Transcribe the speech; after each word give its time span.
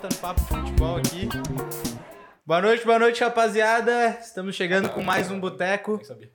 volta 0.00 0.08
no 0.08 0.20
Papo 0.20 0.40
Futebol 0.40 0.96
aqui. 0.96 1.28
Boa 2.46 2.62
noite, 2.62 2.84
boa 2.84 2.98
noite, 2.98 3.22
rapaziada. 3.22 4.18
Estamos 4.20 4.56
chegando 4.56 4.88
com 4.88 5.02
mais 5.02 5.30
um 5.30 5.38
boteco. 5.38 6.00
Sabia. 6.02 6.30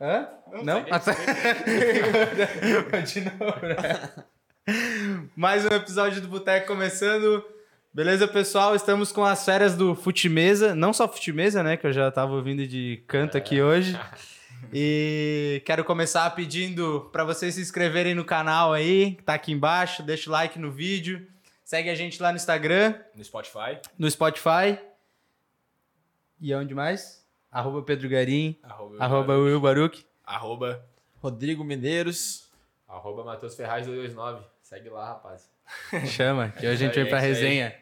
Hã? 0.00 0.28
Não? 0.64 0.84
Ah, 0.90 0.98
tá. 0.98 1.14
Continua, 2.90 3.56
né? 3.62 4.10
Mais 5.36 5.64
um 5.64 5.68
episódio 5.68 6.20
do 6.20 6.26
Boteco 6.26 6.66
começando. 6.66 7.44
Beleza, 7.94 8.26
pessoal? 8.26 8.74
Estamos 8.74 9.12
com 9.12 9.24
as 9.24 9.44
férias 9.44 9.76
do 9.76 9.94
Futimesa. 9.94 10.74
Não 10.74 10.92
só 10.92 11.06
Futimesa, 11.06 11.62
né? 11.62 11.76
Que 11.76 11.86
eu 11.86 11.92
já 11.92 12.10
tava 12.10 12.32
ouvindo 12.32 12.66
de 12.66 13.04
canto 13.06 13.36
aqui 13.36 13.62
hoje. 13.62 13.98
E 14.72 15.60
quero 15.66 15.84
começar 15.84 16.30
pedindo 16.30 17.10
para 17.12 17.24
vocês 17.24 17.56
se 17.56 17.60
inscreverem 17.60 18.14
no 18.14 18.24
canal 18.24 18.72
aí, 18.72 19.16
que 19.16 19.22
tá 19.24 19.34
aqui 19.34 19.52
embaixo. 19.52 20.04
Deixa 20.04 20.30
o 20.30 20.32
like 20.32 20.56
no 20.56 20.70
vídeo. 20.70 21.26
Segue 21.72 21.88
a 21.88 21.94
gente 21.94 22.20
lá 22.20 22.28
no 22.32 22.36
Instagram, 22.36 23.00
No 23.14 23.24
Spotify, 23.24 23.80
no 23.98 24.10
Spotify. 24.10 24.78
E 26.38 26.52
aonde 26.52 26.74
mais? 26.74 27.26
Arroba 27.50 27.80
Pedro 27.80 28.10
Garim, 28.10 28.58
arroba, 28.62 29.02
arroba 29.02 29.38
Will 29.38 29.58
Baruch. 29.58 30.06
arroba 30.22 30.84
Rodrigo 31.22 31.64
Medeiros. 31.64 32.46
Arroba 32.86 33.24
Matheus 33.24 33.56
Ferraz 33.56 33.86
229. 33.86 34.44
Segue 34.60 34.90
lá, 34.90 35.14
rapaz. 35.14 35.48
Chama, 36.08 36.50
que 36.50 36.66
hoje 36.66 36.84
a 36.84 36.86
gente 36.88 36.94
vem 36.94 37.08
pra 37.08 37.18
resenha. 37.18 37.74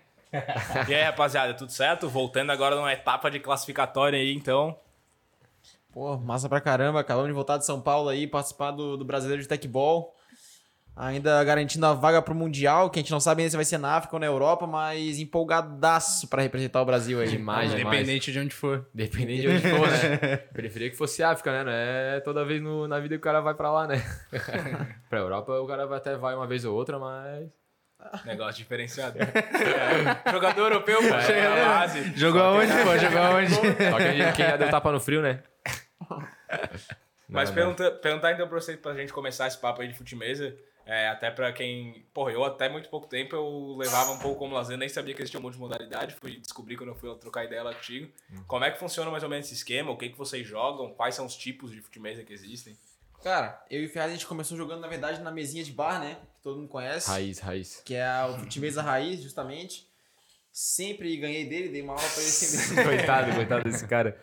E 0.88 0.94
aí, 0.94 1.02
rapaziada, 1.02 1.52
tudo 1.54 1.72
certo? 1.72 2.08
Voltando 2.08 2.52
agora 2.52 2.76
numa 2.76 2.92
etapa 2.92 3.28
de 3.28 3.40
classificatória 3.40 4.20
aí, 4.20 4.32
então. 4.32 4.78
Pô, 5.90 6.16
massa 6.16 6.48
pra 6.48 6.60
caramba. 6.60 7.00
Acabamos 7.00 7.26
de 7.26 7.34
voltar 7.34 7.58
de 7.58 7.66
São 7.66 7.80
Paulo 7.80 8.08
aí, 8.08 8.28
participar 8.28 8.70
do, 8.70 8.96
do 8.96 9.04
Brasileiro 9.04 9.42
de 9.42 9.48
Tecbol. 9.48 10.14
Ainda 11.02 11.42
garantindo 11.44 11.86
a 11.86 11.94
vaga 11.94 12.20
pro 12.20 12.34
Mundial, 12.34 12.90
que 12.90 12.98
a 12.98 13.02
gente 13.02 13.10
não 13.10 13.20
sabe 13.20 13.40
ainda 13.40 13.50
se 13.50 13.56
vai 13.56 13.64
ser 13.64 13.78
na 13.78 13.92
África 13.96 14.16
ou 14.16 14.20
na 14.20 14.26
Europa, 14.26 14.66
mas 14.66 15.18
empolgadaço 15.18 16.28
pra 16.28 16.42
representar 16.42 16.82
o 16.82 16.84
Brasil 16.84 17.18
aí. 17.20 17.28
Demais, 17.28 17.70
demais. 17.74 17.96
Independente 18.00 18.30
de 18.30 18.38
onde 18.38 18.54
for. 18.54 18.86
Dependendo 18.92 19.40
de 19.40 19.48
onde 19.48 19.60
for, 19.62 19.88
né? 19.88 20.36
Preferia 20.52 20.90
que 20.90 20.96
fosse 20.96 21.22
África, 21.22 21.50
né? 21.52 21.64
Não 21.64 21.72
é 21.72 22.20
toda 22.20 22.44
vez 22.44 22.60
no- 22.62 22.86
na 22.86 23.00
vida 23.00 23.14
que 23.14 23.18
o 23.18 23.22
cara 23.24 23.40
vai 23.40 23.54
pra 23.54 23.72
lá, 23.72 23.86
né? 23.86 23.96
pra 25.08 25.18
Europa 25.20 25.52
o 25.58 25.66
cara 25.66 25.86
vai- 25.86 25.96
até 25.96 26.16
vai 26.16 26.34
uma 26.34 26.46
vez 26.46 26.66
ou 26.66 26.74
outra, 26.76 26.98
mas. 26.98 27.48
Negócio 28.26 28.56
diferenciado. 28.58 29.18
É. 30.26 30.30
Jogador 30.32 30.60
europeu, 30.64 30.98
pô. 30.98 31.14
É. 31.14 31.38
É. 31.40 31.64
base. 31.64 32.12
Jogou 32.14 32.42
aonde, 32.42 32.72
pô? 32.84 32.98
Jogou 32.98 33.18
aonde? 33.22 33.54
Só 33.54 33.96
quem, 33.98 34.32
quem 34.32 34.46
já 34.46 34.56
deu 34.58 34.68
tapa 34.70 34.92
no 34.92 35.00
frio, 35.00 35.22
né? 35.22 35.40
Mas 37.28 37.48
Não, 37.50 37.54
pergunta, 37.54 37.90
perguntar 37.92 38.32
então 38.32 38.48
pra 38.48 38.60
você, 38.60 38.76
pra 38.76 38.92
gente 38.94 39.12
começar 39.12 39.46
esse 39.46 39.58
papo 39.58 39.80
aí 39.82 39.88
de 39.88 39.94
futimesa, 39.94 40.54
é, 40.90 41.06
até 41.06 41.30
pra 41.30 41.52
quem. 41.52 42.04
Porra, 42.12 42.32
eu 42.32 42.44
até 42.44 42.68
muito 42.68 42.88
pouco 42.88 43.06
tempo 43.06 43.36
eu 43.36 43.76
levava 43.78 44.10
um 44.10 44.18
pouco 44.18 44.40
como 44.40 44.56
lazer, 44.56 44.76
nem 44.76 44.88
sabia 44.88 45.14
que 45.14 45.22
existia 45.22 45.38
um 45.38 45.42
monte 45.44 45.54
de 45.54 45.60
modalidade, 45.60 46.16
fui 46.16 46.36
descobrir 46.40 46.76
quando 46.76 46.88
eu 46.88 46.96
fui 46.96 47.14
trocar 47.14 47.44
ideia 47.44 47.62
lá 47.62 47.72
contigo. 47.72 48.10
Como 48.48 48.64
é 48.64 48.72
que 48.72 48.78
funciona 48.80 49.08
mais 49.08 49.22
ou 49.22 49.28
menos 49.28 49.46
esse 49.46 49.54
esquema? 49.54 49.92
O 49.92 49.96
que, 49.96 50.08
que 50.08 50.18
vocês 50.18 50.44
jogam? 50.44 50.92
Quais 50.92 51.14
são 51.14 51.24
os 51.24 51.36
tipos 51.36 51.70
de 51.70 51.80
futimesa 51.80 52.24
que 52.24 52.32
existem? 52.32 52.76
Cara, 53.22 53.64
eu 53.70 53.80
e 53.80 53.86
o 53.86 53.88
Ferraz 53.88 54.10
a 54.10 54.14
gente 54.14 54.26
começou 54.26 54.56
jogando, 54.56 54.80
na 54.80 54.88
verdade, 54.88 55.20
na 55.20 55.30
mesinha 55.30 55.62
de 55.62 55.70
bar, 55.70 56.00
né? 56.00 56.16
Que 56.38 56.42
todo 56.42 56.56
mundo 56.56 56.68
conhece. 56.68 57.08
Raiz, 57.08 57.38
raiz. 57.38 57.82
Que 57.84 57.94
é 57.94 58.04
a 58.04 58.34
Futimesa 58.40 58.82
Raiz, 58.82 59.22
justamente. 59.22 59.88
Sempre 60.50 61.16
ganhei 61.18 61.48
dele, 61.48 61.68
dei 61.68 61.82
uma 61.82 61.92
aula 61.92 62.02
pra 62.02 62.20
ele 62.20 62.30
sempre. 62.30 62.82
coitado, 62.82 63.32
coitado 63.32 63.62
desse 63.62 63.86
cara. 63.86 64.20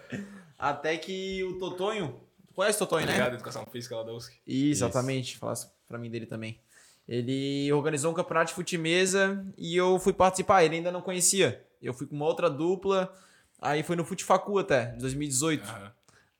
Até 0.59 0.97
que 0.97 1.41
o 1.45 1.57
Totonho. 1.57 2.19
Tu 2.45 2.53
conhece 2.53 2.75
o 2.75 2.79
Totonho, 2.79 3.05
né? 3.05 3.13
Obrigado, 3.13 3.35
Educação 3.35 3.65
Física 3.71 3.95
lá 3.95 4.03
da 4.03 4.11
USC. 4.11 4.33
Isso, 4.45 4.83
exatamente. 4.83 5.37
Falasse 5.37 5.76
pra 5.87 5.97
mim 5.97 6.09
dele 6.09 6.25
também. 6.25 6.59
Ele 7.07 7.71
organizou 7.71 8.11
um 8.11 8.15
campeonato 8.15 8.49
de 8.49 8.53
futimesa 8.55 9.45
e 9.57 9.75
eu 9.75 9.97
fui 9.97 10.11
participar. 10.11 10.63
Ele 10.63 10.75
ainda 10.75 10.91
não 10.91 11.01
conhecia. 11.01 11.63
Eu 11.81 11.93
fui 11.93 12.05
com 12.05 12.15
uma 12.15 12.25
outra 12.25 12.49
dupla. 12.49 13.13
Aí 13.61 13.81
foi 13.81 13.95
no 13.95 14.03
Futifacu 14.03 14.59
até, 14.59 14.87
de 14.87 14.99
2018. 14.99 15.63
Aham. 15.63 15.91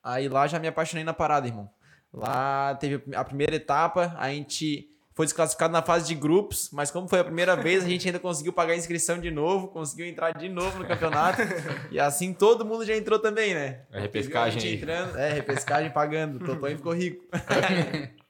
Aí 0.04 0.30
lá 0.30 0.46
já 0.48 0.60
me 0.60 0.68
apaixonei 0.68 1.04
na 1.04 1.14
parada, 1.14 1.48
irmão. 1.48 1.70
Lá 2.14 2.76
teve 2.76 3.02
a 3.14 3.24
primeira 3.24 3.56
etapa, 3.56 4.16
a 4.18 4.30
gente 4.30 4.90
foi 5.14 5.26
desclassificado 5.26 5.74
na 5.74 5.82
fase 5.82 6.08
de 6.08 6.16
grupos, 6.16 6.70
mas 6.72 6.92
como 6.92 7.08
foi 7.08 7.20
a 7.20 7.24
primeira 7.24 7.56
vez, 7.56 7.84
a 7.84 7.88
gente 7.88 8.08
ainda 8.08 8.20
conseguiu 8.20 8.54
pagar 8.54 8.74
a 8.74 8.78
inscrição 8.78 9.20
de 9.20 9.32
novo, 9.32 9.68
conseguiu 9.68 10.06
entrar 10.06 10.32
de 10.32 10.48
novo 10.48 10.80
no 10.80 10.88
campeonato. 10.88 11.42
e 11.92 12.00
assim 12.00 12.34
todo 12.34 12.64
mundo 12.64 12.86
já 12.86 12.96
entrou 12.96 13.20
também, 13.20 13.54
né? 13.54 13.82
É 13.92 14.00
repescagem 14.00 14.58
A 14.58 14.62
gente 14.62 14.68
aí. 14.68 14.76
entrando, 14.76 15.18
é, 15.18 15.34
repescagem 15.34 15.92
pagando. 15.92 16.40
Totonho 16.40 16.78
ficou 16.78 16.94
rico. 16.94 17.26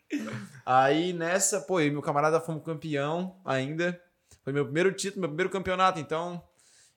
Aí 0.69 1.13
nessa, 1.13 1.61
pô, 1.61 1.79
eu 1.79 1.87
e 1.87 1.91
meu 1.91 2.01
camarada 2.01 2.41
fomos 2.41 2.61
campeão 2.61 3.39
ainda. 3.45 3.97
Foi 4.43 4.51
meu 4.51 4.65
primeiro 4.65 4.91
título, 4.91 5.21
meu 5.21 5.29
primeiro 5.29 5.49
campeonato. 5.49 5.97
Então, 5.97 6.43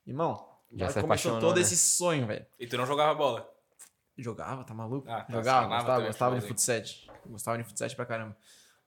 irmão, 0.05 0.45
Já 0.73 0.87
já 0.87 0.93
se 0.95 1.01
começou 1.01 1.39
todo 1.39 1.55
né? 1.55 1.61
esse 1.63 1.77
sonho, 1.77 2.27
velho. 2.27 2.45
E 2.59 2.67
tu 2.67 2.77
não 2.77 2.85
jogava 2.85 3.15
bola? 3.15 3.49
Jogava, 4.19 4.65
tá 4.65 4.75
maluco? 4.75 5.09
Ah, 5.09 5.21
tá, 5.23 5.33
Jogava, 5.33 5.69
gostava, 5.69 6.07
gostava 6.07 6.41
de 6.41 6.49
futsal. 6.49 6.83
Gostava 7.27 7.59
de 7.59 7.65
futsal 7.65 7.89
pra 7.91 8.05
caramba. 8.07 8.37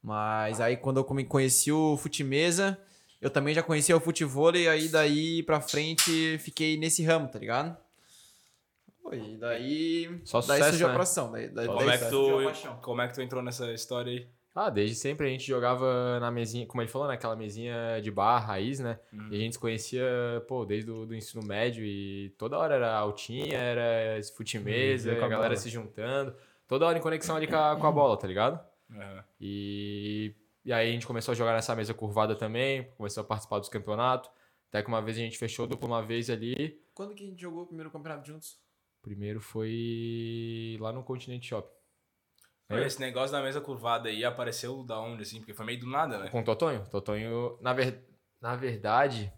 Mas 0.02 0.60
aí 0.60 0.76
quando 0.76 0.98
eu 0.98 1.06
conheci 1.06 1.72
o 1.72 1.96
futimesa, 1.96 2.78
eu 3.22 3.30
também 3.30 3.56
já 3.56 3.64
conhecia 3.64 3.96
o 3.96 4.02
futevôlei, 4.02 4.68
aí 4.68 4.90
daí 4.90 5.44
pra 5.44 5.62
frente 5.62 6.38
fiquei 6.40 6.76
nesse 6.76 7.06
ramo, 7.06 7.30
tá 7.30 7.40
ligado? 7.40 7.78
E 9.14 9.38
daí, 9.38 10.22
Só 10.26 10.42
daí 10.42 10.58
sucesso, 10.58 10.70
surgiu 10.72 10.88
né? 10.88 10.94
a 10.94 10.96
profissão. 10.96 11.32
Daí, 11.32 11.48
daí, 11.48 11.68
Como 11.68 11.80
daí 11.80 11.90
é, 11.90 11.98
que 11.98 12.10
surgiu 12.10 12.36
a 12.36 12.42
tu, 12.42 12.46
paixão. 12.46 12.80
como 12.82 13.02
é 13.02 13.08
que 13.08 13.14
tu 13.14 13.22
entrou 13.22 13.42
nessa 13.42 13.72
história 13.72 14.12
aí? 14.12 14.28
Ah, 14.56 14.70
desde 14.70 14.96
sempre 14.96 15.26
a 15.26 15.30
gente 15.30 15.48
jogava 15.48 16.20
na 16.20 16.30
mesinha, 16.30 16.66
como 16.68 16.82
ele 16.82 16.90
falou, 16.90 17.08
naquela 17.08 17.36
mesinha 17.36 18.00
de 18.04 18.12
bar, 18.12 18.38
raiz, 18.40 18.80
né? 18.80 19.00
Uhum. 19.12 19.30
E 19.32 19.36
a 19.36 19.40
gente 19.40 19.54
se 19.54 19.60
conhecia, 19.60 20.06
pô, 20.48 20.64
desde 20.64 20.92
o 20.92 21.06
do 21.08 21.16
ensino 21.16 21.44
médio 21.44 21.84
e 21.84 22.30
toda 22.38 22.58
hora 22.60 22.76
era 22.76 22.94
altinha, 22.96 23.58
era 23.58 24.20
esse 24.20 24.36
futimesa, 24.36 25.12
Uhum, 25.12 25.18
com 25.18 25.24
a 25.24 25.26
a 25.26 25.30
galera 25.30 25.50
bola. 25.50 25.60
se 25.60 25.70
juntando. 25.70 26.36
Toda 26.68 26.86
hora 26.86 26.98
em 26.98 27.02
conexão 27.02 27.36
ali 27.36 27.48
com 27.48 27.56
a, 27.56 27.76
com 27.76 27.88
a 27.88 27.92
bola, 27.92 28.16
tá 28.16 28.28
ligado? 28.28 28.60
Aham. 28.92 29.24
E, 29.42 30.36
e 30.64 30.72
aí 30.72 30.88
a 30.88 30.92
gente 30.92 31.08
começou 31.08 31.32
a 31.32 31.36
jogar 31.36 31.54
nessa 31.54 31.76
mesa 31.76 31.94
curvada 31.94 32.36
também, 32.36 32.84
começou 32.96 33.22
a 33.22 33.26
participar 33.26 33.58
dos 33.58 33.70
campeonatos. 33.70 34.30
Até 34.70 34.82
que 34.84 34.88
uma 34.88 35.02
vez 35.02 35.18
a 35.18 35.20
gente 35.22 35.38
fechou 35.38 35.66
dupla 35.68 35.88
uma 35.88 36.02
vez 36.04 36.30
ali. 36.30 36.80
Quando 36.94 37.16
que 37.16 37.24
a 37.24 37.28
gente 37.28 37.42
jogou 37.42 37.64
o 37.64 37.68
primeiro 37.68 37.90
campeonato 37.92 38.28
juntos? 38.28 38.60
Primeiro 39.02 39.40
foi 39.42 40.78
lá 40.80 40.92
no 40.92 41.04
Continente 41.04 41.48
Shopping. 41.48 41.74
Pô, 42.80 42.86
Esse 42.86 43.00
negócio 43.00 43.32
da 43.32 43.42
mesa 43.42 43.62
curvada 43.62 44.10
aí 44.10 44.24
apareceu 44.26 44.84
da 44.84 45.00
onde, 45.00 45.24
assim? 45.24 45.40
Porque 45.40 45.54
foi 45.54 45.66
meio 45.66 45.80
do 45.80 45.88
nada, 45.88 46.18
né? 46.18 46.30
Com 46.30 46.42
o 46.42 46.44
Totonho? 46.44 46.86
Totonho, 46.90 47.58
na, 47.62 47.74
ver... 47.74 48.04
na 48.42 48.56
verdade, 48.56 49.32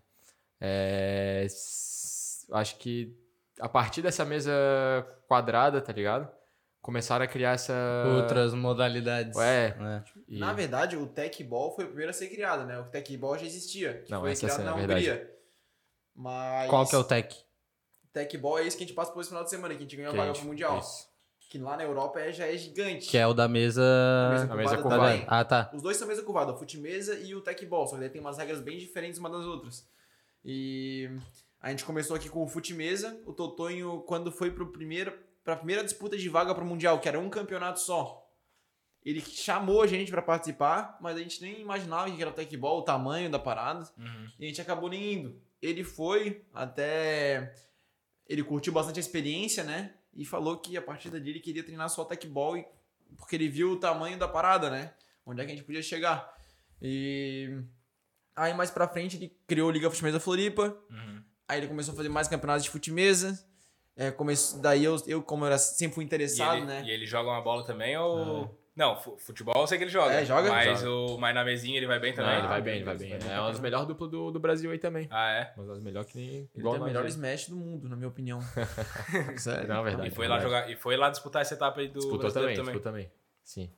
é... 0.60 1.46
acho 2.52 2.78
que 2.78 3.16
a 3.60 3.70
partir 3.70 4.02
dessa 4.02 4.26
mesa 4.26 4.52
quadrada, 5.28 5.82
tá 5.82 5.94
ligado? 5.94 6.30
Começaram 6.82 7.26
a 7.26 7.28
criar 7.28 7.54
essa. 7.54 7.74
Outras 8.16 8.54
modalidades. 8.54 9.36
Ué. 9.36 9.76
É. 9.80 10.04
E- 10.28 10.38
Na 10.38 10.54
verdade, 10.54 10.96
o 10.96 11.08
Tech 11.08 11.44
Ball 11.44 11.74
foi 11.76 11.86
o 11.86 11.88
primeiro 11.88 12.12
a 12.12 12.14
ser 12.14 12.28
criado, 12.30 12.64
né? 12.66 12.80
O 12.80 12.86
Tech 12.86 13.18
Ball 13.18 13.38
já 13.40 13.46
existia. 13.46 14.04
Que 14.04 14.12
Não, 14.12 14.22
foi 14.22 14.32
essa 14.32 14.46
criado 14.46 14.62
é 14.62 14.64
na 14.66 14.74
verdade. 14.74 15.10
Hungria. 15.10 15.36
Mas. 16.16 16.70
Qual 16.70 16.88
que 16.88 16.94
é 16.96 16.98
o 17.00 17.04
tech? 17.04 17.36
Tech 18.14 18.38
Ball 18.38 18.60
é 18.60 18.68
esse 18.68 18.78
que 18.78 18.84
a 18.84 18.88
gente 18.88 18.96
passa 18.96 19.12
por 19.12 19.20
esse 19.20 19.30
final 19.30 19.44
de 19.44 19.50
semana, 19.50 19.74
que 19.74 19.80
a 19.80 19.82
gente 19.82 19.96
ganhou 19.96 20.14
a 20.14 20.16
vaga 20.16 20.28
gente- 20.28 20.40
pro 20.42 20.48
Mundial. 20.50 20.78
isso. 20.80 21.08
Que 21.50 21.58
lá 21.58 21.78
na 21.78 21.84
Europa 21.84 22.20
é, 22.20 22.32
já 22.32 22.48
é 22.48 22.58
gigante. 22.58 23.08
Que 23.08 23.18
é 23.18 23.26
o 23.26 23.34
da 23.34 23.48
mesa. 23.48 23.82
mesa 24.32 24.54
a 24.54 24.56
mesa 24.56 24.78
curvada. 24.78 25.24
Ah, 25.28 25.46
tá. 25.46 25.72
Os 25.74 25.82
dois 25.82 25.96
são 25.98 26.08
mesa 26.08 26.24
curvada, 26.24 26.52
o 26.52 26.58
Futimesa 26.58 27.20
e 27.20 27.36
o 27.36 27.42
Tech 27.42 27.66
Ball, 27.66 27.88
só 27.88 27.96
que 27.96 28.02
daí 28.02 28.10
tem 28.10 28.22
umas 28.22 28.38
regras 28.38 28.62
bem 28.62 28.78
diferentes 28.78 29.20
uma 29.20 29.30
das 29.30 29.46
outras. 29.46 29.88
E 30.44 31.10
a 31.62 31.70
gente 31.70 31.86
começou 31.86 32.16
aqui 32.16 32.30
com 32.30 32.44
o 32.44 32.48
Futimesa, 32.48 33.20
o 33.26 33.34
Totonho, 33.34 34.02
quando 34.02 34.32
foi 34.32 34.52
pro 34.52 34.72
primeiro, 34.72 35.14
pra 35.44 35.56
primeira 35.56 35.84
disputa 35.84 36.18
de 36.18 36.30
vaga 36.30 36.54
pro 36.54 36.66
Mundial, 36.66 37.00
que 37.00 37.08
era 37.08 37.20
um 37.20 37.30
campeonato 37.30 37.80
só. 37.80 38.26
Ele 39.04 39.22
chamou 39.22 39.84
a 39.84 39.88
gente 39.88 40.10
pra 40.12 40.22
participar, 40.22 40.98
mas 41.00 41.16
a 41.16 41.20
gente 41.20 41.40
nem 41.42 41.62
imaginava 41.62 42.10
que 42.10 42.20
era 42.20 42.32
o 42.32 42.34
Tech 42.34 42.58
Ball, 42.58 42.80
o 42.80 42.84
tamanho 42.84 43.30
da 43.30 43.38
parada. 43.38 43.88
Uhum. 43.98 44.28
E 44.40 44.46
a 44.46 44.48
gente 44.48 44.62
acabou 44.62 44.90
nem 44.90 45.14
indo. 45.14 45.42
Ele 45.62 45.84
foi 45.84 46.44
até. 46.52 47.54
Ele 48.28 48.44
curtiu 48.44 48.74
bastante 48.74 48.98
a 48.98 49.00
experiência, 49.00 49.64
né? 49.64 49.94
E 50.16 50.24
falou 50.26 50.58
que 50.58 50.78
a 50.78 50.82
partir 50.82 51.10
dali 51.10 51.30
ele 51.30 51.40
queria 51.40 51.64
treinar 51.64 51.90
só 51.90 52.06
tech 52.06 52.26
ball, 52.28 52.58
e- 52.58 52.66
porque 53.18 53.36
ele 53.36 53.48
viu 53.50 53.72
o 53.72 53.80
tamanho 53.80 54.18
da 54.18 54.28
parada, 54.28 54.70
né? 54.70 54.94
Onde 55.26 55.42
é 55.42 55.46
que 55.46 55.52
a 55.52 55.56
gente 55.56 55.66
podia 55.66 55.82
chegar. 55.82 56.34
E. 56.82 57.62
Aí 58.36 58.54
mais 58.54 58.70
pra 58.70 58.88
frente 58.88 59.16
ele 59.18 59.38
criou 59.48 59.70
a 59.70 59.74
Liga 59.74 59.90
Futimesa 59.90 60.20
Floripa. 60.20 60.78
Uhum. 60.90 61.24
Aí 61.48 61.60
ele 61.60 61.68
começou 61.68 61.94
a 61.94 61.98
fazer 61.98 62.10
mais 62.10 62.28
campeonatos 62.28 62.64
de 62.64 62.70
futimesa. 62.70 63.38
É, 63.96 64.12
começou, 64.12 64.60
daí 64.60 64.84
eu, 64.84 64.98
eu, 65.08 65.24
como 65.24 65.44
eu 65.44 65.48
era, 65.48 65.58
sempre 65.58 65.96
fui 65.96 66.04
E 66.04 66.08
interessado, 66.08 66.58
ele, 66.58 66.66
né? 66.66 66.84
e 66.86 66.90
ele 66.92 67.06
joga 67.06 67.30
uma 67.30 67.42
bola 67.42 67.64
também 67.66 67.98
ou. 67.98 68.60
Não, 68.76 68.98
fu- 68.98 69.18
futebol 69.18 69.54
eu 69.56 69.68
sei 69.68 69.78
que 69.78 69.86
ele 69.86 69.92
joga. 69.92 70.14
É, 70.16 70.26
joga? 70.26 70.50
Mas, 70.50 70.82
Joga. 70.82 71.14
O, 71.14 71.18
mas 71.18 71.34
na 71.34 71.46
mesinha 71.46 71.78
ele 71.78 71.88
vai 71.88 71.98
bem 71.98 72.14
também. 72.14 72.38
ele 72.40 72.48
vai 72.48 72.62
bem, 72.62 72.76
ele 72.76 72.84
vai 72.84 72.98
bem. 72.98 73.14
É 73.14 73.40
uma 73.40 73.48
das 73.50 73.60
melhores 73.62 73.88
duplas 73.88 74.12
do, 74.12 74.32
do 74.32 74.40
Brasil 74.40 74.70
aí 74.70 74.78
também. 74.78 75.08
Ah, 75.10 75.30
é? 75.32 75.54
Uma 75.56 75.66
das 75.68 75.80
melhores 75.80 76.12
que 76.12 76.18
nem. 76.18 76.28
Ele 76.30 76.50
tem 76.54 76.64
o 76.66 76.84
melhor 76.84 77.06
smash 77.06 77.48
do 77.48 77.56
mundo, 77.56 77.88
na 77.88 77.96
minha 77.96 78.10
opinião. 78.10 78.40
Sério. 79.38 79.68
Não, 79.70 79.80
é 79.80 79.84
verdade. 79.84 80.10
E 80.10 80.12
foi 80.12 80.26
é 80.26 80.28
lá 80.30 80.38
verdade. 80.40 80.60
jogar. 80.62 80.72
E 80.72 80.76
foi 80.76 80.98
lá 80.98 81.10
disputar 81.10 81.42
essa 81.42 81.54
etapa 81.54 81.80
aí 81.80 81.88
do 81.88 82.00
Disputou 82.00 82.20
também, 82.32 82.34
brasileiro 82.54 82.64
disputou 82.64 82.82
também. 82.82 83.12
Sim. 83.44 83.72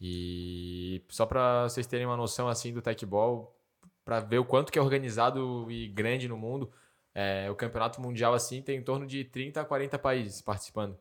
E 0.00 1.04
só 1.08 1.26
pra 1.26 1.64
vocês 1.68 1.86
terem 1.86 2.06
uma 2.06 2.16
noção 2.16 2.48
assim 2.48 2.72
do 2.72 2.80
tech 2.82 3.04
ball, 3.06 3.56
pra 4.04 4.18
ver 4.18 4.38
o 4.38 4.44
quanto 4.44 4.72
que 4.72 4.78
é 4.78 4.82
organizado 4.82 5.70
e 5.70 5.88
grande 5.88 6.26
no 6.26 6.36
mundo. 6.36 6.72
É, 7.14 7.50
o 7.50 7.54
campeonato 7.54 8.00
mundial, 8.00 8.34
assim, 8.34 8.62
tem 8.62 8.78
em 8.78 8.82
torno 8.82 9.06
de 9.06 9.24
30 9.24 9.60
a 9.60 9.64
40 9.64 9.98
países 9.98 10.40
participando. 10.40 10.98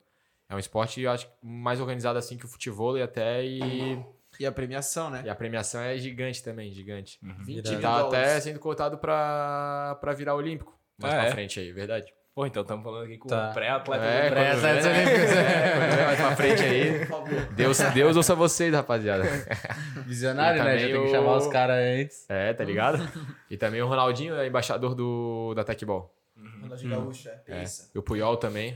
É 0.49 0.55
um 0.55 0.59
esporte, 0.59 0.99
eu 1.01 1.11
acho, 1.11 1.29
mais 1.43 1.79
organizado 1.79 2.17
assim 2.17 2.35
que 2.37 2.45
o 2.45 2.47
futebol 2.47 2.97
e 2.97 3.01
até 3.03 3.45
e, 3.45 4.03
E 4.39 4.45
a 4.45 4.51
premiação, 4.51 5.09
né? 5.11 5.21
e 5.25 5.29
a 5.29 5.35
premiação 5.35 5.79
é 5.81 5.95
gigante 5.97 6.43
também, 6.43 6.71
gigante. 6.73 7.19
20 7.45 7.67
E 7.71 7.77
tá 7.77 8.01
dólares. 8.01 8.29
até 8.29 8.39
sendo 8.41 8.59
cotado 8.59 8.97
pra, 8.97 9.95
pra 10.01 10.11
virar 10.13 10.33
olímpico. 10.35 10.75
Mais 10.97 11.13
Ah, 11.13 11.17
pra 11.19 11.27
é? 11.27 11.31
frente 11.31 11.59
aí, 11.59 11.71
verdade. 11.71 12.11
Pô, 12.33 12.45
então 12.45 12.61
estamos 12.61 12.83
falando 12.83 13.03
aqui 13.05 13.17
com 13.17 13.27
Tá. 13.27 13.49
o 13.49 13.53
pré-atleta. 13.53 14.03
É, 14.03 14.29
vê, 14.29 14.35
né? 14.35 14.79
É, 16.01 16.05
mais 16.07 16.19
pra 16.19 16.35
frente 16.35 16.63
aí. 16.63 16.99
Por 16.99 17.07
favor. 17.07 17.45
Deus, 17.53 17.77
Deus 17.93 18.17
ouça 18.17 18.33
vocês, 18.33 18.73
rapaziada. 18.73 19.23
Visionário, 20.07 20.63
né? 20.63 20.77
Já 20.77 20.77
também 20.87 20.93
tem 20.93 21.03
que 21.03 21.09
o- 21.09 21.11
chamar 21.11 21.35
os 21.37 21.47
caras 21.47 21.75
antes. 21.77 22.25
É, 22.29 22.53
tá 22.53 22.63
ligado? 22.63 23.07
E 23.49 23.57
também 23.57 23.81
o 23.81 23.87
Ronaldinho 23.87 24.35
é 24.35 24.47
embaixador 24.47 24.95
do, 24.95 25.53
da 25.53 25.63
Tecbol. 25.63 26.13
Ronaldinho 26.61 26.89
Gaúcho, 26.91 27.29
é. 27.29 27.31
Pensa. 27.45 27.89
E 27.93 27.99
o 27.99 28.01
Puyol 28.03 28.37
também. 28.37 28.75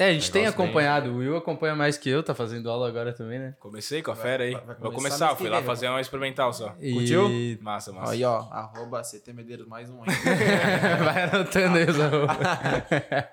É, 0.00 0.06
a 0.08 0.12
gente 0.14 0.32
tem 0.32 0.42
Negócio 0.42 0.56
bem- 0.58 0.66
acompanhado. 0.66 1.10
O 1.10 1.16
Will 1.18 1.36
acompanha 1.36 1.76
mais 1.76 1.98
que 1.98 2.08
eu, 2.08 2.22
tá 2.22 2.34
fazendo 2.34 2.70
aula 2.70 2.88
agora 2.88 3.12
também, 3.12 3.38
né? 3.38 3.54
Comecei 3.60 4.00
com 4.00 4.10
a 4.10 4.16
fera 4.16 4.44
aí. 4.44 4.52
vai- 4.52 4.64
vai 4.64 4.76
Vou 4.76 4.92
começar 4.92 5.36
fui 5.36 5.50
lá 5.50 5.58
vem, 5.58 5.66
fazer 5.66 5.88
uma 5.88 6.00
experimental 6.00 6.52
só. 6.54 6.74
E... 6.80 6.92
Curtiu? 6.94 7.28
Massa, 7.60 7.92
massa. 7.92 8.12
Aí, 8.12 8.24
ó, 8.24 8.48
arroba 8.50 9.02
CT 9.02 9.32
Medeiros 9.34 9.68
mais 9.68 9.90
um 9.90 10.00
aí. 10.02 10.08
Vai 11.04 11.22
anotando 11.24 11.76
aí 11.76 11.84
os 11.84 12.00
arroba. 12.00 12.34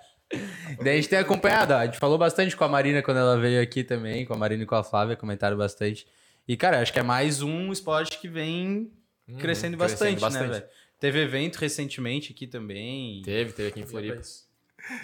Daí 0.83 0.93
a 0.93 0.95
gente 0.97 1.07
tem 1.07 1.19
acompanhado, 1.19 1.73
ó. 1.73 1.77
a 1.77 1.85
gente 1.85 1.97
falou 1.99 2.17
bastante 2.17 2.53
com 2.55 2.63
a 2.65 2.67
Marina 2.67 3.01
quando 3.01 3.17
ela 3.17 3.37
veio 3.39 3.61
aqui 3.61 3.81
também, 3.81 4.25
com 4.25 4.33
a 4.33 4.37
Marina 4.37 4.63
e 4.63 4.65
com 4.65 4.75
a 4.75 4.83
Flávia, 4.83 5.15
comentaram 5.15 5.55
bastante. 5.55 6.05
E, 6.45 6.57
cara, 6.57 6.81
acho 6.81 6.91
que 6.91 6.99
é 6.99 7.03
mais 7.03 7.41
um 7.41 7.71
esporte 7.71 8.19
que 8.19 8.27
vem 8.27 8.91
Hum, 9.29 9.37
crescendo 9.37 9.77
bastante, 9.77 10.21
né, 10.21 10.43
velho? 10.47 10.63
Teve 10.99 11.19
evento 11.21 11.55
recentemente 11.57 12.33
aqui 12.33 12.45
também. 12.45 13.21
Teve, 13.23 13.53
teve 13.53 13.69
aqui 13.69 13.79
em 13.81 13.85
Floripa. 13.85 14.21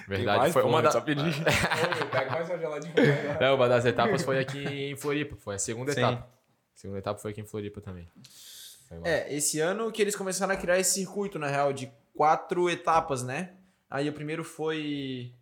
Verdade. 0.07 0.39
mais, 0.39 0.53
foi 0.53 0.63
uma, 0.63 0.80
é 0.80 0.81
da... 0.83 0.91
só 0.91 1.01
pedir. 1.01 1.33
Pega 2.12 2.31
mais 2.31 2.50
uma 2.50 2.57
geladinha. 2.57 2.94
É, 3.39 3.51
uma 3.51 3.68
das 3.68 3.85
etapas 3.85 4.24
foi 4.24 4.39
aqui 4.39 4.91
em 4.91 4.95
Floripa. 4.95 5.35
Foi 5.38 5.56
a 5.56 5.59
segunda 5.59 5.91
Sim. 5.91 6.00
etapa. 6.00 6.21
A 6.24 6.77
segunda 6.77 7.00
etapa 7.00 7.19
foi 7.19 7.31
aqui 7.31 7.41
em 7.41 7.45
Floripa 7.45 7.81
também. 7.81 8.07
É, 9.03 9.33
esse 9.33 9.59
ano 9.59 9.91
que 9.91 10.01
eles 10.01 10.15
começaram 10.15 10.53
a 10.53 10.57
criar 10.57 10.80
esse 10.80 10.94
circuito, 10.94 11.39
na 11.39 11.47
real, 11.47 11.74
de 11.74 11.91
quatro 12.13 12.69
etapas, 12.69 13.24
né? 13.24 13.51
Aí 13.89 14.07
o 14.09 14.13
primeiro 14.13 14.44
foi 14.44 15.33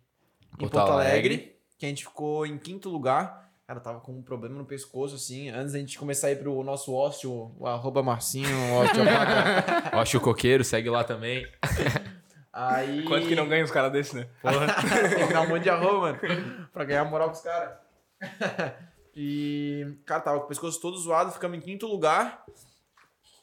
em 0.54 0.58
Porto 0.58 0.72
Porto, 0.72 0.92
Alegre, 0.92 1.10
Alegre. 1.10 1.56
que 1.78 1.86
a 1.86 1.88
gente 1.88 2.04
ficou 2.04 2.46
em 2.46 2.58
quinto 2.58 2.88
lugar. 2.88 3.50
Cara, 3.66 3.80
tava 3.80 4.00
com 4.00 4.12
um 4.12 4.22
problema 4.22 4.56
no 4.56 4.64
pescoço, 4.64 5.14
assim. 5.14 5.48
Antes 5.48 5.72
da 5.72 5.78
gente 5.78 5.98
começar 5.98 6.26
a 6.26 6.32
ir 6.32 6.36
pro 6.36 6.62
nosso 6.62 6.92
ósteo, 6.92 7.54
o 7.58 7.66
arroba 7.66 8.02
Marcinho, 8.02 8.48
o. 8.48 9.96
Ó, 9.96 10.02
o 10.02 10.20
Coqueiro, 10.20 10.64
segue 10.64 10.90
lá 10.90 11.04
também. 11.04 11.46
Aí... 12.52 13.04
Quanto 13.04 13.26
que 13.26 13.34
não 13.34 13.48
ganha 13.48 13.64
os 13.64 13.70
caras 13.70 13.90
desses, 13.92 14.12
né? 14.12 14.28
Tem 15.16 15.26
que 15.26 15.32
dar 15.32 15.42
um 15.42 15.48
monte 15.48 15.62
de 15.62 15.70
arroba, 15.70 16.12
mano. 16.12 16.68
Pra 16.72 16.84
ganhar 16.84 17.04
moral 17.04 17.30
pros 17.30 17.42
caras. 17.42 17.76
E, 19.14 19.98
cara, 20.06 20.22
tava 20.22 20.38
com 20.38 20.46
o 20.46 20.48
pescoço 20.48 20.80
todo 20.80 20.96
zoado, 20.96 21.32
ficamos 21.32 21.58
em 21.58 21.60
quinto 21.60 21.86
lugar. 21.86 22.44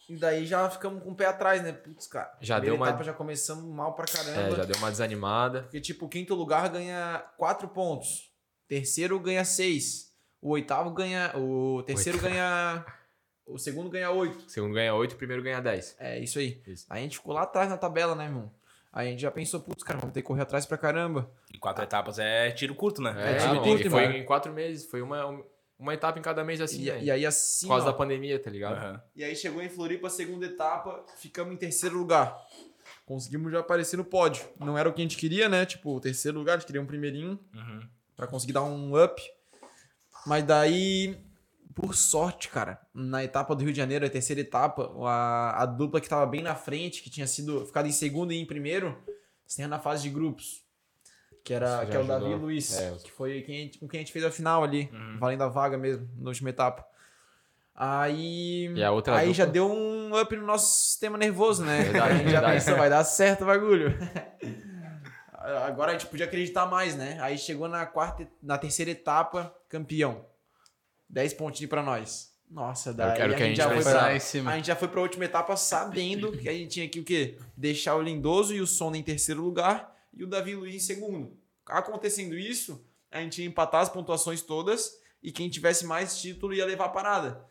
E 0.10 0.16
daí 0.16 0.46
já 0.46 0.68
ficamos 0.68 1.04
com 1.04 1.12
o 1.12 1.16
pé 1.16 1.28
atrás, 1.28 1.62
né? 1.62 1.72
Putz, 1.72 2.08
cara. 2.08 2.36
Já 2.42 2.60
deu 2.60 2.74
uma- 2.74 2.90
etapa 2.90 3.04
já 3.04 3.14
começamos 3.14 3.64
mal 3.66 3.94
pra 3.94 4.06
caramba. 4.06 4.42
É, 4.42 4.52
já 4.56 4.66
deu 4.66 4.76
uma 4.78 4.90
desanimada. 4.90 5.62
Porque, 5.64 5.80
tipo, 5.80 6.08
o 6.08 6.10
quinto 6.10 6.34
lugar 6.34 6.68
ganha 6.70 7.24
quatro 7.38 7.68
pontos. 7.68 8.32
Terceiro 8.68 9.20
ganha 9.20 9.46
seis. 9.46 10.12
O 10.42 10.50
oitavo 10.52 10.90
ganha. 10.90 11.32
O 11.36 11.84
terceiro 11.84 12.18
ganha. 12.18 12.84
O 13.46 13.60
segundo 13.60 13.90
ganha 13.92 14.10
oito. 14.10 14.46
O 14.46 14.50
segundo 14.50 14.74
ganha 14.74 14.94
8, 14.94 15.14
o 15.14 15.18
primeiro 15.18 15.42
ganha 15.44 15.60
10. 15.60 15.96
É 16.00 16.20
isso 16.20 16.38
aí. 16.40 16.62
Isso. 16.68 16.86
Aí 16.90 17.00
a 17.00 17.04
gente 17.04 17.18
ficou 17.18 17.34
lá 17.34 17.44
atrás 17.44 17.70
na 17.70 17.78
tabela, 17.78 18.16
né, 18.16 18.26
irmão? 18.26 18.52
Aí 18.92 19.08
a 19.08 19.12
gente 19.12 19.22
já 19.22 19.30
pensou, 19.32 19.60
putz, 19.60 19.84
cara, 19.84 20.00
vamos 20.00 20.14
ter 20.14 20.22
que 20.22 20.28
correr 20.28 20.42
atrás 20.42 20.66
pra 20.66 20.78
caramba. 20.78 21.30
E 21.54 21.58
quatro 21.60 21.84
etapas 21.84 22.18
é 22.20 22.50
tiro 22.52 22.74
curto, 22.74 23.02
né? 23.02 23.14
É, 23.18 23.38
tiro 23.38 23.54
não, 23.56 23.64
curto, 23.64 23.86
e 23.86 23.90
foi 23.90 24.06
mano. 24.08 24.18
em 24.18 24.26
quatro 24.26 24.52
meses. 24.52 24.90
Foi 24.90 25.02
uma, 25.02 25.44
uma 25.78 25.94
etapa 25.94 26.18
em 26.18 26.22
cada 26.24 26.44
mês 26.44 26.60
assim, 26.60 26.82
E, 26.84 26.92
né? 26.92 27.04
e 27.04 27.12
aí 27.12 27.26
assim. 27.26 27.68
Por 27.68 27.74
causa 27.74 27.88
ó, 27.88 27.92
da 27.92 27.98
pandemia, 27.98 28.40
tá 28.42 28.50
ligado? 28.50 28.78
Aham. 28.78 29.04
E 29.16 29.24
aí 29.24 29.36
chegou 29.36 29.62
em 29.62 29.70
Floripa, 29.70 30.08
a 30.08 30.10
segunda 30.10 30.46
etapa, 30.48 31.06
ficamos 31.18 31.54
em 31.54 31.58
terceiro 31.58 31.98
lugar. 31.98 32.36
Conseguimos 33.06 33.52
já 33.52 33.60
aparecer 33.60 33.98
no 33.98 34.04
pódio. 34.04 34.44
Não 34.60 34.76
era 34.78 34.90
o 34.90 34.94
que 34.94 35.02
a 35.02 35.04
gente 35.04 35.18
queria, 35.18 35.48
né? 35.48 35.66
Tipo, 35.66 35.96
o 35.96 36.00
terceiro 36.02 36.40
lugar, 36.40 36.54
a 36.54 36.58
gente 36.58 36.66
queria 36.68 36.82
um 36.82 36.86
primeirinho 36.88 37.40
Uhum. 37.54 37.82
pra 38.16 38.26
conseguir 38.26 38.54
dar 38.54 38.64
um 38.64 39.02
up. 39.04 39.22
Mas 40.26 40.44
daí, 40.44 41.16
por 41.76 41.96
sorte, 41.96 42.50
cara, 42.50 42.80
na 42.94 43.24
etapa 43.24 43.56
do 43.56 43.64
Rio 43.64 43.72
de 43.72 43.78
Janeiro, 43.78 44.06
a 44.06 44.10
terceira 44.10 44.42
etapa, 44.42 44.92
a, 45.08 45.64
a 45.64 45.66
dupla 45.66 46.02
que 46.02 46.10
tava 46.10 46.26
bem 46.26 46.42
na 46.42 46.56
frente, 46.56 47.02
que 47.02 47.10
tinha 47.10 47.28
sido 47.28 47.66
ficado 47.66 47.88
em 47.88 47.92
segundo 47.92 48.34
e 48.34 48.38
em 48.40 48.46
primeiro, 48.46 48.98
estava 49.48 49.68
na 49.70 49.80
fase 49.80 50.04
de 50.04 50.10
grupos. 50.10 50.64
Que, 51.44 51.54
era, 51.54 51.86
que 51.86 51.96
é 51.96 52.00
o 52.00 52.04
Davi 52.06 52.26
e 52.26 52.28
ajudou. 52.28 52.46
Luiz, 52.46 52.78
É, 52.78 52.92
que 53.04 53.12
foi 53.12 53.42
quem, 53.44 53.56
a 53.56 53.60
gente- 53.62 53.80
com 53.80 53.88
quem 53.88 54.00
a 54.00 54.02
gente 54.04 54.12
fez 54.12 54.26
a 54.26 54.30
final 54.32 54.64
ali, 54.64 54.92
valendo 55.20 55.44
a 55.44 55.48
vaga 55.48 55.78
mesmo, 55.78 56.08
na 56.18 56.30
última 56.30 56.50
etapa. 56.50 56.86
Aí. 57.74 58.68
E 58.76 58.84
a 58.84 58.92
outra 58.92 59.14
aí 59.16 59.28
dupla? 59.28 59.34
já 59.34 59.46
deu 59.46 59.72
um 59.72 60.20
up 60.20 60.36
no 60.36 60.46
nosso 60.46 60.86
sistema 60.90 61.18
nervoso, 61.18 61.64
né? 61.64 61.84
Verdade, 61.84 62.12
a 62.14 62.18
gente 62.18 62.32
já 62.32 62.42
pensou, 62.42 62.76
vai 62.76 62.90
dar 62.90 63.04
certo 63.06 63.44
o 63.44 63.48
bagulho. 63.48 63.98
Agora 65.66 65.92
a 65.92 65.94
gente 65.94 66.08
podia 66.08 66.26
acreditar 66.26 66.66
mais, 66.66 66.96
né? 66.96 67.18
Aí 67.22 67.38
chegou 67.38 67.68
na 67.70 67.86
quarta, 67.86 68.28
na 68.44 68.58
terceira 68.58 68.92
etapa, 68.92 69.56
campeão. 69.70 70.26
10 71.10 71.34
pontinhos 71.34 71.70
pra 71.70 71.82
nós. 71.84 72.30
Nossa, 72.50 72.92
daí 72.94 73.22
a 73.22 73.38
gente 73.38 73.58
já 73.58 73.70
foi 73.70 73.84
pra, 73.84 74.16
em 74.16 74.20
cima. 74.20 74.52
a 74.52 74.56
gente 74.56 74.66
já 74.68 74.76
foi 74.76 74.88
pra 74.88 75.02
última 75.02 75.26
etapa 75.26 75.56
sabendo 75.56 76.32
que 76.32 76.50
a 76.50 76.52
gente 76.54 76.70
tinha 76.72 76.90
que 76.90 77.00
o 77.00 77.04
quê? 77.04 77.38
Deixar 77.56 77.96
o 77.96 78.02
Lindoso 78.02 78.54
e 78.56 78.62
o 78.62 78.66
Sonda 78.66 78.98
em 78.98 79.04
terceiro 79.04 79.42
lugar 79.44 79.96
e 80.14 80.24
o 80.24 80.28
Davi 80.28 80.56
Luiz 80.56 80.74
em 80.76 80.80
segundo. 80.80 81.38
Acontecendo 81.66 82.36
isso, 82.38 82.84
a 83.12 83.22
gente 83.22 83.42
ia 83.42 83.48
empatar 83.48 83.82
as 83.82 83.90
pontuações 83.90 84.42
todas 84.42 84.98
e 85.22 85.32
quem 85.32 85.48
tivesse 85.50 85.86
mais 85.86 86.20
título 86.20 86.54
ia 86.54 86.66
levar 86.66 86.86
a 86.86 86.90
parada. 86.90 87.46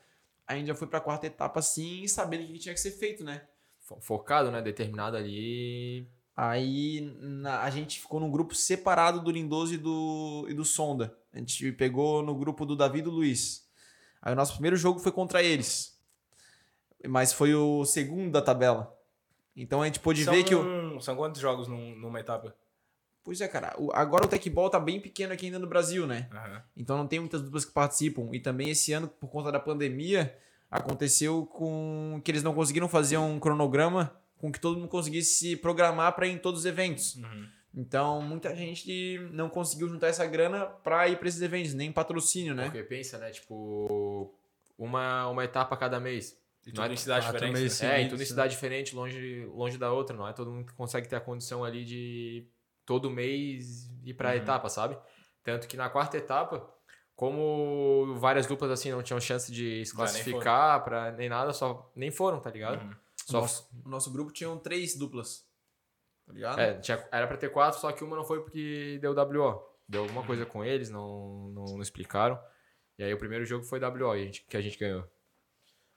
A 0.44 0.56
gente 0.56 0.66
já 0.66 0.74
foi 0.74 0.88
pra 0.88 1.00
quarta 1.00 1.26
etapa 1.28 1.60
assim, 1.60 2.08
sabendo 2.08 2.42
o 2.42 2.46
que 2.48 2.58
tinha 2.58 2.74
que 2.74 2.80
ser 2.80 2.90
feito, 2.90 3.22
né? 3.22 3.42
Fo- 3.80 4.00
Focado, 4.00 4.50
né? 4.50 4.60
Determinado 4.60 5.16
ali. 5.16 6.08
Aí 6.40 7.00
na- 7.18 7.62
a 7.62 7.68
gente 7.70 8.00
ficou 8.00 8.20
num 8.20 8.30
grupo 8.30 8.54
separado 8.54 9.20
do 9.20 9.28
Lindoso 9.28 9.74
e 9.74 9.76
do, 9.76 10.46
e 10.48 10.54
do 10.54 10.64
Sonda. 10.64 11.12
A 11.32 11.38
gente 11.38 11.72
pegou 11.72 12.22
no 12.22 12.32
grupo 12.32 12.64
do 12.64 12.76
Davi 12.76 13.00
e 13.00 13.02
do 13.02 13.10
Luiz. 13.10 13.68
Aí 14.22 14.32
o 14.32 14.36
nosso 14.36 14.52
primeiro 14.52 14.76
jogo 14.76 15.00
foi 15.00 15.10
contra 15.10 15.42
eles. 15.42 15.98
Mas 17.08 17.32
foi 17.32 17.56
o 17.56 17.84
segundo 17.84 18.30
da 18.30 18.40
tabela. 18.40 18.96
Então 19.56 19.82
a 19.82 19.86
gente 19.86 19.98
pôde 19.98 20.22
São, 20.24 20.32
ver 20.32 20.44
que 20.44 20.54
o. 20.54 21.00
são 21.00 21.16
quantos 21.16 21.40
jogos 21.40 21.66
num- 21.66 21.96
numa 21.96 22.20
etapa? 22.20 22.54
Pois 23.24 23.40
é, 23.40 23.48
cara. 23.48 23.74
o- 23.76 23.90
agora 23.92 24.24
o 24.24 24.28
Tecball 24.28 24.70
tá 24.70 24.78
bem 24.78 25.00
pequeno 25.00 25.32
aqui 25.32 25.46
ainda 25.46 25.58
no 25.58 25.66
Brasil, 25.66 26.06
né? 26.06 26.28
Aham. 26.32 26.62
Então 26.76 26.96
não 26.96 27.08
tem 27.08 27.18
muitas 27.18 27.42
duplas 27.42 27.64
que 27.64 27.72
participam. 27.72 28.28
E 28.32 28.38
também 28.38 28.70
esse 28.70 28.92
ano, 28.92 29.08
por 29.08 29.28
conta 29.28 29.50
da 29.50 29.58
pandemia, 29.58 30.38
aconteceu 30.70 31.44
com 31.46 32.20
que 32.24 32.30
eles 32.30 32.44
não 32.44 32.54
conseguiram 32.54 32.88
fazer 32.88 33.16
um 33.18 33.40
cronograma 33.40 34.16
com 34.38 34.50
que 34.52 34.60
todo 34.60 34.76
mundo 34.78 34.88
conseguisse 34.88 35.34
se 35.38 35.56
programar 35.56 36.14
para 36.14 36.26
ir 36.26 36.32
em 36.32 36.38
todos 36.38 36.60
os 36.60 36.66
eventos. 36.66 37.16
Uhum. 37.16 37.48
Então, 37.74 38.22
muita 38.22 38.54
gente 38.56 39.18
não 39.32 39.48
conseguiu 39.48 39.88
juntar 39.88 40.08
essa 40.08 40.24
grana 40.26 40.64
pra 40.66 41.06
ir 41.08 41.18
pra 41.18 41.28
esses 41.28 41.42
eventos, 41.42 41.74
nem 41.74 41.92
patrocínio, 41.92 42.54
né? 42.54 42.64
Porque 42.64 42.82
pensa, 42.82 43.18
né? 43.18 43.30
Tipo, 43.30 44.34
uma, 44.78 45.28
uma 45.28 45.44
etapa 45.44 45.74
a 45.74 45.78
cada 45.78 46.00
mês. 46.00 46.36
E 46.66 46.68
Não 46.70 46.82
tudo 46.82 46.90
é 46.90 46.94
em 46.94 46.96
cidade 46.96 47.26
diferente. 47.26 47.52
meses. 47.52 47.80
né? 47.80 48.00
É, 48.00 48.02
e 48.02 48.08
tudo 48.08 48.16
em 48.16 48.18
né? 48.20 48.24
cidade 48.24 48.54
diferente, 48.54 48.94
longe, 48.96 49.44
longe 49.54 49.78
da 49.78 49.92
outra, 49.92 50.16
não 50.16 50.26
é? 50.26 50.32
Todo 50.32 50.50
mundo 50.50 50.72
consegue 50.74 51.08
ter 51.08 51.16
a 51.16 51.20
condição 51.20 51.62
ali 51.64 51.84
de 51.84 52.46
todo 52.84 53.10
mês 53.10 53.90
ir 54.04 54.14
pra 54.14 54.30
Uhum. 54.30 54.36
etapa, 54.36 54.68
sabe? 54.68 54.96
Tanto 55.44 55.68
que 55.68 55.76
na 55.76 55.88
quarta 55.88 56.16
etapa, 56.16 56.68
como 57.14 58.14
várias 58.18 58.46
duplas 58.46 58.70
assim 58.70 58.90
não 58.90 59.02
tinham 59.02 59.20
chance 59.20 59.50
de 59.52 59.84
se 59.84 59.94
classificar 59.94 60.82
pra 60.84 61.12
nem 61.12 61.28
nada, 61.28 61.52
só 61.52 61.90
nem 61.94 62.10
foram, 62.10 62.40
tá 62.40 62.50
ligado? 62.50 62.82
Uhum. 62.82 62.94
O 63.28 63.30
Só, 63.30 63.40
nosso, 63.40 63.70
o 63.84 63.88
nosso 63.88 64.10
grupo 64.10 64.32
tinha 64.32 64.54
três 64.56 64.96
duplas. 64.96 65.46
Tá 66.26 66.32
ligado? 66.32 66.58
é, 66.60 66.74
tinha, 66.78 67.06
era 67.12 67.26
pra 67.26 67.36
ter 67.36 67.50
quatro, 67.50 67.80
só 67.80 67.90
que 67.92 68.02
uma 68.04 68.16
não 68.16 68.24
foi 68.24 68.40
porque 68.42 68.98
deu 69.00 69.12
WO. 69.14 69.62
Deu 69.88 70.02
alguma 70.02 70.22
coisa 70.24 70.44
com 70.44 70.64
eles, 70.64 70.90
não, 70.90 71.50
não, 71.50 71.64
não 71.64 71.80
explicaram. 71.82 72.38
E 72.98 73.02
aí 73.04 73.12
o 73.14 73.18
primeiro 73.18 73.44
jogo 73.44 73.64
foi 73.64 73.78
WO 73.80 74.10
a 74.10 74.18
gente- 74.18 74.44
que 74.48 74.56
a 74.56 74.60
gente 74.60 74.78
ganhou. 74.78 75.04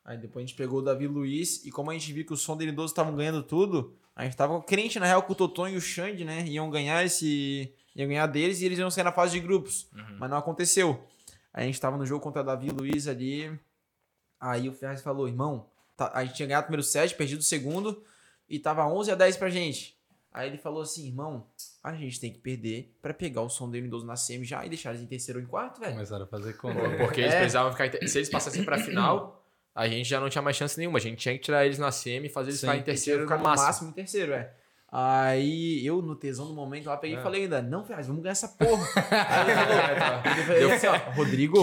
Aí 0.03 0.17
depois 0.17 0.43
a 0.43 0.47
gente 0.47 0.57
pegou 0.57 0.79
o 0.79 0.81
Davi 0.81 1.07
Luiz 1.07 1.63
e 1.65 1.71
como 1.71 1.91
a 1.91 1.93
gente 1.93 2.11
viu 2.11 2.25
que 2.25 2.33
o 2.33 2.35
12 2.35 2.91
estavam 2.91 3.15
ganhando 3.15 3.43
tudo, 3.43 3.95
a 4.15 4.23
gente 4.23 4.35
tava 4.35 4.61
crente 4.63 5.00
na 5.00 5.05
real 5.05 5.21
que 5.23 5.31
o 5.31 5.35
Toton 5.35 5.67
e 5.67 5.77
o 5.77 5.81
Xande, 5.81 6.25
né, 6.25 6.43
iam 6.47 6.69
ganhar 6.69 7.03
esse, 7.05 7.73
iam 7.95 8.07
ganhar 8.07 8.25
deles 8.27 8.61
e 8.61 8.65
eles 8.65 8.79
iam 8.79 8.89
sair 8.89 9.03
na 9.03 9.11
fase 9.11 9.33
de 9.33 9.39
grupos. 9.39 9.89
Uhum. 9.93 10.17
Mas 10.19 10.29
não 10.29 10.38
aconteceu. 10.38 11.03
Aí 11.53 11.63
a 11.63 11.65
gente 11.67 11.79
tava 11.79 11.97
no 11.97 12.05
jogo 12.05 12.23
contra 12.23 12.43
Davi 12.43 12.69
Luiz 12.69 13.07
ali. 13.07 13.59
Aí 14.39 14.67
o 14.67 14.73
Ferraz 14.73 15.01
falou: 15.01 15.27
"Irmão, 15.27 15.69
a 16.13 16.24
gente 16.24 16.36
tinha 16.36 16.48
ganhado 16.48 16.63
o 16.63 16.67
primeiro 16.67 16.84
set, 16.84 17.15
perdido 17.15 17.39
o 17.39 17.43
segundo 17.43 18.03
e 18.50 18.58
tava 18.60 18.86
11 18.88 19.12
a 19.12 19.15
10 19.15 19.38
pra 19.38 19.50
gente". 19.50 19.98
Aí 20.34 20.48
ele 20.48 20.58
falou 20.58 20.81
assim: 20.81 21.08
"Irmão, 21.08 21.46
a 21.84 21.93
gente 21.93 22.20
tem 22.20 22.31
que 22.31 22.39
perder 22.39 22.96
pra 23.01 23.13
pegar 23.13 23.41
o 23.41 23.50
som 23.50 23.70
dele 23.70 23.88
12 23.89 24.05
na 24.05 24.15
semi 24.15 24.46
já 24.46 24.65
e 24.65 24.70
deixar 24.70 24.91
eles 24.91 25.01
em 25.01 25.05
terceiro 25.08 25.39
ou 25.39 25.46
em 25.46 25.48
quarto, 25.48 25.79
velho". 25.81 25.93
Começaram 25.93 26.24
a 26.24 26.27
fazer 26.27 26.53
conta. 26.53 26.79
Porque 26.98 27.22
eles 27.22 27.34
É. 27.34 27.38
precisavam 27.39 27.72
ficar. 27.72 27.91
Se 28.08 28.17
eles 28.17 28.29
passassem 28.29 28.63
pra 28.63 28.77
final, 28.77 29.46
a 29.75 29.88
gente 29.89 30.08
já 30.08 30.20
não 30.22 30.29
tinha 30.29 30.41
mais 30.41 30.55
chance 30.55 30.77
nenhuma. 30.77 31.00
A 31.00 31.01
gente 31.01 31.17
tinha 31.20 31.34
que 31.36 31.41
tirar 31.43 31.65
eles 31.65 31.77
na 31.77 31.91
semi 31.91 32.27
e 32.27 32.29
fazer 32.29 32.50
eles 32.51 32.60
Sim. 32.62 32.67
ficarem 32.67 32.81
em 32.81 32.84
Terceiro 32.86 33.20
terceiro 33.20 33.24
ficar 33.24 33.38
no 33.38 33.43
no 33.43 33.50
máximo. 33.50 33.67
máximo 33.67 33.89
em 33.89 33.93
terceiro, 33.93 34.34
é. 34.34 34.53
Aí 34.91 35.86
eu, 35.86 36.01
no 36.01 36.15
tesão 36.17 36.48
do 36.48 36.53
momento, 36.53 36.88
lá 36.88 36.98
peguei 36.98 37.15
É. 37.15 37.19
e 37.19 37.24
falei 37.24 37.43
ainda, 37.43 37.62
não, 37.62 37.86
Ferraz, 37.86 38.07
vamos 38.07 38.21
ganhar 38.21 38.33
essa 38.33 38.50
porra. 38.50 38.86
Aí 39.10 40.31
ele 40.31 40.43
falou 40.43 40.71
assim, 40.74 40.88
ó, 40.88 41.12
Rodrigo. 41.13 41.57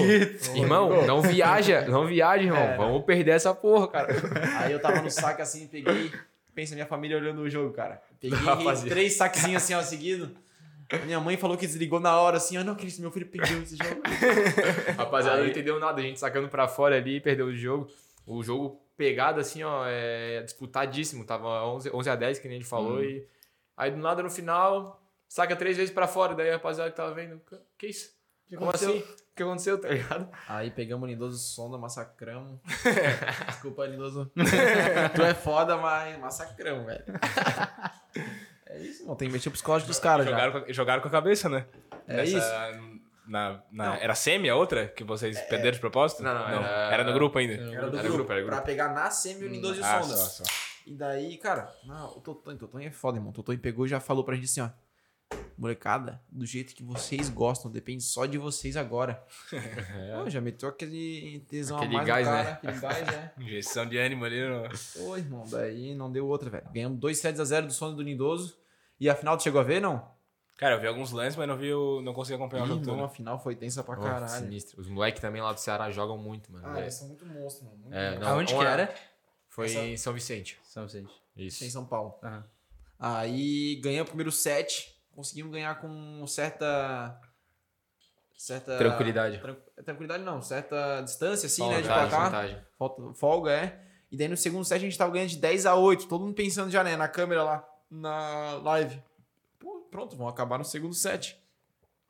Irmão, 0.54 1.06
não 1.06 1.20
viaja, 1.20 1.82
não 1.86 2.06
viaja, 2.06 2.42
irmão. 2.42 2.58
É. 2.62 2.76
Vamos 2.78 3.04
perder 3.04 3.32
essa 3.32 3.54
porra, 3.54 3.86
cara. 3.88 4.08
Aí 4.60 4.72
eu 4.72 4.80
tava 4.80 5.02
no 5.02 5.10
saque 5.10 5.42
assim, 5.42 5.66
peguei. 5.66 6.10
Pensa 6.54 6.74
minha 6.74 6.86
família 6.86 7.18
olhando 7.18 7.42
o 7.42 7.50
jogo, 7.50 7.72
cara. 7.74 8.00
Peguei 8.18 8.38
três 8.88 9.16
saquezinhos 9.16 9.62
assim, 9.62 9.74
ó, 9.74 9.82
seguido. 9.82 10.30
Minha 11.04 11.20
mãe 11.20 11.36
falou 11.36 11.54
que 11.58 11.66
desligou 11.66 12.00
na 12.00 12.18
hora, 12.18 12.38
assim, 12.38 12.56
ó, 12.56 12.64
não, 12.64 12.74
Cris, 12.74 12.98
meu 12.98 13.10
filho 13.10 13.26
perdeu 13.26 13.62
esse 13.62 13.76
jogo. 13.76 14.00
Rapaziada, 14.96 15.36
Aí- 15.36 15.42
não 15.44 15.50
entendeu 15.50 15.78
nada. 15.78 16.00
A 16.00 16.02
gente 16.02 16.18
sacando 16.18 16.48
pra 16.48 16.66
fora 16.66 16.96
ali 16.96 17.20
perdeu 17.20 17.46
o 17.46 17.54
jogo. 17.54 17.88
O 18.26 18.42
jogo 18.42 18.80
pegado, 18.98 19.40
assim, 19.40 19.62
ó, 19.62 19.86
é 19.86 20.42
disputadíssimo. 20.42 21.24
Tava 21.24 21.64
11, 21.64 21.90
11 21.94 22.10
a 22.10 22.16
10, 22.16 22.38
que 22.40 22.48
nem 22.48 22.58
a 22.58 22.60
gente 22.60 22.68
falou. 22.68 23.02
E 23.02 23.24
aí, 23.76 23.92
do 23.92 23.96
nada, 23.96 24.22
no 24.22 24.28
final, 24.28 25.00
saca 25.28 25.54
três 25.54 25.76
vezes 25.76 25.94
pra 25.94 26.08
fora. 26.08 26.34
Daí 26.34 26.50
a 26.50 26.54
rapaziada 26.54 26.90
que 26.90 26.96
tava 26.96 27.14
vendo, 27.14 27.40
que 27.78 27.86
isso? 27.86 28.10
Como 28.50 28.64
aconteceu? 28.64 28.90
assim? 28.90 29.00
O 29.00 29.34
que 29.38 29.42
aconteceu, 29.44 29.80
tá 29.80 29.88
ligado? 29.88 30.28
Aí 30.48 30.70
pegamos 30.72 31.08
o 31.08 31.10
Lindoso 31.10 31.38
Sonda, 31.38 31.78
massacramos. 31.78 32.58
Desculpa, 33.46 33.86
Lindoso. 33.86 34.30
tu 35.14 35.22
é 35.22 35.32
foda, 35.32 35.76
mas 35.76 36.18
massacramos, 36.18 36.84
velho. 36.84 37.04
É 38.70 38.78
isso, 38.80 39.04
mano. 39.04 39.16
Tem 39.16 39.28
que 39.28 39.32
mexer 39.32 39.48
o 39.48 39.52
psicológico 39.52 39.88
dos 39.88 39.98
caras 39.98 40.26
já. 40.26 40.32
Jogaram, 40.32 40.52
com, 40.60 40.72
jogaram 40.72 41.00
com 41.00 41.08
a 41.08 41.10
cabeça, 41.10 41.48
né? 41.48 41.64
É 42.06 42.22
Na, 43.28 43.62
na, 43.70 43.86
Não. 43.88 43.94
era 43.96 44.14
semi 44.14 44.48
a 44.48 44.56
outra? 44.56 44.88
Que 44.88 45.04
vocês 45.04 45.38
perderam 45.42 45.72
de 45.72 45.78
propósito? 45.80 46.22
Não, 46.22 46.32
não, 46.34 46.48
era- 46.48 46.92
Era 46.94 47.04
no 47.04 47.12
grupo 47.12 47.38
ainda. 47.38 47.54
Era 47.54 47.90
do 47.90 47.98
Era 47.98 48.02
grupo, 48.02 48.12
grupo, 48.16 48.32
era 48.32 48.40
grupo. 48.40 48.56
Pra 48.56 48.64
pegar 48.64 48.92
na 48.94 49.10
semi 49.10 49.44
o 49.44 49.48
Lindoso 49.48 49.80
e 49.80 49.82
o 49.82 49.84
Ah, 49.84 50.02
Sonda. 50.02 50.16
só, 50.16 50.44
só. 50.44 50.50
E 50.86 50.94
daí, 50.94 51.36
cara, 51.36 51.70
não, 51.84 52.16
o 52.16 52.20
Totonho, 52.20 52.56
o 52.56 52.60
Totonho 52.60 52.88
é 52.88 52.90
foda, 52.90 53.18
irmão. 53.18 53.30
O 53.30 53.34
Totonho 53.34 53.58
pegou 53.58 53.84
e 53.84 53.88
já 53.88 54.00
falou 54.00 54.24
pra 54.24 54.34
gente 54.34 54.46
assim, 54.46 54.62
ó. 54.62 54.70
Molecada, 55.58 56.22
do 56.30 56.46
jeito 56.46 56.74
que 56.74 56.82
vocês 56.84 57.28
gostam, 57.28 57.70
depende 57.70 58.02
só 58.02 58.24
de 58.26 58.38
vocês 58.38 58.76
agora. 58.76 59.22
Pô, 60.22 60.30
já 60.30 60.40
meteu 60.40 60.68
aquele 60.68 61.44
tesão 61.50 61.76
Aquele 61.78 61.94
a 61.94 61.96
mais 61.96 62.06
gás, 62.08 62.26
cara, 62.26 62.44
né? 62.44 62.50
aquele 62.52 62.80
gás, 62.80 63.06
né? 63.06 63.32
Injeção 63.38 63.86
de 63.86 63.98
ânimo 63.98 64.24
ali. 64.24 64.40
No... 64.48 64.62
Pô, 64.96 65.16
irmão, 65.16 65.44
daí 65.50 65.94
não 65.94 66.10
deu 66.12 66.26
outra, 66.28 66.48
velho. 66.48 66.64
Ganhamos 66.72 66.98
2 66.98 67.18
sets 67.18 67.40
a 67.40 67.44
0 67.44 67.66
do 67.66 67.72
Sono 67.72 67.96
do 67.96 68.02
Lindoso. 68.02 68.56
E 69.00 69.10
a 69.10 69.14
final 69.14 69.36
tu 69.36 69.42
chegou 69.42 69.60
a 69.60 69.64
ver, 69.64 69.80
não? 69.80 70.08
Cara, 70.58 70.74
eu 70.74 70.80
vi 70.80 70.86
alguns 70.88 71.12
lances, 71.12 71.36
mas 71.36 71.48
não 71.48 71.56
vi 71.56 71.72
o... 71.72 72.02
não 72.02 72.12
consegui 72.12 72.34
acompanhar 72.34 72.64
o 72.64 72.66
Ih, 72.66 72.68
jogo 72.70 72.82
irmão, 72.82 72.96
todo. 72.96 73.04
a 73.06 73.08
final 73.08 73.38
foi 73.38 73.54
tensa 73.56 73.82
pra 73.82 73.96
caralho. 73.96 74.28
sinistro. 74.28 74.78
Os 74.80 74.88
moleques 74.88 75.22
também 75.22 75.40
lá 75.40 75.52
do 75.52 75.60
Ceará 75.60 75.90
jogam 75.90 76.18
muito, 76.18 76.52
mano. 76.52 76.66
Ah, 76.66 76.72
velho. 76.72 76.84
eles 76.84 76.94
são 76.94 77.06
muito 77.08 77.24
monstros, 77.24 77.64
mano. 77.66 77.78
Muito 77.78 77.94
É, 77.96 78.02
monstros. 78.10 78.26
não, 78.28 78.34
Aonde 78.36 78.54
que 78.54 78.60
era? 78.64 78.94
Foi 79.48 79.66
Essa- 79.66 79.78
em 79.80 79.96
São 79.96 80.12
Vicente. 80.12 80.58
São 80.64 80.84
Vicente. 80.84 81.12
Isso. 81.36 81.64
Em 81.64 81.70
São 81.70 81.86
Paulo. 81.86 82.14
Aham. 82.22 82.44
Aí 82.98 83.80
ganhamos 83.82 84.08
o 84.08 84.10
primeiro 84.10 84.32
set. 84.32 84.94
Conseguimos 85.14 85.52
ganhar 85.52 85.80
com 85.80 86.26
certa. 86.26 87.20
Certa. 88.36 88.76
Tranquilidade. 88.78 89.38
Tran- 89.38 89.56
tranquilidade 89.84 90.22
não, 90.22 90.40
certa 90.42 91.00
distância, 91.02 91.46
assim, 91.46 91.68
né? 91.68 91.76
De 91.80 91.88
Vantagem, 91.88 92.08
placar. 92.10 92.24
vantagem. 92.30 92.58
Falta- 92.78 93.14
Folga, 93.14 93.50
é. 93.52 93.84
E 94.10 94.16
daí 94.16 94.28
no 94.28 94.36
segundo 94.36 94.64
set 94.64 94.76
a 94.78 94.80
gente 94.80 94.96
tava 94.98 95.12
ganhando 95.12 95.28
de 95.30 95.36
10 95.38 95.66
a 95.66 95.74
8. 95.74 96.06
Todo 96.08 96.24
mundo 96.24 96.34
pensando 96.34 96.70
já, 96.70 96.82
né? 96.84 96.96
Na 96.96 97.08
câmera 97.08 97.42
lá, 97.42 97.68
na 97.90 98.54
live. 98.62 99.02
Pronto, 99.90 100.16
vão 100.16 100.28
acabar 100.28 100.58
no 100.58 100.64
segundo 100.64 100.94
set. 100.94 101.40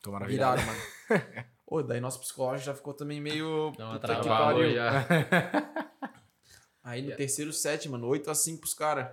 Tomaram 0.03 0.27
a 0.27 0.29
virada. 0.29 0.61
Viraram, 0.61 0.79
mano. 1.37 1.45
Ô, 1.67 1.83
daí 1.83 2.01
nosso 2.01 2.19
psicológico 2.21 2.67
já 2.67 2.75
ficou 2.75 2.95
também 2.95 3.21
meio. 3.21 3.73
Dá 3.77 3.91
uma 3.91 4.01
puta 4.01 4.21
que 4.21 4.29
pariu. 4.29 4.75
já. 4.75 5.05
Aí 6.83 7.03
no 7.03 7.15
terceiro 7.17 7.53
set, 7.53 7.89
mano, 7.89 8.07
8 8.07 8.31
a 8.31 8.35
5 8.35 8.61
pros 8.61 8.75
caras. 8.75 9.11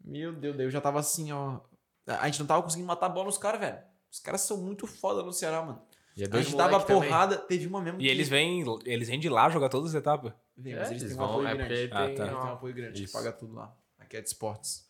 Meu 0.00 0.32
Deus, 0.32 0.56
daí 0.56 0.66
eu 0.66 0.70
já 0.70 0.80
tava 0.80 0.98
assim, 1.00 1.30
ó. 1.32 1.60
A 2.06 2.26
gente 2.26 2.40
não 2.40 2.46
tava 2.46 2.62
conseguindo 2.62 2.86
matar 2.88 3.06
a 3.06 3.10
bola 3.10 3.26
nos 3.26 3.38
caras, 3.38 3.60
velho. 3.60 3.78
Os 4.10 4.18
caras 4.20 4.40
são 4.40 4.56
muito 4.56 4.86
foda 4.86 5.22
no 5.22 5.32
Ceará, 5.32 5.62
mano. 5.62 5.82
E 6.16 6.24
é 6.24 6.26
A 6.30 6.40
gente 6.42 6.56
dava 6.56 6.72
moleque 6.72 6.86
também. 6.88 7.08
porrada, 7.08 7.36
teve 7.38 7.66
uma 7.66 7.80
mesmo 7.80 8.00
E 8.00 8.08
eles 8.08 8.28
vêm, 8.28 8.62
eles 8.84 9.08
vêm 9.08 9.18
de 9.20 9.28
lá 9.28 9.48
jogar 9.48 9.68
todas 9.68 9.90
as 9.90 9.94
etapas. 9.94 10.32
Vem, 10.56 10.74
É, 10.74 10.78
mas 10.80 10.90
eles 10.90 11.02
eles 11.02 11.14
têm 11.16 11.22
um 11.22 11.28
apoio 11.30 11.46
é 11.48 11.54
grande. 11.54 11.88
porque 11.88 11.94
Ah, 11.94 12.06
tem 12.06 12.14
tá. 12.16 12.22
Eles 12.22 12.30
têm 12.32 12.34
um 12.34 12.40
uma- 12.44 12.52
apoio 12.52 12.74
grande, 12.74 13.04
Isso. 13.04 13.12
que 13.12 13.18
paga 13.18 13.32
tudo 13.32 13.54
lá. 13.54 13.74
Aqui 13.98 14.16
é 14.16 14.20
de 14.20 14.28
esportes. 14.28 14.88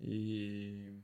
E. 0.00 0.98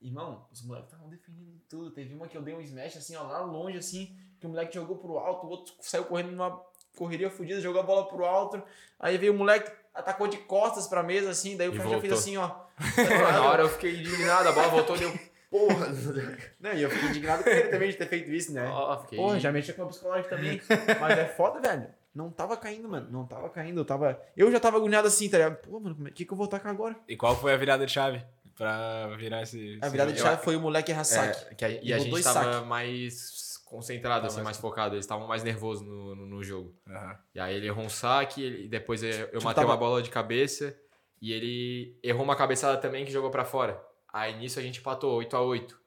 Irmão, 0.00 0.46
os 0.52 0.62
moleques 0.62 0.92
estavam 0.92 1.08
defendendo 1.08 1.60
tudo. 1.68 1.90
Teve 1.90 2.14
uma 2.14 2.28
que 2.28 2.36
eu 2.36 2.42
dei 2.42 2.54
um 2.54 2.60
smash 2.60 2.96
assim, 2.96 3.16
ó, 3.16 3.22
lá 3.24 3.40
longe, 3.40 3.78
assim, 3.78 4.16
que 4.38 4.46
o 4.46 4.50
moleque 4.50 4.74
jogou 4.74 4.96
pro 4.96 5.18
alto, 5.18 5.46
o 5.46 5.50
outro 5.50 5.74
saiu 5.80 6.04
correndo 6.04 6.30
numa 6.30 6.62
correria 6.96 7.30
fodida, 7.30 7.60
jogou 7.60 7.80
a 7.80 7.84
bola 7.84 8.06
pro 8.06 8.24
alto. 8.24 8.62
Aí 8.98 9.18
veio 9.18 9.32
o 9.32 9.36
moleque, 9.36 9.70
atacou 9.94 10.28
de 10.28 10.38
costas 10.38 10.86
pra 10.86 11.02
mesa, 11.02 11.30
assim, 11.30 11.56
daí 11.56 11.68
o 11.68 11.76
cara 11.76 11.88
já 11.88 12.00
fez 12.00 12.12
assim, 12.12 12.36
ó. 12.36 12.48
Na 13.32 13.44
hora 13.44 13.62
eu 13.62 13.68
fiquei 13.68 13.98
indignado, 13.98 14.48
a 14.48 14.52
bola 14.52 14.68
voltou 14.68 14.96
e 14.96 15.00
deu. 15.00 15.18
Porra! 15.50 15.86
Não, 16.60 16.72
e 16.74 16.82
eu 16.82 16.90
fiquei 16.90 17.08
indignado 17.08 17.42
com 17.42 17.50
ele 17.50 17.68
também 17.68 17.90
de 17.90 17.96
ter 17.96 18.06
feito 18.06 18.30
isso, 18.30 18.52
né? 18.52 18.70
Fiquei. 19.02 19.18
Porra, 19.18 19.40
já 19.40 19.50
mexia 19.50 19.74
com 19.74 19.82
o 19.82 19.88
psicológico 19.88 20.28
também. 20.28 20.60
Mas 21.00 21.18
é 21.18 21.26
foda, 21.26 21.60
velho. 21.60 21.88
Não 22.14 22.30
tava 22.30 22.56
caindo, 22.56 22.88
mano. 22.88 23.08
Não 23.10 23.26
tava 23.26 23.48
caindo. 23.48 23.80
Eu 23.80 23.84
tava. 23.84 24.20
Eu 24.36 24.50
já 24.50 24.58
tava 24.58 24.76
agoniado 24.76 25.06
assim, 25.06 25.28
tá 25.28 25.38
ligado? 25.38 25.56
Pô, 25.56 25.78
mano, 25.78 25.96
o 26.00 26.12
que, 26.12 26.24
que 26.24 26.32
eu 26.32 26.36
vou 26.36 26.48
tacar 26.48 26.72
agora? 26.72 26.96
E 27.08 27.16
qual 27.16 27.36
foi 27.36 27.52
a 27.52 27.56
virada 27.56 27.86
de 27.86 27.92
chave 27.92 28.22
pra 28.58 29.06
virar 29.16 29.42
esse... 29.42 29.78
A 29.80 29.88
virada 29.88 30.12
de 30.12 30.20
chave 30.20 30.42
foi 30.42 30.56
o 30.56 30.60
moleque 30.60 30.90
errar 30.90 31.04
saque. 31.04 31.46
É, 31.50 31.54
que 31.54 31.64
a- 31.64 31.70
e 31.70 31.92
a 31.92 31.98
gente 31.98 32.22
tava 32.22 32.52
saque. 32.54 32.66
mais 32.66 33.58
concentrado, 33.64 34.26
assim, 34.26 34.36
mais- 34.36 34.44
mais 34.44 34.56
focado. 34.58 34.94
Eles 34.94 35.04
estavam 35.04 35.26
mais 35.26 35.42
nervosos 35.44 35.86
no, 35.86 36.14
no, 36.14 36.26
no 36.26 36.42
jogo. 36.42 36.74
Aham. 36.88 37.18
E 37.34 37.40
aí 37.40 37.54
ele 37.54 37.66
errou 37.68 37.84
um 37.84 37.88
saque, 37.88 38.42
ele- 38.42 38.64
e 38.64 38.68
depois 38.68 39.02
eu 39.02 39.10
eu 39.10 39.26
Tipo, 39.26 39.44
matei 39.44 39.62
tava- 39.62 39.68
uma 39.72 39.76
bola 39.76 40.02
de 40.02 40.10
cabeça 40.10 40.76
e 41.22 41.32
ele 41.32 41.98
errou 42.02 42.22
uma 42.24 42.36
cabeçada 42.36 42.76
também 42.78 43.04
que 43.04 43.12
jogou 43.12 43.30
pra 43.30 43.44
fora. 43.44 43.82
Aí 44.12 44.36
nisso 44.38 44.58
a 44.58 44.62
gente 44.62 44.80
empatou 44.80 45.14
8 45.14 45.36
a 45.36 45.40
8 45.42 45.78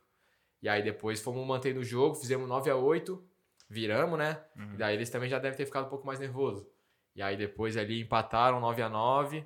E 0.63 0.69
aí 0.69 0.83
depois 0.83 1.19
fomos 1.19 1.45
mantendo 1.45 1.79
o 1.79 1.83
jogo, 1.83 2.13
fizemos 2.15 2.47
9 2.47 2.69
a 2.69 2.75
8 2.75 3.23
viramos, 3.67 4.17
né? 4.19 4.39
Uhum. 4.55 4.73
E 4.75 4.77
daí 4.77 4.95
eles 4.95 5.09
também 5.09 5.27
já 5.29 5.39
devem 5.39 5.57
ter 5.57 5.65
ficado 5.65 5.85
um 5.87 5.89
pouco 5.89 6.05
mais 6.05 6.19
nervosos. 6.19 6.63
E 7.15 7.21
aí 7.21 7.35
depois 7.35 7.75
ali 7.77 7.99
empataram 8.01 8.59
9 8.59 8.81
a 8.81 8.87
9 8.89 9.43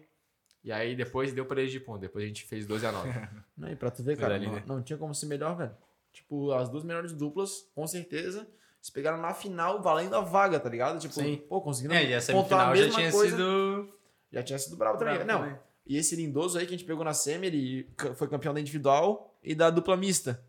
E 0.65 0.72
aí 0.72 0.95
depois 0.95 1.31
deu 1.31 1.45
pra 1.45 1.62
eles 1.62 1.72
de 1.72 1.79
ponto. 1.79 2.00
Depois 2.00 2.25
a 2.25 2.27
gente 2.27 2.43
fez 2.43 2.65
12 2.65 2.88
a 2.88 2.91
9 2.91 3.10
Não, 3.55 3.72
e 3.72 3.75
pra 3.75 3.91
tu 3.91 4.01
ver, 4.01 4.17
cara, 4.17 4.39
não, 4.39 4.51
né? 4.51 4.63
não 4.65 4.81
tinha 4.81 4.98
como 4.98 5.13
ser 5.13 5.27
melhor, 5.27 5.55
velho. 5.55 5.72
Tipo, 6.12 6.51
as 6.53 6.67
duas 6.69 6.84
melhores 6.84 7.13
duplas, 7.13 7.69
com 7.75 7.86
certeza, 7.86 8.48
eles 8.79 8.89
pegaram 8.89 9.22
na 9.22 9.31
final 9.34 9.79
valendo 9.84 10.15
a 10.15 10.22
vaga, 10.22 10.60
tá 10.60 10.67
ligado? 10.67 11.00
Tipo, 11.00 11.13
Sim. 11.13 11.38
pô, 11.48 11.62
conseguindo 11.62 11.93
É, 11.93 12.03
e 12.03 12.15
a 12.15 12.22
pontuar 12.22 12.69
a 12.69 12.75
já 12.75 12.89
tinha 12.89 13.12
coisa. 13.12 13.38
sido. 13.38 13.89
Já 14.31 14.41
tinha 14.41 14.57
sido 14.57 14.75
bravo 14.75 14.98
também. 14.98 15.13
Bravo 15.15 15.31
não, 15.31 15.39
também. 15.39 15.60
e 15.86 15.98
esse 15.98 16.15
lindoso 16.15 16.57
aí 16.57 16.65
que 16.65 16.74
a 16.74 16.77
gente 16.77 16.88
pegou 16.88 17.05
na 17.05 17.13
semi, 17.13 17.45
ele 17.45 17.89
foi 18.15 18.27
campeão 18.27 18.51
da 18.53 18.60
individual 18.60 19.38
e 19.43 19.53
da 19.53 19.69
dupla 19.69 19.95
mista. 19.95 20.43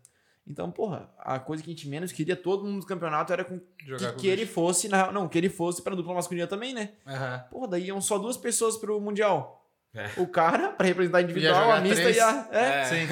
Então, 0.47 0.71
porra, 0.71 1.11
a 1.19 1.37
coisa 1.39 1.61
que 1.61 1.69
a 1.69 1.73
gente 1.73 1.87
menos 1.87 2.11
queria 2.11 2.35
todo 2.35 2.63
mundo 2.65 2.79
do 2.79 2.87
campeonato 2.87 3.33
era 3.33 3.43
com 3.43 3.59
Jogar 3.85 4.07
que, 4.07 4.13
com 4.13 4.19
que 4.21 4.27
ele 4.27 4.45
fosse, 4.45 4.87
na, 4.87 5.11
não, 5.11 5.27
que 5.27 5.37
ele 5.37 5.49
fosse 5.49 5.81
pra 5.81 5.93
dupla 5.93 6.13
masculina 6.13 6.47
também, 6.47 6.73
né? 6.73 6.93
Aham. 7.05 7.45
Porra, 7.51 7.67
daí 7.67 7.85
iam 7.87 7.99
só 8.01 8.17
duas 8.17 8.37
pessoas 8.37 8.77
pro 8.77 8.99
Mundial. 8.99 9.66
É. 9.93 10.11
O 10.17 10.27
cara, 10.27 10.69
pra 10.73 10.85
representar 10.85 11.19
a 11.19 11.21
individual, 11.21 11.71
a 11.71 11.81
mista 11.81 12.01
três. 12.01 12.17
e 12.17 12.19
a. 12.19 12.49
É, 12.51 12.81
É. 12.81 12.85
Sim. 12.85 13.07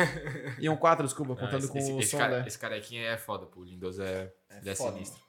Iam 0.60 0.76
quatro, 0.78 1.04
desculpa, 1.06 1.34
Ah, 1.34 1.36
contando 1.38 1.60
esse, 1.64 1.68
com 1.72 1.78
esse, 1.78 1.92
o 1.92 2.00
esse 2.00 2.12
som, 2.12 2.18
cara- 2.18 2.40
né? 2.42 2.48
esse 2.48 2.60
carequinha 2.60 3.02
é 3.10 3.18
foda, 3.18 3.46
pô. 3.46 3.62
O 3.62 3.64
Lindoso 3.64 4.04
é, 4.04 4.32
é 4.64 4.76
foda, 4.76 4.94
sinistro. 4.94 5.20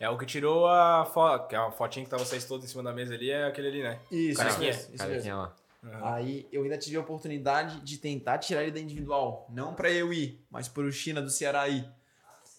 É 0.00 0.08
o 0.08 0.16
que 0.18 0.26
tirou 0.26 0.66
a 0.66 1.04
foto, 1.04 1.48
que 1.48 1.54
é 1.54 1.60
uma 1.60 1.70
fotinha 1.72 2.04
que 2.04 2.10
tá 2.10 2.16
vocês 2.16 2.44
todos 2.44 2.64
em 2.64 2.68
cima 2.68 2.82
da 2.82 2.92
mesa 2.92 3.14
ali, 3.14 3.30
é 3.30 3.44
aquele 3.46 3.68
ali, 3.68 3.82
né? 3.82 3.98
Isso, 4.10 4.38
Carequinha. 4.38 4.70
isso 4.70 4.78
mesmo. 4.80 4.94
Isso 4.94 5.04
Carequinha 5.04 5.36
mesmo. 5.36 5.52
lá. 5.92 6.14
Aí 6.16 6.48
eu 6.50 6.62
ainda 6.62 6.78
tive 6.78 6.96
a 6.96 7.00
oportunidade 7.00 7.80
de 7.80 7.98
tentar 7.98 8.38
tirar 8.38 8.62
ele 8.62 8.72
da 8.72 8.80
individual. 8.80 9.46
Não 9.50 9.74
pra 9.74 9.90
eu 9.90 10.12
ir, 10.12 10.42
mas 10.50 10.66
pro 10.68 10.90
China 10.90 11.20
do 11.20 11.28
Ceará 11.30 11.68
ir. 11.68 11.86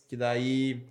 Que 0.08 0.16
daí 0.16 0.88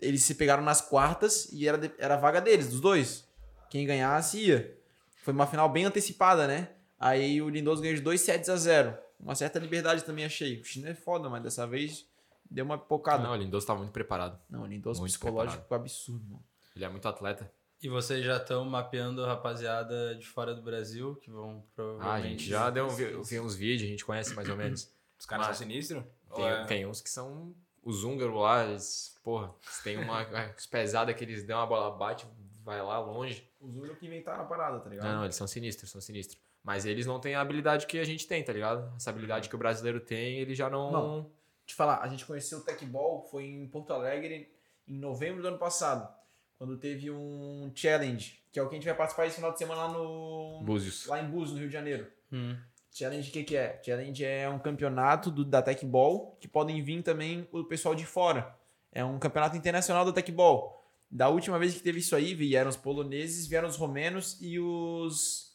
eles 0.00 0.24
se 0.24 0.34
pegaram 0.34 0.62
nas 0.62 0.80
quartas 0.80 1.46
e 1.52 1.68
era, 1.68 1.78
era 1.98 2.14
a 2.14 2.18
vaga 2.18 2.40
deles, 2.40 2.68
dos 2.70 2.80
dois. 2.80 3.28
Quem 3.70 3.86
ganhasse 3.86 4.38
ia. 4.38 4.74
Foi 5.22 5.32
uma 5.34 5.46
final 5.46 5.68
bem 5.68 5.84
antecipada, 5.84 6.46
né? 6.46 6.68
Aí 7.04 7.42
o 7.42 7.50
Lindoso 7.50 7.82
ganhou 7.82 7.96
de 7.96 8.00
2 8.00 8.18
sets 8.18 8.48
a 8.48 8.56
0. 8.56 8.96
Uma 9.20 9.34
certa 9.34 9.58
liberdade 9.58 10.02
também 10.02 10.24
achei. 10.24 10.58
O 10.58 10.64
China 10.64 10.88
é 10.88 10.94
foda, 10.94 11.28
mas 11.28 11.42
dessa 11.42 11.66
vez 11.66 12.08
deu 12.50 12.64
uma 12.64 12.78
pocada. 12.78 13.22
Não, 13.22 13.32
o 13.32 13.36
Lindoso 13.36 13.66
tá 13.66 13.74
muito 13.74 13.92
preparado. 13.92 14.40
Não, 14.48 14.62
o 14.62 14.66
Lindoso 14.66 15.00
Muito 15.00 15.12
psicológico 15.12 15.74
absurdo, 15.74 16.24
mano. 16.24 16.44
Ele 16.74 16.82
é 16.82 16.88
muito 16.88 17.06
atleta. 17.06 17.52
E 17.82 17.90
vocês 17.90 18.24
já 18.24 18.38
estão 18.38 18.64
mapeando 18.64 19.22
a 19.22 19.26
rapaziada 19.26 20.14
de 20.14 20.26
fora 20.26 20.54
do 20.54 20.62
Brasil, 20.62 21.16
que 21.16 21.30
vão 21.30 21.62
provavelmente. 21.76 22.08
Ah, 22.08 22.14
a 22.14 22.20
gente 22.22 22.48
já 22.48 22.70
deu, 22.70 22.88
vi, 22.88 23.04
vi 23.22 23.38
uns 23.38 23.54
vídeos, 23.54 23.86
a 23.86 23.90
gente 23.90 24.04
conhece 24.04 24.34
mais 24.34 24.48
ou 24.48 24.56
menos. 24.56 24.90
Os 25.20 25.26
caras 25.26 25.48
Mas- 25.48 25.58
são 25.58 25.66
sinistros? 25.66 26.02
Tem, 26.34 26.46
é- 26.46 26.64
tem 26.64 26.86
uns 26.86 27.02
que 27.02 27.10
são 27.10 27.54
os 27.82 28.02
húngaros 28.02 28.34
lá, 28.34 28.64
eles, 28.64 29.14
porra, 29.22 29.54
têm 29.82 29.98
uma 29.98 30.22
as 30.56 30.64
pesadas 30.64 31.14
que 31.14 31.22
eles 31.22 31.44
dão 31.44 31.60
a 31.60 31.66
bola 31.66 31.94
bate, 31.94 32.26
vai 32.64 32.82
lá 32.82 32.98
longe. 32.98 33.46
Os 33.60 33.76
únicos 33.76 33.98
que 33.98 34.06
inventaram 34.06 34.42
a 34.42 34.46
parada, 34.46 34.80
tá 34.80 34.88
ligado? 34.88 35.04
Não, 35.04 35.16
não, 35.16 35.24
eles 35.24 35.36
são 35.36 35.46
sinistros, 35.46 35.90
são 35.90 36.00
sinistros. 36.00 36.38
Mas 36.64 36.86
eles 36.86 37.04
não 37.04 37.20
têm 37.20 37.34
a 37.34 37.42
habilidade 37.42 37.86
que 37.86 37.98
a 37.98 38.04
gente 38.04 38.26
tem, 38.26 38.42
tá 38.42 38.52
ligado? 38.52 38.90
Essa 38.96 39.10
habilidade 39.10 39.50
que 39.50 39.54
o 39.54 39.58
brasileiro 39.58 40.00
tem, 40.00 40.38
ele 40.38 40.54
já 40.54 40.70
não. 40.70 40.90
Não. 40.90 41.30
te 41.66 41.74
falar, 41.74 42.00
a 42.00 42.08
gente 42.08 42.24
conheceu 42.24 42.58
o 42.58 42.62
Tech 42.62 42.82
Ball, 42.86 43.22
foi 43.30 43.44
em 43.44 43.68
Porto 43.68 43.92
Alegre 43.92 44.50
em 44.88 44.98
novembro 44.98 45.42
do 45.42 45.48
ano 45.48 45.58
passado. 45.58 46.08
quando 46.56 46.78
teve 46.78 47.10
um 47.10 47.70
challenge, 47.74 48.40
que 48.50 48.58
é 48.58 48.62
o 48.62 48.68
que 48.68 48.76
a 48.76 48.78
gente 48.78 48.86
vai 48.86 48.96
participar 48.96 49.26
esse 49.26 49.36
final 49.36 49.52
de 49.52 49.58
semana 49.58 49.84
lá 49.84 49.92
no. 49.92 50.62
Búzios. 50.64 51.06
Lá 51.06 51.20
em 51.20 51.28
Búzios, 51.28 51.52
no 51.52 51.58
Rio 51.58 51.68
de 51.68 51.74
Janeiro. 51.74 52.06
Hum. 52.32 52.56
Challenge 52.90 53.28
o 53.28 53.32
que, 53.32 53.44
que 53.44 53.56
é? 53.56 53.82
Challenge 53.84 54.24
é 54.24 54.48
um 54.48 54.58
campeonato 54.58 55.30
do, 55.30 55.44
da 55.44 55.60
Tech 55.60 55.84
Ball, 55.84 56.38
que 56.40 56.48
podem 56.48 56.82
vir 56.82 57.02
também 57.02 57.46
o 57.52 57.64
pessoal 57.64 57.94
de 57.94 58.06
fora. 58.06 58.56
É 58.90 59.04
um 59.04 59.18
campeonato 59.18 59.56
internacional 59.56 60.04
da 60.04 60.12
Tech 60.12 60.30
Ball. 60.32 60.80
Da 61.10 61.28
última 61.28 61.58
vez 61.58 61.74
que 61.74 61.82
teve 61.82 61.98
isso 61.98 62.16
aí, 62.16 62.34
vieram 62.34 62.70
os 62.70 62.76
poloneses, 62.76 63.46
vieram 63.46 63.68
os 63.68 63.76
romenos 63.76 64.38
e 64.40 64.58
os 64.58 65.53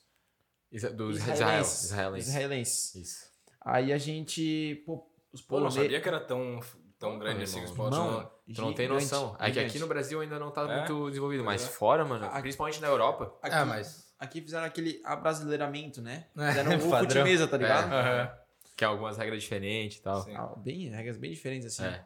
Isa- 0.71 0.91
Dos 0.91 1.17
Israel. 1.17 1.33
israelenses. 1.35 1.83
Israelenses. 1.83 2.29
israelenses. 2.29 2.95
Isso. 2.95 3.29
Aí 3.61 3.91
a 3.93 3.97
gente, 3.97 4.83
pô, 4.85 5.07
os 5.33 5.41
Pô, 5.41 5.59
não 5.59 5.69
sabia 5.71 5.99
que 6.01 6.07
era 6.07 6.19
tão, 6.19 6.59
tão 6.97 7.17
grande 7.19 7.43
assim 7.43 7.57
o 7.59 7.63
irmão. 7.63 7.71
esporte. 7.71 7.93
Irmão, 7.95 8.11
não. 8.21 8.39
Tu 8.55 8.61
não 8.61 8.73
tem 8.73 8.88
gigante, 8.88 9.03
noção. 9.03 9.35
É 9.39 9.51
que 9.51 9.59
aqui 9.59 9.77
no 9.79 9.88
Brasil 9.88 10.19
ainda 10.21 10.39
não 10.39 10.49
tá 10.51 10.61
É? 10.63 10.77
muito 10.79 11.07
desenvolvido, 11.09 11.43
mas 11.43 11.63
é. 11.63 11.67
fora, 11.67 12.03
mano, 12.05 12.25
Aqui- 12.25 12.41
principalmente 12.41 12.81
na 12.81 12.88
Europa. 12.88 13.38
Aqui, 13.43 13.55
Ah, 13.55 13.65
mas. 13.65 14.11
aqui 14.17 14.41
fizeram 14.41 14.65
aquele 14.65 14.99
abrasileiramento, 15.05 16.01
né? 16.01 16.27
É, 16.38 16.47
Fizeram 16.49 16.71
o 16.77 16.89
padrão. 16.89 17.09
fute-mesa, 17.09 17.47
tá 17.47 17.57
ligado? 17.57 17.91
Aham. 17.93 18.31
Que 18.75 18.83
é 18.83 18.88
algumas 18.88 19.17
regras 19.17 19.41
diferentes 19.43 19.97
e 19.97 20.01
tal. 20.01 20.21
Sim. 20.23 20.33
Ah, 20.35 20.53
bem, 20.57 20.88
regras 20.89 21.17
bem 21.17 21.31
diferentes 21.31 21.67
assim. 21.67 21.83
É. 21.83 22.05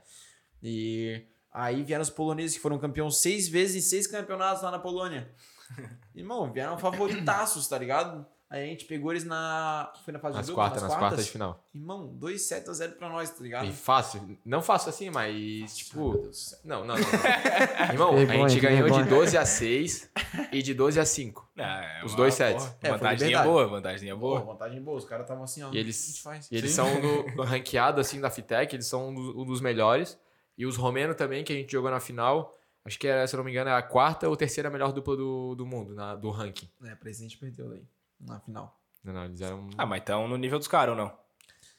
E 0.61 1.27
aí 1.51 1.83
vieram 1.83 2.01
os 2.01 2.09
poloneses 2.09 2.55
que 2.55 2.61
foram 2.61 2.77
campeões 2.79 3.17
seis 3.17 3.47
vezes 3.47 3.75
em 3.75 3.87
seis 3.87 4.07
campeonatos 4.07 4.63
lá 4.63 4.71
na 4.71 4.79
Polônia. 4.79 5.31
Irmão, 6.15 6.51
vieram 6.51 6.77
favoritaços, 6.77 7.67
tá 7.67 7.77
ligado? 7.77 8.25
Aí 8.53 8.65
a 8.65 8.67
gente 8.67 8.85
pegou 8.85 9.11
eles 9.11 9.23
na. 9.23 9.91
Foi 10.05 10.13
na 10.13 10.19
fase 10.19 10.37
Nas 10.37 10.45
de 10.45 10.51
grupo? 10.51 10.61
quartas, 10.61 10.83
nas 10.83 10.95
quartas 10.95 11.25
de 11.25 11.31
final. 11.31 11.59
Irmão, 11.73 12.05
2 12.05 12.39
7 12.39 12.69
a 12.69 12.73
0 12.73 12.93
pra 12.97 13.09
nós, 13.09 13.31
tá 13.31 13.41
ligado? 13.41 13.65
E 13.65 13.73
fácil. 13.73 14.37
Não 14.45 14.61
fácil 14.61 14.89
assim, 14.89 15.09
mas, 15.09 15.33
meu 15.35 15.67
tipo. 15.67 16.11
Deus 16.11 16.27
do 16.27 16.33
céu. 16.35 16.59
Não, 16.63 16.85
não, 16.85 16.95
não. 16.95 17.01
não. 17.01 17.85
Irmão, 17.91 18.09
a 18.11 18.15
Vergonha, 18.15 18.49
gente 18.49 18.59
que 18.59 18.67
ganhou 18.67 18.87
de 18.87 18.93
vergonha. 18.93 19.21
12 19.21 19.37
a 19.39 19.43
6 19.43 20.11
e 20.51 20.61
de 20.61 20.75
12 20.75 20.99
a 20.99 21.05
5. 21.05 21.49
Não, 21.55 21.65
é 21.65 22.05
Os 22.05 22.13
dois 22.13 22.35
sets. 22.35 22.63
É, 22.63 22.89
foi 22.89 22.91
Vantagemzinha 22.91 23.27
liberdade. 23.29 23.47
boa, 23.49 23.63
Pô, 23.63 24.19
boa. 24.19 24.53
vantagem 24.53 24.81
boa, 24.83 24.97
os 24.99 25.05
caras 25.05 25.23
estavam 25.23 25.43
assim, 25.45 25.63
ó. 25.63 25.73
E 25.73 25.77
a 25.77 25.79
eles, 25.79 26.05
gente 26.05 26.21
faz? 26.21 26.47
e 26.51 26.55
eles 26.55 26.69
Sim. 26.69 26.75
são 26.75 27.01
no, 27.01 27.35
no 27.35 27.41
ranqueado 27.43 27.99
assim 27.99 28.21
da 28.21 28.29
Fitec, 28.29 28.75
eles 28.75 28.85
são 28.85 29.09
um 29.09 29.15
dos, 29.15 29.35
um 29.35 29.45
dos 29.45 29.61
melhores. 29.61 30.15
E 30.55 30.67
os 30.67 30.77
romenos 30.77 31.15
também, 31.15 31.43
que 31.43 31.51
a 31.51 31.55
gente 31.55 31.71
jogou 31.71 31.89
na 31.89 31.99
final, 31.99 32.55
acho 32.85 32.99
que 32.99 33.07
era, 33.07 33.25
se 33.25 33.33
eu 33.35 33.39
não 33.39 33.45
me 33.45 33.49
engano, 33.49 33.71
é 33.71 33.73
a 33.73 33.81
quarta 33.81 34.29
ou 34.29 34.37
terceira 34.37 34.69
melhor 34.69 34.91
dupla 34.91 35.17
do, 35.17 35.55
do 35.55 35.65
mundo, 35.65 35.95
na, 35.95 36.13
do 36.13 36.29
ranking. 36.29 36.69
É, 36.83 36.95
a 37.03 37.11
gente 37.11 37.35
perdeu 37.39 37.67
daí, 37.67 37.83
na 38.25 38.39
final. 38.39 38.79
Não, 39.03 39.13
não, 39.13 39.25
eles 39.25 39.41
eram. 39.41 39.69
Ah, 39.77 39.85
mas 39.85 40.01
então 40.01 40.27
no 40.27 40.37
nível 40.37 40.57
dos 40.59 40.67
caras 40.67 40.97
ou 40.97 41.03
não? 41.03 41.11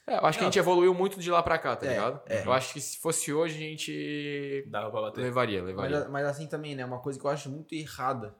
É, 0.06 0.18
eu 0.18 0.26
acho 0.26 0.36
que 0.38 0.44
a 0.44 0.48
gente 0.48 0.58
evoluiu 0.58 0.92
muito 0.92 1.18
de 1.18 1.30
lá 1.30 1.42
pra 1.42 1.58
cá, 1.58 1.74
tá 1.76 1.86
É, 1.86 1.90
ligado? 1.90 2.20
é. 2.26 2.44
Eu 2.44 2.52
acho 2.52 2.74
que 2.74 2.80
se 2.80 2.98
fosse 2.98 3.32
hoje, 3.32 3.56
a 3.56 3.58
gente 3.58 4.64
Dava 4.68 4.90
pra 4.90 5.00
bater. 5.00 5.22
levaria, 5.22 5.60
Mas, 5.62 5.68
levaria. 5.68 6.08
mas 6.10 6.26
assim 6.26 6.46
também, 6.46 6.74
né? 6.74 6.84
Uma 6.84 6.98
coisa 6.98 7.18
que 7.18 7.24
eu 7.24 7.30
acho 7.30 7.48
muito 7.48 7.74
errada 7.74 8.34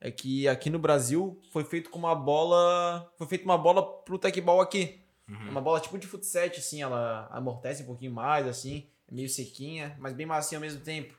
é 0.00 0.10
que 0.10 0.48
aqui 0.48 0.70
no 0.70 0.78
Brasil 0.78 1.38
foi 1.52 1.62
feito 1.62 1.90
com 1.90 1.98
uma 1.98 2.14
bola. 2.14 3.06
Foi 3.18 3.26
feita 3.26 3.44
uma 3.44 3.58
bola 3.58 3.86
pro 4.02 4.18
tech 4.18 4.40
ball 4.40 4.62
aqui. 4.62 4.98
Uhum. 5.28 5.50
Uma 5.50 5.60
bola 5.60 5.78
tipo 5.78 5.98
de 5.98 6.06
futsal, 6.06 6.46
assim, 6.56 6.80
ela 6.82 7.28
amortece 7.30 7.82
um 7.82 7.86
pouquinho 7.86 8.12
mais, 8.12 8.46
assim, 8.48 8.88
é 9.06 9.14
meio 9.14 9.28
sequinha, 9.28 9.94
mas 10.00 10.14
bem 10.14 10.24
macia 10.26 10.56
ao 10.56 10.62
mesmo 10.62 10.80
tempo. 10.80 11.14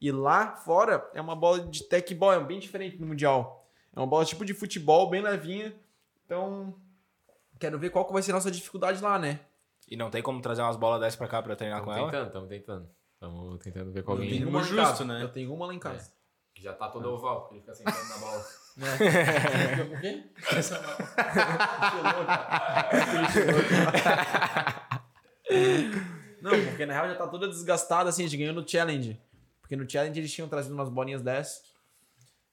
E 0.00 0.10
lá 0.12 0.54
fora 0.56 1.10
é 1.12 1.20
uma 1.20 1.34
bola 1.34 1.60
de 1.66 1.82
tech 1.84 2.14
ball, 2.14 2.32
é 2.32 2.40
bem 2.40 2.58
diferente 2.60 2.96
no 2.98 3.06
Mundial. 3.08 3.59
É 3.94 3.98
uma 4.00 4.06
bola 4.06 4.24
tipo 4.24 4.44
de 4.44 4.54
futebol, 4.54 5.08
bem 5.10 5.20
levinha. 5.22 5.74
Então, 6.24 6.74
quero 7.58 7.78
ver 7.78 7.90
qual 7.90 8.04
que 8.06 8.12
vai 8.12 8.22
ser 8.22 8.30
a 8.30 8.34
nossa 8.34 8.50
dificuldade 8.50 9.02
lá, 9.02 9.18
né? 9.18 9.40
E 9.88 9.96
não 9.96 10.10
tem 10.10 10.22
como 10.22 10.40
trazer 10.40 10.62
umas 10.62 10.76
bolas 10.76 11.00
dessas 11.00 11.16
pra 11.16 11.26
cá 11.26 11.42
pra 11.42 11.56
treinar 11.56 11.82
com 11.82 11.90
Estamos 11.90 12.12
ela? 12.14 12.26
tentando, 12.26 12.26
estamos 12.28 12.48
tentando. 12.48 12.88
Estamos 13.14 13.58
tentando 13.62 13.92
ver 13.92 14.02
com 14.04 14.12
Eu 14.12 14.18
tenho 14.20 14.48
uma 14.48 14.60
justo, 14.62 14.76
casa. 14.76 15.04
né? 15.04 15.22
Eu 15.22 15.28
tenho 15.28 15.52
uma 15.52 15.66
lá 15.66 15.74
em 15.74 15.78
casa. 15.78 16.12
Que 16.54 16.62
já 16.62 16.72
tá 16.72 16.88
todo 16.88 17.06
oval, 17.12 17.40
porque 17.42 17.54
ele 17.56 17.60
fica 17.62 17.74
sentando 17.74 18.08
na 18.08 18.18
bola. 18.18 18.44
O 18.80 20.00
quê? 20.00 20.24
Não, 26.40 26.50
porque 26.68 26.86
na 26.86 26.94
real 26.94 27.08
já 27.08 27.16
tá 27.16 27.26
toda 27.26 27.48
desgastada, 27.48 28.08
assim, 28.08 28.24
a 28.24 28.28
gente 28.28 28.38
ganhou 28.38 28.54
no 28.54 28.66
challenge. 28.66 29.20
Porque 29.60 29.76
no 29.76 29.88
challenge 29.88 30.18
eles 30.18 30.32
tinham 30.32 30.48
trazido 30.48 30.74
umas 30.74 30.88
bolinhas 30.88 31.20
dessas. 31.22 31.62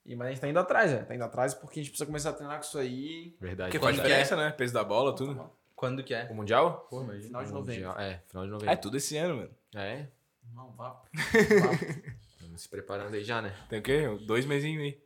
E, 0.08 0.16
mas 0.16 0.28
a 0.28 0.32
gente 0.32 0.40
tá 0.40 0.48
indo 0.48 0.58
atrás, 0.60 0.90
já. 0.90 1.04
Tá 1.04 1.14
indo 1.14 1.24
atrás 1.24 1.54
porque 1.54 1.80
a 1.80 1.84
gente 1.84 1.92
precisa 1.92 2.06
começar 2.06 2.30
a 2.30 2.34
treinar 2.34 2.58
com 2.58 2.64
isso 2.64 2.78
aí. 2.80 3.36
Verdade. 3.42 3.70
Porque 3.70 3.80
Quando 3.80 3.96
que 3.98 4.02
diferença, 4.04 4.36
né? 4.38 4.52
Peso 4.52 4.74
da 4.74 4.84
bola, 4.84 5.14
tudo. 5.14 5.52
Quando 5.76 6.02
que 6.04 6.14
é? 6.14 6.24
O 6.32 6.34
Mundial? 6.34 6.88
Pô, 6.90 7.04
imagina. 7.04 7.26
Final 7.28 7.44
de 7.46 7.52
novembro. 7.52 7.88
Mundial, 7.90 8.00
É, 8.00 8.24
final 8.28 8.44
de 8.46 8.50
É 8.50 8.54
novembro. 8.54 8.78
tudo 8.78 8.98
esse 8.98 9.18
ano, 9.18 9.36
mano. 9.36 9.56
É, 9.76 10.08
Não, 10.56 10.72
vá. 10.72 11.04
estamos 12.34 12.62
se 12.62 12.70
preparando 12.70 13.14
aí 13.14 13.24
já, 13.24 13.42
né? 13.42 13.54
Tem 13.70 13.80
o 13.80 13.84
quê? 13.84 14.08
Dois 14.26 14.46
mesinhos 14.46 14.82
aí. 14.82 15.04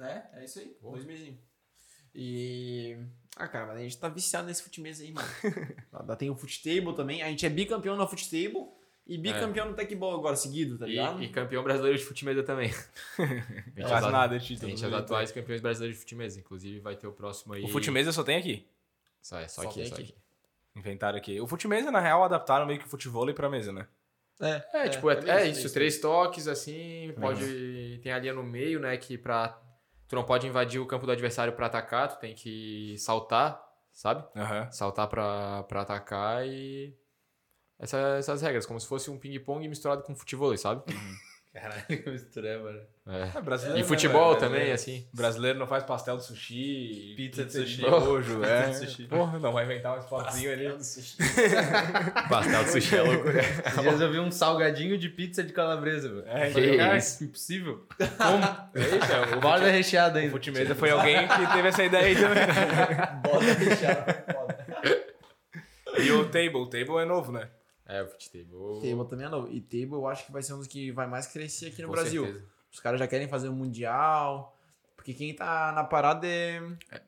É, 0.00 0.40
é 0.40 0.44
isso 0.44 0.60
aí. 0.60 0.76
Dois 0.80 1.04
mesinhos. 1.04 1.38
E. 2.14 2.96
Ah, 3.36 3.48
cara, 3.48 3.66
mas 3.66 3.78
a 3.78 3.80
gente 3.82 3.98
tá 3.98 4.08
viciado 4.08 4.46
nesse 4.46 4.62
futebol 4.62 4.92
aí, 4.92 5.12
mano. 5.12 5.28
Tem 6.16 6.30
o 6.30 6.36
futebol 6.36 6.94
também. 6.94 7.20
A 7.22 7.28
gente 7.28 7.44
é 7.44 7.48
bicampeão 7.48 7.96
no 7.96 8.06
futebol 8.06 8.80
e 9.06 9.18
bicampeão 9.18 9.66
no 9.68 9.74
tecball 9.74 10.14
agora, 10.14 10.34
seguido, 10.34 10.78
tá 10.78 10.86
ligado? 10.86 11.22
E, 11.22 11.26
e 11.26 11.28
campeão 11.28 11.62
brasileiro 11.62 11.98
de 11.98 12.04
futebol 12.04 12.42
também. 12.42 12.70
a 13.76 13.98
é 13.98 14.10
nada, 14.10 14.36
A 14.36 14.40
título. 14.40 14.70
gente 14.70 14.82
é 14.84 14.88
os 14.88 14.94
atuais 14.94 15.30
campeões 15.30 15.60
brasileiros 15.60 15.96
de 15.98 16.00
futebol. 16.00 16.26
Inclusive 16.26 16.80
vai 16.80 16.96
ter 16.96 17.06
o 17.06 17.12
próximo 17.12 17.52
aí. 17.52 17.62
O 17.62 17.68
Futimesa 17.68 18.12
só 18.12 18.22
tem 18.22 18.38
aqui. 18.38 18.66
Só, 19.20 19.38
é, 19.38 19.46
só, 19.48 19.62
Só 19.62 19.68
aqui, 19.68 19.80
tem 19.80 19.86
só 19.88 19.94
aqui. 19.94 20.02
aqui. 20.04 20.14
Inventaram 20.76 21.18
aqui. 21.18 21.40
O 21.40 21.46
Futimesa, 21.46 21.90
na 21.90 22.00
real, 22.00 22.24
adaptaram 22.24 22.66
meio 22.66 22.78
que 22.80 22.86
o 22.86 22.88
futebol 22.88 23.32
pra 23.34 23.50
mesa, 23.50 23.72
né? 23.72 23.86
É, 24.40 24.64
É, 24.72 24.88
tipo, 24.88 25.08
é, 25.10 25.20
bem 25.20 25.30
é 25.30 25.46
isso, 25.48 25.60
isso, 25.66 25.74
três 25.74 26.00
toques, 26.00 26.48
assim, 26.48 27.14
pode... 27.20 28.00
Tem 28.02 28.10
a 28.12 28.18
linha 28.18 28.34
no 28.34 28.42
meio, 28.42 28.80
né, 28.80 28.96
que 28.96 29.16
pra... 29.16 29.60
Tu 30.08 30.16
não 30.16 30.24
pode 30.24 30.46
invadir 30.46 30.80
o 30.80 30.86
campo 30.86 31.06
do 31.06 31.12
adversário 31.12 31.52
pra 31.52 31.66
atacar, 31.66 32.08
tu 32.08 32.18
tem 32.20 32.34
que 32.34 32.96
saltar, 32.98 33.62
sabe? 33.92 34.24
Aham. 34.36 34.70
Saltar 34.70 35.08
pra, 35.08 35.62
pra 35.64 35.82
atacar 35.82 36.46
e... 36.46 36.94
Essa, 37.78 37.98
essas 38.18 38.40
regras, 38.42 38.66
como 38.66 38.80
se 38.80 38.86
fosse 38.86 39.10
um 39.10 39.18
ping-pong 39.18 39.66
misturado 39.68 40.02
com 40.02 40.14
futebol, 40.14 40.56
sabe? 40.56 40.82
Caralho, 41.54 41.84
que 41.86 42.10
mistura, 42.10 42.58
mano. 42.58 42.80
É. 43.06 43.38
É 43.38 43.40
brasileiro. 43.40 43.78
E 43.78 43.82
né, 43.82 43.86
futebol 43.88 44.26
mano? 44.30 44.40
também, 44.40 44.50
Brasileiro- 44.66 44.74
assim. 44.74 45.08
Brasileiro 45.12 45.58
não 45.60 45.68
faz 45.68 45.84
pastel 45.84 46.16
de 46.16 46.24
sushi. 46.24 47.14
Pizza 47.16 47.44
de 47.44 47.52
sushi. 47.52 47.76
Pizza 47.84 48.46
é. 48.46 48.68
de 48.70 48.76
sushi. 48.78 49.04
Porra, 49.04 49.38
não 49.38 49.52
vai 49.52 49.64
inventar 49.64 49.96
um 49.96 50.00
esportezinho 50.00 50.52
ali. 50.52 50.68
Pastel 52.28 52.64
de 52.64 52.70
sushi 52.70 52.96
é 52.98 53.02
loucura. 53.02 53.40
Esses 53.40 53.80
dias 53.82 54.00
eu 54.00 54.10
vi 54.10 54.18
um 54.18 54.32
salgadinho 54.32 54.98
de 54.98 55.08
pizza 55.08 55.44
de 55.44 55.52
calabresa, 55.52 56.08
velho. 56.08 56.24
É, 56.26 56.50
Falei, 56.50 56.70
que 56.72 56.76
cara, 56.76 56.96
isso. 56.96 57.22
impossível. 57.22 57.86
Como? 57.98 58.84
Eita, 58.84 59.36
o 59.38 59.40
Borda 59.40 59.70
recheada 59.70 60.18
O 60.18 60.22
ainda. 60.22 60.32
Futimesa 60.32 60.74
foi 60.74 60.90
alguém 60.90 61.28
que 61.28 61.52
teve 61.52 61.68
essa 61.68 61.84
ideia 61.84 62.06
aí 62.06 62.16
também. 62.16 63.22
Bota 63.22 63.54
deixar. 63.54 64.24
Foda. 64.34 64.64
E 66.02 66.10
o 66.10 66.24
Table, 66.24 66.56
o 66.56 66.66
Table 66.66 66.98
é 66.98 67.04
novo, 67.04 67.30
né? 67.30 67.48
É, 67.86 68.02
o 68.02 68.06
futebol... 68.08 68.80
Table 68.80 69.08
também 69.08 69.26
é 69.26 69.28
novo. 69.28 69.48
E 69.52 69.60
Table 69.60 69.92
eu 69.92 70.06
acho 70.06 70.26
que 70.26 70.32
vai 70.32 70.42
ser 70.42 70.54
um 70.54 70.58
dos 70.58 70.66
que 70.66 70.90
vai 70.90 71.06
mais 71.06 71.26
crescer 71.26 71.66
aqui 71.66 71.82
no 71.82 71.88
Com 71.88 71.94
Brasil. 71.94 72.24
certeza. 72.24 72.44
Os 72.72 72.80
caras 72.80 72.98
já 72.98 73.06
querem 73.06 73.28
fazer 73.28 73.48
um 73.48 73.54
mundial. 73.54 74.56
Porque 74.96 75.12
quem 75.12 75.34
tá 75.34 75.70
na 75.72 75.84
parada 75.84 76.26
é 76.26 76.62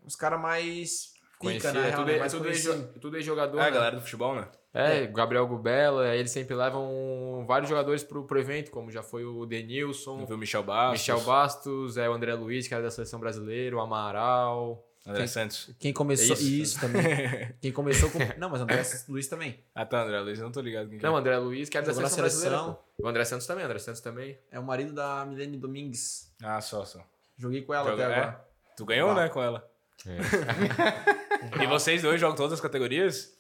os 0.04 0.14
caras 0.14 0.38
mais 0.40 1.14
pica, 1.40 1.72
Conhecido, 1.72 1.80
né? 1.80 1.88
é 1.88 1.92
tudo, 1.92 2.10
é 2.10 2.18
Mais 2.18 2.32
tudo, 2.32 2.48
ex- 2.48 2.90
tudo 3.00 3.16
É, 3.58 3.62
a 3.62 3.64
né? 3.64 3.70
galera 3.70 3.96
do 3.96 4.02
futebol, 4.02 4.34
né? 4.34 4.48
É, 4.74 5.06
Gabriel 5.06 5.46
Gubela, 5.46 6.14
eles 6.14 6.30
sempre 6.30 6.54
levam 6.54 7.42
vários 7.46 7.70
jogadores 7.70 8.04
pro, 8.04 8.24
pro 8.26 8.38
evento, 8.38 8.70
como 8.70 8.90
já 8.90 9.02
foi 9.02 9.24
o 9.24 9.46
Denilson, 9.46 10.18
Não 10.18 10.26
viu 10.26 10.36
o 10.36 10.38
Michel 10.38 10.62
Bastos, 10.62 11.00
Michel 11.00 11.20
Bastos, 11.22 11.96
é, 11.96 12.06
o 12.10 12.12
André 12.12 12.34
Luiz, 12.34 12.68
que 12.68 12.74
era 12.74 12.82
da 12.82 12.90
seleção 12.90 13.18
brasileira, 13.18 13.74
o 13.74 13.80
Amaral. 13.80 14.85
André 15.06 15.18
Quem- 15.20 15.26
Santos. 15.28 15.70
Quem 15.78 15.92
começou. 15.92 16.34
É 16.36 16.38
isso. 16.38 16.42
Isso, 16.50 16.80
também. 16.80 17.02
Quem 17.62 17.70
começou 17.72 18.10
com. 18.10 18.18
Não, 18.38 18.50
mas 18.50 18.60
André 18.60 18.82
Luiz 19.08 19.28
também. 19.28 19.62
Ah, 19.74 19.86
tá, 19.86 20.02
André 20.02 20.18
Luiz, 20.20 20.38
eu 20.38 20.44
não 20.44 20.52
tô 20.52 20.60
ligado 20.60 20.88
quem 20.88 20.98
que 20.98 21.04
Não, 21.04 21.12
o 21.14 21.16
é. 21.16 21.20
André 21.20 21.38
Luiz, 21.38 21.68
que 21.68 21.76
era 21.76 21.86
da 21.86 21.92
seleção, 21.94 22.18
brasileira. 22.18 22.76
O 22.98 23.06
André 23.08 23.24
Santos 23.24 23.46
também, 23.46 23.62
o 23.64 23.66
André 23.66 23.78
Santos 23.78 24.00
também. 24.00 24.38
É 24.50 24.58
o 24.58 24.64
marido 24.64 24.92
da 24.92 25.24
Milene 25.24 25.56
Domingues. 25.56 26.34
Ah, 26.42 26.60
só, 26.60 26.84
só. 26.84 27.00
Joguei 27.38 27.62
com 27.62 27.72
ela 27.72 27.90
Joga- 27.90 28.04
até 28.06 28.14
é? 28.14 28.18
agora. 28.18 28.44
Tu 28.76 28.84
ganhou, 28.84 29.14
né, 29.14 29.28
com 29.28 29.40
ela. 29.42 29.70
E 31.62 31.66
vocês 31.66 32.02
dois 32.02 32.20
jogam 32.20 32.36
todas 32.36 32.54
as 32.54 32.60
categorias? 32.60 33.34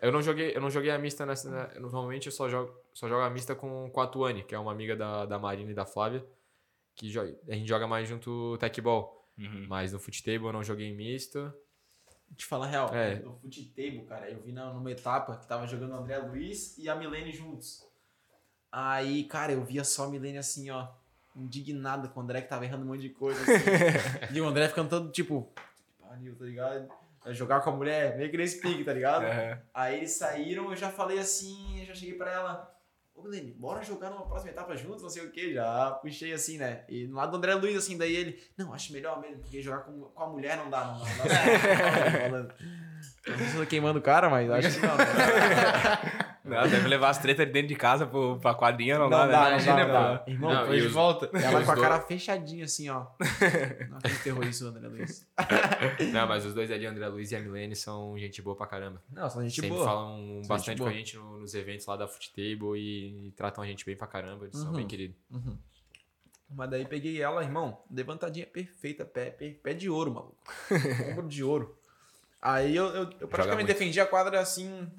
Eu 0.00 0.10
não 0.10 0.22
joguei, 0.22 0.56
eu 0.56 0.60
não 0.60 0.70
joguei 0.70 0.90
a 0.90 0.98
mista 0.98 1.24
nessa. 1.26 1.70
Normalmente 1.78 2.26
eu 2.26 2.32
só 2.32 2.48
jogo, 2.48 2.74
só 2.94 3.08
jogo 3.08 3.20
a 3.22 3.30
mista 3.30 3.54
com, 3.54 3.90
com 3.90 4.00
a 4.00 4.06
Tuane, 4.06 4.42
que 4.42 4.54
é 4.54 4.58
uma 4.58 4.72
amiga 4.72 4.96
da, 4.96 5.26
da 5.26 5.38
Marina 5.38 5.70
e 5.70 5.74
da 5.74 5.84
Flávia. 5.84 6.24
Que 6.96 7.10
joga, 7.10 7.34
a 7.48 7.52
gente 7.54 7.68
joga 7.68 7.86
mais 7.86 8.08
junto 8.08 8.56
tech 8.58 8.80
ball. 8.80 9.19
Uhum. 9.40 9.66
Mas 9.68 9.92
no 9.92 9.98
futebol 9.98 10.48
eu 10.50 10.52
não 10.52 10.62
joguei 10.62 10.94
misto. 10.94 11.52
Te 12.36 12.44
falar 12.46 12.66
a 12.66 12.68
real. 12.68 12.94
É. 12.94 13.16
No 13.16 13.38
futebol, 13.40 14.04
cara, 14.06 14.30
eu 14.30 14.40
vi 14.40 14.52
na- 14.52 14.72
numa 14.72 14.90
etapa 14.92 15.36
que 15.36 15.48
tava 15.48 15.66
jogando 15.66 15.92
o 15.92 15.96
André 15.96 16.18
Luiz 16.18 16.76
e 16.78 16.88
a 16.88 16.94
Milene 16.94 17.32
juntos. 17.32 17.84
Aí, 18.70 19.24
cara, 19.24 19.52
eu 19.52 19.64
via 19.64 19.82
só 19.82 20.04
a 20.04 20.08
Milene 20.08 20.38
assim, 20.38 20.70
ó, 20.70 20.88
indignada 21.34 22.06
com 22.08 22.20
o 22.20 22.22
André 22.22 22.42
que 22.42 22.48
tava 22.48 22.64
errando 22.64 22.84
um 22.84 22.88
monte 22.88 23.00
de 23.00 23.10
coisa. 23.10 23.40
Assim. 23.42 23.52
e 24.36 24.40
o 24.40 24.46
André 24.46 24.68
ficando 24.68 24.88
todo 24.90 25.10
tipo, 25.10 25.50
"Que 25.56 26.04
pariu, 26.06 26.36
tá 26.36 26.44
ligado? 26.44 26.88
Vai 27.24 27.34
jogar 27.34 27.60
com 27.62 27.70
a 27.70 27.76
mulher, 27.76 28.16
meio 28.16 28.30
que 28.30 28.36
nesse 28.36 28.60
pique, 28.60 28.84
tá 28.84 28.92
ligado? 28.92 29.24
Aí 29.74 29.96
eles 29.98 30.12
saíram, 30.12 30.70
eu 30.70 30.76
já 30.76 30.90
falei 30.90 31.18
assim, 31.18 31.80
eu 31.80 31.86
já 31.86 31.94
cheguei 31.94 32.14
pra 32.14 32.30
ela. 32.32 32.79
Ô, 33.20 33.22
Milene, 33.22 33.52
bora 33.52 33.82
jogar 33.82 34.08
numa 34.08 34.24
próxima 34.24 34.50
etapa 34.50 34.74
juntos, 34.74 35.02
não 35.02 35.10
sei 35.10 35.26
o 35.26 35.30
que. 35.30 35.52
Já 35.52 35.90
puxei 35.90 36.32
assim, 36.32 36.56
né? 36.56 36.84
E 36.88 37.06
no 37.06 37.16
lado 37.16 37.32
do 37.32 37.36
André 37.36 37.54
Luiz, 37.54 37.76
assim, 37.76 37.98
daí 37.98 38.16
ele, 38.16 38.42
não, 38.56 38.72
acho 38.72 38.92
melhor 38.94 39.20
mesmo, 39.20 39.40
porque 39.42 39.60
jogar 39.60 39.80
com, 39.80 40.00
com 40.00 40.22
a 40.22 40.26
mulher 40.26 40.56
não 40.56 40.70
dá, 40.70 40.84
não 40.86 41.00
dá. 41.00 41.04
Não 41.06 41.26
dá. 41.26 42.10
Falando. 42.30 42.54
Não 43.26 43.36
sei 43.36 43.46
se 43.46 43.54
eu 43.56 43.60
tô 43.60 43.66
queimando 43.66 43.98
o 43.98 44.02
cara, 44.02 44.30
mas 44.30 44.50
acho 44.50 44.80
que 44.80 44.86
não. 44.86 44.96
né? 44.96 45.04
Não, 46.42 46.62
deve 46.68 46.88
levar 46.88 47.10
as 47.10 47.18
tretas 47.18 47.46
de 47.46 47.52
dentro 47.52 47.68
de 47.68 47.76
casa 47.76 48.06
pro, 48.06 48.38
pra 48.40 48.54
quadrinha, 48.54 48.94
não, 48.94 49.04
Não 49.04 49.10
dá, 49.10 49.26
dá, 49.26 49.32
né? 49.32 49.40
não 49.42 49.48
Imagina, 49.50 49.84
não 49.86 49.92
dá. 49.92 50.18
pô. 50.20 50.30
Irmão, 50.30 50.54
Não, 50.54 50.60
Depois 50.62 50.80
de 50.82 50.86
os- 50.88 50.92
volta. 50.94 51.30
ela 51.34 51.64
com 51.64 51.70
a 51.70 51.74
dois- 51.74 51.88
cara 51.88 52.00
fechadinha 52.00 52.64
assim, 52.64 52.88
ó. 52.88 53.06
Não 53.90 53.98
enterrou 54.10 54.42
isso, 54.44 54.66
André 54.66 54.88
Luiz. 54.88 55.26
Não, 56.12 56.26
mas 56.26 56.46
os 56.46 56.54
dois 56.54 56.70
ali, 56.70 56.86
André 56.86 57.06
Luiz 57.08 57.30
e 57.30 57.36
a 57.36 57.40
Milene, 57.40 57.76
são 57.76 58.18
gente 58.18 58.40
boa 58.40 58.56
pra 58.56 58.66
caramba. 58.66 59.02
Não, 59.12 59.28
só 59.28 59.42
gente 59.42 59.54
Sempre 59.54 59.70
boa. 59.70 59.84
falam 59.84 60.18
gente 60.36 60.48
bastante 60.48 60.78
com 60.78 60.84
boa. 60.84 60.90
a 60.90 60.94
gente 60.94 61.16
no- 61.16 61.40
nos 61.40 61.54
eventos 61.54 61.84
lá 61.86 61.96
da 61.96 62.08
Foot 62.08 62.30
Table 62.30 62.78
e, 62.78 63.28
e 63.28 63.32
tratam 63.32 63.62
a 63.62 63.66
gente 63.66 63.84
bem 63.84 63.96
pra 63.96 64.06
caramba. 64.06 64.46
Eles 64.46 64.56
são 64.56 64.68
Uhum. 64.70 64.76
bem 64.76 64.86
queridos. 64.86 65.16
Mas 66.52 66.68
daí 66.70 66.84
peguei 66.84 67.20
ela, 67.22 67.44
irmão, 67.44 67.78
levantadinha 67.90 68.46
perfeita, 68.46 69.04
pé, 69.04 69.30
pé, 69.30 69.50
pé 69.62 69.72
de 69.74 69.88
ouro, 69.88 70.12
maluco. 70.12 70.36
Ombro 71.12 71.28
de 71.28 71.44
ouro. 71.44 71.78
Aí 72.42 72.74
eu, 72.74 72.86
eu, 72.86 73.10
eu 73.20 73.28
praticamente 73.28 73.66
defendi 73.68 74.00
a 74.00 74.06
quadra 74.06 74.40
assim 74.40 74.90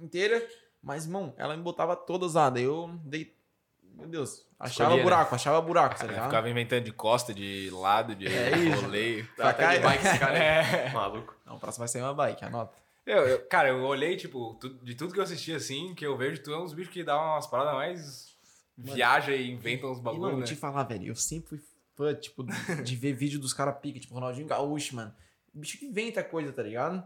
inteira, 0.00 0.42
mas, 0.84 1.04
irmão, 1.06 1.34
ela 1.36 1.56
me 1.56 1.62
botava 1.62 1.96
todas 1.96 2.34
lá. 2.34 2.50
Daí 2.50 2.64
eu 2.64 2.88
dei. 3.04 3.34
Meu 3.82 4.08
Deus, 4.08 4.44
achava 4.58 4.70
Escolhia, 4.90 4.96
né? 4.96 5.02
buraco, 5.04 5.34
achava 5.36 5.60
buraco, 5.60 5.96
tá 5.96 6.04
Eu 6.04 6.08
ligado? 6.10 6.24
ficava 6.24 6.50
inventando 6.50 6.84
de 6.84 6.92
costa, 6.92 7.32
de 7.32 7.70
lado, 7.70 8.14
de 8.16 8.26
É 8.26 8.50
isso. 8.58 8.82
roleio. 8.82 9.24
Pra 9.36 9.50
Até 9.50 9.76
de 9.76 9.82
bike 9.84 10.06
esse 10.06 10.18
cara 10.18 10.36
é 10.42 10.90
maluco. 10.92 11.36
Não, 11.46 11.54
o 11.56 11.60
próximo 11.60 11.80
vai 11.82 11.88
sair 11.88 12.02
uma 12.02 12.12
bike, 12.12 12.44
anota. 12.44 12.76
Eu, 13.06 13.18
eu- 13.18 13.46
cara, 13.46 13.68
eu 13.68 13.82
olhei, 13.84 14.16
tipo, 14.16 14.54
tu- 14.60 14.74
de 14.82 14.94
tudo 14.96 15.12
que 15.14 15.20
eu 15.20 15.22
assisti, 15.24 15.52
assim, 15.54 15.94
que 15.94 16.04
eu 16.04 16.16
vejo, 16.16 16.42
tu 16.42 16.52
é 16.52 16.58
uns 16.60 16.72
bichos 16.72 16.92
que 16.92 17.04
dá 17.04 17.16
umas 17.16 17.46
paradas 17.46 17.74
mais... 17.74 18.34
Viaja 18.76 19.32
e 19.36 19.48
inventa 19.52 19.86
uns 19.86 20.00
bagulho, 20.00 20.22
mano, 20.22 20.38
né? 20.38 20.46
te 20.46 20.56
falar, 20.56 20.82
velho, 20.82 21.06
eu 21.06 21.14
sempre 21.14 21.50
fui 21.50 21.60
fã, 21.94 22.12
tipo, 22.14 22.42
de 22.82 22.96
ver 22.96 23.12
vídeo 23.12 23.38
dos 23.38 23.52
caras 23.52 23.78
pica, 23.80 24.00
tipo, 24.00 24.12
Ronaldinho 24.14 24.48
Gaúcho, 24.48 24.96
mano. 24.96 25.14
Bicho 25.52 25.78
que 25.78 25.84
inventa 25.86 26.24
coisa, 26.24 26.52
tá 26.52 26.64
ligado? 26.64 27.04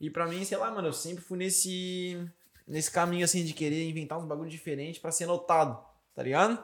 E 0.00 0.08
pra 0.08 0.26
mim, 0.26 0.42
sei 0.46 0.56
lá, 0.56 0.70
mano, 0.70 0.88
eu 0.88 0.92
sempre 0.94 1.22
fui 1.22 1.36
nesse, 1.36 2.18
nesse 2.66 2.90
caminho, 2.90 3.24
assim, 3.24 3.44
de 3.44 3.52
querer 3.52 3.88
inventar 3.88 4.18
uns 4.18 4.24
bagulho 4.24 4.50
diferente 4.50 5.00
pra 5.00 5.10
ser 5.10 5.26
notado, 5.26 5.82
tá 6.14 6.22
ligado? 6.22 6.62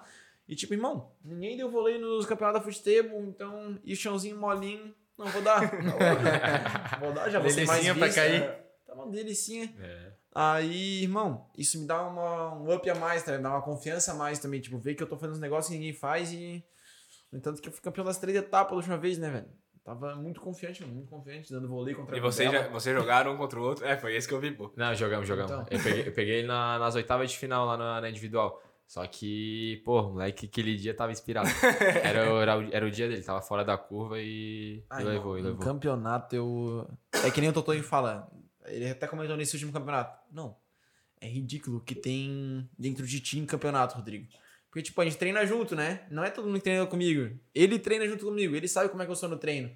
E 0.48 0.56
tipo, 0.56 0.72
irmão, 0.72 1.12
ninguém 1.22 1.56
deu 1.56 1.70
vôlei 1.70 1.98
nos 1.98 2.24
campeonatos 2.26 2.60
da 2.64 2.72
futebol, 2.72 3.24
então, 3.24 3.78
e 3.84 3.92
o 3.92 3.96
chãozinho 3.96 4.38
molinho, 4.38 4.94
não 5.16 5.26
vou 5.26 5.42
dar. 5.42 5.60
Não 5.82 7.00
vou 7.00 7.12
dar, 7.12 7.28
já 7.30 7.38
vou 7.38 7.50
ser 7.50 7.66
mais 7.66 7.84
Delicinha 7.84 7.94
pra 7.94 8.14
cair. 8.14 8.40
né? 8.40 8.60
Tá 8.86 8.94
uma 8.94 9.06
delicinha. 9.10 9.74
É. 9.80 10.12
Aí, 10.34 11.02
irmão, 11.02 11.50
isso 11.56 11.78
me 11.80 11.86
dá 11.86 12.00
uma, 12.06 12.54
um 12.54 12.72
up 12.72 12.88
a 12.88 12.94
mais, 12.94 13.22
tá? 13.24 13.32
Me 13.36 13.42
dá 13.42 13.50
uma 13.50 13.62
confiança 13.62 14.12
a 14.12 14.14
mais 14.14 14.38
também. 14.38 14.60
Tipo, 14.60 14.78
ver 14.78 14.94
que 14.94 15.02
eu 15.02 15.06
tô 15.06 15.16
fazendo 15.16 15.34
uns 15.34 15.40
negócios 15.40 15.66
que 15.72 15.78
ninguém 15.78 15.92
faz 15.92 16.32
e. 16.32 16.64
No 17.30 17.38
entanto, 17.38 17.60
que 17.60 17.68
eu 17.68 17.72
fui 17.72 17.82
campeão 17.82 18.04
das 18.04 18.18
três 18.18 18.36
etapas 18.38 18.70
da 18.70 18.76
última 18.76 18.96
vez, 18.96 19.18
né, 19.18 19.28
velho? 19.30 19.48
Tava 19.88 20.14
muito 20.16 20.38
confiante, 20.40 20.82
mano, 20.82 20.94
muito 20.96 21.08
confiante, 21.08 21.50
dando 21.50 21.66
vôlei 21.66 21.94
contra 21.94 22.14
E 22.14 22.18
a 22.18 22.22
vocês, 22.22 22.52
já, 22.52 22.68
vocês 22.68 22.94
jogaram 22.94 23.32
um 23.32 23.36
contra 23.38 23.58
o 23.58 23.62
outro? 23.62 23.86
É, 23.86 23.96
foi 23.96 24.14
esse 24.14 24.28
que 24.28 24.34
eu 24.34 24.38
vi, 24.40 24.50
pô. 24.50 24.70
Não, 24.76 24.94
jogamos, 24.94 25.26
jogamos. 25.26 25.50
Então. 25.50 25.66
Eu, 25.70 25.82
peguei, 25.82 26.08
eu 26.08 26.12
peguei 26.12 26.34
ele 26.40 26.46
na- 26.46 26.78
nas 26.78 26.94
oitavas 26.94 27.30
de 27.30 27.38
final 27.38 27.64
lá 27.64 27.76
na, 27.78 28.00
na 28.02 28.10
individual. 28.10 28.62
Só 28.86 29.06
que, 29.06 29.80
pô, 29.86 30.00
o 30.02 30.12
moleque 30.12 30.44
aquele 30.46 30.76
dia 30.76 30.92
tava 30.92 31.10
inspirado. 31.12 31.48
Era, 32.04 32.32
o- 32.34 32.40
era, 32.40 32.58
o, 32.58 32.68
era 32.70 32.86
o 32.86 32.90
dia 32.90 33.08
dele, 33.08 33.22
tava 33.22 33.40
fora 33.40 33.64
da 33.64 33.78
curva 33.78 34.20
e, 34.20 34.82
Ah, 34.90 34.96
e 34.96 35.00
irmão, 35.06 35.14
levou, 35.14 35.36
e 35.38 35.40
em 35.40 35.44
levou. 35.44 35.60
campeonato 35.60 36.36
eu. 36.36 36.86
É 37.24 37.30
que 37.30 37.40
nem 37.40 37.48
o 37.48 37.52
Totonho 37.54 37.82
fala. 37.82 38.30
Ele 38.66 38.90
até 38.90 39.06
comentou 39.06 39.36
nesse 39.38 39.54
último 39.56 39.72
campeonato. 39.72 40.18
Não. 40.30 40.54
É 41.20 41.26
ridículo 41.26 41.78
o 41.78 41.80
que 41.80 41.94
tem 41.94 42.68
dentro 42.78 43.06
de 43.06 43.20
ti 43.20 43.38
em 43.38 43.46
campeonato, 43.46 43.96
Rodrigo. 43.96 44.26
Porque, 44.70 44.82
tipo, 44.82 45.00
a 45.00 45.04
gente 45.04 45.16
treina 45.16 45.44
junto, 45.46 45.74
né? 45.74 46.06
Não 46.10 46.22
é 46.24 46.30
todo 46.30 46.46
mundo 46.46 46.56
que 46.58 46.64
treina 46.64 46.86
comigo. 46.86 47.38
Ele 47.54 47.78
treina 47.78 48.06
junto 48.06 48.24
comigo, 48.26 48.54
ele 48.54 48.68
sabe 48.68 48.88
como 48.90 49.02
é 49.02 49.06
que 49.06 49.10
eu 49.10 49.16
sou 49.16 49.28
no 49.28 49.38
treino. 49.38 49.70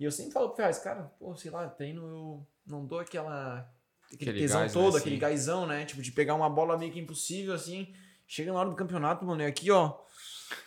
E 0.00 0.04
eu 0.04 0.10
sempre 0.10 0.32
falo 0.32 0.48
pro 0.48 0.56
Ferraz, 0.56 0.78
cara, 0.78 1.02
pô, 1.18 1.34
sei 1.36 1.50
lá, 1.50 1.68
treino 1.68 2.02
eu 2.02 2.46
não 2.66 2.86
dou 2.86 2.98
aquela. 3.00 3.70
Aquele, 4.12 4.30
Aquele 4.30 4.40
tesão 4.40 4.60
gás, 4.60 4.74
né, 4.74 4.80
todo, 4.80 4.96
assim. 4.96 5.06
aquele 5.06 5.16
gásão, 5.16 5.66
né? 5.66 5.84
Tipo, 5.86 6.02
de 6.02 6.12
pegar 6.12 6.34
uma 6.34 6.48
bola 6.50 6.76
meio 6.78 6.92
que 6.92 6.98
impossível, 7.00 7.54
assim. 7.54 7.94
Chega 8.26 8.52
na 8.52 8.58
hora 8.58 8.70
do 8.70 8.76
campeonato, 8.76 9.24
mano, 9.24 9.42
e 9.42 9.46
aqui, 9.46 9.70
ó. 9.70 9.98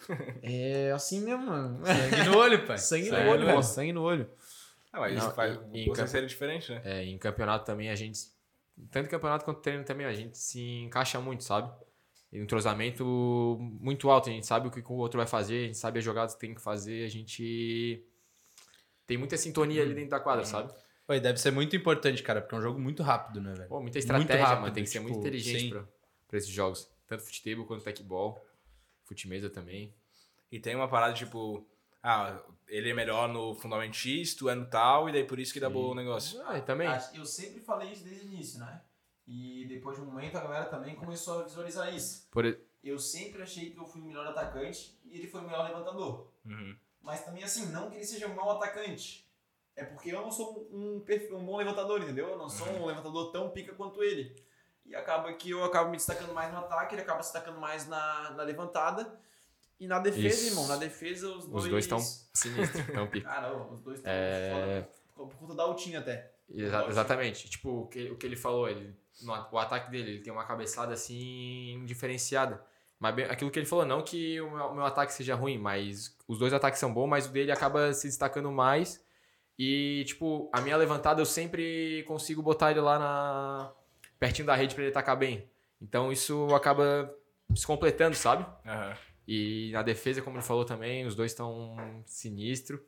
É 0.41 0.91
assim 0.91 1.21
mesmo, 1.21 1.45
mano. 1.45 1.80
Sangue 1.86 2.23
no 2.30 2.38
olho, 2.38 2.65
pai. 2.65 2.78
Sangue 2.80 3.10
no 3.10 3.15
Sangue 3.15 3.30
olho, 3.30 3.39
no 3.39 3.45
velho. 3.45 3.58
olho. 3.58 3.63
Sangue 3.63 3.93
no 3.93 4.01
olho. 4.04 4.30
Ah, 4.91 4.99
mas 4.99 5.17
isso 5.17 5.28
Não, 5.28 5.36
faz 5.36 5.60
e 5.73 5.80
em 5.82 5.86
você 5.86 6.01
campo- 6.01 6.12
ser 6.12 6.25
diferente, 6.25 6.71
né? 6.71 6.82
É, 6.86 7.04
em 7.04 7.17
campeonato 7.17 7.65
também 7.65 7.89
a 7.89 7.95
gente. 7.95 8.19
Tanto 8.91 9.10
campeonato 9.10 9.45
quanto 9.45 9.62
treino 9.62 9.84
também, 9.84 10.06
a 10.06 10.13
gente 10.13 10.38
se 10.38 10.60
encaixa 10.80 11.19
muito, 11.19 11.43
sabe? 11.43 11.71
E 12.32 12.40
um 12.40 12.44
entrosamento 12.44 13.58
muito 13.80 14.10
alto, 14.10 14.30
a 14.30 14.34
gente 14.34 14.46
sabe 14.46 14.68
o 14.68 14.72
que 14.72 14.82
o 14.82 14.94
outro 14.96 15.18
vai 15.18 15.28
fazer, 15.28 15.64
a 15.64 15.68
gente 15.68 15.78
sabe 15.78 16.00
as 16.00 16.06
jogadas 16.06 16.34
que 16.34 16.40
tem 16.42 16.54
que 16.54 16.62
fazer, 16.62 17.06
a 17.06 17.10
gente 17.10 18.04
tem 19.08 19.18
muita 19.18 19.38
sintonia 19.38 19.84
ali 19.84 19.94
dentro 19.94 20.10
da 20.10 20.20
quadra, 20.20 20.44
sabe? 20.44 20.74
Pô, 21.06 21.18
deve 21.20 21.38
ser 21.38 21.52
muito 21.52 21.76
importante, 21.76 22.24
cara, 22.24 22.42
porque 22.42 22.56
é 22.56 22.58
um 22.58 22.62
jogo 22.62 22.80
muito 22.80 23.04
rápido, 23.04 23.40
né, 23.40 23.54
velho? 23.54 23.70
Pô, 23.70 23.80
muita 23.80 24.00
estratégia, 24.00 24.44
rápido, 24.44 24.62
mano. 24.62 24.74
Tem 24.74 24.84
que 24.84 24.90
ser 24.90 25.00
muito 25.00 25.14
tipo, 25.14 25.28
inteligente 25.28 25.60
sim. 25.60 25.70
pra, 25.70 25.88
pra 26.28 26.38
esses 26.38 26.50
jogos. 26.50 26.90
Tanto 27.08 27.24
futebol 27.24 27.66
quanto 27.66 27.84
tecball. 27.84 28.44
Futemesa 29.04 29.50
também. 29.50 29.94
E 30.52 30.60
tem 30.60 30.76
uma 30.76 30.88
parada 30.88 31.14
tipo, 31.14 31.64
ah, 32.02 32.42
ele 32.68 32.90
é 32.90 32.94
melhor 32.94 33.30
no 33.30 33.54
Fundament 33.54 33.94
X, 33.94 34.34
tu 34.34 34.50
é 34.50 34.56
no 34.56 34.66
tal, 34.66 35.08
e 35.08 35.12
daí 35.12 35.24
por 35.24 35.40
isso 35.40 35.54
que 35.54 35.60
dá 35.60 35.70
bom 35.70 35.92
o 35.92 35.96
negócio. 35.96 36.42
Ah, 36.48 36.58
e 36.58 36.62
também. 36.62 36.88
Eu 37.14 37.26
sempre 37.26 37.60
falei 37.62 37.92
isso 37.92 38.04
desde 38.04 38.26
o 38.26 38.32
início, 38.32 38.60
né? 38.60 38.82
E 39.28 39.66
depois 39.68 39.98
de 39.98 40.04
um 40.04 40.06
momento 40.06 40.38
a 40.38 40.42
galera 40.42 40.66
também 40.66 40.96
começou 40.96 41.40
a 41.40 41.44
visualizar 41.44 41.94
isso. 41.94 42.28
Por, 42.30 42.46
Eu 42.84 43.00
sempre 43.00 43.42
achei 43.42 43.72
que 43.72 43.78
eu 43.80 43.86
fui 43.86 44.02
o 44.02 44.06
melhor 44.06 44.28
atacante 44.28 45.00
e 45.04 45.18
ele 45.18 45.28
foi 45.28 45.42
o 45.42 45.44
melhor 45.46 45.68
levantador. 45.68 46.32
Uhum. 46.46 46.76
Mas 47.02 47.24
também 47.26 47.44
assim, 47.44 47.68
não 47.72 47.90
que 47.90 47.96
ele 47.98 48.06
seja 48.06 48.28
um 48.28 48.36
mau 48.36 48.52
atacante. 48.52 49.26
É 49.76 49.84
porque 49.84 50.10
eu 50.12 50.22
não 50.22 50.32
sou 50.32 50.68
um, 50.72 51.04
um 51.32 51.46
bom 51.46 51.58
levantador, 51.58 52.02
entendeu? 52.02 52.30
Eu 52.30 52.38
não 52.38 52.50
sou 52.50 52.68
um 52.68 52.86
levantador 52.86 53.32
tão 53.32 53.50
pica 53.50 53.74
quanto 53.74 54.04
ele. 54.04 54.36
E 54.86 54.96
acaba 54.96 55.34
que 55.34 55.50
eu 55.50 55.64
acabo 55.64 55.90
me 55.90 55.98
destacando 55.98 56.32
mais 56.34 56.52
no 56.54 56.60
ataque, 56.60 56.94
ele 56.96 57.02
acaba 57.02 57.22
se 57.24 57.34
destacando 57.34 57.60
mais 57.60 57.88
na, 57.88 58.32
na 58.32 58.44
levantada. 58.44 59.20
E 59.80 59.88
na 59.88 60.00
defesa, 60.00 60.28
Isso. 60.28 60.48
irmão, 60.52 60.68
na 60.68 60.78
defesa 60.78 61.28
os 61.36 61.46
dois... 61.48 61.64
os 61.66 61.70
dois 61.70 61.84
estão 61.84 62.00
sinistros, 62.00 62.86
tão 62.94 63.08
pica. 63.10 63.28
Ó, 63.52 63.74
os 63.74 63.82
dois 63.82 63.98
estão 63.98 64.12
É. 64.14 64.52
foda. 64.54 64.90
Por 65.16 65.28
por 65.28 65.36
conta 65.40 65.56
da 65.56 65.64
altinha 65.64 66.00
até. 66.00 66.32
Exa- 66.50 66.86
exatamente. 66.88 67.50
Tipo, 67.50 67.82
o 67.82 67.88
que, 67.88 68.10
o 68.12 68.16
que 68.18 68.26
ele 68.26 68.36
falou, 68.38 68.70
ele, 68.70 68.96
no, 69.21 69.34
o 69.51 69.58
ataque 69.58 69.89
dele, 69.91 70.12
ele 70.12 70.19
tem 70.21 70.32
uma 70.34 70.45
cabeçada 70.45 70.93
assim 70.93 71.84
diferenciada. 71.86 72.63
Mas 72.99 73.15
bem- 73.15 73.25
aquilo 73.25 73.51
que 73.51 73.60
ele 73.60 73.65
falou, 73.65 73.86
não 73.86 74.01
que 74.01 74.39
o 74.41 74.49
meu, 74.49 74.65
o 74.67 74.75
meu 74.75 74.86
ataque 74.86 75.13
seja 75.13 75.36
ruim, 75.36 75.58
mas 75.58 76.15
os 76.28 76.39
dois 76.39 76.54
ataques 76.54 76.80
são 76.80 76.93
bons, 76.93 77.08
mas 77.08 77.25
o 77.28 77.32
dele 77.32 77.51
acaba 77.51 77.93
se 77.93 78.08
destacando 78.08 78.51
mais. 78.51 79.04
E, 79.58 80.04
tipo, 80.06 80.49
a 80.51 80.60
minha 80.62 80.75
levantada 80.75 81.21
eu 81.21 81.25
sempre 81.25 82.04
consigo 82.08 82.41
botar 82.41 82.71
ele 82.71 82.82
lá 82.82 82.99
na 82.99 83.71
pertinho 84.19 84.45
da 84.45 84.56
rede 84.56 84.75
pra 84.75 84.84
ele 84.84 84.91
atacar 84.91 85.15
bem. 85.17 85.49
Então 85.82 86.12
isso 86.12 86.47
acaba 86.54 87.13
se 87.56 87.65
completando, 87.65 88.15
sabe? 88.15 88.45
Aham. 88.65 88.97
E 89.28 89.71
na 89.73 89.82
defesa, 89.82 90.21
como 90.21 90.38
ele 90.38 90.43
falou 90.45 90.65
também, 90.65 91.06
os 91.06 91.15
dois 91.15 91.32
estão 91.32 92.04
sinistro. 92.06 92.84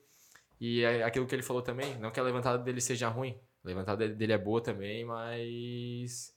E 0.60 0.84
é 0.84 1.04
aquilo 1.04 1.26
que 1.26 1.36
ele 1.36 1.44
falou 1.44 1.62
também, 1.62 1.98
não 2.00 2.12
que 2.12 2.20
a 2.20 2.24
levantada 2.24 2.58
dele 2.58 2.82
seja 2.82 3.08
ruim. 3.10 3.40
A 3.68 3.70
levantada 3.70 4.08
dele 4.08 4.32
é 4.32 4.38
boa 4.38 4.64
também, 4.64 5.04
mas. 5.04 6.34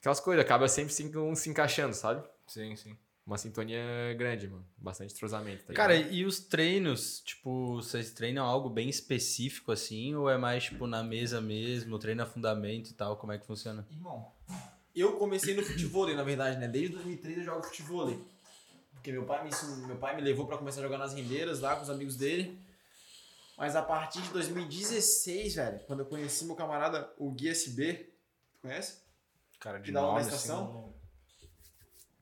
Aquelas 0.00 0.18
coisas, 0.18 0.44
acaba 0.44 0.66
sempre 0.68 0.92
se, 0.92 1.16
um 1.16 1.34
se 1.36 1.48
encaixando, 1.48 1.94
sabe? 1.94 2.28
Sim, 2.48 2.74
sim. 2.74 2.96
Uma 3.24 3.38
sintonia 3.38 3.80
grande, 4.16 4.48
mano. 4.48 4.66
Bastante 4.76 5.14
entrosamento. 5.14 5.64
Tá 5.66 5.74
Cara, 5.74 5.94
ligado? 5.94 6.12
e 6.12 6.24
os 6.24 6.40
treinos? 6.40 7.20
Tipo, 7.20 7.76
vocês 7.76 8.10
treinam 8.10 8.44
algo 8.44 8.68
bem 8.68 8.88
específico 8.88 9.70
assim? 9.70 10.14
Ou 10.16 10.28
é 10.28 10.36
mais, 10.36 10.64
tipo, 10.64 10.88
na 10.88 11.04
mesa 11.04 11.40
mesmo, 11.40 11.98
treina 12.00 12.26
fundamento 12.26 12.90
e 12.90 12.94
tal? 12.94 13.16
Como 13.16 13.32
é 13.32 13.38
que 13.38 13.46
funciona? 13.46 13.86
Irmão, 13.88 14.32
eu 14.96 15.12
comecei 15.18 15.54
no 15.54 15.62
futebol, 15.62 16.12
na 16.16 16.24
verdade, 16.24 16.58
né? 16.58 16.66
Desde 16.66 16.94
2003 16.94 17.38
eu 17.38 17.44
jogo 17.44 17.62
futebol. 17.62 18.18
Porque 18.92 19.12
meu 19.12 19.24
pai 19.24 19.44
me, 19.44 19.50
meu 19.86 19.96
pai 19.96 20.16
me 20.16 20.22
levou 20.22 20.46
pra 20.48 20.58
começar 20.58 20.80
a 20.80 20.82
jogar 20.82 20.98
nas 20.98 21.14
rendeiras 21.14 21.60
lá 21.60 21.76
com 21.76 21.82
os 21.82 21.90
amigos 21.90 22.16
dele. 22.16 22.58
Mas 23.58 23.74
a 23.74 23.82
partir 23.82 24.22
de 24.22 24.28
2016, 24.30 25.56
velho, 25.56 25.80
quando 25.80 26.00
eu 26.00 26.06
conheci 26.06 26.44
meu 26.44 26.54
camarada, 26.54 27.12
o 27.18 27.32
Gui 27.32 27.48
SB, 27.48 28.14
tu 28.52 28.60
conhece? 28.62 29.02
Cara, 29.58 29.78
de 29.78 29.86
Que 29.86 29.92
dá 29.92 29.98
aula 29.98 30.12
na 30.12 30.20
nome, 30.20 30.32
estação? 30.32 30.94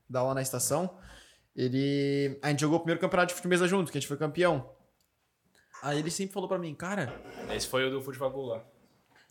Da 0.09 0.19
aula 0.19 0.33
na 0.33 0.41
estação. 0.41 0.97
Ele. 1.55 2.39
A 2.41 2.49
gente 2.49 2.61
jogou 2.61 2.77
o 2.77 2.79
primeiro 2.79 2.99
campeonato 2.99 3.35
de 3.35 3.39
futebol 3.39 3.67
junto, 3.67 3.91
que 3.91 3.99
a 3.99 4.01
gente 4.01 4.07
foi 4.07 4.17
campeão. 4.17 4.75
Aí 5.83 5.99
ele 5.99 6.09
sempre 6.09 6.33
falou 6.33 6.49
pra 6.49 6.57
mim, 6.57 6.73
cara, 6.73 7.21
assim. 7.43 7.53
Esse 7.53 7.67
foi 7.67 7.87
o 7.87 7.91
do 7.91 8.01
futebol 8.01 8.47
lá. 8.47 8.65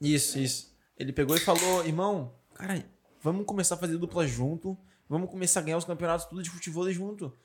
Isso, 0.01 0.39
isso. 0.39 0.77
Ele 0.97 1.13
pegou 1.13 1.37
e 1.37 1.41
falou, 1.41 1.85
irmão, 1.85 2.39
cara, 2.55 2.89
vamos 3.21 3.45
começar 3.47 3.75
a 3.75 3.79
fazer 3.79 3.99
dupla 3.99 4.25
junto, 4.29 4.79
vamos 5.09 5.29
começar 5.29 5.59
a 5.59 5.63
ganhar 5.65 5.77
os 5.77 5.85
campeonatos 5.85 6.27
tudo 6.27 6.41
de 6.41 6.51
futebol 6.51 6.89
junto. 6.93 7.37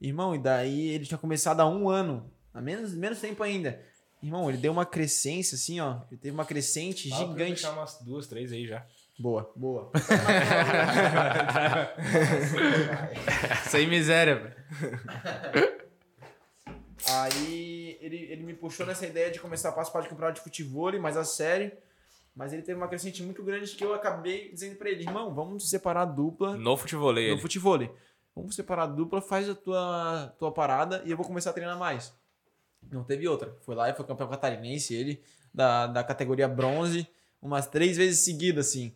Irmão, 0.00 0.32
e 0.32 0.38
daí 0.38 0.90
ele 0.90 1.04
tinha 1.04 1.18
começado 1.18 1.58
há 1.58 1.68
um 1.68 1.88
ano, 1.88 2.32
há 2.54 2.60
menos, 2.60 2.94
menos 2.94 3.18
tempo 3.20 3.42
ainda. 3.42 3.84
Irmão, 4.22 4.48
ele 4.48 4.58
deu 4.58 4.72
uma 4.72 4.86
crescência 4.86 5.54
assim, 5.56 5.78
ó. 5.80 6.00
Ele 6.10 6.20
teve 6.20 6.34
uma 6.34 6.44
crescente 6.44 7.08
Fala 7.10 7.22
pra 7.22 7.28
eu 7.32 7.32
gigante. 7.38 7.52
deixar 7.62 7.72
umas 7.72 7.98
duas, 8.02 8.26
três 8.26 8.50
aí 8.52 8.66
já. 8.66 8.84
Boa, 9.18 9.50
boa. 9.56 9.90
Sem 13.68 13.86
miséria, 13.88 14.36
velho. 14.36 15.76
Aí 17.08 17.98
ele, 18.00 18.16
ele 18.16 18.42
me 18.42 18.54
puxou 18.54 18.84
nessa 18.86 19.06
ideia 19.06 19.30
de 19.30 19.38
começar 19.38 19.68
a 19.68 19.72
participar 19.72 20.00
de 20.02 20.08
campeonato 20.08 20.36
de 20.36 20.44
futebol, 20.44 20.92
mas 21.00 21.16
a 21.16 21.24
sério. 21.24 21.70
Mas 22.34 22.52
ele 22.52 22.62
teve 22.62 22.76
uma 22.76 22.88
crescente 22.88 23.22
muito 23.22 23.42
grande 23.42 23.74
que 23.74 23.82
eu 23.84 23.94
acabei 23.94 24.50
dizendo 24.52 24.76
pra 24.76 24.90
ele, 24.90 25.02
irmão, 25.04 25.32
vamos 25.34 25.70
separar 25.70 26.02
a 26.02 26.04
dupla 26.04 26.54
No 26.56 26.76
futebol 26.76 27.12
no 27.12 27.18
ele. 27.18 27.40
futebol. 27.40 27.78
Vamos 28.34 28.54
separar 28.54 28.82
a 28.82 28.86
dupla, 28.86 29.22
faz 29.22 29.48
a 29.48 29.54
tua, 29.54 30.34
tua 30.38 30.52
parada 30.52 31.02
e 31.06 31.10
eu 31.10 31.16
vou 31.16 31.24
começar 31.24 31.50
a 31.50 31.52
treinar 31.54 31.78
mais. 31.78 32.12
Não 32.90 33.04
teve 33.04 33.26
outra. 33.28 33.54
Foi 33.62 33.74
lá 33.74 33.88
e 33.90 33.94
foi 33.94 34.04
campeão 34.04 34.28
catarinense, 34.28 34.94
ele, 34.94 35.22
da, 35.52 35.86
da 35.86 36.04
categoria 36.04 36.48
bronze, 36.48 37.06
umas 37.40 37.66
três 37.66 37.96
vezes 37.96 38.20
seguidas, 38.20 38.68
assim. 38.68 38.92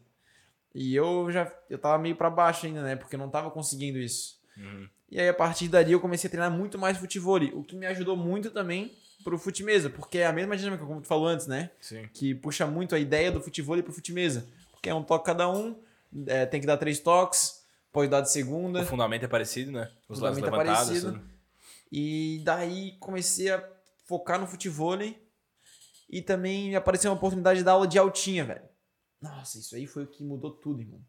E 0.75 0.95
eu 0.95 1.31
já 1.31 1.53
eu 1.69 1.79
tava 1.79 1.99
meio 1.99 2.17
pra 2.17 2.31
baixo 2.31 2.67
ainda, 2.67 2.83
né? 2.83 2.97
Porque 2.97 3.17
eu 3.17 3.19
não 3.19 3.29
tava 3.29 3.51
conseguindo 3.51 3.99
isso. 3.99 4.39
Uhum. 4.57 4.89
E 5.11 5.21
aí, 5.21 5.29
a 5.29 5.35
partir 5.35 5.69
dali, 5.69 5.93
eu 5.93 6.01
comecei 6.01 6.29
a 6.29 6.31
treinar 6.31 6.51
muito 6.51 6.79
mais 6.79 6.97
futebol, 6.97 7.41
o 7.55 7.65
que 7.65 7.75
me 7.75 7.87
ajudou 7.87 8.17
muito 8.17 8.51
também 8.51 8.97
pro 9.25 9.37
fute-mesa, 9.37 9.91
porque 9.91 10.19
é 10.19 10.27
a 10.27 10.33
mesma 10.33 10.57
dinâmica, 10.57 10.85
como 10.85 11.01
tu 11.01 11.09
falou 11.09 11.27
antes, 11.27 11.47
né? 11.47 11.71
Sim. 11.81 12.09
Que 12.15 12.35
puxa 12.35 12.67
muito 12.67 12.95
a 12.95 12.99
ideia 12.99 13.33
do 13.33 13.41
futebol 13.41 13.81
pro 13.83 13.93
fute-mesa. 13.93 14.47
Porque 14.71 14.89
é 14.89 14.95
um 14.95 15.03
toque 15.03 15.27
cada 15.27 15.51
um, 15.51 15.77
é, 16.27 16.47
tem 16.47 16.61
que 16.61 16.67
dar 16.67 16.77
três 16.77 17.01
toques, 17.01 17.65
pode 17.93 18.09
dar 18.09 18.21
de 18.21 18.31
segunda. 18.31 18.81
O 18.81 18.87
fundamento 18.87 19.25
é 19.25 19.29
parecido, 19.29 19.73
né? 19.73 19.91
Os 20.09 20.21
lados 20.21 20.39
fundamento 20.39 20.55
é 20.55 20.65
levantados. 20.65 20.89
parecido. 20.89 21.13
tudo. 21.13 21.31
E 21.93 22.41
daí 22.45 22.97
comecei 23.01 23.51
a 23.51 23.59
focar 24.11 24.41
no 24.41 24.47
futebol 24.49 24.99
e 26.11 26.21
também 26.21 26.75
apareceu 26.75 27.13
uma 27.13 27.17
oportunidade 27.17 27.61
de 27.61 27.65
dar 27.65 27.73
aula 27.73 27.87
de 27.87 27.97
altinha, 27.97 28.45
velho. 28.45 28.69
Nossa, 29.23 29.59
isso 29.59 29.77
aí 29.77 29.87
foi 29.87 30.03
o 30.03 30.07
que 30.09 30.25
mudou 30.25 30.51
tudo, 30.51 30.81
irmão. 30.83 31.01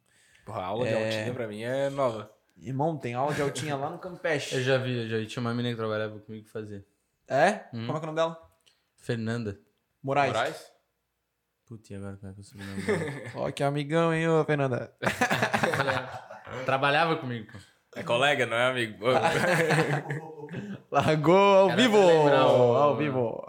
Porra, 0.46 0.62
a 0.62 0.66
aula 0.66 0.86
de 0.86 0.94
É. 0.94 1.04
altinha 1.06 1.34
pra 1.34 1.48
mim 1.48 1.64
é 1.64 1.90
nova. 1.90 2.32
Irmão, 2.60 2.96
tem 2.96 3.16
aula 3.16 3.34
de 3.34 3.42
altinha 3.42 3.76
lá 3.76 3.90
no 3.90 3.98
Campeche. 3.98 4.54
Eu 4.56 4.62
já 4.62 4.78
vi, 4.78 4.96
eu 5.04 5.10
já 5.10 5.18
vi. 5.18 5.26
Tinha 5.26 5.42
uma 5.42 5.52
menina 5.52 5.74
que 5.74 5.80
trabalhava 5.80 6.20
comigo 6.20 6.46
que 6.46 6.52
fazia. 6.52 6.86
É? 7.28 7.66
Hum. 7.74 7.88
Como 7.88 7.98
é 7.98 8.00
que 8.00 8.06
é 8.06 8.10
o 8.10 8.14
nome 8.14 8.16
dela? 8.16 8.52
Fernanda. 8.98 9.60
Moraes. 10.04 10.32
Moraes? 10.34 10.72
Putz, 11.66 11.90
e 11.90 11.96
agora 11.96 12.18
como 12.18 12.32
é 12.32 12.36
que 12.36 12.40
eu 12.42 12.44
sou 12.44 12.62
o 12.62 12.64
nome 12.64 12.82
dela? 12.84 13.02
Ó, 13.36 13.52
que 13.52 13.64
amigão, 13.64 14.14
hein, 14.14 14.28
ô 14.28 14.46
Fernanda. 14.46 14.94
Trabalhava 16.66 17.16
comigo, 17.18 17.52
pô. 17.52 17.58
É 17.96 18.04
colega, 18.04 18.46
não 18.46 18.56
é 18.56 18.68
amigo? 18.68 19.06
Largou 20.90 21.36
ao 21.36 21.68
Cara, 21.70 21.82
vivo! 21.82 21.98
Ao 21.98 22.98
vivo. 22.98 23.46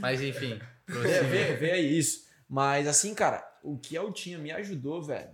Mas 0.00 0.22
enfim. 0.22 0.60
Vê, 0.86 1.22
vê, 1.22 1.52
vê 1.54 1.70
aí 1.72 1.98
isso. 1.98 2.28
Mas 2.48 2.86
assim, 2.86 3.14
cara, 3.14 3.44
o 3.62 3.78
que 3.78 3.96
a 3.96 4.00
Altinha 4.00 4.38
me 4.38 4.50
ajudou, 4.52 5.02
velho, 5.02 5.30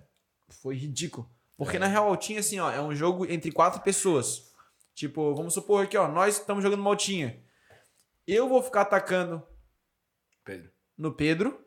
foi 0.48 0.74
ridículo. 0.76 1.30
Porque 1.56 1.78
na 1.78 1.86
real, 1.86 2.06
a 2.06 2.08
Altinha, 2.08 2.40
assim, 2.40 2.58
ó, 2.58 2.70
é 2.70 2.80
um 2.80 2.94
jogo 2.94 3.30
entre 3.30 3.50
quatro 3.50 3.80
pessoas. 3.80 4.52
Tipo, 4.94 5.34
vamos 5.34 5.54
supor 5.54 5.84
aqui, 5.84 5.96
ó, 5.96 6.08
nós 6.08 6.38
estamos 6.38 6.62
jogando 6.62 6.80
uma 6.80 6.90
Altinha. 6.90 7.42
Eu 8.26 8.48
vou 8.48 8.62
ficar 8.62 8.82
atacando 8.82 9.42
Pedro. 10.44 10.70
no 10.96 11.12
Pedro. 11.12 11.62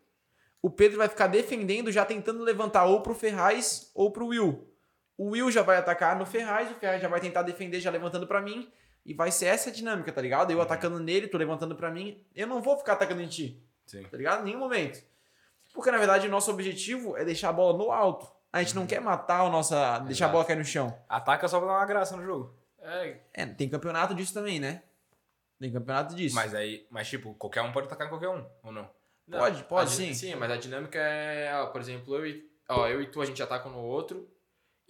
O 0.62 0.70
Pedro 0.70 0.98
vai 0.98 1.08
ficar 1.08 1.28
defendendo, 1.28 1.92
já 1.92 2.06
tentando 2.06 2.44
levantar 2.44 2.86
ou 2.86 3.02
pro 3.02 3.16
Ferraz 3.16 3.92
ou 3.96 4.12
pro 4.12 4.28
Will. 4.28 4.70
O 5.20 5.32
Will 5.32 5.52
já 5.52 5.62
vai 5.62 5.76
atacar 5.76 6.18
no 6.18 6.26
Ferraz, 6.26 6.72
o 6.72 6.76
Ferraz 6.76 7.02
já 7.02 7.10
vai 7.10 7.20
tentar 7.20 7.42
defender, 7.42 7.82
já 7.82 7.92
levantando 7.92 8.26
pra 8.26 8.40
mim. 8.40 8.72
E 9.06 9.14
vai 9.14 9.30
ser 9.32 9.48
essa 9.48 9.70
a 9.70 9.74
dinâmica, 9.74 10.14
tá 10.14 10.22
ligado? 10.22 10.50
Eu 10.50 10.62
atacando 10.62 10.98
nele, 10.98 11.28
tu 11.28 11.38
levantando 11.38 11.76
pra 11.76 11.92
mim. 11.92 12.24
Eu 12.34 12.48
não 12.48 12.62
vou 12.62 12.78
ficar 12.78 12.94
atacando 12.94 13.22
em 13.22 13.28
ti 13.28 13.62
Sim. 13.86 14.04
tá 14.04 14.16
ligado? 14.16 14.40
Em 14.40 14.46
nenhum 14.46 14.60
momento. 14.60 15.04
Porque, 15.74 15.92
na 15.92 15.98
verdade, 15.98 16.26
o 16.26 16.32
nosso 16.32 16.50
objetivo 16.50 17.18
é 17.18 17.26
deixar 17.26 17.50
a 17.50 17.52
bola 17.52 17.78
no 17.78 17.92
alto. 17.92 18.32
A 18.54 18.64
gente 18.64 18.74
não 18.74 18.88
quer 18.88 19.02
matar 19.02 19.42
a 19.42 19.50
nossa. 19.50 20.00
deixar 20.00 20.28
a 20.28 20.30
bola 20.30 20.46
cair 20.46 20.56
no 20.56 20.64
chão. 20.64 20.98
Ataca 21.10 21.50
só 21.50 21.60
pra 21.60 21.68
dar 21.68 21.74
uma 21.80 21.86
graça 21.86 22.16
no 22.16 22.24
jogo. 22.24 22.56
É, 22.82 23.18
É, 23.34 23.46
tem 23.46 23.68
campeonato 23.68 24.16
disso 24.16 24.34
também, 24.34 24.58
né? 24.58 24.84
Tem 25.60 25.70
campeonato 25.70 26.16
disso. 26.16 26.34
Mas 26.34 26.56
aí, 26.56 26.88
mas 26.90 27.10
tipo, 27.10 27.34
qualquer 27.34 27.62
um 27.62 27.74
pode 27.74 27.88
atacar 27.88 28.08
em 28.08 28.10
qualquer 28.10 28.30
um, 28.30 28.46
ou 28.64 28.72
não? 28.72 28.90
Não, 29.28 29.38
Pode, 29.38 29.64
pode, 29.66 29.92
sim. 29.92 30.14
Sim, 30.14 30.36
mas 30.36 30.50
a 30.50 30.56
dinâmica 30.56 30.98
é, 30.98 31.54
ó, 31.62 31.68
por 31.68 31.82
exemplo, 31.82 32.16
eu 32.16 32.26
e, 32.26 32.50
ó, 32.70 32.88
eu 32.88 33.02
e 33.02 33.06
tu 33.08 33.22
a 33.22 33.26
gente 33.26 33.44
ataca 33.44 33.68
um 33.68 33.74
no 33.74 33.80
outro 33.80 34.26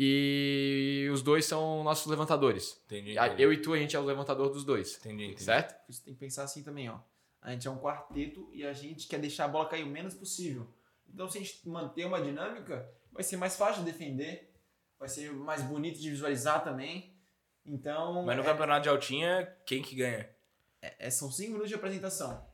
e 0.01 1.09
os 1.11 1.21
dois 1.21 1.43
são 1.45 1.83
nossos 1.83 2.07
levantadores. 2.07 2.81
Entendi. 2.85 3.17
Entendi. 3.17 3.41
Eu 3.43 3.51
e 3.51 3.57
tu 3.61 3.73
a 3.73 3.77
gente 3.77 3.95
é 3.95 3.99
o 3.99 4.03
levantador 4.05 4.49
dos 4.49 4.63
dois, 4.63 4.95
Entendi, 4.97 5.25
entendi. 5.25 5.43
certo? 5.43 5.75
Você 5.91 6.01
tem 6.03 6.13
que 6.13 6.19
pensar 6.21 6.43
assim 6.43 6.63
também, 6.63 6.89
ó. 6.89 6.99
A 7.41 7.51
gente 7.51 7.67
é 7.67 7.71
um 7.71 7.77
quarteto 7.77 8.49
e 8.53 8.65
a 8.65 8.71
gente 8.73 9.07
quer 9.07 9.19
deixar 9.19 9.45
a 9.45 9.47
bola 9.49 9.67
cair 9.67 9.83
o 9.83 9.87
menos 9.87 10.13
possível. 10.13 10.67
Então, 11.13 11.29
se 11.29 11.37
a 11.37 11.41
gente 11.41 11.67
manter 11.67 12.05
uma 12.05 12.21
dinâmica, 12.21 12.89
vai 13.11 13.23
ser 13.23 13.35
mais 13.37 13.55
fácil 13.57 13.83
de 13.83 13.91
defender, 13.91 14.53
vai 14.97 15.09
ser 15.09 15.31
mais 15.33 15.61
bonito 15.63 15.99
de 15.99 16.09
visualizar 16.09 16.63
também. 16.63 17.13
Então, 17.65 18.23
Mas 18.23 18.35
no 18.37 18.43
é- 18.43 18.45
campeonato 18.45 18.83
de 18.83 18.89
altinha, 18.89 19.45
quem 19.65 19.81
que 19.81 19.95
ganha? 19.95 20.29
é- 20.81 21.09
são 21.09 21.29
cinco 21.29 21.49
minutos 21.51 21.69
de 21.69 21.75
apresentação. 21.75 22.47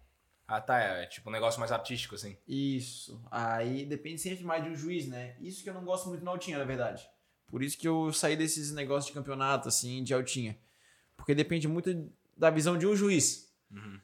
Ah, 0.47 0.61
tá. 0.61 0.79
É 0.79 1.05
tipo 1.07 1.29
um 1.29 1.33
negócio 1.33 1.59
mais 1.59 1.71
artístico, 1.71 2.13
assim. 2.15 2.37
Isso. 2.47 3.19
Aí 3.31 3.85
depende 3.85 4.21
sempre 4.21 4.43
mais 4.43 4.63
de 4.63 4.69
um 4.69 4.75
juiz, 4.75 5.07
né? 5.07 5.35
Isso 5.39 5.63
que 5.63 5.69
eu 5.69 5.73
não 5.73 5.83
gosto 5.83 6.07
muito 6.09 6.23
na 6.23 6.31
altinha, 6.31 6.57
na 6.59 6.63
verdade. 6.65 7.07
Por 7.47 7.61
isso 7.63 7.77
que 7.77 7.87
eu 7.87 8.11
saí 8.11 8.35
desses 8.35 8.71
negócios 8.71 9.07
de 9.07 9.13
campeonato, 9.13 9.67
assim, 9.67 10.03
de 10.03 10.13
altinha. 10.13 10.57
Porque 11.15 11.33
depende 11.35 11.67
muito 11.67 12.09
da 12.35 12.49
visão 12.49 12.77
de 12.77 12.85
um 12.87 12.95
juiz. 12.95 13.49
Uhum. 13.71 13.99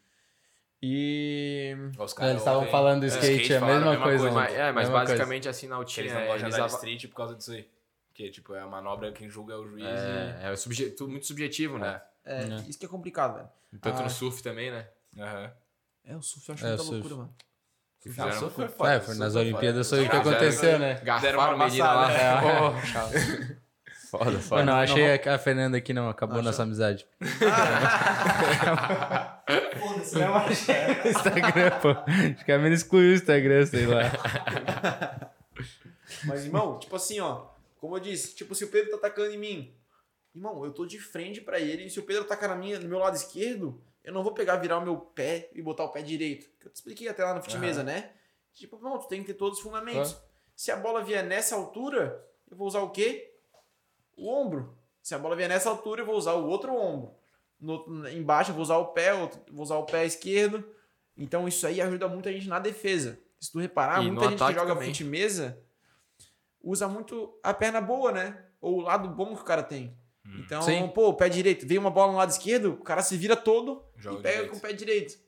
E. 0.81 1.75
Os 1.99 2.15
eles 2.19 2.37
estavam 2.37 2.61
ontem- 2.61 2.71
falando 2.71 2.99
do 3.01 3.05
é, 3.05 3.09
skate, 3.09 3.53
é 3.53 3.57
a 3.57 3.61
mesma 3.65 4.01
coisa. 4.01 4.31
Mas, 4.31 4.53
é, 4.53 4.57
mas 4.71 4.75
Mesma 4.87 4.91
coisa. 4.91 4.91
basicamente 4.91 5.47
assim 5.49 5.67
na 5.67 5.75
altinha 5.75 6.05
eles 6.05 6.13
não 6.13 6.25
gostam 6.25 6.49
de 6.49 6.55
ava- 6.55 6.67
street 6.75 7.07
por 7.07 7.15
causa 7.15 7.35
disso 7.35 7.51
aí. 7.51 7.69
Que, 8.13 8.29
tipo, 8.29 8.53
é 8.53 8.61
a 8.61 8.67
manobra, 8.67 9.11
quem 9.11 9.29
julga 9.29 9.53
é 9.53 9.57
o 9.57 9.67
juiz 9.67 9.85
é, 9.85 10.39
é 10.51 10.55
subje- 10.55 10.89
tudo 10.91 11.11
muito 11.11 11.25
subjetivo, 11.25 11.77
né? 11.77 12.01
É, 12.25 12.45
Né. 12.45 12.65
isso 12.67 12.77
que 12.79 12.85
é 12.85 12.89
complicado, 12.89 13.35
velho. 13.35 13.49
Tanto 13.79 13.99
Ah. 13.99 14.03
no 14.03 14.09
surf 14.09 14.41
também, 14.43 14.69
né? 14.71 14.87
e... 15.15 15.21
Aham. 15.21 15.53
É, 16.03 16.17
o 16.17 16.21
surf 16.21 16.49
eu 16.49 16.55
acho 16.55 16.65
É, 16.65 16.69
muita 16.75 16.83
loucura, 16.83 17.15
mano. 17.15 17.35
Fizeram- 18.01 18.41
Não, 18.41 18.49
foi 18.49 18.65
É, 18.65 18.67
foda. 18.67 18.89
foi 18.89 18.99
surf 19.05 19.19
nas 19.19 19.33
foi 19.33 19.41
Olimpíadas 19.43 19.89
foi 19.89 20.05
o 20.05 20.09
que 20.09 20.15
aconteceu, 20.15 20.79
né? 20.79 20.93
Deram 20.95 21.05
Garfaram 21.05 21.55
uma 21.55 21.65
a 21.65 21.67
menina 21.67 21.93
lá. 21.93 22.39
amassada. 22.69 23.61
Foda, 24.11 24.39
foda. 24.39 24.65
Mano, 24.65 24.71
não 24.73 24.79
achei 24.79 25.15
a 25.19 25.35
a 25.35 25.37
Fernanda 25.37 25.77
aqui, 25.77 25.93
não. 25.93 26.09
Acabou 26.09 26.33
Achou? 26.35 26.43
nossa 26.43 26.63
amizade. 26.63 27.07
Foda-se, 29.79 30.19
não 30.19 30.35
acha? 30.35 31.07
Instagram, 31.07 31.71
pô. 31.81 31.89
Acho 32.35 32.45
que 32.45 32.51
a 32.51 32.57
menina 32.57 32.75
excluiu 32.75 33.11
o 33.11 33.15
Instagram, 33.15 33.65
sei 33.65 33.85
lá. 33.85 35.31
Mas, 36.25 36.45
irmão, 36.45 36.79
tipo 36.79 36.95
assim, 36.95 37.19
ó. 37.19 37.45
Como 37.79 37.95
eu 37.95 37.99
disse, 37.99 38.35
tipo, 38.35 38.53
se 38.53 38.63
o 38.65 38.67
Pedro 38.67 38.91
tá 38.91 38.97
atacando 38.97 39.33
em 39.33 39.37
mim, 39.37 39.73
irmão, 40.35 40.63
eu 40.65 40.71
tô 40.71 40.85
de 40.85 40.99
frente 40.99 41.41
pra 41.41 41.59
ele. 41.59 41.85
E 41.85 41.89
se 41.89 41.99
o 41.99 42.03
Pedro 42.03 42.23
atacar 42.23 42.49
na 42.49 42.55
minha, 42.55 42.79
no 42.79 42.87
meu 42.89 42.99
lado 42.99 43.15
esquerdo, 43.15 43.81
eu 44.03 44.13
não 44.13 44.23
vou 44.23 44.33
pegar, 44.33 44.57
virar 44.57 44.77
o 44.79 44.81
meu 44.81 44.97
pé 44.97 45.49
e 45.53 45.61
botar 45.61 45.83
o 45.83 45.89
pé 45.89 46.01
direito. 46.01 46.49
Que 46.59 46.67
eu 46.67 46.71
te 46.71 46.75
expliquei 46.75 47.07
até 47.07 47.23
lá 47.23 47.33
no 47.33 47.41
Futimesa, 47.41 47.83
né? 47.83 48.11
Tipo, 48.53 48.77
não, 48.79 48.97
tu 48.97 49.07
tem 49.07 49.21
que 49.21 49.27
ter 49.27 49.33
todos 49.35 49.57
os 49.59 49.63
fundamentos. 49.63 50.17
Se 50.55 50.71
a 50.71 50.75
bola 50.75 51.03
vier 51.03 51.23
nessa 51.23 51.55
altura, 51.55 52.23
eu 52.49 52.57
vou 52.57 52.67
usar 52.67 52.81
o 52.81 52.89
quê? 52.89 53.33
O 54.15 54.29
ombro. 54.29 54.77
Se 55.01 55.15
a 55.15 55.19
bola 55.19 55.35
vier 55.35 55.49
nessa 55.49 55.69
altura, 55.69 56.01
eu 56.01 56.05
vou 56.05 56.15
usar 56.15 56.33
o 56.33 56.47
outro 56.47 56.75
ombro. 56.75 57.15
No, 57.59 58.07
embaixo 58.09 58.51
eu 58.51 58.55
vou 58.55 58.63
usar 58.63 58.77
o 58.77 58.87
pé, 58.87 59.13
vou 59.13 59.63
usar 59.63 59.77
o 59.77 59.85
pé 59.85 60.05
esquerdo. 60.05 60.67
Então 61.15 61.47
isso 61.47 61.65
aí 61.65 61.79
ajuda 61.79 62.07
muito 62.07 62.27
a 62.27 62.31
gente 62.31 62.47
na 62.47 62.59
defesa. 62.59 63.19
Se 63.39 63.51
tu 63.51 63.59
reparar, 63.59 64.03
E 64.03 64.11
muita 64.11 64.29
gente 64.29 64.45
que 64.45 64.53
joga 64.53 64.75
fute-mesa 64.75 65.63
usa 66.63 66.87
muito 66.87 67.39
a 67.41 67.53
perna 67.53 67.81
boa, 67.81 68.11
né? 68.11 68.45
Ou 68.59 68.77
o 68.77 68.81
lado 68.81 69.09
bom 69.09 69.35
que 69.35 69.41
o 69.41 69.45
cara 69.45 69.63
tem. 69.63 69.97
Então, 70.39 70.61
Sim. 70.61 70.87
pô, 70.89 71.09
o 71.09 71.13
pé 71.13 71.27
direito, 71.29 71.67
veio 71.67 71.81
uma 71.81 71.91
bola 71.91 72.11
no 72.11 72.17
lado 72.17 72.29
esquerdo, 72.31 72.71
o 72.73 72.77
cara 72.77 73.01
se 73.01 73.17
vira 73.17 73.35
todo 73.35 73.83
Joga 73.97 74.19
e 74.19 74.21
pega 74.23 74.33
direito. 74.35 74.51
com 74.51 74.57
o 74.57 74.61
pé 74.61 74.73
direito. 74.73 75.19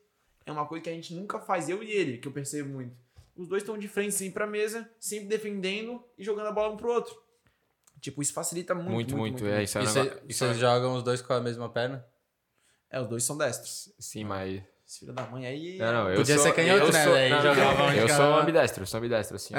É 0.46 0.52
uma 0.52 0.66
coisa 0.66 0.84
que 0.84 0.90
a 0.90 0.92
gente 0.92 1.14
nunca 1.14 1.38
faz, 1.40 1.68
eu 1.68 1.82
e 1.82 1.90
ele, 1.90 2.18
que 2.18 2.28
eu 2.28 2.32
percebo 2.32 2.68
muito. 2.70 2.96
Os 3.36 3.48
dois 3.48 3.62
estão 3.62 3.76
de 3.76 3.88
frente 3.88 4.14
sempre 4.14 4.34
pra 4.34 4.46
mesa, 4.46 4.88
sempre 5.00 5.26
defendendo 5.28 6.02
e 6.16 6.24
jogando 6.24 6.46
a 6.46 6.52
bola 6.52 6.72
um 6.72 6.76
pro 6.76 6.90
outro. 6.92 7.14
Tipo, 8.00 8.22
isso 8.22 8.32
facilita 8.32 8.74
muito. 8.74 8.90
Muito, 8.90 9.16
muito. 9.16 9.46
É, 9.46 9.62
isso 9.62 9.78
é 9.78 9.82
E 9.82 9.86
um 9.86 9.92
negócio. 9.92 10.22
isso 10.28 10.44
é 10.44 10.46
um 10.46 10.50
vocês 10.50 10.60
jogam 10.60 10.94
os 10.94 11.02
dois 11.02 11.20
com 11.22 11.32
a 11.32 11.40
mesma 11.40 11.68
perna? 11.68 12.06
É, 12.90 13.00
os 13.00 13.08
dois 13.08 13.24
são 13.24 13.36
destros. 13.36 13.92
Sim, 13.98 14.24
mas. 14.24 14.62
Esse 14.94 15.00
filho 15.00 15.12
da 15.12 15.22
mãe 15.26 15.44
aí. 15.44 15.76
Não, 15.76 15.92
não, 15.92 16.08
eu 16.10 16.16
Podia 16.18 16.36
sou, 16.36 16.44
ser 16.44 16.52
canhoto, 16.52 16.84
eu 16.86 16.92
né, 16.92 17.02
Sou, 17.02 17.12
não, 17.14 17.54
não, 17.54 17.74
não, 17.78 17.86
um 17.86 17.92
eu 17.94 18.08
sou 18.08 18.30
lado. 18.30 18.42
ambidestro, 18.42 18.82
eu 18.82 18.86
sou 18.86 18.98
ambidestro, 18.98 19.34
assim. 19.36 19.52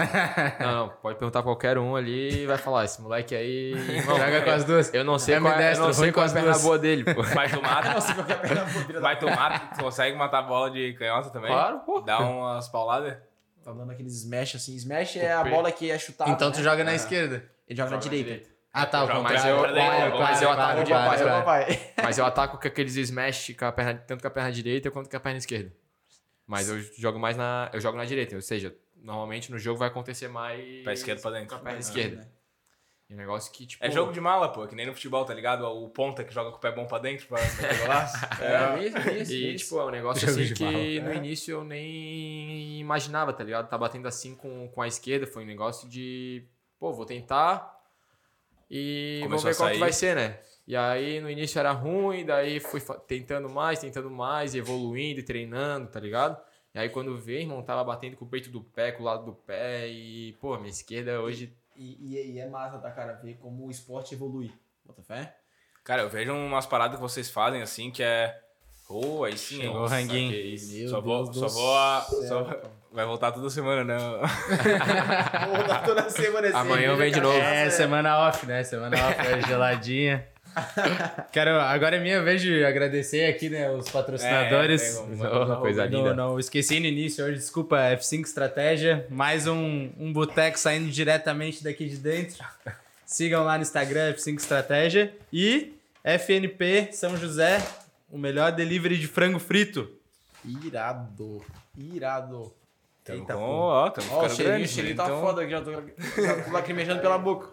não, 0.62 0.72
não, 0.72 0.90
pode 1.02 1.20
perguntar 1.20 1.40
pra 1.44 1.52
qualquer 1.52 1.78
um 1.78 1.94
ali 1.94 2.44
e 2.44 2.46
vai 2.46 2.58
falar, 2.58 2.86
esse 2.86 3.02
moleque 3.02 3.36
aí. 3.36 3.72
irmão, 3.74 4.18
Joga 4.18 4.42
com 4.44 4.50
as 4.52 4.64
duas. 4.64 4.94
Eu 4.94 5.04
não 5.04 5.20
sei 5.20 5.36
É 5.36 5.42
qual, 5.42 5.54
é- 5.54 5.74
eu 5.74 5.80
não 5.80 5.92
sei 5.94 6.12
qual 6.12 6.12
é 6.12 6.14
com 6.14 6.22
a 6.22 6.24
as 6.24 6.34
perna 6.34 6.52
duas. 6.52 6.64
boa 6.64 6.80
dele, 6.80 7.04
pô. 7.04 7.22
Mas 7.36 7.52
tu 7.52 7.62
mata, 7.62 7.94
Não 7.96 8.00
sei 8.02 8.16
qualquer 8.16 8.40
perna 8.42 8.62
boa, 8.64 8.68
filho 8.86 8.94
da 8.94 9.00
mas 9.02 9.20
tu 9.20 9.26
mata, 9.26 9.76
tu 9.76 9.84
consegue 9.84 10.18
matar 10.18 10.40
a 10.40 10.44
bola 10.44 10.72
de 10.72 10.94
canhota 10.94 11.30
também? 11.30 11.52
Claro, 11.52 11.80
pô. 11.80 12.00
Dá 12.00 12.20
umas 12.20 12.70
pauladas? 12.70 13.18
Tá 13.62 13.74
dando 13.74 13.92
aqueles 13.92 14.14
smash 14.16 14.56
assim. 14.56 14.74
Smash 14.76 15.18
é 15.18 15.34
a 15.34 15.44
bola 15.44 15.70
que 15.70 15.92
é 15.92 16.00
chutada. 16.00 16.32
Então 16.32 16.50
tu 16.50 16.60
né? 16.60 16.64
joga 16.64 16.84
na 16.86 16.96
esquerda. 16.96 17.44
Ele 17.68 17.76
joga 17.76 17.90
na 17.90 17.98
Joga 18.00 18.10
na 18.16 18.18
direita. 18.24 18.55
Ah, 18.78 18.86
tá, 18.86 19.04
o 19.06 19.24
Mas 19.24 19.46
eu- 19.46 19.62
mas 20.20 20.42
eu 20.42 20.50
ataco 20.52 20.84
de. 20.84 20.94
Mas 22.04 22.18
eu 22.18 22.26
ataco 22.26 22.60
com 22.60 22.68
aqueles 22.68 22.96
smash 22.98 23.56
com 23.58 23.66
a 23.66 23.72
perna, 23.72 23.96
tanto 24.06 24.22
com 24.22 24.28
a 24.28 24.32
perna 24.32 24.52
direita 24.52 24.92
quanto 24.92 25.10
com 25.10 25.16
a 25.16 25.20
perna 25.20 25.38
esquerda. 25.38 25.72
Mas 26.46 26.70
eu 26.70 26.80
jogo 26.98 27.18
mais 27.18 27.38
na. 27.38 27.70
Eu 27.74 27.80
jogo 27.80 27.98
na 27.98 28.06
direita, 28.06 28.36
ou 28.36 28.42
seja, 28.42 28.76
normalmente 28.98 29.52
no 29.52 29.58
jogo 29.58 29.80
vai 29.80 29.88
acontecer 29.88 30.28
mais. 30.28 30.84
Pé 30.84 30.94
esquerdo 30.94 31.22
pra 31.22 31.32
dentro. 31.32 31.48
Com 31.50 31.56
a 31.56 31.60
perna 31.60 31.78
Ah. 31.78 31.80
esquerda. 31.80 32.36
E 33.10 33.14
um 33.14 33.18
negócio 33.18 33.52
que, 33.54 33.66
tipo. 33.68 33.86
É 33.86 33.90
jogo 33.92 34.12
de 34.12 34.20
mala, 34.20 34.52
pô, 34.52 34.66
que 34.68 34.76
nem 34.76 34.86
no 34.88 34.94
futebol, 34.94 35.24
tá 35.26 35.34
ligado? 35.34 35.64
O 35.66 35.90
ponta 35.90 36.24
que 36.24 36.34
joga 36.34 36.50
com 36.52 36.58
o 36.58 36.60
pé 36.60 36.72
bom 36.72 36.86
pra 36.88 36.98
dentro 36.98 37.28
pra 37.28 37.40
meter 37.42 37.80
golaço. 37.80 38.18
É, 38.42 38.84
isso, 38.84 38.98
isso, 39.12 39.32
E, 39.34 39.56
isso. 39.56 39.64
tipo, 39.66 39.80
é 39.80 39.86
um 39.86 39.90
negócio 39.92 40.28
Jogo 40.28 40.42
assim 40.42 40.54
que 40.54 41.00
mala. 41.00 41.10
no 41.10 41.14
início 41.16 41.52
eu 41.54 41.64
nem 41.64 42.80
imaginava, 42.80 43.32
tá 43.32 43.44
ligado? 43.44 43.70
Tá 43.70 43.78
batendo 43.78 44.08
assim 44.08 44.36
com, 44.36 44.68
com 44.70 44.82
a 44.82 44.88
esquerda, 44.88 45.28
foi 45.28 45.44
um 45.44 45.48
negócio 45.48 45.88
de, 45.88 46.44
pô, 46.80 46.92
vou 46.94 47.06
tentar 47.06 47.75
e 48.70 49.20
Começou 49.24 49.44
vamos 49.44 49.44
ver 49.44 49.64
qual 49.64 49.72
que 49.72 49.80
vai 49.80 49.94
ser, 49.94 50.16
né? 50.16 50.40
E 50.68 50.76
aí 50.76 51.20
no 51.22 51.30
início 51.30 51.60
era 51.60 51.72
ruim, 51.72 52.26
daí 52.26 52.60
fui 52.60 52.82
tentando 53.08 53.48
mais, 53.50 53.80
tentando 53.80 54.10
mais, 54.10 54.56
evoluindo 54.56 55.20
e 55.20 55.24
treinando, 55.24 55.88
tá 55.88 56.00
ligado? 56.00 56.42
E 56.74 56.80
aí 56.80 56.90
quando 56.90 57.18
veio, 57.18 57.42
irmão, 57.42 57.62
tava 57.62 57.84
batendo 57.84 58.18
com 58.18 58.26
o 58.26 58.28
peito 58.28 58.50
do 58.50 58.62
pé, 58.62 58.92
com 58.92 59.04
o 59.04 59.06
lado 59.06 59.26
do 59.26 59.34
pé 59.34 59.88
e, 59.88 60.34
pô, 60.42 60.58
minha 60.58 60.70
esquerda 60.70 61.22
hoje 61.22 61.56
E, 61.78 62.16
e- 62.16 62.32
e 62.34 62.40
é 62.40 62.48
massa, 62.50 62.78
tá, 62.80 62.90
cara? 62.90 63.14
Ver 63.14 63.36
como 63.38 63.68
o 63.68 63.72
esporte 63.72 64.14
evolui. 64.16 64.52
Bota 64.86 65.04
fé? 65.04 65.36
Cara, 65.84 66.02
eu 66.02 66.10
vejo 66.10 66.34
umas 66.34 66.66
paradas 66.66 66.96
que 66.96 67.02
vocês 67.02 67.30
fazem 67.30 67.62
assim 67.62 67.92
que 67.92 68.02
é. 68.02 68.42
Oh, 68.90 69.24
aí 69.24 69.38
sim? 69.38 69.58
Chegou 69.58 69.82
o 69.82 69.88
ranguinho. 69.88 70.90
Só 70.90 71.02
vou, 71.02 71.34
só 71.34 71.48
vou, 71.48 71.76
a- 71.78 72.02
céu, 72.02 72.28
só-. 72.28 72.72
Vai 72.96 73.06
voltar 73.06 73.32
toda 73.34 73.50
semana, 73.50 73.84
né? 73.84 73.98
Vou 75.48 75.58
rodar 75.58 75.84
toda 75.84 76.10
semana 76.10 76.48
esse 76.48 76.56
Amanhã 76.56 76.96
vem 76.96 77.12
de 77.12 77.20
novo. 77.20 77.38
É, 77.38 77.70
semana 77.70 78.18
off, 78.30 78.46
né? 78.46 78.64
Semana 78.64 78.96
off, 79.08 79.28
é 79.28 79.42
geladinha. 79.46 80.26
Quero, 81.34 81.60
agora 81.60 81.98
é 81.98 82.00
minha 82.00 82.24
vez 82.24 82.42
de 82.42 82.64
agradecer 82.64 83.26
aqui, 83.26 83.50
né, 83.50 83.70
os 83.70 83.90
patrocinadores. 83.90 84.96
É, 84.96 85.02
uma 85.02 85.58
coisa 85.58 85.86
Não, 85.90 86.00
linda. 86.00 86.14
não, 86.14 86.40
esqueci 86.40 86.80
no 86.80 86.86
início 86.86 87.26
hoje, 87.26 87.36
desculpa, 87.36 87.76
F5 87.76 88.22
Estratégia, 88.24 89.06
mais 89.10 89.48
um, 89.48 89.90
um 90.00 90.14
boteco 90.14 90.58
saindo 90.58 90.90
diretamente 90.90 91.62
daqui 91.62 91.90
de 91.90 91.98
dentro. 91.98 92.42
Sigam 93.06 93.44
lá 93.44 93.58
no 93.58 93.64
Instagram, 93.64 94.14
F5 94.14 94.38
Estratégia. 94.38 95.14
E 95.32 95.74
FNP 96.06 96.88
São 96.94 97.18
José, 97.18 97.62
o 98.10 98.18
melhor 98.18 98.54
delivery 98.54 98.98
de 98.98 99.08
frango 99.08 99.40
frito. 99.40 99.92
Irado. 100.64 101.44
Irado. 101.78 102.54
Tamo 103.06 103.20
Eita, 103.20 103.34
com, 103.36 103.40
pô. 103.40 103.46
ó, 103.46 103.90
tamo 103.92 104.08
Ó, 104.12 104.18
o 104.18 104.22
ficando 104.24 104.36
cheirinho, 104.36 104.56
grande. 104.58 104.64
o 104.66 104.74
cheirinho 104.74 104.96
né? 104.98 105.04
tá 105.04 105.10
Então, 105.10 105.22
foda 105.22 105.42
aqui, 105.44 105.52
já 105.52 105.62
tô, 105.62 105.72
já 106.22 106.44
tô 106.44 106.52
lacrimejando 106.52 107.02
pela 107.02 107.18
boca. 107.20 107.48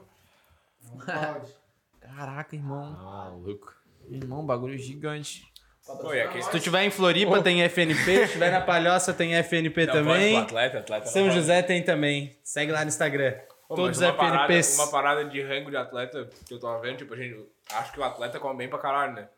Caraca, 2.01 2.55
irmão. 2.57 2.91
Maluco. 2.93 3.73
Irmão, 4.09 4.45
bagulho 4.45 4.77
gigante. 4.77 5.45
Pô, 5.87 6.11
Se 6.43 6.51
tu 6.51 6.61
tiver 6.61 6.85
em 6.85 6.91
Floripa, 6.91 7.43
tem 7.43 7.63
FNP. 7.63 8.27
Se 8.27 8.33
tiver 8.35 8.51
na 8.51 8.61
Palhoça, 8.61 9.13
tem 9.13 9.35
FNP 9.35 9.87
Não, 9.87 9.93
pode, 9.95 10.05
também. 10.07 10.35
pô, 10.35 10.41
atleta, 10.43 10.79
atleta. 10.79 11.07
São 11.07 11.31
José 11.31 11.61
tem 11.63 11.83
também. 11.83 12.37
Segue 12.43 12.71
lá 12.73 12.83
no 12.83 12.89
Instagram. 12.89 13.35
Pô, 13.69 13.75
Todos 13.75 14.01
uma 14.01 14.13
parada, 14.13 14.45
FNPs. 14.45 14.75
uma 14.79 14.91
parada 14.91 15.25
de 15.25 15.43
rango 15.43 15.71
de 15.71 15.77
atleta 15.77 16.29
que 16.47 16.55
eu 16.55 16.61
tava 16.61 16.79
vendo, 16.81 16.99
tipo, 16.99 17.15
a 17.15 17.17
gente, 17.17 17.45
acho 17.73 17.93
que 17.93 17.99
o 17.99 18.05
atleta 18.05 18.39
come 18.39 18.59
bem 18.59 18.69
pra 18.69 18.79
caralho, 18.79 19.15
né? 19.15 19.29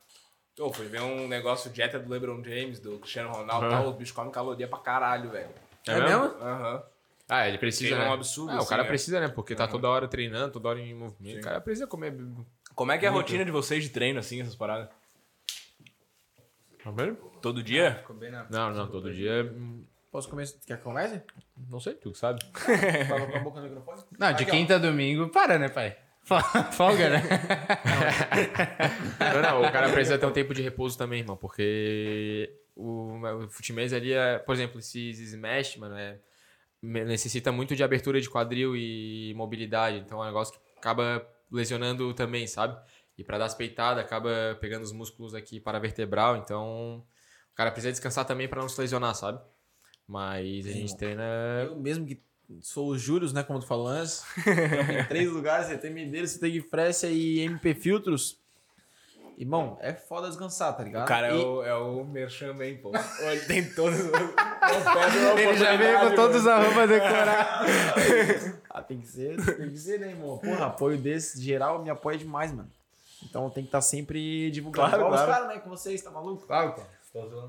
Pô, 0.57 0.73
fui 0.73 0.87
ver 0.87 1.01
um 1.03 1.27
negócio 1.29 1.71
dieta 1.71 1.99
do 1.99 2.11
LeBron 2.11 2.43
James, 2.45 2.79
do 2.79 2.99
Cristiano 2.99 3.33
Ronaldo 3.33 3.67
e 3.67 3.69
Aham. 3.69 3.83
tal, 3.83 3.91
os 3.91 3.97
bichos 3.97 4.15
comem 4.15 4.31
caloria 4.33 4.69
pra 4.69 4.79
caralho, 4.79 5.31
velho. 5.31 5.49
É 5.87 6.01
mesmo? 6.01 6.25
Aham. 6.41 6.83
Ah, 7.29 7.49
ele 7.49 7.57
precisa, 7.59 7.95
Tem 7.97 8.05
um 8.05 8.09
né? 8.09 8.15
absurdo, 8.15 8.51
Ah, 8.53 8.57
o 8.57 8.59
assim, 8.59 8.69
cara 8.69 8.83
né? 8.83 8.89
precisa, 8.89 9.21
né? 9.21 9.29
Porque 9.29 9.55
tá 9.55 9.67
toda 9.67 9.89
hora 9.89 10.07
treinando, 10.07 10.53
toda 10.53 10.69
hora 10.69 10.81
em 10.81 10.93
movimento. 10.95 11.35
Sim. 11.35 11.41
O 11.41 11.43
cara 11.43 11.61
precisa 11.61 11.87
comer. 11.87 12.15
Como 12.75 12.93
é 12.93 12.99
que 12.99 13.07
é 13.07 13.09
a 13.09 13.13
rotina 13.13 13.45
de 13.45 13.51
vocês 13.51 13.83
de 13.83 13.89
treino, 13.91 14.19
assim, 14.19 14.41
essas 14.43 14.55
paradas? 14.55 14.89
Tá 16.83 16.91
vendo? 16.91 17.15
Todo 17.41 17.63
dia? 17.63 18.05
Não, 18.51 18.71
não, 18.75 18.87
todo 18.89 19.13
dia. 19.13 19.43
hum, 19.57 19.85
Posso 20.13 20.29
começar? 20.29 20.59
Quer 20.67 20.77
que 20.77 20.83
comece? 20.85 21.23
Não 21.71 21.81
sei, 21.81 21.95
tu 21.95 22.13
que 22.13 22.19
sabe. 22.19 22.41
Fala 23.09 23.27
com 23.27 23.37
a 23.37 23.41
boca 23.41 23.61
no 23.61 23.69
microfone? 23.69 24.03
Não, 24.19 24.29
de 24.33 24.43
Aqui, 24.43 24.51
ó. 24.51 24.55
quinta 24.55 24.75
a 24.77 24.79
domingo, 24.79 25.29
para, 25.29 25.59
né, 25.59 25.69
pai? 25.69 25.97
Folga, 26.73 27.11
né? 27.11 27.23
Não, 29.35 29.43
não, 29.43 29.69
o 29.69 29.73
cara 29.73 29.91
precisa 29.91 30.19
ter 30.19 30.25
um 30.27 30.31
tempo 30.33 30.55
de 30.55 30.63
repouso 30.63 30.97
também, 30.97 31.21
irmão, 31.21 31.37
porque 31.37 32.51
o, 32.75 33.21
o 33.45 33.49
futimês 33.49 33.93
ali 33.93 34.13
é, 34.13 34.39
por 34.39 34.55
exemplo, 34.55 34.79
esses 34.79 35.19
smash, 35.19 35.77
mano, 35.77 35.97
é, 35.97 36.19
necessita 36.83 37.51
muito 37.51 37.75
de 37.75 37.83
abertura 37.83 38.21
de 38.21 38.29
quadril 38.29 38.77
e 38.77 39.33
mobilidade, 39.35 39.99
então 39.99 40.19
é 40.19 40.23
um 40.23 40.27
negócio 40.27 40.55
que 40.55 40.61
acaba 40.79 41.27
lesionando 41.51 42.13
também, 42.15 42.47
sabe? 42.47 42.77
E 43.17 43.23
pra 43.23 43.39
dar 43.39 43.47
as 43.47 43.55
peitadas, 43.55 44.05
acaba 44.05 44.59
pegando 44.61 44.83
os 44.83 44.93
músculos 44.93 45.35
aqui 45.35 45.61
para 45.61 45.79
vertebral, 45.79 46.37
então 46.37 47.05
o 47.53 47.55
cara 47.55 47.71
precisa 47.71 47.93
descansar 47.93 48.25
também 48.25 48.49
pra 48.49 48.61
não 48.61 48.69
se 48.69 48.81
lesionar, 48.81 49.15
sabe? 49.15 49.41
Mas 50.07 50.67
a 50.67 50.73
gente 50.73 50.97
treina. 50.97 51.23
Eu 51.65 51.77
mesmo 51.77 52.05
que 52.07 52.21
sou 52.61 52.89
o 52.89 52.99
Július, 52.99 53.33
né? 53.33 53.43
Como 53.43 53.59
tu 53.59 53.67
falou 53.67 53.87
antes. 53.87 54.23
Em 54.47 55.05
três 55.09 55.31
lugares, 55.33 55.69
CT 55.69 55.91
Medeiros, 55.91 56.37
CT 56.37 56.61
Frécia 56.69 57.07
e 57.09 57.41
MP 57.41 57.75
Filtros. 57.75 58.44
Irmão, 59.37 59.77
é 59.81 59.93
foda 59.93 60.29
descansar, 60.29 60.77
tá 60.77 60.83
ligado? 60.85 61.05
O 61.05 61.09
cara 61.09 61.29
é 61.29 61.31
E- 61.33 61.45
o, 61.45 61.63
é 61.65 61.75
o 61.75 62.05
Merchan 62.05 62.55
bem, 62.55 62.77
pô. 62.77 62.93
Ele 63.21 63.41
tem 63.47 63.69
todos 63.75 63.99
os... 63.99 64.07
Ele 65.39 65.57
já 65.57 65.77
veio 65.77 66.01
com 66.01 66.15
todos 66.15 66.37
os 66.43 66.47
arroba 66.47 66.87
decorados. 66.87 68.55
Ah, 68.71 68.83
tem 68.83 69.01
que 69.01 69.07
ser, 69.09 69.37
tem 69.57 69.71
que 69.71 69.79
ser, 69.79 69.99
né, 70.01 70.09
irmão? 70.11 70.39
Porra, 70.39 70.67
apoio 70.67 70.97
desse 70.99 71.41
geral 71.43 71.83
me 71.83 71.91
apoia 71.91 72.17
demais, 72.19 72.53
mano. 72.53 72.71
Então 73.25 73.49
tem 73.51 73.63
que 73.65 73.69
estar 73.69 73.81
sempre 73.81 74.51
divulgando. 74.51 74.89
Claro, 74.89 75.03
Igual 75.05 75.15
os 75.15 75.25
claro. 75.25 75.33
caras, 75.43 75.49
né? 75.57 75.61
Com 75.63 75.71
vocês, 75.71 76.01
tá 76.03 76.11
maluco? 76.11 76.47
Claro, 76.47 76.75
pô. 76.75 77.49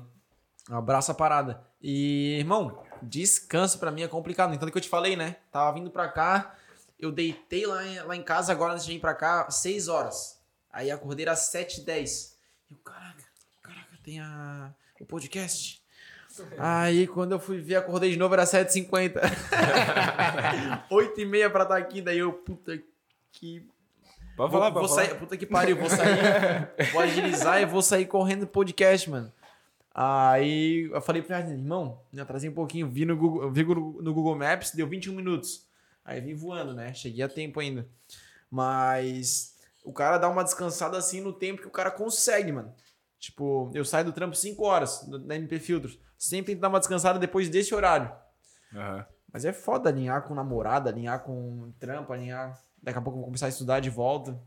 Um 0.70 0.76
abraço 0.76 1.12
a 1.12 1.14
parada. 1.14 1.60
E, 1.80 2.36
irmão, 2.38 2.78
descanso 3.02 3.78
pra 3.78 3.90
mim 3.90 4.02
é 4.02 4.08
complicado. 4.08 4.54
Então, 4.54 4.68
que 4.68 4.76
eu 4.76 4.82
te 4.82 4.88
falei, 4.88 5.14
né? 5.16 5.36
Tava 5.52 5.72
vindo 5.72 5.90
pra 5.90 6.08
cá, 6.08 6.54
eu 6.98 7.12
deitei 7.12 7.66
lá 7.66 7.84
em, 7.86 8.00
lá 8.02 8.16
em 8.16 8.22
casa 8.22 8.50
agora 8.52 8.72
antes 8.72 8.84
de 8.86 8.92
vir 8.92 9.00
pra 9.00 9.14
cá, 9.14 9.48
6 9.50 9.88
horas. 9.88 10.35
Aí 10.76 10.90
acordei 10.90 11.26
às 11.26 11.50
7h10. 11.54 12.34
E 12.68 12.74
eu, 12.74 12.76
caraca, 12.84 13.24
caraca, 13.62 13.98
tem 14.04 14.20
a, 14.20 14.74
o 15.00 15.06
podcast. 15.06 15.82
Aí 16.58 17.06
quando 17.06 17.32
eu 17.32 17.40
fui 17.40 17.58
ver, 17.62 17.76
acordei 17.76 18.10
de 18.10 18.18
novo, 18.18 18.34
era 18.34 18.44
7h50. 18.44 19.14
8h30 20.92 21.50
pra 21.50 21.62
estar 21.62 21.78
aqui, 21.78 22.02
daí 22.02 22.18
eu, 22.18 22.30
puta 22.30 22.78
que 23.32 23.66
Pode 24.36 24.52
Vou, 24.52 24.60
falar, 24.60 24.68
vou 24.68 24.86
sair, 24.86 25.06
falar. 25.06 25.20
puta 25.20 25.34
que 25.34 25.46
pariu, 25.46 25.76
vou 25.78 25.88
sair, 25.88 26.92
vou 26.92 27.00
agilizar 27.00 27.58
e 27.62 27.64
vou 27.64 27.80
sair 27.80 28.04
correndo 28.04 28.40
do 28.40 28.46
podcast, 28.46 29.08
mano. 29.08 29.32
Aí 29.94 30.90
eu 30.92 31.00
falei 31.00 31.22
pra 31.22 31.40
ele, 31.40 31.52
irmão, 31.52 32.02
me 32.12 32.20
atrasei 32.20 32.50
um 32.50 32.54
pouquinho, 32.54 32.86
vi 32.86 33.06
no 33.06 33.16
Google, 33.16 33.50
vi 33.50 33.64
no 33.64 34.12
Google 34.12 34.36
Maps, 34.36 34.72
deu 34.72 34.86
21 34.86 35.14
minutos. 35.14 35.66
Aí 36.04 36.20
vim 36.20 36.34
voando, 36.34 36.74
né? 36.74 36.92
Cheguei 36.92 37.24
a 37.24 37.30
tempo 37.30 37.60
ainda. 37.60 37.88
Mas 38.50 39.55
o 39.86 39.92
cara 39.92 40.18
dá 40.18 40.28
uma 40.28 40.42
descansada 40.42 40.98
assim 40.98 41.20
no 41.20 41.32
tempo 41.32 41.62
que 41.62 41.68
o 41.68 41.70
cara 41.70 41.90
consegue, 41.90 42.50
mano. 42.50 42.74
Tipo, 43.18 43.70
eu 43.72 43.84
saio 43.84 44.04
do 44.04 44.12
trampo 44.12 44.34
5 44.34 44.62
horas 44.64 45.08
da 45.24 45.36
MP 45.36 45.60
Filtros. 45.60 45.98
Sempre 46.18 46.54
que 46.54 46.60
dar 46.60 46.68
uma 46.68 46.80
descansada 46.80 47.18
depois 47.18 47.48
desse 47.48 47.74
horário. 47.74 48.12
Aham. 48.74 49.06
Mas 49.32 49.44
é 49.44 49.52
foda 49.52 49.88
alinhar 49.88 50.22
com 50.22 50.34
namorada, 50.34 50.90
alinhar 50.90 51.22
com 51.22 51.72
trampo, 51.78 52.12
alinhar. 52.12 52.60
Daqui 52.82 52.98
a 52.98 53.02
pouco 53.02 53.16
eu 53.16 53.20
vou 53.20 53.26
começar 53.26 53.46
a 53.46 53.48
estudar 53.48 53.80
de 53.80 53.90
volta. 53.90 54.40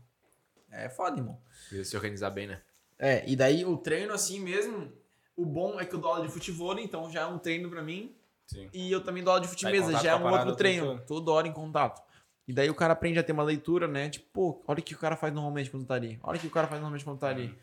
É 0.70 0.88
foda, 0.88 1.18
irmão. 1.18 1.40
Precisa 1.48 1.84
se 1.84 1.96
organizar 1.96 2.30
bem, 2.30 2.46
né? 2.46 2.60
É, 2.98 3.28
e 3.28 3.34
daí 3.34 3.64
o 3.64 3.76
treino 3.76 4.12
assim 4.12 4.40
mesmo, 4.40 4.92
o 5.36 5.46
bom 5.46 5.80
é 5.80 5.86
que 5.86 5.94
eu 5.94 5.98
dou 5.98 6.10
aula 6.10 6.26
de 6.26 6.32
futebol, 6.32 6.78
então 6.78 7.10
já 7.10 7.22
é 7.22 7.26
um 7.26 7.38
treino 7.38 7.70
pra 7.70 7.82
mim. 7.82 8.14
Sim. 8.46 8.68
E 8.72 8.90
eu 8.90 9.02
também 9.02 9.22
dou 9.22 9.32
aula 9.32 9.42
de 9.42 9.48
futebol, 9.48 9.74
contato 9.74 10.02
já 10.02 10.10
é 10.12 10.16
um 10.16 10.28
outro 10.30 10.54
treino. 10.56 11.00
Toda 11.06 11.30
hora 11.30 11.48
em 11.48 11.52
contato. 11.52 12.02
E 12.50 12.52
daí 12.52 12.68
o 12.68 12.74
cara 12.74 12.94
aprende 12.94 13.16
a 13.16 13.22
ter 13.22 13.30
uma 13.30 13.44
leitura, 13.44 13.86
né? 13.86 14.10
Tipo, 14.10 14.26
pô, 14.32 14.64
olha 14.66 14.80
o 14.80 14.82
que 14.82 14.92
o 14.92 14.98
cara 14.98 15.14
faz 15.14 15.32
normalmente 15.32 15.70
quando 15.70 15.86
tá 15.86 15.94
ali. 15.94 16.18
Olha 16.20 16.36
o 16.36 16.40
que 16.40 16.48
o 16.48 16.50
cara 16.50 16.66
faz 16.66 16.80
normalmente 16.80 17.04
quando 17.04 17.20
tá 17.20 17.28
ali. 17.28 17.56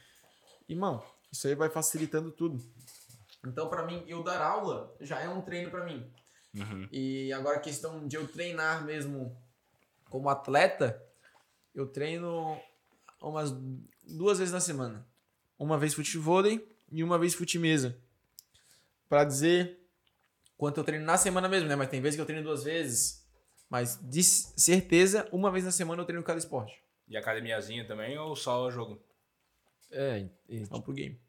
Irmão, 0.70 1.04
isso 1.30 1.46
aí 1.46 1.56
vai 1.56 1.70
facilitando 1.70 2.32
tudo. 2.32 2.58
Então, 3.46 3.68
pra 3.68 3.86
mim, 3.86 4.02
eu 4.08 4.24
dar 4.24 4.42
aula 4.42 4.96
já 5.02 5.20
é 5.20 5.28
um 5.28 5.42
treino 5.42 5.70
pra 5.70 5.84
mim. 5.84 6.10
Uhum. 6.56 6.88
E 6.90 7.34
agora 7.34 7.58
a 7.58 7.60
questão 7.60 8.08
de 8.08 8.16
eu 8.16 8.30
treinar 8.30 8.86
mesmo 8.86 9.38
como 10.10 10.30
atleta, 10.30 11.04
eu 11.76 11.86
treino 11.86 12.58
umas 13.22 13.52
duas 14.08 14.40
vezes 14.40 14.54
na 14.54 14.62
semana. 14.62 15.06
Uma 15.60 15.78
vez 15.78 15.94
futevôlei 15.94 16.66
e 16.90 17.04
uma 17.04 17.20
vez 17.20 17.34
futimesa. 17.34 18.00
Pra 19.10 19.26
dizer 19.26 19.86
quanto 20.58 20.80
eu 20.80 20.86
treino 20.86 21.04
na 21.04 21.18
semana 21.18 21.50
mesmo, 21.50 21.68
né? 21.68 21.76
Mas 21.76 21.90
tem 21.90 22.00
vezes 22.00 22.16
que 22.16 22.22
eu 22.22 22.26
treino 22.26 22.46
duas 22.46 22.64
vezes. 22.64 23.27
Mas 23.70 24.00
de 24.02 24.24
certeza, 24.24 25.28
uma 25.32 25.52
vez 25.52 25.66
na 25.66 25.72
semana 25.72 26.02
eu 26.02 26.06
treino 26.06 26.24
cada 26.24 26.40
esporte. 26.40 26.82
E 27.08 27.16
academiazinha 27.18 27.86
também 27.86 28.18
ou 28.18 28.36
só 28.36 28.70
jogo? 28.72 29.02
É, 29.92 30.28
e- 30.50 30.64
Vamos 30.66 30.84
pro 30.86 30.94
game. 30.94 31.20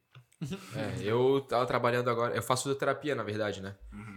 É, 0.75 1.03
eu 1.03 1.41
tava 1.49 1.67
trabalhando 1.67 2.09
agora, 2.11 2.35
eu 2.35 2.43
faço 2.43 2.65
fisioterapia, 2.65 3.15
na 3.15 3.25
verdade, 3.25 3.61
né? 3.61 3.77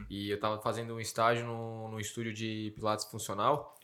E 0.09 0.30
eu 0.30 0.39
tava 0.39 0.61
fazendo 0.61 0.93
um 0.95 0.99
estágio 0.99 1.45
no, 1.45 1.88
no 1.89 1.99
estúdio 1.99 2.32
de 2.34 2.72
Pilates 2.76 3.05
funcional. 3.05 3.76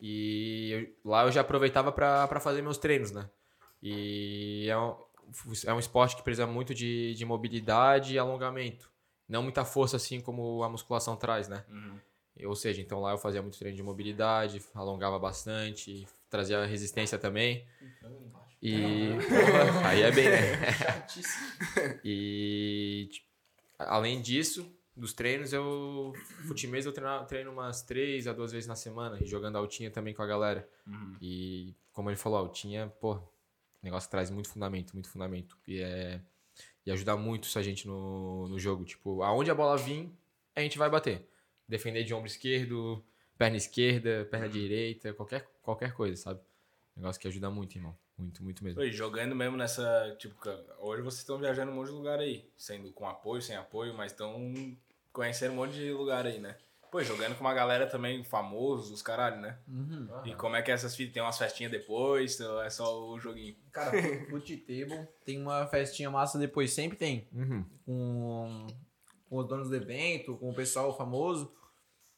E 0.00 0.70
eu- 1.04 1.10
lá 1.10 1.24
eu 1.24 1.32
já 1.32 1.40
aproveitava 1.40 1.92
pra 1.92 2.26
pra 2.28 2.40
fazer 2.40 2.60
meus 2.62 2.76
treinos, 2.78 3.10
né? 3.10 3.28
E 3.82 4.66
é 4.68 4.76
um, 4.76 4.96
é 5.66 5.72
um 5.72 5.78
esporte 5.78 6.16
que 6.16 6.22
precisa 6.22 6.46
muito 6.46 6.74
de, 6.74 7.14
de 7.14 7.24
mobilidade 7.24 8.14
e 8.14 8.18
alongamento. 8.18 8.90
Não 9.28 9.42
muita 9.42 9.64
força 9.64 9.96
assim 9.96 10.20
como 10.20 10.62
a 10.62 10.68
musculação 10.68 11.16
traz, 11.16 11.48
né? 11.48 11.64
Uhum. 11.70 11.98
Ou 12.44 12.56
seja, 12.56 12.80
então 12.80 13.00
lá 13.00 13.12
eu 13.12 13.18
fazia 13.18 13.42
muito 13.42 13.58
treino 13.58 13.76
de 13.76 13.82
mobilidade, 13.82 14.62
alongava 14.74 15.18
bastante, 15.18 16.06
trazia 16.30 16.64
resistência 16.64 17.18
também. 17.18 17.66
E. 18.62 19.10
Aí 19.84 20.02
é 20.02 20.10
bem, 20.10 20.30
né? 20.30 21.06
E. 22.04 23.08
tipo, 23.10 23.26
além 23.78 24.20
disso, 24.20 24.66
dos 24.96 25.12
treinos, 25.12 25.52
eu. 25.52 26.12
Futimês 26.46 26.86
eu 26.86 26.92
treino, 26.92 27.24
treino 27.26 27.52
umas 27.52 27.82
três 27.82 28.26
a 28.26 28.32
duas 28.32 28.52
vezes 28.52 28.66
na 28.66 28.76
semana, 28.76 29.18
e 29.20 29.26
jogando 29.26 29.56
altinha 29.58 29.90
também 29.90 30.14
com 30.14 30.22
a 30.22 30.26
galera. 30.26 30.68
E 31.20 31.74
como 31.92 32.08
ele 32.08 32.16
falou, 32.16 32.38
altinha, 32.38 32.88
pô, 33.00 33.14
o 33.14 33.22
negócio 33.82 34.10
traz 34.10 34.30
muito 34.30 34.48
fundamento, 34.48 34.92
muito 34.94 35.08
fundamento. 35.08 35.58
E 35.66 35.80
é. 35.80 36.20
E 36.84 36.90
ajuda 36.90 37.16
muito 37.16 37.44
isso 37.44 37.58
a 37.58 37.62
gente 37.62 37.86
no, 37.86 38.48
no 38.48 38.58
jogo. 38.58 38.84
Tipo, 38.84 39.22
aonde 39.22 39.50
a 39.50 39.54
bola 39.54 39.76
vir, 39.76 40.10
a 40.54 40.60
gente 40.60 40.78
vai 40.78 40.90
bater. 40.90 41.28
Defender 41.72 42.04
de 42.04 42.12
ombro 42.12 42.26
esquerdo, 42.26 43.02
perna 43.38 43.56
esquerda, 43.56 44.28
perna 44.30 44.46
direita, 44.46 45.14
qualquer, 45.14 45.48
qualquer 45.62 45.94
coisa, 45.94 46.16
sabe? 46.16 46.40
Negócio 46.94 47.18
que 47.18 47.26
ajuda 47.26 47.50
muito, 47.50 47.76
irmão. 47.76 47.96
Muito, 48.18 48.44
muito 48.44 48.62
mesmo. 48.62 48.78
Pô, 48.78 48.84
e 48.84 48.92
jogando 48.92 49.34
mesmo 49.34 49.56
nessa. 49.56 50.14
Tipo, 50.18 50.36
hoje 50.78 51.00
vocês 51.00 51.20
estão 51.20 51.38
viajando 51.38 51.72
um 51.72 51.74
monte 51.74 51.86
de 51.86 51.94
lugar 51.94 52.18
aí. 52.18 52.46
Sendo 52.58 52.92
com 52.92 53.08
apoio, 53.08 53.40
sem 53.40 53.56
apoio, 53.56 53.94
mas 53.94 54.12
estão 54.12 54.52
conhecendo 55.12 55.52
um 55.52 55.56
monte 55.56 55.72
de 55.72 55.90
lugar 55.92 56.26
aí, 56.26 56.38
né? 56.38 56.56
Pô, 56.90 57.02
jogando 57.02 57.34
com 57.34 57.40
uma 57.40 57.54
galera 57.54 57.86
também 57.86 58.22
famosa, 58.22 58.92
os 58.92 59.00
caralho, 59.00 59.40
né? 59.40 59.56
E 60.26 60.34
como 60.34 60.56
é 60.56 60.60
que 60.60 60.70
é 60.70 60.74
essas 60.74 60.94
fitas? 60.94 61.14
Tem 61.14 61.22
umas 61.22 61.38
festinhas 61.38 61.72
depois? 61.72 62.38
Ou 62.38 62.62
é 62.62 62.68
só 62.68 63.08
o 63.08 63.18
joguinho? 63.18 63.56
Cara, 63.72 63.90
Foot 64.28 64.58
Table 64.58 65.08
tem 65.24 65.40
uma 65.40 65.66
festinha 65.68 66.10
massa 66.10 66.38
depois, 66.38 66.70
sempre 66.70 66.98
tem. 66.98 67.26
Uhum. 67.32 67.64
Com, 67.86 68.66
com 69.26 69.36
os 69.38 69.48
donos 69.48 69.70
do 69.70 69.74
evento, 69.74 70.36
com 70.36 70.50
o 70.50 70.54
pessoal 70.54 70.94
famoso. 70.94 71.50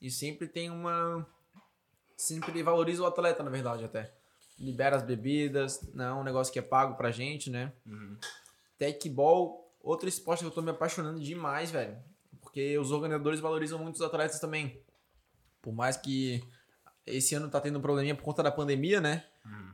E 0.05 0.11
sempre 0.11 0.47
tem 0.47 0.69
uma. 0.69 1.27
Sempre 2.15 2.63
valoriza 2.63 3.03
o 3.03 3.07
atleta, 3.07 3.43
na 3.43 3.49
verdade, 3.49 3.87
até. 3.87 4.13
Libera 4.59 4.97
as 4.97 5.03
bebidas, 5.03 5.81
não 5.95 6.05
é 6.05 6.13
um 6.13 6.23
negócio 6.23 6.53
que 6.53 6.59
é 6.59 6.63
pago 6.63 6.95
pra 6.95 7.11
gente, 7.11 7.49
né? 7.49 7.73
Techball, 8.77 9.75
outro 9.81 10.07
esporte 10.07 10.41
que 10.41 10.47
eu 10.47 10.51
tô 10.51 10.61
me 10.61 10.71
apaixonando 10.71 11.19
demais, 11.19 11.71
velho. 11.71 11.97
Porque 12.43 12.79
os 12.79 12.93
organizadores 12.93 13.41
valorizam 13.41 13.79
muito 13.79 13.95
os 13.95 14.03
atletas 14.03 14.39
também. 14.39 14.79
Por 15.63 15.73
mais 15.73 15.97
que 15.97 16.47
esse 17.07 17.35
ano 17.35 17.49
tá 17.49 17.59
tendo 17.59 17.79
um 17.79 17.83
probleminha 17.83 18.15
por 18.15 18.25
conta 18.25 18.43
da 18.43 18.53
pandemia, 18.53 19.01
né? 19.01 19.25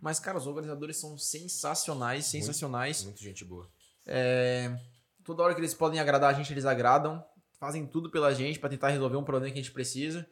Mas, 0.00 0.20
cara, 0.20 0.38
os 0.38 0.46
organizadores 0.46 0.96
são 0.96 1.18
sensacionais, 1.18 2.26
sensacionais. 2.26 3.02
Muita 3.02 3.18
gente 3.18 3.44
boa. 3.44 3.68
É, 4.06 4.78
toda 5.24 5.42
hora 5.42 5.54
que 5.56 5.60
eles 5.60 5.74
podem 5.74 5.98
agradar 5.98 6.30
a 6.30 6.32
gente, 6.32 6.52
eles 6.52 6.66
agradam. 6.66 7.20
Fazem 7.60 7.86
tudo 7.86 8.10
pela 8.10 8.32
gente 8.32 8.58
pra 8.58 8.70
tentar 8.70 8.88
resolver 8.88 9.16
um 9.16 9.22
problema 9.22 9.52
que 9.52 9.60
a 9.60 9.62
gente 9.62 9.72
precisa. 9.72 10.26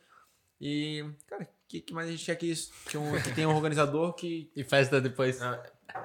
E, 0.61 1.05
cara, 1.27 1.45
o 1.45 1.49
que, 1.69 1.81
que 1.81 1.93
mais 1.93 2.09
a 2.09 2.11
gente 2.11 2.25
quer 2.25 2.35
que 2.37 2.47
isso? 2.47 2.73
Que, 2.87 2.97
um, 2.97 3.21
que 3.21 3.33
tem 3.35 3.47
um 3.47 3.55
organizador 3.55 4.15
que. 4.15 4.51
E 4.57 4.65
festa 4.65 5.01
depois. 5.01 5.39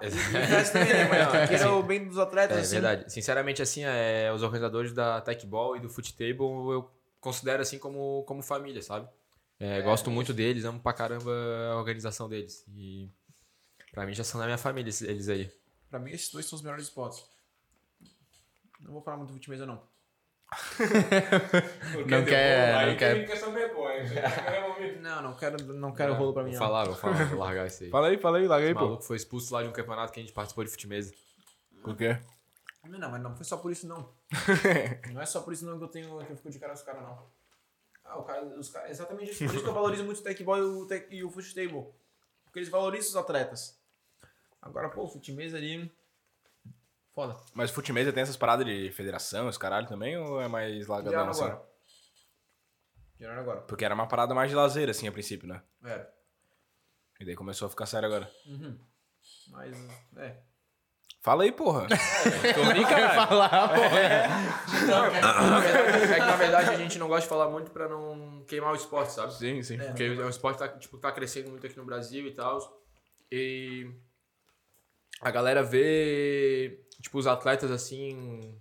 E 0.02 0.12
festa 0.12 0.80
também, 0.80 0.94
né? 0.94 1.08
Mas 1.08 1.32
que 1.50 1.56
queira 1.56 1.72
o 1.72 1.82
bem 1.82 2.06
dos 2.06 2.18
atletas. 2.18 2.58
É 2.58 2.62
assim. 2.62 2.72
verdade. 2.74 3.12
Sinceramente, 3.12 3.62
assim, 3.62 3.84
é, 3.84 4.32
os 4.34 4.44
organizadores 4.44 4.94
da 4.94 5.22
Techball 5.22 5.78
e 5.78 5.80
do 5.80 5.90
Foot 5.90 6.14
Table 6.14 6.36
eu 6.72 6.92
considero 7.20 7.62
assim 7.62 7.80
como, 7.80 8.24
como 8.28 8.44
família, 8.44 8.82
sabe? 8.82 9.08
É, 9.60 9.82
gosto 9.82 10.12
muito 10.12 10.34
deles, 10.34 10.66
amo 10.66 10.82
pra 10.82 10.92
caramba 10.92 11.32
a 11.72 11.78
organização 11.78 12.28
deles. 12.28 12.66
E 12.76 13.10
pra 13.94 14.06
mim 14.06 14.14
já 14.14 14.26
são 14.26 14.40
da 14.40 14.46
minha 14.46 14.58
família 14.58 14.92
eles 15.04 15.30
aí. 15.30 15.50
Pra 15.90 16.00
mim, 16.00 16.12
esses 16.12 16.32
dois 16.32 16.46
são 16.46 16.58
os 16.58 16.64
melhores 16.64 16.86
spots. 16.86 17.24
Não 18.82 18.94
vou 18.94 19.02
falar 19.02 19.16
muito 19.16 19.30
do 19.30 19.36
Ultimate, 19.36 19.66
não. 19.66 19.93
Não 22.08 22.26
quer- 22.26 22.86
não 22.88 22.96
quer- 22.98 24.64
ouvir. 24.66 25.00
Não, 25.02 25.22
não 25.22 25.36
quero, 25.36 25.64
não 25.74 25.92
quero 25.94 26.14
rolo 26.14 26.34
pra 26.34 26.44
mim, 26.44 26.52
Vou 26.52 26.60
não. 26.60 26.66
falar, 26.68 26.86
vou 26.86 26.96
falar, 26.96 27.26
vou 27.26 27.40
largar 27.40 27.68
isso 27.68 27.84
aí. 27.84 27.90
Fala 27.90 28.08
aí, 28.08 28.18
fala 28.18 28.38
aí, 28.38 28.48
larga 28.48 28.68
aí, 28.68 28.74
pô. 28.74 28.82
maluco 28.82 29.04
foi 29.04 29.18
expulso 29.18 29.54
lá 29.54 29.62
de 29.64 29.70
um 29.70 29.74
campeonato 29.74 30.12
que 30.12 30.20
a 30.20 30.24
gente 30.24 30.34
participou 30.34 30.64
de 30.64 30.72
futimesa. 30.72 31.14
Por 31.84 31.96
quê? 31.96 32.18
Não, 32.86 33.10
mas 33.12 33.22
não 33.22 33.36
foi 33.36 33.46
só 33.46 33.58
por 33.58 33.72
isso, 33.72 33.88
não. 33.88 34.10
não 35.14 35.22
é 35.22 35.26
só 35.26 35.42
por 35.42 35.54
isso, 35.54 35.66
não, 35.66 35.78
que 35.78 35.84
eu 35.84 35.88
tenho 35.88 36.18
que 36.26 36.32
eu 36.32 36.36
fico 36.38 36.50
de 36.50 36.60
cara 36.60 36.74
com 36.74 36.80
os 36.80 36.84
caras, 36.86 37.02
não. 37.04 37.26
Ah, 38.04 38.20
o 38.20 38.24
cara, 38.24 38.44
os 38.46 38.70
caras, 38.70 38.92
exatamente 38.92 39.32
isso. 39.32 39.46
Por 39.46 39.54
isso 39.56 39.64
que 39.64 39.70
eu 39.70 39.74
valorizo 39.74 40.04
muito 40.04 40.20
o 40.20 40.24
Techball 40.24 40.58
e 40.58 40.62
o, 40.62 40.86
tech, 40.86 41.08
e 41.10 41.24
o 41.24 41.30
Foot 41.30 41.56
Table. 41.56 41.86
Porque 42.44 42.60
eles 42.60 42.70
valorizam 42.70 43.10
os 43.10 43.16
atletas. 43.16 43.80
Agora, 44.62 44.90
pô, 44.90 45.04
o 45.04 45.08
Futimesa 45.08 45.58
ali. 45.58 45.90
Foda. 47.14 47.38
Mas 47.54 47.70
futimesa 47.70 48.12
tem 48.12 48.24
essas 48.24 48.38
paradas 48.38 48.66
de 48.66 48.92
federação, 48.92 49.48
esse 49.48 49.60
caralho 49.60 49.88
também, 49.88 50.18
ou 50.18 50.42
é 50.42 50.48
mais 50.48 50.86
Tiraram 50.86 51.30
assim? 51.30 51.44
agora. 51.44 51.62
Tiraram 53.18 53.42
agora. 53.42 53.62
Porque 53.62 53.86
era 53.86 53.94
uma 53.94 54.08
parada 54.08 54.34
mais 54.34 54.50
de 54.50 54.56
lazer, 54.56 54.90
assim, 54.90 55.08
a 55.08 55.12
princípio, 55.12 55.48
né? 55.48 55.62
É. 55.86 56.08
E 57.20 57.26
daí 57.26 57.36
começou 57.36 57.68
a 57.68 57.70
ficar 57.70 57.86
sério 57.86 58.08
agora. 58.08 58.30
Mas, 59.52 59.78
é. 60.18 60.38
Fala 61.22 61.44
aí, 61.44 61.52
porra. 61.52 61.88
Tô 62.54 62.66
brincando. 62.66 63.08
falar, 63.16 63.70
pô. 63.70 63.82
É 66.14 66.16
que 66.16 66.20
na 66.20 66.36
verdade 66.36 66.70
a 66.72 66.76
gente 66.76 67.00
não 67.00 67.08
gosta 67.08 67.22
de 67.22 67.30
falar 67.30 67.50
muito 67.50 67.72
pra 67.72 67.88
não 67.88 68.44
queimar 68.46 68.74
o 68.74 68.76
esporte, 68.76 69.14
sabe? 69.14 69.34
Sim, 69.34 69.64
sim. 69.64 69.78
Porque 69.78 70.10
o 70.10 70.30
esporte 70.30 70.60
tá, 70.60 70.68
tipo, 70.68 70.98
tá 70.98 71.12
crescendo 71.12 71.50
muito 71.50 71.66
aqui 71.66 71.78
no 71.78 71.86
Brasil 71.86 72.28
e 72.28 72.32
tal. 72.32 72.60
E 73.32 73.90
a 75.22 75.32
galera 75.32 75.64
vê, 75.64 76.84
tipo, 77.04 77.18
os 77.18 77.28
atletas 77.28 77.70
assim, 77.70 78.58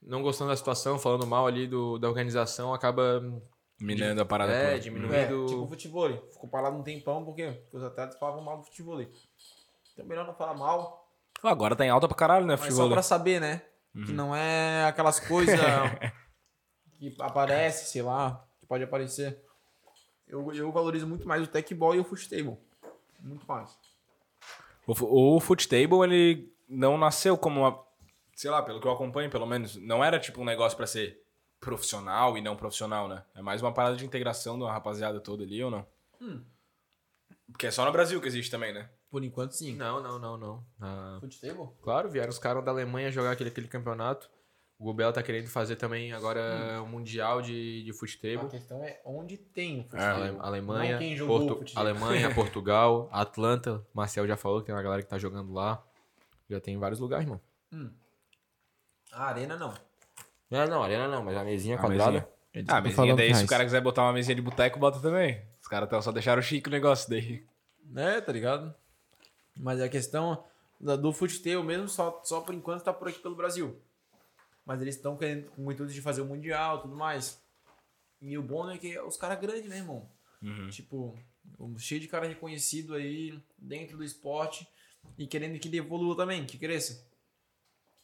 não 0.00 0.22
gostando 0.22 0.50
da 0.50 0.56
situação, 0.56 0.98
falando 0.98 1.26
mal 1.26 1.46
ali 1.46 1.66
do, 1.66 1.98
da 1.98 2.08
organização, 2.08 2.72
acaba 2.72 3.20
Minando 3.78 4.22
a 4.22 4.24
parada 4.24 4.52
é, 4.52 4.62
toda. 4.62 4.76
É, 4.76 4.78
diminuindo. 4.78 5.46
tipo 5.46 5.62
o 5.62 5.68
futebol. 5.68 6.08
Ficou 6.30 6.48
parado 6.48 6.76
um 6.76 6.82
tempão, 6.82 7.24
por 7.24 7.34
quê? 7.34 7.52
Porque 7.62 7.76
os 7.76 7.82
atletas 7.82 8.18
falavam 8.18 8.42
mal 8.42 8.58
do 8.58 8.64
futebol. 8.64 9.00
Então 9.00 10.06
melhor 10.06 10.26
não 10.26 10.34
falar 10.34 10.54
mal, 10.54 11.00
Agora 11.42 11.74
tá 11.74 11.86
em 11.86 11.88
alta 11.88 12.06
pra 12.06 12.16
caralho, 12.16 12.44
né, 12.44 12.54
mas 12.54 12.60
futebol? 12.60 12.88
só 12.88 12.92
pra 12.92 13.02
saber, 13.02 13.40
né? 13.40 13.62
Que 13.92 14.12
não 14.12 14.36
é 14.36 14.84
aquelas 14.84 15.18
coisas 15.18 15.58
que 16.98 17.16
aparece, 17.18 17.90
sei 17.90 18.02
lá, 18.02 18.46
que 18.60 18.66
pode 18.66 18.84
aparecer. 18.84 19.42
Eu, 20.28 20.52
eu 20.52 20.70
valorizo 20.70 21.08
muito 21.08 21.26
mais 21.26 21.42
o 21.42 21.46
techball 21.46 21.94
e 21.94 21.98
o 21.98 22.04
futebol. 22.04 22.60
Muito 23.20 23.46
mais. 23.46 23.76
O, 24.86 25.36
o 25.36 25.40
Footstable, 25.40 26.04
ele 26.04 26.49
não 26.70 26.96
nasceu 26.96 27.36
como 27.36 27.60
uma. 27.60 27.84
Sei 28.34 28.50
lá, 28.50 28.62
pelo 28.62 28.80
que 28.80 28.86
eu 28.86 28.92
acompanho, 28.92 29.28
pelo 29.30 29.44
menos. 29.46 29.76
Não 29.76 30.02
era 30.02 30.18
tipo 30.18 30.40
um 30.40 30.44
negócio 30.44 30.76
pra 30.76 30.86
ser 30.86 31.20
profissional 31.60 32.38
e 32.38 32.40
não 32.40 32.56
profissional, 32.56 33.06
né? 33.08 33.22
É 33.34 33.42
mais 33.42 33.60
uma 33.60 33.72
parada 33.74 33.96
de 33.96 34.06
integração 34.06 34.56
de 34.56 34.64
uma 34.64 34.72
rapaziada 34.72 35.20
toda 35.20 35.42
ali, 35.44 35.62
ou 35.62 35.70
não? 35.70 35.86
Porque 37.52 37.66
é 37.66 37.70
só 37.70 37.84
no 37.84 37.92
Brasil 37.92 38.20
que 38.20 38.28
existe 38.28 38.50
também, 38.50 38.72
né? 38.72 38.88
Por 39.10 39.24
enquanto, 39.24 39.52
sim. 39.52 39.74
Não, 39.74 40.00
não, 40.00 40.18
não, 40.18 40.36
não. 40.38 40.64
Ah, 40.80 41.18
Futebol? 41.20 41.76
claro, 41.82 42.08
vieram 42.08 42.30
os 42.30 42.38
caras 42.38 42.64
da 42.64 42.70
Alemanha 42.70 43.10
jogar 43.10 43.32
aquele, 43.32 43.50
aquele 43.50 43.66
campeonato. 43.68 44.30
O 44.78 44.84
Gubel 44.84 45.12
tá 45.12 45.22
querendo 45.22 45.48
fazer 45.48 45.76
também 45.76 46.12
agora 46.12 46.80
um 46.82 46.86
mundial 46.86 47.42
de, 47.42 47.82
de 47.84 47.90
A 47.90 47.94
futebol. 47.94 48.48
questão 48.48 48.82
é 48.82 48.98
onde 49.04 49.36
tem 49.36 49.78
o 49.78 49.80
É, 49.80 49.84
futebol. 49.84 50.06
Ale- 50.06 50.36
Alemanha, 50.38 50.92
Não 50.92 50.98
quem 51.00 51.16
jogou 51.16 51.38
Portu- 51.40 51.58
futebol. 51.58 51.82
Alemanha, 51.82 52.32
Portugal, 52.34 53.08
Atlanta. 53.12 53.84
Marcel 53.92 54.26
já 54.26 54.36
falou 54.38 54.60
que 54.60 54.66
tem 54.66 54.74
uma 54.74 54.82
galera 54.82 55.02
que 55.02 55.08
tá 55.08 55.18
jogando 55.18 55.52
lá. 55.52 55.84
Já 56.50 56.60
tem 56.60 56.74
em 56.74 56.78
vários 56.78 56.98
lugares, 57.00 57.26
irmão. 57.26 57.40
A 59.12 59.24
arena 59.26 59.56
não. 59.56 59.72
Não, 60.50 60.66
não, 60.66 60.82
arena 60.82 61.06
não, 61.08 61.22
mas 61.24 61.36
a 61.36 61.44
mesinha 61.44 61.76
A 61.76 61.78
quadrada. 61.78 62.10
mesinha. 62.52 62.64
Ah, 62.68 62.78
a 62.78 62.80
mesinha 62.80 63.14
daí, 63.14 63.34
se 63.34 63.44
o 63.44 63.46
cara 63.46 63.64
quiser 63.64 63.80
botar 63.80 64.02
uma 64.02 64.12
mesinha 64.12 64.34
de 64.34 64.42
boteco, 64.42 64.78
bota 64.78 65.00
também. 65.00 65.40
Os 65.62 65.68
caras 65.68 66.04
só 66.04 66.10
deixaram 66.10 66.42
chique 66.42 66.68
o 66.68 66.72
negócio 66.72 67.08
daí. 67.08 67.46
É, 67.94 68.20
tá 68.20 68.32
ligado? 68.32 68.74
Mas 69.56 69.80
a 69.80 69.88
questão 69.88 70.44
do 70.80 71.12
futebol 71.12 71.62
mesmo, 71.62 71.88
só, 71.88 72.20
só 72.24 72.40
por 72.40 72.54
enquanto 72.54 72.82
tá 72.82 72.92
por 72.92 73.08
aqui 73.08 73.20
pelo 73.20 73.36
Brasil. 73.36 73.80
Mas 74.66 74.80
eles 74.82 74.96
estão 74.96 75.16
querendo 75.16 75.50
com 75.50 75.64
o 75.66 75.72
intuito 75.72 75.92
de 75.92 76.02
fazer 76.02 76.20
o 76.22 76.24
Mundial 76.26 76.78
e 76.78 76.82
tudo 76.82 76.96
mais. 76.96 77.40
E 78.20 78.36
o 78.36 78.42
bom 78.42 78.68
é 78.70 78.76
que 78.78 78.92
é 78.96 79.02
os 79.02 79.16
caras 79.16 79.38
grandes, 79.40 79.68
né, 79.68 79.78
irmão? 79.78 80.08
Tipo, 80.70 81.16
um- 81.58 81.78
cheio 81.78 82.00
de 82.00 82.08
cara 82.08 82.26
reconhecido 82.26 82.94
aí 82.94 83.40
dentro 83.58 83.96
do 83.96 84.04
esporte 84.04 84.66
e 85.18 85.26
querendo 85.26 85.58
que 85.58 85.68
ele 85.68 85.78
evolua 85.78 86.16
também, 86.16 86.46
que 86.46 86.58
cresça. 86.58 87.06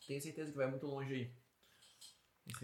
Tenho 0.06 0.20
certeza 0.20 0.50
que 0.50 0.56
vai 0.56 0.68
muito 0.68 0.86
longe 0.86 1.12
aí. 1.12 1.30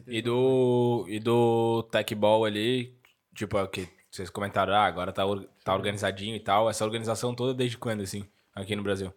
E 0.07 0.23
do, 0.23 1.05
e 1.09 1.19
do 1.19 1.83
Tech 1.85 2.15
Ball 2.15 2.45
ali, 2.45 2.97
tipo, 3.35 3.59
é 3.59 3.63
o 3.63 3.69
que 3.69 3.89
vocês 4.11 4.31
comentaram, 4.31 4.75
ah, 4.75 4.85
agora 4.85 5.13
tá, 5.13 5.25
tá 5.65 5.75
organizadinho 5.75 6.37
e 6.37 6.41
tal. 6.41 6.71
Essa 6.71 6.85
organização 6.85 7.35
toda 7.35 7.53
desde 7.53 7.79
quando, 7.79 8.03
assim, 8.03 8.29
aqui 8.55 8.77
no 8.77 8.83
Brasil? 8.83 9.13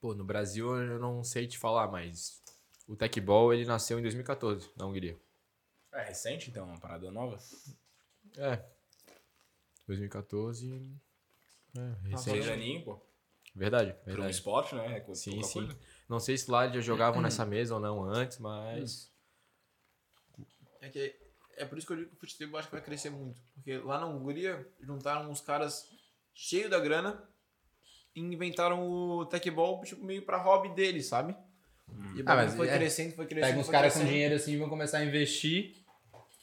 Pô, 0.00 0.14
no 0.14 0.24
Brasil 0.24 0.74
eu 0.74 0.98
não 0.98 1.22
sei 1.22 1.46
te 1.46 1.58
falar, 1.58 1.88
mas 1.88 2.42
o 2.88 2.96
Tech 2.96 3.20
Ball 3.20 3.52
ele 3.52 3.66
nasceu 3.66 3.98
em 3.98 4.02
2014, 4.02 4.70
na 4.76 4.86
Hungria. 4.86 5.18
É 5.92 6.04
recente, 6.04 6.48
então, 6.48 6.64
uma 6.64 6.80
parada 6.80 7.10
nova? 7.10 7.38
É. 8.38 8.64
2014. 9.86 10.90
É, 11.76 12.16
Seis 12.16 12.26
recente. 12.26 12.50
aninhos, 12.50 12.84
pô. 12.84 13.11
Verdade, 13.54 13.92
Pra 13.92 14.00
um 14.02 14.04
verdade. 14.16 14.30
esporte, 14.34 14.74
né? 14.74 14.98
É 15.06 15.14
Sim, 15.14 15.32
pouca 15.32 15.46
sim. 15.46 15.66
coisa. 15.66 15.78
Não 16.08 16.18
sei 16.20 16.38
se 16.38 16.50
lá 16.50 16.64
eles 16.64 16.76
já 16.76 16.80
jogavam 16.80 17.20
nessa 17.20 17.44
mesa 17.44 17.74
ou 17.74 17.80
não 17.80 18.02
antes, 18.02 18.38
mas. 18.38 19.12
É 20.80 20.88
que 20.88 21.14
É 21.56 21.64
por 21.66 21.76
isso 21.76 21.86
que 21.86 21.92
eu 21.92 21.96
digo 21.98 22.10
que 22.10 22.16
o 22.16 22.20
futebol 22.20 22.58
acho 22.58 22.68
que 22.68 22.74
vai 22.74 22.82
crescer 22.82 23.10
muito. 23.10 23.40
Porque 23.54 23.76
lá 23.78 23.98
na 24.00 24.06
Hungria 24.06 24.66
juntaram 24.80 25.30
uns 25.30 25.40
caras 25.42 25.86
cheios 26.34 26.70
da 26.70 26.80
grana 26.80 27.22
e 28.16 28.20
inventaram 28.20 28.88
o 28.90 29.26
tecbol 29.26 29.82
tipo, 29.84 30.02
meio 30.02 30.24
pra 30.24 30.38
hobby 30.38 30.70
deles, 30.74 31.06
sabe? 31.06 31.36
E 32.16 32.22
o 32.22 32.24
Ah, 32.26 32.34
mas 32.36 32.54
foi 32.54 32.68
é- 32.68 32.76
crescendo, 32.78 33.14
foi 33.14 33.26
crescendo. 33.26 33.50
Pega 33.50 33.60
uns 33.60 33.68
caras 33.68 33.92
com 33.92 34.04
dinheiro 34.04 34.34
assim 34.34 34.52
e 34.52 34.56
vão 34.56 34.68
começar 34.70 34.98
a 34.98 35.04
investir. 35.04 35.76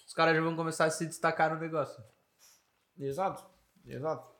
Os 0.07 0.13
caras 0.13 0.35
já 0.35 0.41
vão 0.43 0.55
começar 0.55 0.85
a 0.85 0.91
se 0.91 1.05
destacar 1.07 1.53
no 1.53 1.59
negócio. 1.59 2.01
Exato, 2.99 3.43
exato. 3.85 4.38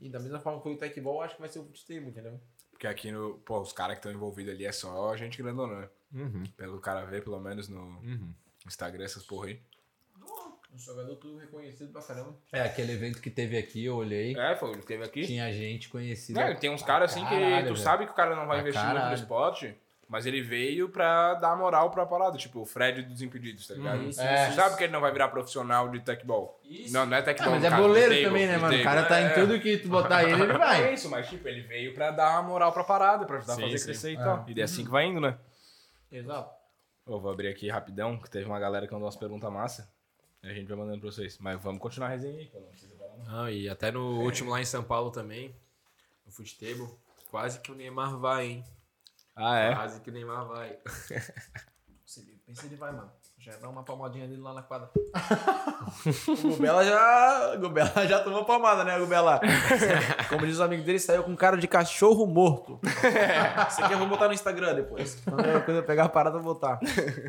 E 0.00 0.08
da 0.08 0.18
mesma 0.18 0.40
forma 0.40 0.58
que 0.58 0.64
foi 0.64 0.72
o 0.74 0.78
tecbol, 0.78 1.22
acho 1.22 1.34
que 1.34 1.40
vai 1.40 1.48
ser 1.50 1.58
o 1.58 1.64
futebol, 1.64 2.08
entendeu? 2.08 2.40
Porque 2.70 2.86
aqui 2.86 3.12
no. 3.12 3.34
Pô, 3.44 3.60
os 3.60 3.72
caras 3.72 3.94
que 3.94 3.98
estão 3.98 4.10
envolvidos 4.12 4.54
ali 4.54 4.64
é 4.64 4.72
só 4.72 5.14
gente 5.16 5.36
grandona, 5.42 5.80
né? 5.82 5.88
Uhum. 6.14 6.42
Pelo 6.56 6.80
cara 6.80 7.04
ver, 7.04 7.22
pelo 7.22 7.38
menos 7.38 7.68
no 7.68 7.80
Uhum. 7.80 8.32
Instagram, 8.66 9.04
essas 9.04 9.22
porra 9.24 9.48
aí. 9.48 9.60
Um 10.72 10.78
jogador 10.78 11.16
tudo 11.16 11.36
reconhecido 11.36 11.90
pra 11.92 12.00
caramba. 12.00 12.36
É, 12.52 12.60
aquele 12.62 12.92
evento 12.92 13.20
que 13.20 13.28
teve 13.28 13.58
aqui, 13.58 13.84
eu 13.84 13.96
olhei. 13.96 14.36
É, 14.38 14.54
foi, 14.54 14.76
teve 14.82 15.02
aqui. 15.04 15.26
Tinha 15.26 15.52
gente 15.52 15.88
conhecida. 15.88 16.40
É, 16.42 16.54
tem 16.54 16.70
uns 16.70 16.82
caras 16.82 17.10
assim 17.10 17.24
que 17.24 17.30
caralho, 17.30 17.66
tu 17.66 17.72
velho. 17.74 17.76
sabe 17.76 18.06
que 18.06 18.12
o 18.12 18.14
cara 18.14 18.36
não 18.36 18.46
vai 18.46 18.60
Pra 18.60 18.68
investir 18.68 18.80
muito 18.84 18.94
no 18.94 19.00
caralho. 19.00 19.20
esporte, 19.20 19.76
mas 20.10 20.26
ele 20.26 20.42
veio 20.42 20.88
pra 20.88 21.34
dar 21.34 21.56
moral 21.56 21.88
pra 21.90 22.04
parada. 22.04 22.36
Tipo, 22.36 22.62
o 22.62 22.66
Fred 22.66 23.02
dos 23.04 23.22
Impedidos, 23.22 23.66
tá 23.68 23.74
ligado? 23.74 24.02
Isso, 24.02 24.20
É. 24.20 24.50
Sabe 24.50 24.76
que 24.76 24.82
ele 24.84 24.92
não 24.92 25.00
vai 25.00 25.12
virar 25.12 25.28
profissional 25.28 25.88
de 25.88 26.00
tecbol. 26.00 26.60
Isso. 26.64 26.92
Não, 26.92 27.06
não 27.06 27.16
é 27.16 27.20
Ah, 27.20 27.22
tecbol. 27.22 27.50
mas 27.52 27.60
no 27.60 27.66
é 27.66 27.70
caso, 27.70 27.82
boleiro 27.82 28.10
table, 28.10 28.24
também, 28.24 28.46
né, 28.48 28.58
mano? 28.58 28.76
O 28.76 28.82
cara 28.82 29.04
tá 29.04 29.20
É. 29.20 29.30
em 29.30 29.34
tudo 29.40 29.60
que 29.60 29.78
tu 29.78 29.88
botar 29.88 30.24
ele, 30.24 30.32
ele 30.42 30.52
É 30.52 30.58
vai. 30.58 30.92
isso, 30.94 31.08
mas 31.08 31.28
tipo, 31.28 31.46
ele 31.46 31.60
veio 31.62 31.94
pra 31.94 32.10
dar 32.10 32.42
moral 32.42 32.72
pra 32.72 32.82
parada, 32.82 33.24
pra 33.24 33.36
ajudar 33.38 33.54
Sim, 33.54 33.60
a 33.62 33.64
fazer 33.66 33.78
sim. 33.78 33.84
crescer 33.84 34.10
e 34.12 34.16
É. 34.16 34.18
tal. 34.18 34.44
E 34.48 34.60
é 34.60 34.64
assim 34.64 34.84
que 34.84 34.90
vai 34.90 35.06
indo, 35.06 35.20
né? 35.20 35.38
Exato. 36.10 36.50
Eu 37.06 37.20
vou 37.20 37.30
abrir 37.32 37.48
aqui 37.48 37.68
rapidão, 37.70 38.18
que 38.18 38.28
teve 38.28 38.44
uma 38.46 38.58
galera 38.58 38.86
que 38.86 38.92
mandou 38.92 39.06
umas 39.06 39.16
perguntas 39.16 39.50
massa. 39.52 39.88
E 40.42 40.48
a 40.48 40.52
gente 40.54 40.66
vai 40.68 40.76
mandando 40.76 41.00
pra 41.00 41.10
vocês. 41.10 41.38
Mas 41.38 41.60
vamos 41.62 41.80
continuar 41.80 42.08
a 42.08 42.10
resenha 42.10 42.36
aí, 42.38 42.46
que 42.46 42.56
eu 42.56 42.60
não 42.60 42.68
preciso 42.68 42.92
falar. 42.96 43.44
Ah, 43.44 43.50
e 43.50 43.68
até 43.68 43.90
no 43.90 44.20
último 44.22 44.50
lá 44.50 44.60
em 44.60 44.64
São 44.64 44.82
Paulo 44.82 45.10
também, 45.10 45.54
no 46.26 46.32
futebol, 46.32 46.98
quase 47.30 47.60
que 47.60 47.70
o 47.70 47.74
Neymar 47.74 48.16
vai, 48.18 48.46
hein? 48.46 48.64
Ah, 49.36 49.58
é? 49.58 49.74
Quase 49.74 50.00
que 50.00 50.10
o 50.10 50.12
Neymar 50.12 50.46
vai. 50.46 50.78
Se 52.04 52.20
ele, 52.20 52.40
pensa 52.44 52.66
ele 52.66 52.76
vai, 52.76 52.92
mano. 52.92 53.10
Já 53.38 53.56
dá 53.56 53.70
uma 53.70 53.82
palmadinha 53.82 54.28
dele 54.28 54.42
lá 54.42 54.52
na 54.52 54.62
quadra. 54.62 54.90
o 56.28 56.48
Gubela 56.48 56.84
já. 56.84 57.54
O 57.54 57.60
Gubela 57.60 58.06
já 58.06 58.22
tomou 58.22 58.44
palmada, 58.44 58.84
né, 58.84 58.98
Gubela? 58.98 59.40
Como 60.28 60.46
diz 60.46 60.58
o 60.58 60.62
amigo 60.62 60.82
dele, 60.82 60.98
saiu 60.98 61.22
com 61.22 61.34
cara 61.34 61.56
de 61.56 61.66
cachorro 61.66 62.26
morto. 62.26 62.78
Isso 63.66 63.82
aqui 63.82 63.94
eu 63.94 63.98
vou 63.98 64.08
botar 64.08 64.26
no 64.28 64.34
Instagram 64.34 64.74
depois. 64.74 65.22
Quando 65.24 65.46
eu, 65.46 65.62
quando 65.62 65.76
eu 65.78 65.82
pegar 65.84 66.04
a 66.04 66.08
parada, 66.10 66.36
eu 66.36 66.42
vou 66.42 66.52
botar. 66.52 66.80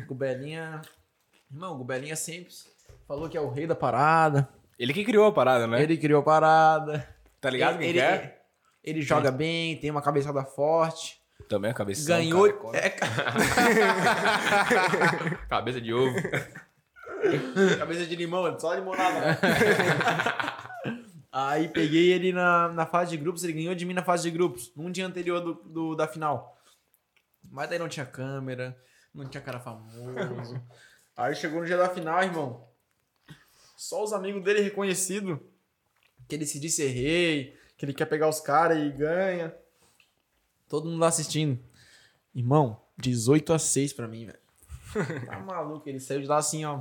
Gubelinha. 0.06 0.82
Irmão, 1.50 1.74
o 1.74 1.78
Gubelinha 1.78 2.16
sempre 2.16 2.52
falou 3.08 3.26
que 3.28 3.38
é 3.38 3.40
o 3.40 3.48
rei 3.48 3.66
da 3.66 3.74
parada. 3.74 4.48
Ele 4.78 4.92
que 4.92 5.04
criou 5.04 5.26
a 5.26 5.32
parada, 5.32 5.66
né? 5.66 5.82
Ele 5.82 5.96
criou 5.96 6.20
a 6.20 6.24
parada. 6.24 7.08
Tá 7.40 7.48
ligado 7.48 7.78
quem 7.78 7.88
ele, 7.88 7.98
que 7.98 8.04
ele, 8.04 8.14
é? 8.14 8.42
ele 8.84 9.00
joga 9.00 9.30
bem, 9.30 9.78
tem 9.78 9.90
uma 9.90 10.02
cabeçada 10.02 10.44
forte. 10.44 11.21
Também 11.48 11.70
a 11.70 11.74
cabeça. 11.74 12.06
ganhou. 12.08 12.46
É, 12.74 12.90
Cabeça 15.48 15.80
de 15.80 15.92
ovo. 15.92 16.16
Cabeça 17.78 18.06
de 18.06 18.16
limão, 18.16 18.58
só 18.58 18.74
limonada. 18.74 19.38
Aí 21.30 21.68
peguei 21.68 22.12
ele 22.12 22.32
na, 22.32 22.68
na 22.68 22.86
fase 22.86 23.12
de 23.12 23.16
grupos, 23.16 23.42
ele 23.44 23.54
ganhou 23.54 23.74
de 23.74 23.86
mim 23.86 23.94
na 23.94 24.02
fase 24.04 24.24
de 24.24 24.30
grupos, 24.30 24.72
num 24.76 24.90
dia 24.90 25.06
anterior 25.06 25.40
do, 25.40 25.54
do- 25.54 25.94
da 25.96 26.06
final. 26.06 26.58
Mas 27.50 27.68
daí 27.70 27.78
não 27.78 27.88
tinha 27.88 28.04
câmera, 28.04 28.76
não 29.14 29.26
tinha 29.26 29.40
cara 29.42 29.58
famoso. 29.60 30.60
Aí 31.16 31.34
chegou 31.34 31.60
no 31.60 31.66
dia 31.66 31.76
da 31.76 31.88
final, 31.88 32.22
irmão. 32.22 32.68
Só 33.76 34.02
os 34.02 34.12
amigos 34.12 34.42
dele 34.42 34.60
reconhecidos 34.60 35.38
que 36.28 36.34
ele 36.34 36.46
se 36.46 36.60
disse 36.60 36.86
rei, 36.86 37.56
que 37.76 37.84
ele 37.84 37.94
quer 37.94 38.06
pegar 38.06 38.28
os 38.28 38.40
caras 38.40 38.78
e 38.78 38.90
ganha. 38.90 39.54
Todo 40.72 40.88
mundo 40.88 41.00
lá 41.00 41.08
assistindo. 41.08 41.58
Irmão, 42.34 42.80
18 42.96 43.52
a 43.52 43.58
6 43.58 43.92
pra 43.92 44.08
mim, 44.08 44.24
velho. 44.24 44.38
Tá 45.26 45.38
maluco, 45.38 45.86
ele 45.86 46.00
saiu 46.00 46.22
de 46.22 46.26
lá 46.26 46.38
assim, 46.38 46.64
ó. 46.64 46.80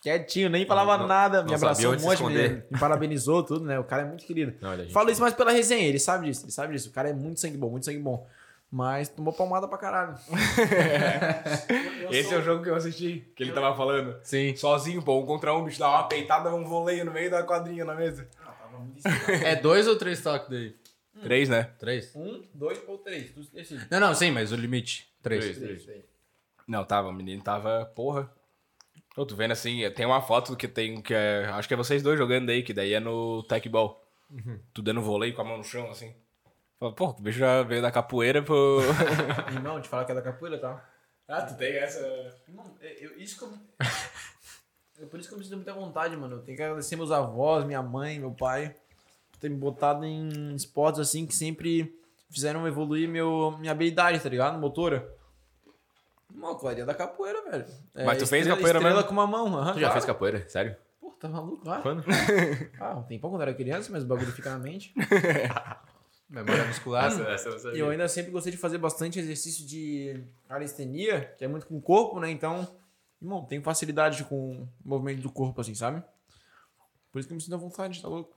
Quietinho, 0.00 0.48
nem 0.48 0.64
falava 0.64 0.96
Não- 0.98 1.08
nada, 1.08 1.42
me 1.42 1.52
abraçou 1.52 1.92
um 1.92 1.98
monte, 2.00 2.22
me, 2.22 2.48
me 2.70 2.78
parabenizou, 2.78 3.42
tudo, 3.42 3.64
né? 3.64 3.76
O 3.80 3.82
cara 3.84 4.02
é 4.02 4.04
muito 4.04 4.24
querido. 4.24 4.54
Não, 4.60 4.76
gente. 4.76 4.92
Falo 4.92 5.10
isso 5.10 5.20
mais 5.20 5.34
pela 5.34 5.50
resenha, 5.50 5.88
ele 5.88 5.98
sabe 5.98 6.26
disso, 6.26 6.44
ele 6.44 6.52
sabe 6.52 6.72
disso. 6.74 6.88
O 6.90 6.92
cara 6.92 7.08
é 7.08 7.12
muito 7.12 7.40
sangue 7.40 7.56
bom, 7.56 7.68
muito 7.70 7.84
sangue 7.86 7.98
bom. 7.98 8.24
Mas 8.70 9.08
tomou 9.08 9.32
palmada 9.32 9.66
pra 9.66 9.76
caralho. 9.78 10.16
Eu 12.02 12.10
Esse 12.10 12.28
sou- 12.28 12.38
é 12.38 12.40
o 12.40 12.44
jogo 12.44 12.62
que 12.62 12.68
eu 12.70 12.76
assisti, 12.76 13.24
que 13.34 13.42
ele 13.42 13.50
tava 13.52 13.76
falando. 13.76 14.16
Sim. 14.22 14.54
Sozinho, 14.54 15.02
pô, 15.02 15.18
um 15.20 15.26
contra 15.26 15.52
um, 15.52 15.64
bicho 15.64 15.80
dá 15.80 15.88
uma 15.88 16.04
peitada, 16.04 16.54
um 16.54 16.64
voleio 16.64 17.04
no 17.04 17.10
meio 17.12 17.28
da 17.30 17.42
quadrinha 17.42 17.84
na 17.84 17.94
mesa. 17.96 18.28
Ah, 18.40 18.52
tava 18.52 18.78
muito 18.78 18.98
estranho. 18.98 19.42
É 19.46 19.56
dois 19.56 19.88
ou 19.88 19.96
três 19.96 20.22
toques 20.22 20.48
daí? 20.48 20.74
Três, 21.22 21.48
né? 21.48 21.64
Três? 21.78 22.14
um, 22.14 22.42
dois 22.54 22.80
ou 22.86 22.98
três, 22.98 23.32
tu 23.32 23.40
decide. 23.52 23.86
Não, 23.90 24.00
não, 24.00 24.14
sim, 24.14 24.30
mas 24.30 24.52
o 24.52 24.56
limite. 24.56 25.08
Três. 25.22 25.44
Três. 25.44 25.58
Três, 25.58 25.84
três. 25.84 26.04
Não, 26.66 26.84
tava, 26.84 27.08
o 27.08 27.12
menino 27.12 27.42
tava, 27.42 27.84
porra. 27.94 28.30
Eu 29.16 29.24
tô 29.24 29.34
vendo 29.34 29.52
assim, 29.52 29.88
tem 29.92 30.04
uma 30.04 30.20
foto 30.20 30.56
que 30.56 30.68
tem, 30.68 31.00
que 31.00 31.14
é, 31.14 31.46
acho 31.46 31.66
que 31.66 31.74
é 31.74 31.76
vocês 31.76 32.02
dois 32.02 32.18
jogando 32.18 32.50
aí, 32.50 32.62
que 32.62 32.74
daí 32.74 32.92
é 32.92 33.00
no 33.00 33.42
tech 33.44 33.66
ball. 33.68 34.04
Tu 34.74 34.82
dando 34.82 35.00
voleio 35.00 35.34
com 35.34 35.42
a 35.42 35.44
mão 35.44 35.58
no 35.58 35.64
chão, 35.64 35.90
assim. 35.90 36.14
Pô, 36.78 36.92
o 37.10 37.22
bicho 37.22 37.38
já 37.38 37.62
veio 37.62 37.80
da 37.80 37.90
capoeira 37.90 38.42
pro... 38.42 38.80
Irmão, 39.50 39.80
te 39.80 39.88
falar 39.88 40.04
que 40.04 40.12
é 40.12 40.14
da 40.14 40.20
capoeira, 40.20 40.58
tá? 40.58 40.86
ah, 41.26 41.42
tu 41.42 41.56
tem 41.56 41.74
essa... 41.76 42.00
Irmão, 42.46 42.76
é- 42.80 43.04
eu, 43.04 43.18
isso 43.18 43.38
que 43.38 43.44
eu... 43.44 43.52
É 44.98 45.04
por 45.04 45.20
isso 45.20 45.28
que 45.28 45.34
eu 45.34 45.38
me 45.38 45.44
sinto 45.44 45.56
muita 45.56 45.74
vontade, 45.74 46.16
mano. 46.16 46.36
Eu 46.36 46.42
tenho 46.42 46.56
que 46.56 46.62
agradecer 46.62 46.96
meus 46.96 47.10
avós, 47.10 47.66
minha 47.66 47.82
mãe, 47.82 48.18
meu 48.18 48.32
pai, 48.32 48.74
me 49.42 49.56
botado 49.56 50.04
em 50.04 50.54
esportes 50.54 51.00
assim 51.00 51.26
que 51.26 51.34
sempre 51.34 51.94
fizeram 52.30 52.66
evoluir 52.66 53.08
meu, 53.08 53.56
minha 53.58 53.72
habilidade, 53.72 54.20
tá 54.20 54.28
ligado? 54.28 54.58
Motora. 54.58 55.08
Irmão, 56.32 56.54
Clarinha 56.56 56.84
da 56.84 56.94
capoeira, 56.94 57.42
velho. 57.50 57.66
É, 57.94 58.04
Mas 58.04 58.18
tu 58.18 58.26
fez 58.26 58.42
estrela- 58.42 58.56
capoeira 58.56 58.78
estrela 58.78 58.96
mesmo? 58.96 59.08
com 59.08 59.12
uma 59.14 59.26
mão. 59.26 59.56
aham, 59.58 59.72
Tu 59.72 59.74
já 59.74 59.80
claro. 59.86 59.92
fez 59.92 60.04
capoeira? 60.04 60.48
Sério? 60.48 60.76
Pô, 61.00 61.10
tá 61.12 61.28
maluco? 61.28 61.68
Ah, 61.70 61.80
Quando? 61.80 62.04
ah, 62.80 62.96
um 62.96 63.02
tempão 63.04 63.30
quando 63.30 63.42
era 63.42 63.54
criança, 63.54 63.90
mas 63.92 64.02
o 64.02 64.06
bagulho 64.06 64.32
fica 64.32 64.50
na 64.50 64.58
mente. 64.58 64.92
Memória 66.28 66.64
muscular. 66.66 67.06
Essa, 67.06 67.22
essa 67.28 67.48
eu 67.48 67.56
E 67.56 67.60
sabia. 67.60 67.78
eu 67.78 67.90
ainda 67.90 68.08
sempre 68.08 68.32
gostei 68.32 68.50
de 68.50 68.58
fazer 68.58 68.78
bastante 68.78 69.18
exercício 69.20 69.64
de 69.64 70.24
calistenia, 70.48 71.32
que 71.38 71.44
é 71.44 71.48
muito 71.48 71.66
com 71.66 71.76
o 71.76 71.80
corpo, 71.80 72.18
né? 72.18 72.28
Então, 72.30 72.66
irmão, 73.22 73.44
tenho 73.44 73.62
facilidade 73.62 74.24
com 74.24 74.62
o 74.62 74.68
movimento 74.84 75.22
do 75.22 75.30
corpo, 75.30 75.60
assim, 75.60 75.74
sabe? 75.74 76.02
Por 77.12 77.20
isso 77.20 77.28
que 77.28 77.32
eu 77.32 77.36
me 77.36 77.40
sinto 77.40 77.54
à 77.54 77.58
vontade, 77.58 78.02
tá 78.02 78.08
louco? 78.08 78.35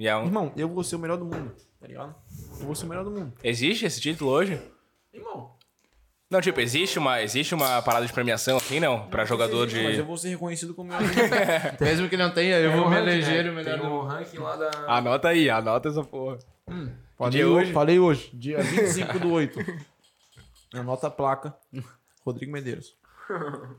E 0.00 0.08
é 0.08 0.16
um... 0.16 0.24
Irmão, 0.24 0.50
eu 0.56 0.66
vou 0.66 0.82
ser 0.82 0.96
o 0.96 0.98
melhor 0.98 1.18
do 1.18 1.26
mundo, 1.26 1.54
tá 1.78 1.86
ligado? 1.86 2.14
Eu 2.58 2.64
vou 2.64 2.74
ser 2.74 2.86
o 2.86 2.88
melhor 2.88 3.04
do 3.04 3.10
mundo. 3.10 3.34
Existe 3.44 3.84
esse 3.84 4.00
título 4.00 4.30
hoje? 4.30 4.58
Irmão, 5.12 5.54
Não, 6.30 6.40
tipo, 6.40 6.58
existe 6.58 6.98
uma, 6.98 7.20
existe 7.20 7.54
uma 7.54 7.82
parada 7.82 8.06
de 8.06 8.12
premiação 8.14 8.56
aqui, 8.56 8.80
não? 8.80 9.10
Pra 9.10 9.26
jogador 9.26 9.66
de... 9.66 9.82
Mas 9.82 9.98
eu 9.98 10.06
vou 10.06 10.16
ser 10.16 10.30
reconhecido 10.30 10.72
como 10.72 10.88
meu 10.88 10.98
Mesmo 11.78 12.08
que 12.08 12.16
não 12.16 12.32
tenha, 12.32 12.56
eu 12.60 12.72
vou 12.72 12.88
me 12.88 12.96
eleger 12.96 13.50
o 13.50 13.52
melhor 13.52 13.78
Tem 13.78 13.86
do 13.86 13.94
o 13.94 14.02
ranking 14.02 14.38
lá 14.38 14.56
da... 14.56 14.70
Anota 14.86 15.28
aí, 15.28 15.50
anota 15.50 15.90
essa 15.90 16.02
porra. 16.02 16.38
Falei 17.18 17.32
dia 17.32 17.46
hoje? 17.46 17.64
hoje? 17.64 17.72
Falei 17.74 17.98
hoje, 17.98 18.30
dia 18.32 18.62
25 18.62 19.18
do 19.18 19.32
8. 19.32 19.58
Anota 20.72 21.08
a 21.08 21.10
placa. 21.10 21.54
Rodrigo 22.24 22.50
Medeiros. 22.52 22.96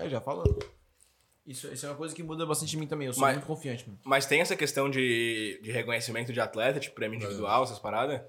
É, 0.00 0.08
já 0.08 0.20
falando. 0.20 0.56
Isso, 1.46 1.66
isso 1.72 1.84
é 1.84 1.90
uma 1.90 1.96
coisa 1.96 2.14
que 2.14 2.22
muda 2.22 2.46
bastante 2.46 2.74
em 2.74 2.80
mim 2.80 2.86
também. 2.86 3.06
Eu 3.06 3.12
sou 3.12 3.20
Mas- 3.20 3.34
muito 3.36 3.46
confiante, 3.46 3.86
mano. 3.86 3.98
Mas 4.04 4.24
tem 4.26 4.40
essa 4.40 4.56
questão 4.56 4.88
de, 4.90 5.60
de 5.62 5.70
reconhecimento 5.70 6.32
de 6.32 6.40
atleta, 6.40 6.80
tipo 6.80 6.94
prêmio 6.94 7.16
individual, 7.16 7.62
essas 7.64 7.78
paradas? 7.78 8.20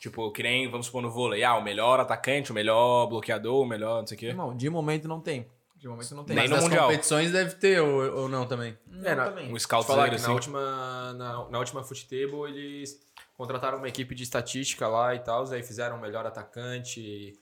Tipo, 0.00 0.32
que 0.32 0.42
nem, 0.42 0.68
vamos 0.70 0.86
supor, 0.86 1.02
no 1.02 1.10
vôlei. 1.10 1.44
Ah, 1.44 1.54
o 1.56 1.62
melhor 1.62 2.00
atacante, 2.00 2.50
o 2.50 2.54
melhor 2.54 3.06
bloqueador, 3.06 3.62
o 3.62 3.66
melhor 3.66 4.00
não 4.00 4.06
sei 4.06 4.16
o 4.16 4.18
quê. 4.20 4.26
Irmão, 4.26 4.56
de 4.56 4.68
momento 4.70 5.06
não 5.06 5.20
tem. 5.20 5.46
De 5.76 5.86
momento 5.86 6.14
não 6.14 6.24
tem. 6.24 6.34
Nem 6.34 6.44
Mas 6.44 6.50
no 6.50 6.56
nas 6.56 6.64
Mundial. 6.64 6.86
competições 6.86 7.30
deve 7.30 7.54
ter, 7.56 7.80
ou, 7.80 8.22
ou 8.22 8.28
não 8.28 8.46
também. 8.46 8.76
Não, 8.86 9.08
É, 9.10 9.14
na- 9.14 9.24
também. 9.26 9.52
Um 9.52 9.58
scout 9.58 9.86
falar 9.86 10.08
que 10.08 10.14
assim. 10.16 10.26
na 10.26 10.32
última, 10.32 11.12
na, 11.12 11.48
na 11.50 11.58
última 11.58 11.84
Futebol 11.84 12.48
eles 12.48 12.98
contrataram 13.36 13.78
uma 13.78 13.88
equipe 13.88 14.14
de 14.14 14.22
estatística 14.22 14.88
lá 14.88 15.14
e 15.14 15.18
tal, 15.20 15.44
aí 15.52 15.62
fizeram 15.62 15.98
melhor 16.00 16.24
atacante, 16.26 17.38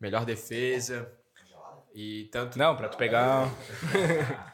melhor 0.00 0.24
defesa 0.24 1.12
e 1.94 2.28
tanto... 2.32 2.58
Não, 2.58 2.74
pra 2.76 2.88
tu 2.88 2.96
pegar... 2.96 3.48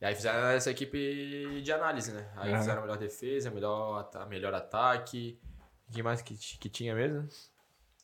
E 0.00 0.04
aí 0.04 0.14
fizeram 0.14 0.48
essa 0.48 0.70
equipe 0.70 1.62
de 1.62 1.72
análise, 1.72 2.12
né? 2.12 2.30
Aí 2.36 2.50
Aham. 2.50 2.58
fizeram 2.58 2.82
melhor 2.82 2.98
defesa, 2.98 3.50
melhor, 3.50 4.10
melhor 4.28 4.52
ataque, 4.54 5.40
o 5.88 5.92
que 5.92 6.02
mais 6.02 6.20
que, 6.20 6.36
que 6.36 6.68
tinha 6.68 6.94
mesmo? 6.94 7.26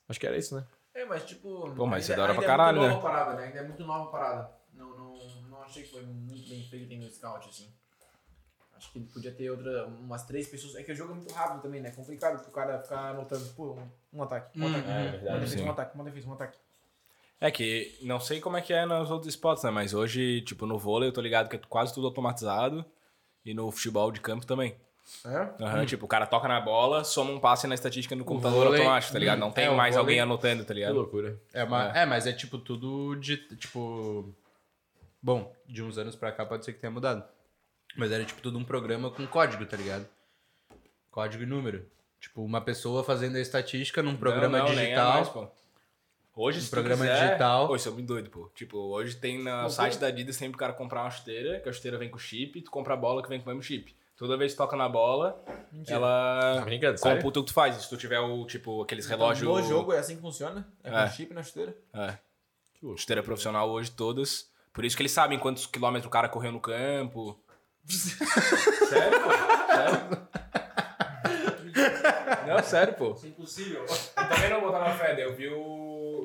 Acho 0.08 0.18
que 0.18 0.26
era 0.26 0.36
isso, 0.36 0.54
né? 0.56 0.66
É, 0.94 1.04
mas 1.04 1.24
tipo. 1.24 1.70
Pô, 1.74 1.86
mas 1.86 2.04
ainda- 2.08 2.14
é 2.14 2.16
da 2.16 2.22
hora 2.22 2.34
pra 2.34 2.44
caralho, 2.44 2.78
é 2.78 2.80
muito 2.80 2.88
né? 2.88 2.94
nova 2.94 3.08
a 3.08 3.10
parada, 3.10 3.36
né? 3.36 3.46
Ainda 3.46 3.58
é 3.58 3.62
muito 3.62 3.84
nova 3.84 4.04
a 4.08 4.12
parada. 4.12 4.50
Não, 4.72 4.96
não, 4.96 5.16
não 5.48 5.62
achei 5.62 5.82
que 5.82 5.90
foi 5.90 6.02
muito 6.02 6.48
bem 6.48 6.62
feito 6.64 6.94
no 6.96 7.10
scout, 7.10 7.48
assim. 7.48 7.72
Acho 8.74 8.90
que 8.92 9.00
podia 9.00 9.32
ter 9.32 9.50
outra, 9.50 9.86
umas 9.86 10.24
três 10.24 10.48
pessoas. 10.48 10.74
É 10.74 10.82
que 10.82 10.92
o 10.92 10.94
jogo 10.94 11.12
é 11.12 11.16
muito 11.16 11.32
rápido 11.32 11.62
também, 11.62 11.80
né? 11.80 11.90
É 11.90 11.92
complicado 11.92 12.42
pro 12.42 12.50
cara 12.52 12.82
ficar 12.82 13.10
anotando, 13.10 13.46
pô, 13.54 13.74
um, 13.74 13.88
um 14.12 14.22
ataque, 14.22 14.58
um 14.58 14.66
ataque, 14.66 14.90
é 14.90 15.10
verdade, 15.10 15.28
uma 15.28 15.38
defesa, 15.40 15.56
sim. 15.58 15.66
um 15.66 15.70
ataque, 15.70 15.94
uma 15.94 16.04
defesa, 16.04 16.28
um 16.28 16.32
ataque. 16.32 16.58
É 17.44 17.50
que 17.50 17.98
não 18.02 18.20
sei 18.20 18.40
como 18.40 18.56
é 18.56 18.60
que 18.60 18.72
é 18.72 18.86
nos 18.86 19.10
outros 19.10 19.28
esportes, 19.34 19.64
né? 19.64 19.70
Mas 19.70 19.92
hoje, 19.94 20.42
tipo, 20.42 20.64
no 20.64 20.78
vôlei 20.78 21.08
eu 21.08 21.12
tô 21.12 21.20
ligado 21.20 21.48
que 21.48 21.56
é 21.56 21.60
quase 21.68 21.92
tudo 21.92 22.06
automatizado. 22.06 22.84
E 23.44 23.52
no 23.52 23.70
futebol 23.72 24.12
de 24.12 24.20
campo 24.20 24.46
também. 24.46 24.76
É? 25.26 25.64
Aham, 25.64 25.84
Tipo, 25.84 26.04
o 26.04 26.08
cara 26.08 26.24
toca 26.26 26.46
na 26.46 26.60
bola, 26.60 27.02
soma 27.02 27.32
um 27.32 27.40
passe 27.40 27.66
na 27.66 27.74
estatística 27.74 28.14
no 28.14 28.24
computador 28.24 28.66
vôlei- 28.66 28.80
automático, 28.80 29.12
tá 29.12 29.18
ligado? 29.18 29.38
Não 29.40 29.50
tem 29.50 29.64
É, 29.64 29.70
mais 29.70 29.96
vôlei- 29.96 29.98
alguém 30.14 30.20
anotando, 30.20 30.62
tá 30.62 30.68
Que 30.68 30.74
ligado? 30.74 30.94
loucura. 30.94 31.36
É, 31.52 31.64
uma, 31.64 31.86
é. 31.98 32.06
mas 32.06 32.24
é 32.28 32.32
tipo 32.32 32.56
tudo 32.58 33.16
de. 33.16 33.36
Tipo. 33.56 34.32
Bom, 35.20 35.52
de 35.66 35.82
uns 35.82 35.98
anos 35.98 36.14
pra 36.14 36.30
cá 36.30 36.46
pode 36.46 36.64
ser 36.64 36.72
que 36.72 36.78
tenha 36.78 36.90
mudado. 36.92 37.24
Mas 37.96 38.12
era 38.12 38.24
tipo 38.24 38.40
tudo 38.40 38.56
um 38.58 38.64
programa 38.64 39.10
com 39.10 39.26
código, 39.26 39.66
tá 39.66 39.76
ligado? 39.76 40.06
Código 41.10 41.42
e 41.42 41.46
número. 41.46 41.84
Tipo, 42.20 42.42
uma 42.44 42.60
pessoa 42.60 43.02
fazendo 43.02 43.36
a 43.36 43.40
estatística 43.40 44.02
num 44.02 44.16
programa 44.16 44.58
Não, 44.58 44.66
não, 44.68 44.74
nem 44.74 44.92
é 44.92 44.94
digital. 44.94 45.56
Hoje, 46.34 46.58
Um 46.58 46.62
se 46.62 46.68
tu 46.68 46.70
programa 46.70 47.04
quiser... 47.04 47.26
digital. 47.26 47.66
Pô, 47.68 47.76
isso 47.76 47.88
é 47.88 47.92
muito 47.92 48.06
doido, 48.06 48.30
pô. 48.30 48.50
Tipo, 48.54 48.78
hoje 48.78 49.16
tem 49.16 49.42
no 49.42 49.68
site 49.68 49.98
da 49.98 50.06
Adidas 50.06 50.36
sempre 50.36 50.54
o 50.56 50.58
cara 50.58 50.72
comprar 50.72 51.02
uma 51.02 51.10
chuteira, 51.10 51.60
que 51.60 51.68
a 51.68 51.72
chuteira 51.72 51.98
vem 51.98 52.08
com 52.08 52.16
chip, 52.18 52.58
e 52.58 52.62
tu 52.62 52.70
compra 52.70 52.94
a 52.94 52.96
bola 52.96 53.22
que 53.22 53.28
vem 53.28 53.38
com 53.40 53.44
o 53.44 53.48
mesmo 53.48 53.62
chip. 53.62 53.94
Toda 54.16 54.36
vez 54.36 54.52
que 54.52 54.58
toca 54.58 54.76
na 54.76 54.88
bola, 54.88 55.42
ela 55.88 56.56
Tá 56.58 56.64
brincando, 56.64 56.96
sério? 56.98 57.18
computa 57.18 57.40
o 57.40 57.42
que 57.42 57.50
tu 57.50 57.54
faz. 57.54 57.74
Se 57.76 57.88
tu 57.88 57.96
tiver 57.96 58.20
o, 58.20 58.46
tipo, 58.46 58.82
aqueles 58.82 59.06
relógios... 59.06 59.46
No 59.48 59.62
jogo 59.68 59.92
é 59.92 59.98
assim 59.98 60.14
que 60.16 60.22
funciona? 60.22 60.66
É 60.84 60.90
com 60.90 60.96
É. 60.96 61.08
chip 61.10 61.34
na 61.34 61.42
chuteira? 61.42 61.76
É. 61.92 62.14
Chuteira 62.96 63.22
profissional 63.22 63.68
hoje, 63.70 63.90
todas. 63.90 64.50
Por 64.72 64.84
isso 64.84 64.96
que 64.96 65.02
eles 65.02 65.12
sabem 65.12 65.38
quantos 65.38 65.66
quilômetros 65.66 66.06
o 66.06 66.10
cara 66.10 66.28
correu 66.28 66.52
no 66.52 66.60
campo. 66.60 67.38
sério, 67.88 69.20
pô? 69.22 69.30
Sério? 69.74 70.28
Não, 72.46 72.62
sério, 72.62 72.94
pô. 72.94 73.12
Isso 73.12 73.26
é 73.26 73.28
impossível. 73.28 73.84
Eu 73.84 74.28
também 74.28 74.50
não 74.50 74.60
botava 74.60 74.90
fé, 74.94 75.14
daí 75.14 75.24
eu 75.24 75.34
vi 75.34 75.48
o, 75.48 75.60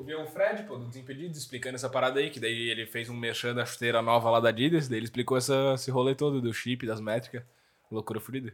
vi 0.04 0.16
o 0.16 0.26
Fred, 0.28 0.64
pô, 0.64 0.78
do 0.78 0.86
Desimpedidos, 0.86 1.38
explicando 1.38 1.76
essa 1.76 1.90
parada 1.90 2.20
aí, 2.20 2.30
que 2.30 2.40
daí 2.40 2.70
ele 2.70 2.86
fez 2.86 3.10
um 3.10 3.16
merchan 3.16 3.54
da 3.54 3.66
chuteira 3.66 4.02
nova 4.02 4.30
lá 4.30 4.40
da 4.40 4.50
Adidas, 4.50 4.88
daí 4.88 5.00
ele 5.00 5.06
explicou 5.06 5.38
essa, 5.38 5.74
esse 5.76 5.90
rolê 5.92 6.16
todo 6.16 6.42
do 6.42 6.54
chip, 6.54 6.86
das 6.86 7.00
métricas. 7.02 7.44
Loucura 7.92 8.20
furida. 8.20 8.54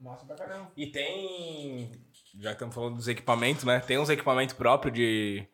Massa 0.00 0.24
pra 0.24 0.34
caramba. 0.36 0.70
E 0.76 0.86
tem. 0.86 1.92
Já 2.38 2.50
que 2.50 2.54
estamos 2.54 2.74
falando 2.74 2.96
dos 2.96 3.06
equipamentos, 3.08 3.64
né? 3.64 3.80
Tem 3.80 3.98
uns 3.98 4.08
equipamentos 4.08 4.54
próprios 4.54 4.94
de. 4.94 5.46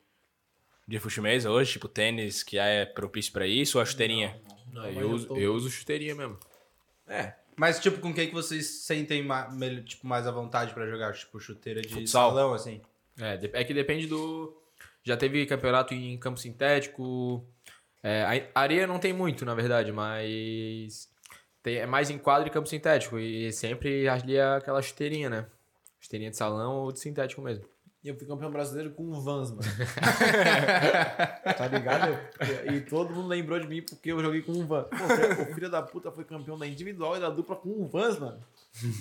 De 0.89 1.01
futimesa 1.01 1.51
hoje, 1.51 1.73
tipo 1.73 1.89
tênis, 1.89 2.45
que 2.45 2.57
é 2.57 2.87
propício 2.87 3.33
pra 3.33 3.45
isso, 3.45 3.77
ou 3.77 3.83
a 3.83 3.85
chuteirinha? 3.85 4.41
Não, 4.73 4.83
Mas 4.83 4.95
eu, 4.97 5.03
eu 5.03 5.11
uso, 5.11 5.37
eu 5.37 5.55
uso 5.55 5.69
chuteirinha 5.69 6.15
mesmo. 6.15 6.39
É. 7.09 7.35
Mas, 7.57 7.81
tipo, 7.81 7.99
com 7.99 8.15
quem 8.15 8.29
que 8.29 8.33
vocês 8.35 8.67
sentem 8.85 9.21
ma- 9.25 9.49
mel- 9.51 9.83
tipo, 9.85 10.07
mais 10.07 10.29
à 10.29 10.31
vontade 10.31 10.73
pra 10.73 10.87
jogar? 10.87 11.13
Tipo, 11.13 11.41
chuteira 11.41 11.83
de 11.83 11.89
Futsal. 11.89 12.31
salão, 12.31 12.55
assim? 12.55 12.81
É, 13.21 13.61
é 13.61 13.65
que 13.65 13.75
depende 13.75 14.07
do. 14.07 14.57
Já 15.05 15.17
teve 15.17 15.47
campeonato 15.47 15.95
em 15.95 16.19
campo 16.19 16.39
sintético. 16.39 17.47
É, 18.03 18.51
a 18.55 18.61
areia 18.61 18.87
não 18.87 18.99
tem 18.99 19.13
muito, 19.13 19.45
na 19.45 19.55
verdade, 19.55 19.93
mas. 19.93 21.09
Tem, 21.63 21.77
é 21.77 21.87
mais 21.87 22.11
em 22.11 22.19
quadro 22.19 22.49
e 22.49 22.51
campo 22.51 22.69
sintético. 22.69 23.19
E 23.19 23.53
sempre 23.53 24.09
ali 24.09 24.37
é 24.37 24.45
aquela 24.57 24.83
chuteirinha, 24.83 25.29
né? 25.31 25.47
Chuteirinha 26.01 26.31
de 26.31 26.37
salão 26.37 26.77
ou 26.77 26.93
de 26.93 27.01
sintético 27.01 27.43
mesmo. 27.43 27.65
E 28.05 28.09
eu 28.09 28.17
fui 28.17 28.25
campeão 28.25 28.53
brasileiro 28.53 28.93
com 28.93 29.03
o 29.03 29.21
Vans, 29.21 29.51
mano. 29.51 29.63
tá 31.57 31.67
ligado? 31.67 32.17
E 32.73 32.81
todo 32.83 33.13
mundo 33.13 33.27
lembrou 33.27 33.59
de 33.59 33.67
mim 33.67 33.83
porque 33.83 34.13
eu 34.13 34.21
joguei 34.21 34.43
com 34.43 34.53
um 34.53 34.65
Vans. 34.65 34.87
Pô, 34.87 35.43
o 35.43 35.55
filho 35.55 35.69
da 35.69 35.83
puta 35.83 36.13
foi 36.13 36.23
campeão 36.25 36.57
da 36.57 36.67
individual 36.67 37.17
e 37.17 37.21
da 37.21 37.29
dupla 37.31 37.57
com 37.57 37.69
um 37.69 37.87
Vans, 37.87 38.19
mano. 38.19 38.41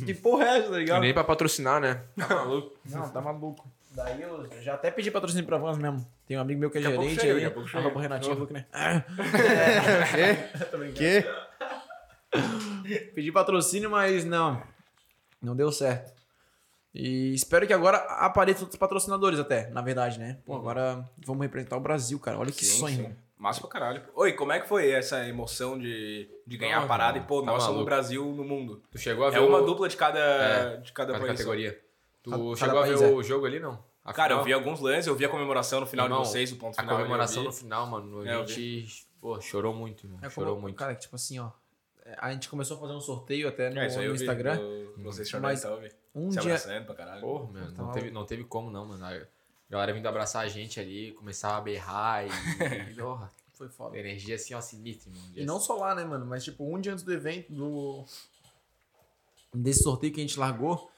Que 0.05 0.13
porra 0.15 0.45
é 0.45 0.57
essa, 0.57 0.69
tá 0.71 0.77
E 0.77 0.79
ligado? 0.79 1.01
nem 1.01 1.13
pra 1.13 1.23
patrocinar, 1.23 1.79
né? 1.79 2.03
Tá 2.17 2.27
maluco? 2.33 2.75
Não, 2.85 3.09
tá 3.09 3.21
maluco. 3.21 3.71
Daí 3.95 4.21
eu 4.21 4.49
já 4.61 4.73
até 4.73 4.91
pedi 4.91 5.09
patrocínio 5.09 5.45
pra 5.45 5.57
Vans 5.57 5.77
mesmo. 5.77 6.05
Tem 6.27 6.37
um 6.37 6.41
amigo 6.41 6.59
meu 6.59 6.69
que 6.69 6.77
é 6.77 6.81
Daqui 6.81 6.95
a 6.97 7.01
gerente 7.01 7.21
chega, 7.21 7.27
aí. 7.27 7.33
daqui 7.35 7.45
a 7.45 7.51
pouco 7.51 7.69
chega. 7.69 7.83
Arroba 7.85 8.01
Renatinho 8.01 8.35
Luke, 8.35 8.53
né? 8.53 8.65
Que? 10.95 11.25
Pedi 13.15 13.31
patrocínio, 13.31 13.89
mas 13.89 14.25
não. 14.25 14.61
Não 15.41 15.55
deu 15.55 15.71
certo. 15.71 16.13
E 16.93 17.33
espero 17.33 17.67
que 17.67 17.73
agora 17.73 17.97
apareçam 17.97 18.63
outros 18.63 18.79
patrocinadores 18.79 19.39
até, 19.39 19.69
na 19.69 19.81
verdade, 19.81 20.17
né? 20.19 20.37
Pô, 20.45 20.55
agora 20.55 21.03
vamos 21.25 21.41
representar 21.43 21.75
o 21.77 21.81
Brasil, 21.81 22.17
cara. 22.19 22.37
Olha 22.39 22.51
que 22.51 22.63
Sim, 22.65 22.79
sonho, 22.79 22.95
sim. 23.09 23.15
Massa 23.37 23.59
pra 23.59 23.69
caralho. 23.69 24.01
Oi, 24.15 24.31
como 24.33 24.53
é 24.53 24.61
que 24.61 24.67
foi 24.67 24.91
essa 24.91 25.27
emoção 25.27 25.77
de, 25.77 26.29
de 26.47 26.57
ganhar 26.57 26.79
a 26.79 26.83
Ah, 26.83 26.87
parada 26.87 27.17
e, 27.17 27.21
pô, 27.21 27.43
tá 27.43 27.53
o 27.53 27.57
maluco. 27.57 27.83
Brasil 27.85 28.23
no 28.25 28.45
mundo? 28.45 28.81
Tu 28.91 28.97
chegou 28.97 29.25
a 29.25 29.29
ver 29.29 29.37
É 29.37 29.39
uma 29.41 29.57
o... 29.59 29.65
dupla 29.65 29.89
de 29.89 29.97
cada, 29.97 30.19
É, 30.19 30.77
de 30.77 30.93
cada 30.93 31.11
cada 31.13 31.25
país. 31.25 31.37
categoria. 31.37 31.77
Tu 32.25 32.29
Cada- 32.31 32.55
chegou 32.55 32.81
cada 32.81 32.93
a 32.93 32.97
ver 32.97 33.03
é. 33.03 33.13
o 33.13 33.21
jogo 33.23 33.45
ali, 33.45 33.59
não? 33.59 33.83
A 34.03 34.11
Cara, 34.11 34.33
eu 34.33 34.43
final? 34.43 34.45
vi 34.45 34.53
alguns 34.53 34.79
lances, 34.79 35.05
eu 35.07 35.15
vi 35.15 35.25
a 35.25 35.29
comemoração 35.29 35.79
no 35.79 35.85
final 35.85 36.07
Irmão, 36.07 36.23
de 36.23 36.27
vocês, 36.27 36.51
o 36.51 36.55
ponto 36.55 36.73
A 36.77 36.81
final. 36.81 36.95
eu 36.95 36.97
comemoração 37.03 37.41
vi. 37.43 37.47
no 37.47 37.53
final, 37.53 37.85
mano, 37.87 38.21
a 38.21 38.27
É, 38.27 38.35
eu 38.35 38.47
gente, 38.47 39.07
pô, 39.21 39.39
chorou 39.39 39.73
muito, 39.75 40.05
irmão. 40.07 40.19
É 40.23 40.29
chorou 40.29 40.51
como- 40.55 40.61
muito. 40.63 40.75
Cara, 40.75 40.95
que 40.95 41.01
tipo 41.01 41.15
assim, 41.15 41.37
ó. 41.39 41.51
é, 42.03 42.15
A 42.19 42.31
gente 42.33 42.49
começou 42.49 42.77
a 42.77 42.79
fazer 42.79 42.93
um 42.93 42.99
sorteio 43.01 43.47
até 43.47 43.69
no, 43.69 43.79
É, 43.79 43.85
isso 43.87 43.99
aí 43.99 44.05
no 44.05 44.11
eu 44.11 44.15
vi, 44.17 44.23
Instagram. 44.23 44.57
do- 44.57 45.03
Vocês 45.03 45.29
chorando 45.29 45.43
Mas 45.43 45.59
e 45.59 45.63
tal, 45.63 45.73
eu 45.75 45.81
vi. 45.81 45.91
Um 46.15 46.31
Se 46.31 46.39
dia. 46.39 46.55
abraçando 46.55 46.85
pra 46.87 46.95
caralho. 46.95 47.21
Porra, 47.21 47.51
meu, 47.53 47.73
Tá 47.73 47.83
não, 47.83 47.91
teve, 47.91 48.11
não 48.11 48.25
teve 48.25 48.43
como 48.43 48.71
não, 48.71 48.85
mano. 48.87 49.05
A 49.05 49.21
galera 49.69 49.93
vindo 49.93 50.07
abraçar 50.07 50.43
a 50.43 50.47
gente 50.47 50.79
ali, 50.79 51.11
começar 51.13 51.55
a 51.57 51.61
berrar 51.61 52.25
e. 52.25 52.29
e 52.91 52.95
porra, 52.95 53.31
Foi 53.53 53.69
foda. 53.69 53.97
energia 53.97 54.35
assim, 54.35 54.53
ó, 54.55 54.61
sinistra, 54.61 55.11
irmão. 55.11 55.31
E 55.35 55.45
não 55.45 55.59
só 55.59 55.75
lá, 55.75 55.93
né, 55.93 56.03
mano? 56.05 56.25
Mas 56.25 56.43
tipo, 56.43 56.63
um 56.63 56.79
dia 56.81 56.91
antes 56.91 57.03
do 57.03 57.11
evento, 57.13 57.51
do. 57.53 58.03
Desse 59.53 59.83
sorteio 59.83 60.11
que 60.13 60.19
a 60.19 60.23
gente 60.23 60.37
largou, 60.39 60.91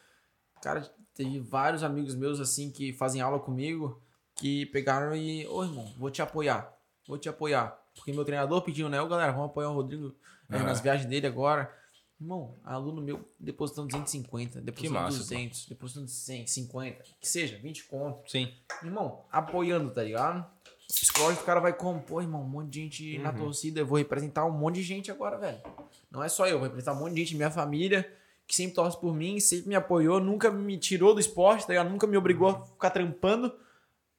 cara, 0.61 0.89
teve 1.18 1.39
vários 1.39 1.84
amigos 1.84 2.15
meus 2.15 2.39
assim 2.39 2.72
que 2.72 2.93
fazem 2.93 3.20
aula 3.20 3.39
comigo 3.39 4.01
que 4.36 4.68
pegaram 4.68 5.15
e. 5.15 5.45
Ô 5.47 5.63
irmão, 5.63 5.91
vou 5.97 6.11
te 6.11 6.22
apoiar. 6.22 6.72
Vou 7.07 7.18
te 7.18 7.28
apoiar. 7.28 7.78
Porque 7.95 8.13
meu 8.13 8.24
treinador 8.24 8.61
pediu, 8.61 8.88
né? 8.88 9.01
Ô 9.01 9.07
galera, 9.07 9.32
vamos 9.32 9.47
apoiar 9.47 9.70
o 9.70 9.74
Rodrigo 9.74 10.15
Aham. 10.51 10.63
nas 10.63 10.80
viagens 10.80 11.09
dele 11.09 11.26
agora. 11.26 11.74
Irmão, 12.20 12.55
aluno 12.63 13.01
meu 13.01 13.28
depositando 13.39 13.88
250, 13.89 14.61
depositando 14.61 14.99
massa, 14.99 15.18
200, 15.20 15.68
depositando 15.68 16.07
100, 16.07 16.47
50, 16.47 17.03
que 17.20 17.28
seja, 17.28 17.57
20 17.57 17.84
conto. 17.86 18.30
Sim. 18.30 18.51
Irmão, 18.84 19.24
apoiando, 19.32 19.91
tá 19.91 20.03
ligado? 20.03 20.45
O 20.89 20.93
psicológico 20.93 21.43
do 21.43 21.45
cara 21.45 21.59
vai 21.59 21.74
como? 21.74 22.01
Pô, 22.01 22.20
irmão, 22.20 22.41
um 22.41 22.47
monte 22.47 22.70
de 22.70 22.82
gente 22.82 23.18
na 23.20 23.32
torcida, 23.32 23.82
eu 23.82 23.86
vou 23.86 23.97
representar 23.97 24.45
um 24.45 24.51
monte 24.51 24.76
de 24.76 24.84
gente 24.84 25.11
agora, 25.11 25.38
velho. 25.38 25.61
Não 26.09 26.24
é 26.24 26.30
só 26.30 26.47
eu, 26.47 26.57
vou 26.57 26.63
representar 26.63 26.93
um 26.93 26.99
monte 26.99 27.13
de 27.13 27.20
gente, 27.22 27.36
minha 27.36 27.51
família, 27.51 28.11
que 28.47 28.55
sempre 28.55 28.75
torce 28.75 28.99
por 28.99 29.13
mim, 29.13 29.39
sempre 29.39 29.67
me 29.67 29.75
apoiou, 29.75 30.21
nunca 30.21 30.49
me 30.49 30.77
tirou 30.77 31.13
do 31.13 31.19
esporte, 31.19 31.67
tá 31.67 31.73
ligado? 31.73 31.89
Nunca 31.89 32.07
me 32.07 32.15
obrigou 32.15 32.49
a 32.49 32.65
ficar 32.65 32.89
trampando 32.91 33.53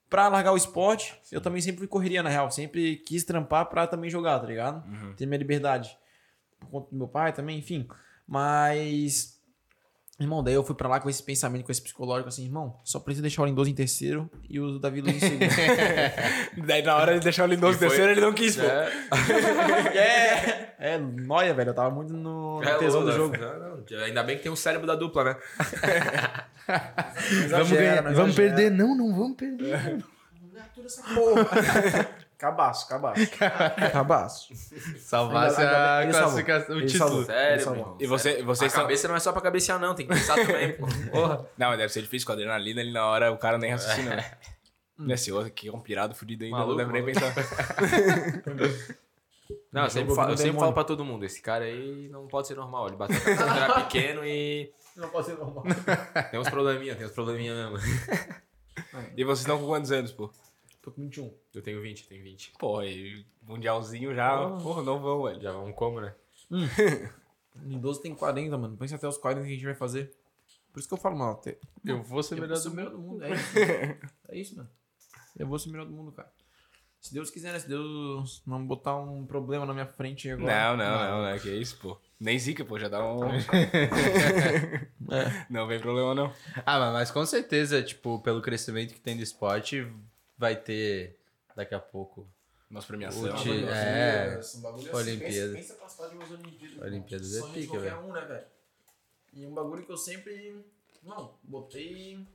pra 0.08 0.28
largar 0.28 0.52
o 0.52 0.56
esporte. 0.56 1.18
Eu 1.32 1.40
também 1.40 1.60
sempre 1.62 1.86
correria, 1.86 2.22
na 2.22 2.28
real. 2.28 2.50
Sempre 2.50 2.96
quis 2.96 3.24
trampar 3.24 3.66
pra 3.66 3.86
também 3.86 4.10
jogar, 4.10 4.38
tá 4.38 4.46
ligado? 4.46 4.84
Ter 5.16 5.26
minha 5.26 5.38
liberdade. 5.38 5.96
Por 6.60 6.68
conta 6.68 6.90
do 6.90 6.96
meu 6.96 7.08
pai 7.08 7.32
também, 7.32 7.58
enfim. 7.58 7.88
Mas. 8.26 9.37
Irmão, 10.20 10.42
daí 10.42 10.54
eu 10.54 10.64
fui 10.64 10.74
pra 10.74 10.88
lá 10.88 10.98
com 10.98 11.08
esse 11.08 11.22
pensamento, 11.22 11.64
com 11.64 11.70
esse 11.70 11.80
psicológico, 11.80 12.28
assim, 12.28 12.44
irmão, 12.44 12.74
só 12.82 12.98
preciso 12.98 13.22
deixar 13.22 13.42
o 13.42 13.46
Lindoso 13.46 13.70
em 13.70 13.74
terceiro 13.74 14.28
e 14.50 14.58
o 14.58 14.76
Davi 14.80 15.00
Luiz 15.00 15.14
em 15.14 15.20
segundo. 15.20 16.66
Daí 16.66 16.82
na 16.82 16.96
hora 16.96 17.14
de 17.14 17.20
deixar 17.20 17.44
o 17.44 17.46
Lindoso 17.46 17.76
E 17.76 17.78
foi- 17.78 17.88
terceiro, 17.88 18.10
ele 18.12 18.20
não 18.20 18.32
quis, 18.32 18.56
pô. 18.56 18.62
é, 19.94 20.74
é, 20.78 20.98
noia, 20.98 21.54
velho. 21.54 21.70
Eu 21.70 21.74
tava 21.74 21.90
muito 21.94 22.12
no, 22.12 22.60
no 22.60 22.68
É, 22.68 22.74
tesão 22.78 23.04
do 23.04 23.12
jogo. 23.12 23.36
Não, 23.38 23.58
não, 23.58 24.04
ainda 24.04 24.22
bem 24.24 24.36
que 24.36 24.42
tem 24.42 24.50
o 24.50 24.56
cérebro 24.56 24.86
da 24.88 24.96
dupla, 24.96 25.22
né? 25.24 25.36
Vamos, 27.50 27.70
ganhar- 27.70 28.02
não 28.02 28.14
vamos 28.14 28.34
perder? 28.34 28.70
Não, 28.72 28.96
não 28.96 29.14
vamos 29.16 29.36
perder. 29.36 30.04
Porra. 31.14 32.08
Cabaço, 32.38 32.88
cabaço. 32.88 33.20
Cabaço. 33.92 34.54
Salvasse 35.00 35.60
a 35.60 36.02
salvou. 36.12 36.12
classificação, 36.12 36.76
o 36.76 36.86
título. 36.86 36.98
salvou. 36.98 37.24
Sério, 37.24 37.60
irmão. 37.68 37.96
E 37.98 38.06
você, 38.06 38.30
sério. 38.30 38.46
vocês 38.46 38.72
A 38.72 38.74
são... 38.76 38.82
cabeça 38.84 39.08
não 39.08 39.16
é 39.16 39.20
só 39.20 39.32
pra 39.32 39.40
cabecear, 39.42 39.80
não. 39.80 39.92
Tem 39.92 40.06
que 40.06 40.14
pensar 40.14 40.36
também, 40.36 40.72
pô. 40.74 40.86
Porra. 41.10 41.44
Não, 41.58 41.68
mas 41.70 41.78
deve 41.78 41.92
ser 41.92 42.00
difícil 42.02 42.24
com 42.26 42.32
a 42.32 42.34
adrenalina 42.36 42.80
ali 42.80 42.92
na 42.92 43.04
hora, 43.06 43.32
o 43.32 43.38
cara 43.38 43.58
nem 43.58 43.72
raciocina, 43.72 44.14
né? 44.14 44.30
Nesse 44.96 45.32
outro 45.32 45.48
aqui 45.48 45.66
é 45.68 45.72
um 45.72 45.80
pirado 45.80 46.14
fudido 46.14 46.44
ainda, 46.44 46.56
Maluco, 46.58 46.78
não 46.80 46.88
deve 46.88 46.92
nem 47.02 47.12
pensar. 47.12 47.34
Não, 49.72 49.84
eu 49.84 49.90
sempre, 49.90 50.14
falo, 50.14 50.30
eu 50.32 50.36
sempre 50.36 50.58
falo 50.58 50.72
pra 50.72 50.84
todo 50.84 51.04
mundo, 51.04 51.24
esse 51.24 51.40
cara 51.42 51.64
aí 51.64 52.08
não 52.08 52.26
pode 52.26 52.46
ser 52.48 52.54
normal. 52.54 52.86
Ele 52.88 52.96
bateu 52.96 53.20
quando 53.20 53.40
era 53.62 53.80
pequeno 53.82 54.24
e 54.24 54.72
Não 54.96 55.08
pode 55.08 55.26
ser 55.26 55.36
normal. 55.38 55.64
tem 56.30 56.38
uns 56.38 56.48
probleminha, 56.48 56.94
tem 56.94 57.06
uns 57.06 57.12
probleminha 57.12 57.54
mesmo. 57.70 57.78
E 59.16 59.24
vocês 59.24 59.40
estão 59.40 59.58
com 59.58 59.66
quantos 59.66 59.90
anos, 59.92 60.12
pô? 60.12 60.30
Tô 60.88 60.94
com 60.94 61.02
21. 61.02 61.32
Eu 61.54 61.62
tenho 61.62 61.82
20, 61.82 62.02
eu 62.02 62.08
tenho 62.08 62.22
20. 62.22 62.52
Pô, 62.58 62.82
e 62.82 63.24
mundialzinho 63.42 64.14
já, 64.14 64.38
porra, 64.62 64.82
não 64.82 65.00
vão, 65.00 65.22
velho. 65.24 65.40
Já 65.40 65.52
vamos 65.52 65.74
como, 65.76 66.00
né? 66.00 66.14
O 66.50 66.56
Lindoso 67.68 68.00
tem 68.00 68.14
40, 68.14 68.56
mano. 68.56 68.76
Pensa 68.76 68.96
até 68.96 69.06
os 69.08 69.18
40 69.18 69.46
que 69.46 69.52
a 69.52 69.54
gente 69.54 69.64
vai 69.64 69.74
fazer. 69.74 70.12
Por 70.72 70.78
isso 70.80 70.88
que 70.88 70.94
eu 70.94 70.98
falo, 70.98 71.18
mano. 71.18 71.34
te- 71.36 71.58
Eu 71.84 72.02
vou 72.02 72.22
ser 72.22 72.34
Eu 72.36 72.42
melhor 72.42 72.54
vou 72.54 72.62
ser 72.62 72.70
do 72.70 72.76
melhor 72.76 72.92
mundo. 72.92 73.02
do 73.02 73.08
mundo. 73.08 73.24
É 73.24 73.32
isso. 73.34 73.58
é 74.28 74.38
isso, 74.38 74.56
mano. 74.56 74.70
Eu 75.38 75.46
vou 75.46 75.58
ser 75.58 75.70
melhor 75.70 75.86
do 75.86 75.92
mundo, 75.92 76.12
cara. 76.12 76.30
Se 77.00 77.14
Deus 77.14 77.30
quiser, 77.30 77.52
né? 77.52 77.58
Se 77.60 77.68
Deus 77.68 78.42
não 78.46 78.64
botar 78.66 78.96
um 78.96 79.24
problema 79.24 79.64
na 79.64 79.72
minha 79.72 79.86
frente 79.86 80.28
agora. 80.30 80.74
Não, 80.74 80.76
não, 80.76 81.10
não, 81.10 81.22
né? 81.22 81.38
Que 81.38 81.48
isso, 81.50 81.78
pô. 81.78 81.96
Nem 82.18 82.36
zica, 82.38 82.64
pô, 82.64 82.78
já 82.78 82.88
dá 82.88 83.04
um. 83.06 83.20
Não 85.48 85.66
vem 85.66 85.80
problema, 85.80 86.14
não. 86.14 86.32
Ah, 86.66 86.78
mas- 86.78 86.92
mas 86.92 87.10
com 87.10 87.24
certeza, 87.24 87.82
tipo, 87.82 88.20
pelo 88.20 88.42
crescimento 88.42 88.92
que 88.94 89.00
tem 89.00 89.16
do 89.16 89.22
esporte, 89.22 89.86
vai 90.38 90.56
ter 90.56 91.18
daqui 91.56 91.74
a 91.74 91.80
pouco. 91.80 92.26
O 93.16 93.28
ti- 93.38 93.48
bagulho 93.48 93.68
é, 93.70 94.34
assim, 94.36 94.58
um 94.58 94.62
bagulho 94.62 94.94
Olimpíada. 94.96 95.52
Pensa, 95.54 95.54
pensa 95.54 95.74
participar 95.74 96.08
de 96.08 96.14
umas 96.16 96.30
Olimpíadas. 96.30 96.82
Olimpíadas 96.82 97.36
é 97.36 97.42
pica, 97.52 97.66
qualquer 97.72 97.90
velho. 97.94 98.00
um, 98.06 98.12
né, 98.12 98.20
velho? 98.26 98.44
E 99.32 99.46
um 99.46 99.54
bagulho 99.54 99.84
que 99.84 99.92
eu 99.92 99.96
sempre. 99.96 100.64
Não, 101.02 101.34
botei. 101.42 102.26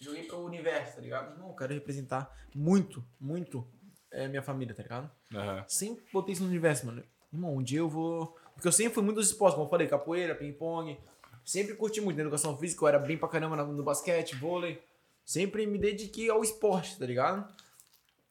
Joguei 0.00 0.24
pro 0.24 0.38
universo, 0.44 0.96
tá 0.96 1.00
ligado? 1.02 1.38
Não, 1.38 1.48
eu 1.48 1.54
quero 1.56 1.74
representar 1.74 2.32
muito, 2.54 3.04
muito 3.20 3.66
é, 4.12 4.28
minha 4.28 4.42
família, 4.42 4.72
tá 4.74 4.82
ligado? 4.82 5.10
Aham. 5.34 5.64
Sempre 5.66 6.04
botei 6.12 6.34
isso 6.34 6.42
no 6.44 6.48
universo, 6.48 6.86
mano. 6.86 7.02
Irmão, 7.32 7.56
um 7.56 7.62
dia 7.62 7.80
eu 7.80 7.88
vou. 7.88 8.36
Porque 8.54 8.68
eu 8.68 8.72
sempre 8.72 8.94
fui 8.94 9.02
muito 9.02 9.16
dos 9.16 9.26
esportes, 9.26 9.54
como 9.56 9.66
eu 9.66 9.70
falei, 9.70 9.88
capoeira, 9.88 10.34
ping-pong. 10.36 10.96
Sempre 11.44 11.74
curti 11.74 12.00
muito 12.00 12.16
na 12.16 12.22
educação 12.22 12.56
física, 12.56 12.84
eu 12.84 12.88
era 12.88 12.98
bem 12.98 13.18
pra 13.18 13.28
caramba 13.28 13.56
no 13.64 13.82
basquete, 13.82 14.36
vôlei. 14.36 14.80
Sempre 15.28 15.66
me 15.66 15.76
dediquei 15.76 16.30
ao 16.30 16.42
esporte, 16.42 16.98
tá 16.98 17.04
ligado? 17.04 17.46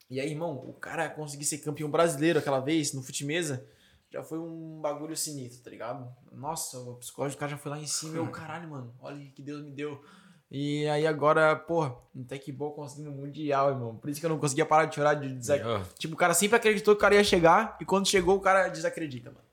E 0.09 0.19
aí, 0.19 0.31
irmão, 0.31 0.55
o 0.67 0.73
cara 0.73 1.07
conseguir 1.07 1.45
ser 1.45 1.59
campeão 1.59 1.91
brasileiro 1.91 2.39
aquela 2.39 2.59
vez, 2.59 2.91
no 2.91 3.03
fute-mesa, 3.03 3.63
já 4.09 4.23
foi 4.23 4.39
um 4.39 4.81
bagulho 4.81 5.15
sinistro, 5.15 5.63
tá 5.63 5.69
ligado? 5.69 6.11
Nossa, 6.31 6.79
o 6.79 6.95
psicológico 6.95 7.37
do 7.37 7.39
cara 7.39 7.51
já 7.51 7.57
foi 7.59 7.69
lá 7.69 7.77
em 7.77 7.85
cima 7.85 8.15
e 8.15 8.17
eu, 8.17 8.25
caralho, 8.33 8.67
mano, 8.67 8.95
olha 8.99 9.15
o 9.15 9.31
que 9.31 9.43
Deus 9.43 9.63
me 9.63 9.69
deu. 9.69 10.03
E 10.49 10.87
aí 10.87 11.05
agora, 11.05 11.55
porra, 11.55 11.95
no 12.15 12.25
Tecball 12.25 12.73
conseguindo 12.73 13.11
o 13.11 13.13
Mundial, 13.13 13.69
irmão. 13.69 13.95
Por 13.95 14.09
isso 14.09 14.19
que 14.19 14.25
eu 14.25 14.31
não 14.31 14.39
conseguia 14.39 14.65
parar 14.65 14.85
de 14.85 14.95
chorar, 14.95 15.13
de 15.13 15.31
desac... 15.35 15.63
Tipo, 15.99 16.15
o 16.15 16.17
cara 16.17 16.33
sempre 16.33 16.57
acreditou 16.57 16.95
que 16.95 16.97
o 16.97 17.01
cara 17.01 17.13
ia 17.13 17.23
chegar 17.23 17.77
e 17.79 17.85
quando 17.85 18.07
chegou 18.07 18.37
o 18.37 18.41
cara 18.41 18.69
desacredita, 18.69 19.29
mano. 19.29 19.46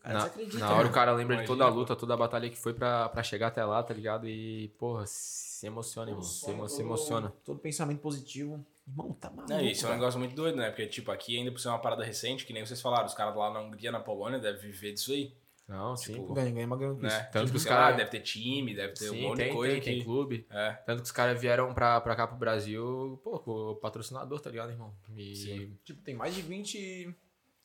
O 0.00 0.02
cara 0.02 0.14
Na, 0.14 0.20
desacredita. 0.24 0.58
na 0.58 0.66
hora 0.70 0.74
o 0.74 0.78
mano. 0.82 0.92
cara 0.94 1.12
lembra 1.12 1.36
de 1.36 1.42
Imagina, 1.42 1.46
toda 1.58 1.64
a 1.64 1.68
luta, 1.74 1.94
toda 1.94 2.14
a 2.14 2.16
batalha 2.16 2.48
que 2.48 2.56
foi 2.56 2.72
pra, 2.72 3.08
pra 3.10 3.22
chegar 3.22 3.48
até 3.48 3.62
lá, 3.64 3.82
tá 3.82 3.92
ligado? 3.92 4.26
E, 4.26 4.68
porra, 4.78 5.04
se 5.06 5.66
emociona, 5.66 6.10
irmão. 6.10 6.22
Se, 6.22 6.50
emo- 6.50 6.68
se 6.68 6.76
Todo- 6.76 6.86
emociona. 6.86 7.32
Todo 7.44 7.58
pensamento 7.58 8.00
positivo. 8.00 8.64
Irmão, 8.88 9.12
tá 9.12 9.28
maluco. 9.30 9.52
É, 9.52 9.62
isso 9.62 9.86
é 9.86 9.90
um 9.90 9.92
negócio 9.92 10.18
muito 10.18 10.34
doido, 10.34 10.56
né? 10.56 10.70
Porque, 10.70 10.86
tipo, 10.86 11.10
aqui 11.12 11.36
ainda 11.36 11.52
por 11.52 11.60
ser 11.60 11.68
uma 11.68 11.78
parada 11.78 12.02
recente, 12.02 12.46
que 12.46 12.52
nem 12.52 12.64
vocês 12.64 12.80
falaram, 12.80 13.04
os 13.04 13.14
caras 13.14 13.36
lá 13.36 13.52
na 13.52 13.60
Hungria, 13.60 13.92
na 13.92 14.00
Polônia, 14.00 14.38
devem 14.38 14.58
viver 14.60 14.94
disso 14.94 15.12
aí, 15.12 15.34
Não, 15.68 15.94
sim, 15.96 16.14
Tipo, 16.14 16.28
pô. 16.28 16.32
Ganha, 16.34 16.50
ganha 16.50 16.66
uma 16.66 16.76
grana 16.78 16.94
com 16.94 17.02
né? 17.02 17.08
isso. 17.08 17.18
Tanto 17.30 17.32
tipo, 17.32 17.50
que 17.50 17.56
os 17.58 17.62
sei 17.62 17.70
lá, 17.72 17.78
cara- 17.78 17.96
deve 17.96 18.10
ter 18.10 18.20
time, 18.20 18.74
deve 18.74 18.94
ter 18.94 19.10
um 19.10 19.12
Sim, 19.12 19.22
monte 19.22 19.36
tem, 19.36 19.48
de 19.50 19.54
coisa 19.54 19.72
tem, 19.74 19.82
que... 19.82 19.90
tem 19.90 20.02
clube. 20.04 20.46
É. 20.50 20.72
Tanto 20.86 20.98
que 21.02 21.04
os 21.06 21.12
caras 21.12 21.40
vieram 21.40 21.72
pra, 21.74 22.00
pra 22.00 22.16
cá 22.16 22.26
pro 22.26 22.36
Brasil, 22.38 23.20
pô, 23.22 23.38
com 23.38 23.50
o 23.52 23.76
patrocinador, 23.76 24.40
tá 24.40 24.48
ligado, 24.50 24.70
irmão? 24.70 24.92
E 25.14 25.36
Sim. 25.36 25.78
Tipo, 25.84 26.00
tem 26.02 26.14
mais 26.14 26.34
de 26.34 26.40
20. 26.42 27.14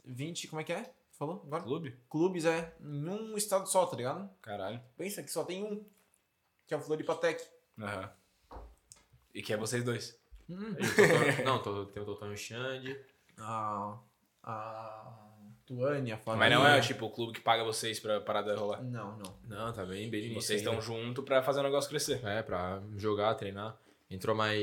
20, 0.04 0.48
como 0.50 0.60
é 0.62 0.64
que 0.64 0.74
é? 0.74 0.92
Falou? 1.18 1.42
Agora? 1.46 1.64
Clube? 1.64 1.98
Clubes, 2.10 2.46
é. 2.46 2.76
Em 2.82 3.10
um 3.10 3.38
estado 3.38 3.68
só, 3.68 3.86
tá 3.86 3.96
ligado? 3.96 4.30
Caralho. 4.42 4.82
Pensa 4.98 5.24
que 5.24 5.32
só 5.32 5.44
tem 5.44 5.64
um. 5.64 5.84
Que 6.68 6.74
é 6.74 6.78
o 6.78 6.82
Floripatec. 6.82 7.44
Aham. 7.80 8.10
E 9.34 9.42
que 9.42 9.54
é 9.54 9.58
vocês 9.58 9.84
dois. 9.84 10.20
E 10.48 10.54
o 10.54 10.76
Totó- 10.76 11.44
não, 11.46 11.62
tô- 11.62 11.86
tem 11.86 12.02
o 12.04 12.06
Totonho 12.06 12.38
Xande. 12.38 13.00
A. 13.38 13.98
A. 14.44 15.22
Tuane, 15.66 16.12
a 16.12 16.20
Mas 16.24 16.52
não 16.52 16.62
é, 16.62 16.64
família. 16.70 16.82
tipo, 16.82 17.06
o 17.08 17.10
clube 17.10 17.34
que 17.34 17.42
paga 17.42 17.64
vocês 17.64 18.00
pra 18.00 18.22
parada 18.22 18.56
rolar. 18.56 18.84
Não, 18.84 19.18
não. 19.18 19.36
Não, 19.46 19.74
tá 19.74 19.84
bem, 19.84 20.08
bem 20.12 20.20
no 20.22 20.26
início 20.28 20.42
Vocês 20.44 20.60
estão 20.62 20.74
ainda. 20.74 20.86
junto 20.86 21.24
pra 21.24 21.42
fazer 21.42 21.62
o 21.62 21.64
negócio 21.64 21.90
crescer. 21.90 22.24
É, 22.24 22.44
pra 22.44 22.84
jogar, 22.98 23.34
treinar. 23.34 23.76
Entrou 24.08 24.36
mais 24.36 24.60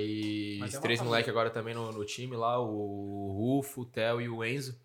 Mas 0.60 0.74
é 0.74 0.76
uma 0.76 0.82
três 0.82 0.98
família. 1.00 1.04
moleques 1.04 1.28
agora 1.28 1.50
também 1.50 1.74
no, 1.74 1.90
no 1.90 2.04
time 2.04 2.36
lá, 2.36 2.60
o 2.60 3.32
Rufo, 3.36 3.80
o 3.80 3.84
Theo 3.84 4.20
e 4.20 4.28
o 4.28 4.44
Enzo. 4.44 4.80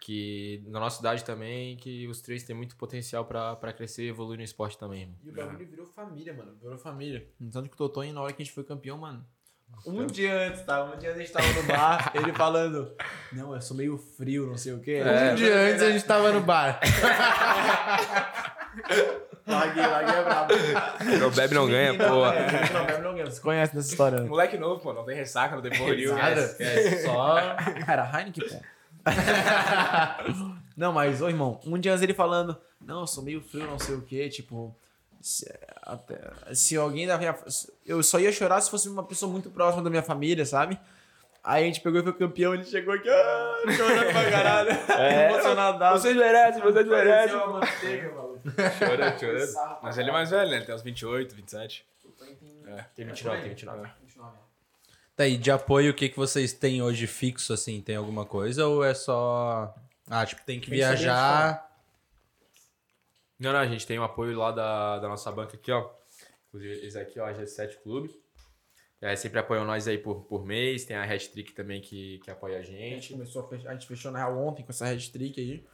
Que 0.00 0.64
na 0.66 0.80
nossa 0.80 1.00
idade 1.00 1.22
também, 1.24 1.76
que 1.76 2.06
os 2.08 2.22
três 2.22 2.42
têm 2.42 2.56
muito 2.56 2.74
potencial 2.76 3.24
pra, 3.26 3.54
pra 3.56 3.72
crescer 3.72 4.04
e 4.04 4.08
evoluir 4.08 4.38
no 4.38 4.44
esporte 4.44 4.78
também, 4.78 5.02
irmão. 5.02 5.16
E 5.22 5.28
o 5.28 5.32
bagulho 5.32 5.66
virou 5.68 5.86
família, 5.86 6.32
mano. 6.32 6.56
Virou 6.60 6.78
família. 6.78 7.28
Tanto 7.52 7.68
que 7.68 7.74
o 7.74 7.76
Totonho, 7.76 8.14
na 8.14 8.22
hora 8.22 8.32
que 8.32 8.40
a 8.42 8.44
gente 8.44 8.54
foi 8.54 8.64
campeão, 8.64 8.96
mano. 8.96 9.24
Um 9.86 10.06
dia 10.06 10.48
antes, 10.48 10.62
tá? 10.62 10.82
Um 10.84 10.98
dia 10.98 11.10
antes 11.10 11.20
a 11.20 11.24
gente 11.24 11.32
tava 11.32 11.52
no 11.52 11.62
bar, 11.68 12.12
ele 12.16 12.32
falando: 12.32 12.92
Não, 13.32 13.54
eu 13.54 13.60
sou 13.60 13.76
meio 13.76 13.96
frio, 13.96 14.46
não 14.46 14.56
sei 14.56 14.72
o 14.72 14.80
quê. 14.80 15.00
Um 15.32 15.34
dia 15.36 15.54
antes 15.54 15.82
a 15.82 15.90
gente 15.92 16.04
tava 16.04 16.32
no 16.32 16.40
bar. 16.40 16.80
Larguei, 19.46 19.84
larguei 19.84 20.14
é 20.14 20.22
brabo. 20.24 20.54
Não 21.18 21.30
bebe, 21.30 21.54
não 21.54 21.66
ganha, 21.66 21.92
Não, 21.94 22.08
pô. 22.08 22.26
é, 22.26 22.72
não, 22.72 22.86
bebe, 22.86 23.02
não 23.02 23.12
ganha. 23.14 23.26
Você 23.26 23.40
conhece 23.40 23.74
dessa 23.74 23.90
história, 23.90 24.20
né? 24.20 24.28
Moleque 24.28 24.56
novo, 24.56 24.80
pô, 24.80 24.92
não 24.92 25.04
tem 25.04 25.16
ressaca, 25.16 25.56
não 25.56 25.62
tem 25.62 25.76
porra 25.76 25.94
nenhuma. 25.94 26.20
É 26.20 26.96
só. 27.02 27.38
Era 27.88 28.10
Heineken, 28.14 28.48
pô. 28.48 28.60
não, 30.76 30.92
mas, 30.92 31.20
ô 31.22 31.28
irmão, 31.28 31.60
um 31.64 31.78
dia 31.78 31.92
antes 31.92 32.02
ele 32.02 32.14
falando, 32.14 32.56
não, 32.80 33.00
eu 33.00 33.06
sou 33.06 33.22
meio 33.22 33.40
frio, 33.42 33.66
não 33.66 33.78
sei 33.78 33.94
o 33.94 34.02
quê, 34.02 34.28
tipo. 34.28 34.74
Se, 35.20 35.46
até- 35.82 36.54
se 36.54 36.76
alguém 36.76 37.06
da 37.06 37.18
minha. 37.18 37.36
Eu 37.84 38.02
só 38.02 38.18
ia 38.18 38.32
chorar 38.32 38.60
se 38.60 38.70
fosse 38.70 38.88
uma 38.88 39.04
pessoa 39.04 39.30
muito 39.30 39.50
próxima 39.50 39.82
da 39.82 39.90
minha 39.90 40.02
família, 40.02 40.46
sabe? 40.46 40.78
Aí 41.44 41.62
a 41.64 41.66
gente 41.66 41.80
pegou 41.80 42.00
e 42.00 42.02
foi 42.02 42.12
campeão, 42.14 42.54
ele 42.54 42.64
chegou 42.64 42.94
aqui, 42.94 43.08
ah, 43.08 43.62
chorando 43.76 44.12
pra 44.12 44.30
caralho. 44.30 44.70
emocionado. 45.30 45.98
Vocês 46.00 46.16
merecem, 46.16 46.62
vocês 46.62 46.86
merecem. 46.86 47.38
Chorando, 48.78 49.18
chorando. 49.20 49.78
Mas 49.82 49.98
ele 49.98 50.08
é 50.08 50.12
mais 50.12 50.30
velho, 50.30 50.50
né? 50.50 50.56
Ele 50.56 50.64
tem 50.66 50.74
uns 50.74 50.82
28, 50.82 51.34
27. 51.34 51.86
É. 52.66 52.84
Tem 52.94 53.04
29, 53.06 53.40
tem 53.40 53.48
29. 53.50 53.88
Tá 55.20 55.24
aí, 55.24 55.36
de 55.36 55.50
apoio, 55.50 55.90
o 55.90 55.94
que, 55.94 56.08
que 56.08 56.16
vocês 56.16 56.54
têm 56.54 56.80
hoje 56.80 57.06
fixo, 57.06 57.52
assim? 57.52 57.82
Tem 57.82 57.94
alguma 57.94 58.24
coisa? 58.24 58.66
Ou 58.66 58.82
é 58.82 58.94
só. 58.94 59.74
Ah, 60.08 60.24
tipo, 60.24 60.40
tem 60.46 60.58
que 60.58 60.70
Tem 60.70 60.78
viajar. 60.78 61.70
Não, 63.38 63.52
não, 63.52 63.60
a 63.60 63.66
gente 63.66 63.86
tem 63.86 63.98
o 63.98 64.02
apoio 64.02 64.34
lá 64.38 64.50
da, 64.50 64.98
da 64.98 65.08
nossa 65.08 65.30
banca 65.30 65.58
aqui, 65.58 65.70
ó. 65.70 65.90
Inclusive, 66.48 66.86
esse 66.86 66.98
aqui, 66.98 67.20
ó, 67.20 67.26
a 67.26 67.34
G7 67.34 67.82
Clube. 67.82 68.18
É, 68.98 69.14
sempre 69.14 69.38
apoiam 69.40 69.66
nós 69.66 69.86
aí 69.86 69.98
por, 69.98 70.22
por 70.22 70.46
mês. 70.46 70.86
Tem 70.86 70.96
a 70.96 71.04
Red 71.04 71.18
Trick 71.18 71.52
também 71.52 71.82
que, 71.82 72.18
que 72.20 72.30
apoia 72.30 72.56
a 72.56 72.60
A 72.60 72.62
gente 72.62 72.78
gente. 72.78 73.12
começou 73.12 73.44
a 73.44 73.48
fechar, 73.50 73.68
a 73.68 73.72
gente 73.74 73.86
fechou 73.86 74.10
na 74.10 74.20
real 74.20 74.38
ontem 74.38 74.62
com 74.62 74.70
essa 74.70 74.86
Red 74.86 75.10
Trick 75.10 75.38
aí, 75.38 75.66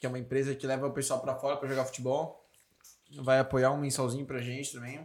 que 0.00 0.06
é 0.06 0.08
uma 0.08 0.18
empresa 0.18 0.54
que 0.54 0.66
leva 0.66 0.86
o 0.86 0.92
pessoal 0.94 1.20
pra 1.20 1.34
fora 1.36 1.58
pra 1.58 1.68
jogar 1.68 1.84
futebol. 1.84 2.48
Vai 3.16 3.40
apoiar 3.40 3.72
um 3.72 3.78
mensalzinho 3.78 4.24
pra 4.24 4.40
gente 4.40 4.72
também. 4.72 5.04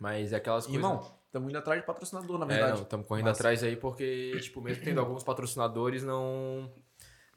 Mas 0.00 0.32
é 0.32 0.36
aquelas 0.36 0.66
coisas. 0.66 0.82
Irmão, 0.82 1.19
estamos 1.30 1.48
indo 1.48 1.58
atrás 1.58 1.80
de 1.80 1.86
patrocinador, 1.86 2.38
na 2.38 2.44
É, 2.46 2.48
verdade. 2.48 2.72
não, 2.74 2.82
estamos 2.82 3.06
correndo 3.06 3.26
Massa. 3.26 3.40
atrás 3.40 3.62
aí 3.62 3.76
porque, 3.76 4.38
tipo, 4.42 4.60
mesmo 4.60 4.82
tendo 4.84 4.98
alguns 5.00 5.22
patrocinadores, 5.22 6.02
não 6.02 6.70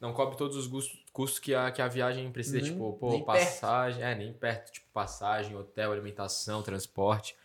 não 0.01 0.11
cobre 0.11 0.35
todos 0.35 0.57
os 0.57 0.67
gus- 0.67 1.01
custos 1.13 1.39
que 1.39 1.55
a, 1.55 1.71
que 1.71 1.81
a 1.81 1.87
viagem 1.87 2.29
precisa. 2.31 2.57
Nem- 2.59 2.71
tipo, 2.71 2.93
pô, 2.93 3.11
nem 3.11 3.23
passagem. 3.23 4.03
É, 4.03 4.13
nem 4.13 4.33
perto. 4.33 4.71
Tipo, 4.73 4.87
passagem, 4.91 5.55
hotel, 5.55 5.91
alimentação, 5.93 6.61
transporte. 6.61 7.35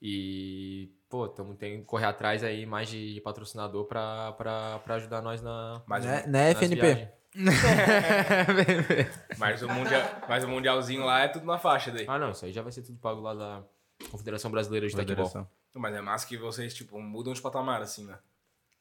E, 0.00 0.90
pô, 1.08 1.26
tamo, 1.28 1.54
tem 1.54 1.78
que 1.78 1.84
correr 1.86 2.06
atrás 2.06 2.42
aí 2.44 2.66
mais 2.66 2.88
de 2.88 3.18
patrocinador 3.22 3.86
pra, 3.86 4.32
pra 4.32 4.94
ajudar 4.96 5.22
nós 5.22 5.40
na. 5.40 5.80
Mas, 5.86 6.04
né, 6.04 6.24
né 6.26 6.50
FNP? 6.50 7.08
mas, 9.38 9.62
o 9.62 9.68
mundial, 9.68 10.02
mas 10.28 10.44
o 10.44 10.48
mundialzinho 10.48 11.02
lá 11.04 11.20
é 11.20 11.28
tudo 11.28 11.46
na 11.46 11.58
faixa 11.58 11.90
daí. 11.90 12.04
Ah, 12.06 12.18
não, 12.18 12.32
isso 12.32 12.44
aí 12.44 12.52
já 12.52 12.60
vai 12.60 12.72
ser 12.72 12.82
tudo 12.82 12.98
pago 12.98 13.22
lá 13.22 13.32
da 13.32 13.62
Confederação 14.10 14.50
Brasileira 14.50 14.86
de. 14.86 14.94
Federação. 14.94 15.48
Mas 15.74 15.94
é 15.94 16.00
massa 16.00 16.26
que 16.26 16.36
vocês, 16.36 16.74
tipo, 16.74 16.98
mudam 17.00 17.32
de 17.32 17.40
patamar, 17.40 17.80
assim, 17.82 18.04
né? 18.06 18.18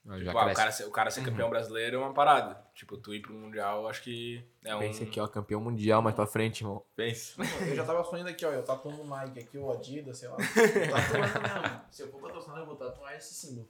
Ah, 0.08 0.18
Tipo, 0.18 0.36
ah, 0.38 0.48
o, 0.48 0.54
cara, 0.56 0.72
ser- 0.72 0.86
o 0.86 0.92
cara 0.92 1.12
ser 1.12 1.24
campeão 1.24 1.48
brasileiro 1.50 1.98
é 1.98 2.00
uma 2.00 2.12
parada. 2.14 2.60
Tipo, 2.74 2.98
tu 2.98 3.14
ir 3.14 3.22
pro 3.22 3.34
mundial, 3.34 3.88
acho 3.88 4.02
que 4.02 4.44
é 4.66 4.76
um... 4.76 4.80
Pensa 4.80 5.04
aqui, 5.04 5.20
ó, 5.20 5.28
campeão 5.28 5.62
mundial 5.62 6.02
mais 6.02 6.16
pra 6.16 6.26
frente, 6.26 6.62
irmão. 6.64 6.84
Pensa. 6.96 7.36
Eu 7.68 7.76
já 7.76 7.86
tava 7.86 8.04
sonhando 8.04 8.30
aqui, 8.30 8.44
ó. 8.44 8.50
Eu 8.52 8.64
tatuando 8.64 9.04
o 9.04 9.08
Nike 9.08 9.40
aqui, 9.40 9.58
o 9.60 9.72
Adidas, 9.72 10.18
sei 10.18 10.28
lá. 10.30 10.38
Tatuando. 10.38 11.82
Se 11.92 12.02
eu 12.02 12.08
for 12.12 12.20
patrocinar, 12.20 12.58
eu 12.58 12.66
vou 12.66 12.76
tatuar 12.76 13.16
esse 13.16 13.32
símbolo. 13.36 13.68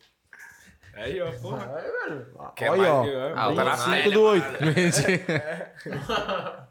Aí, 0.93 1.21
ó, 1.21 1.31
porra. 1.39 1.75
Aí, 1.77 1.91
velho. 1.91 2.27
Quer 2.55 2.71
Olha, 2.71 2.81
mais 2.81 2.93
ó. 2.93 3.03
que 3.03 3.09
eu? 3.09 3.37
Ah, 3.37 3.49
o 3.49 3.55
tá 3.55 3.63
na 3.65 3.75
Nike. 3.77 3.91
pele, 3.91 4.03
5 4.03 4.13
do 4.13 4.21
8. 4.23 4.45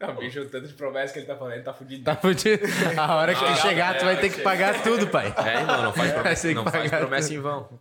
Não, 0.00 0.14
bicho, 0.14 0.40
o 0.40 0.48
tanto 0.48 0.68
de 0.68 0.74
promessa 0.74 1.12
que 1.12 1.18
ele 1.18 1.26
tá 1.26 1.36
falando, 1.36 1.54
ele 1.54 1.64
tá 1.64 1.74
fudido. 1.74 2.04
Tá 2.04 2.14
fudido. 2.14 2.64
A 2.96 3.16
hora 3.16 3.34
que 3.34 3.44
Ah, 3.44 3.56
chegar, 3.56 3.98
tu 3.98 4.04
vai 4.04 4.20
ter 4.20 4.30
que 4.30 4.40
pagar 4.42 4.80
tudo, 4.82 5.08
pai. 5.08 5.34
É, 5.44 5.60
irmão, 5.60 5.82
não 5.82 5.92
faz 5.92 6.12
promessa, 6.12 6.52
não 6.52 6.64
faz 6.64 6.90
promessa 6.90 7.28
tudo. 7.28 7.36
em 7.36 7.40
vão. 7.40 7.80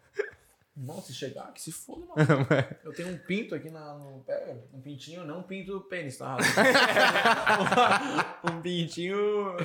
Irmão, 0.76 1.02
se 1.02 1.14
chegar, 1.14 1.52
que 1.54 1.62
se 1.62 1.72
foda, 1.72 2.06
mano. 2.08 2.18
Eu 2.84 2.94
tenho 2.94 3.10
um 3.10 3.18
pinto 3.18 3.54
aqui 3.54 3.70
na, 3.70 3.94
no 3.96 4.24
pé, 4.26 4.56
um 4.74 4.82
pintinho, 4.82 5.26
não 5.26 5.40
um 5.40 5.44
pinto 5.44 5.80
pênis, 5.82 6.18
tá? 6.18 6.38
um 8.52 8.62
pintinho 8.62 9.56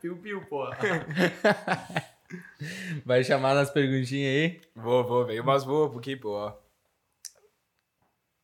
piu-piu, 0.00 0.40
porra. 0.46 0.78
Vai 3.04 3.24
chamar 3.24 3.54
nas 3.54 3.70
perguntinhas 3.70 4.32
aí. 4.32 4.60
Vou, 4.74 5.04
vou, 5.04 5.26
veio 5.26 5.42
umas 5.42 5.64
boas, 5.64 5.92
porque, 5.92 6.16
pô, 6.16 6.30
ó. 6.32 6.54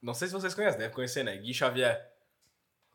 Não 0.02 0.12
sei 0.14 0.28
se 0.28 0.34
vocês 0.34 0.54
conhecem, 0.54 0.78
deve 0.78 0.94
conhecer, 0.94 1.22
né? 1.22 1.36
Gui 1.36 1.54
Xavier. 1.54 2.12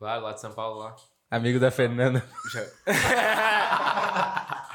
Claro, 0.02 0.22
lá 0.24 0.32
de 0.32 0.40
São 0.40 0.50
Paulo, 0.50 0.80
lá. 0.80 0.96
Amigo 1.30 1.60
da 1.60 1.70
Fernanda. 1.70 2.24
Já- 2.52 2.66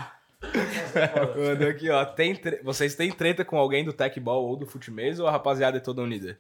Mandou 1.36 1.68
aqui, 1.68 1.90
ó. 1.90 2.06
Tem 2.06 2.34
tre- 2.34 2.62
Vocês 2.64 2.96
têm 2.96 3.12
treta 3.12 3.44
com 3.44 3.58
alguém 3.58 3.84
do 3.84 3.92
Tech 3.92 4.18
Ball 4.22 4.42
ou 4.46 4.56
do 4.56 4.66
Futimês 4.66 5.20
ou 5.20 5.28
a 5.28 5.32
rapaziada 5.32 5.76
é 5.76 5.82
toda 5.82 6.02
unida? 6.02 6.40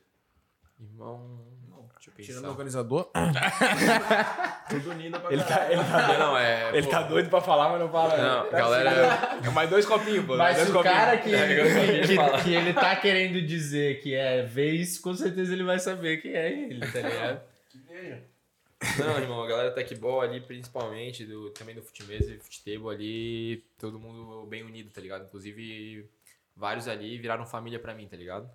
Irmão. 0.80 1.46
Deixa 1.98 2.12
eu 2.12 2.26
Tirando 2.26 2.46
o 2.46 2.50
organizador. 2.52 3.10
Tudo 4.70 4.92
unido 4.92 5.20
pra 5.20 5.34
Ele 5.34 5.44
tá, 5.44 5.50
caralho. 5.50 5.74
ele 5.74 5.84
tá, 5.84 6.18
Não, 6.18 6.38
é. 6.38 6.70
ele 6.78 6.84
pô, 6.86 6.90
tá 6.92 7.02
doido 7.04 7.30
pra 7.30 7.42
falar, 7.42 7.70
mas 7.72 7.80
não 7.82 7.90
fala. 7.92 8.16
Não, 8.18 8.50
Tá 8.50 8.58
galera- 8.58 9.14
assim, 9.42 9.50
Mais 9.52 9.70
dois 9.70 9.86
copinhos, 9.86 10.26
pô. 10.26 10.38
mais 10.38 10.58
Mas 10.58 10.66
dois 10.66 10.70
o 10.70 10.74
copinhos. 10.74 10.98
cara 10.98 11.18
que, 11.18 11.36
É, 11.36 12.02
que, 12.08 12.16
falar. 12.16 12.42
que 12.42 12.54
ele 12.56 12.74
tá 12.74 12.96
querendo 12.96 13.42
dizer 13.46 14.00
que 14.02 14.16
é 14.16 14.46
isso, 14.72 15.02
com 15.02 15.14
certeza 15.14 15.52
ele 15.52 15.66
vai 15.66 15.78
saber 15.78 16.22
quem 16.22 16.32
é 16.34 16.50
ele, 16.54 16.80
tá 16.90 17.02
ligado? 17.02 17.42
Não, 19.00 19.18
irmão, 19.18 19.42
a 19.42 19.48
galera 19.48 19.72
tecball 19.72 20.22
ali, 20.22 20.40
principalmente, 20.40 21.26
do, 21.26 21.50
também 21.50 21.74
do 21.74 21.82
futimesa 21.82 22.32
e 22.32 22.40
futebol 22.40 22.92
ali, 22.92 23.64
todo 23.78 24.00
mundo 24.00 24.46
bem 24.46 24.64
unido, 24.64 24.92
tá 24.92 25.02
ligado? 25.02 25.26
Inclusive, 25.26 26.08
vários 26.56 26.88
ali 26.88 27.18
viraram 27.18 27.46
família 27.46 27.80
pra 27.80 27.96
mim, 27.96 28.08
tá 28.08 28.16
ligado? 28.16 28.50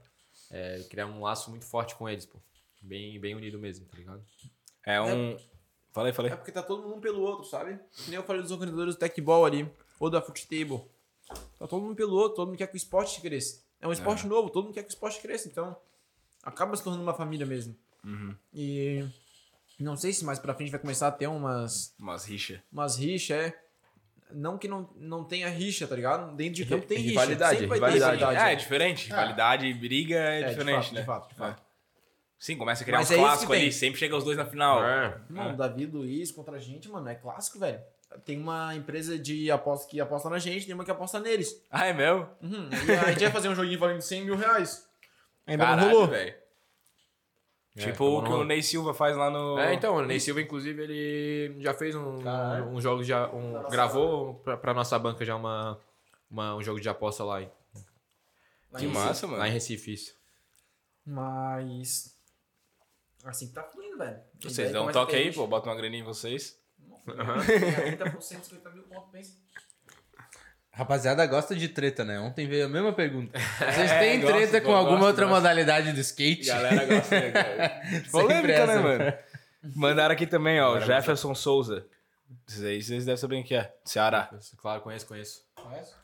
É, 0.51 0.85
criar 0.89 1.07
um 1.07 1.23
laço 1.23 1.51
muito 1.51 1.65
forte 1.65 1.95
com 1.97 2.09
eles, 2.09 2.25
pô. 2.25 2.39
Bem, 2.81 3.19
bem 3.19 3.35
unido 3.35 3.59
mesmo, 3.59 3.87
tá 3.87 3.97
ligado? 3.97 4.25
É 4.85 5.01
um. 5.01 5.37
Falei, 5.93 6.13
falei. 6.13 6.33
É 6.33 6.37
porque 6.37 6.53
tá 6.53 6.63
todo 6.63 6.83
mundo 6.83 6.97
um 6.97 7.01
pelo 7.01 7.21
outro, 7.21 7.45
sabe? 7.45 7.79
Que 7.93 8.11
nem 8.11 8.17
eu 8.17 8.25
falei 8.25 8.43
dos 8.43 8.51
organizadores 8.51 8.95
do 8.95 8.99
Tecball 8.99 9.45
ali, 9.45 9.69
ou 9.99 10.09
da 10.09 10.23
Futebol. 10.23 10.89
Tá 11.59 11.67
todo 11.67 11.83
mundo 11.83 11.97
pelo 11.97 12.15
outro, 12.15 12.37
todo 12.37 12.49
mundo 12.49 12.59
quer 12.59 12.67
que 12.67 12.75
o 12.75 12.77
esporte 12.77 13.21
cresça. 13.21 13.63
É 13.81 13.89
um 13.89 13.93
esporte 13.93 14.27
novo, 14.27 14.51
todo 14.51 14.65
mundo 14.65 14.75
quer 14.75 14.83
que 14.83 14.89
o 14.89 14.95
esporte 14.95 15.21
cresça, 15.21 15.49
então 15.49 15.77
acaba 16.43 16.77
se 16.77 16.83
tornando 16.85 17.03
uma 17.03 17.15
família 17.15 17.47
mesmo. 17.47 17.77
Uhum. 18.05 18.35
E 18.53 19.05
não 19.83 19.97
sei 19.97 20.13
se 20.13 20.25
mais 20.25 20.39
pra 20.39 20.55
frente 20.55 20.71
vai 20.71 20.81
começar 20.81 21.09
a 21.09 21.13
ter 21.13 21.27
umas, 21.27 21.95
Umas 21.99 22.25
rixa. 22.25 22.63
umas 22.73 22.97
rixas, 22.97 23.37
é. 23.37 23.59
Não 24.35 24.57
que 24.57 24.67
não, 24.67 24.89
não 24.97 25.25
tenha 25.25 25.49
rixa, 25.51 25.87
tá 25.87 25.95
ligado? 25.95 26.35
Dentro 26.35 26.55
de 26.55 26.65
campo 26.65 26.87
tem 26.87 26.97
rixa. 26.99 27.11
Rivalidade, 27.21 27.59
sempre 27.61 27.79
vai 27.79 27.91
ter 27.91 27.95
rivalidade. 27.99 28.37
É, 28.39 28.49
é 28.49 28.53
é. 28.53 28.57
diferente. 28.57 29.09
Rivalidade 29.09 29.67
e 29.67 29.75
briga 29.75 30.15
é, 30.17 30.41
É, 30.41 30.43
de 30.45 30.51
diferente, 30.51 30.85
fato, 30.85 30.95
né? 30.95 31.01
de 31.01 31.07
fato, 31.07 31.29
de 31.29 31.35
fato. 31.35 31.63
É. 31.69 31.73
Sim, 32.39 32.57
começa 32.57 32.83
a 32.83 32.85
criar 32.87 32.99
Mas 32.99 33.11
uns 33.11 33.15
é 33.43 33.47
tem. 33.47 33.57
ali. 33.63 33.73
Sempre 33.73 34.01
chega 34.01 34.17
os 34.17 34.25
dois 34.25 34.37
na 34.39 34.47
final. 34.47 34.83
É. 34.85 35.21
Mano, 35.29 35.57
Davi 35.57 35.83
e 35.83 35.87
Luiz 35.87 36.33
contra 36.33 36.57
a 36.57 36.59
gente, 36.59 36.89
mano, 36.89 37.09
é 37.09 37.15
clássico, 37.15 37.59
velho. 37.59 37.81
Tem 38.25 38.39
uma 38.39 38.75
empresa 38.75 39.19
de 39.19 39.51
aposta 39.51 39.89
que 39.89 40.01
aposta 40.01 40.29
na 40.29 40.39
gente, 40.39 40.67
tem 40.67 40.75
uma 40.75 40.85
que 40.85 40.91
aposta 40.91 41.21
neles. 41.21 41.63
Ah, 41.71 41.87
é 41.87 41.93
mesmo? 41.93 42.27
Uhum. 42.43 42.69
E 42.89 42.93
a 42.93 43.11
gente 43.13 43.21
vai 43.23 43.31
fazer 43.33 43.49
um 43.49 43.55
joguinho 43.55 43.79
valendo 43.79 44.01
100 44.01 44.25
mil 44.25 44.37
reais. 44.37 44.87
Ainda 45.47 45.65
Caralho, 45.65 45.83
não 45.89 45.93
rolou. 45.95 46.09
velho. 46.09 46.35
É, 47.75 47.81
Tipo 47.91 48.05
o 48.19 48.23
que 48.23 48.31
o 48.31 48.45
Ney 48.45 48.63
Silva 48.63 48.93
faz 48.93 49.17
lá 49.17 49.31
no. 49.31 49.59
É, 49.59 49.73
então, 49.73 49.97
o 49.97 50.05
Ney 50.05 50.21
Silva, 50.21 50.43
inclusive, 50.43 50.83
ele 50.83 51.57
já 51.63 51.73
fez 51.73 51.95
um, 51.95 52.19
Caralho. 52.21 52.67
um 52.67 52.79
jogo 52.81 53.03
já. 53.03 53.31
Um, 53.33 53.63
gravou 53.71 54.35
pra, 54.41 54.57
pra 54.59 54.75
nossa 54.75 54.99
banca 54.99 55.25
já 55.25 55.35
uma, 55.37 55.81
uma, 56.31 56.55
um 56.55 56.63
jogo 56.63 56.79
de 56.81 56.89
aposta 56.91 57.25
lá, 57.25 57.41
em- 57.43 57.51
Que 58.79 58.87
massa, 58.87 59.27
mano. 59.27 59.39
lá 59.39 59.49
em 59.49 59.53
Recife. 59.53 59.93
Isso. 59.95 60.15
Mas. 61.07 62.15
Assim 63.25 63.49
que 63.49 63.55
tá 63.55 63.63
fluindo, 63.63 63.97
velho. 63.99 64.21
Vocês 64.41 64.57
Daí 64.57 64.73
dão 64.73 64.83
um 64.83 64.85
começa 64.85 64.99
a 64.99 65.03
toque 65.03 65.13
ter 65.13 65.19
aí, 65.19 65.25
gente. 65.27 65.35
pô. 65.37 65.47
Bota 65.47 65.69
uma 65.71 65.77
graninha 65.77 66.03
em 66.03 66.05
vocês. 66.05 66.59
Tem 67.07 67.97
30%, 67.97 68.21
50 68.21 68.71
mil 68.71 68.83
pontos, 68.85 69.11
pensa. 69.11 69.33
Rapaziada 70.75 71.27
gosta 71.27 71.55
de 71.55 71.69
treta, 71.69 72.03
né? 72.05 72.19
Ontem 72.19 72.49
veio 72.49 72.65
a 72.65 72.69
mesma 72.69 72.93
pergunta. 72.95 73.39
Vocês 73.39 73.91
É, 73.93 73.99
têm 73.99 74.21
gosto, 74.21 74.35
treta 74.35 74.61
pô, 74.61 74.69
com 74.69 74.75
alguma 74.75 74.97
gosto, 74.99 75.09
outra 75.11 75.27
gosto. 75.27 75.37
modalidade 75.37 75.93
do 75.93 76.01
skate? 76.01 76.47
Galera 76.47 76.87
gosta, 76.87 77.21
né, 77.21 77.31
cara? 77.31 77.83
Polêmica, 78.11 78.53
essa, 78.53 78.67
né, 78.67 78.79
mano. 78.81 79.13
Mandaram 79.77 80.13
aqui 80.15 80.27
também, 80.27 80.61
ó. 80.61 80.69
Agora 80.71 80.87
Jefferson 80.87 81.35
Souza. 81.35 81.87
Aí 82.63 82.83
vocês 82.83 83.05
devem 83.05 83.17
saber 83.19 83.43
quem 83.43 83.59
é. 83.59 83.71
Ceará. 83.85 84.31
Claro, 84.57 84.81
conheço, 84.81 85.07
conheço. 85.07 85.43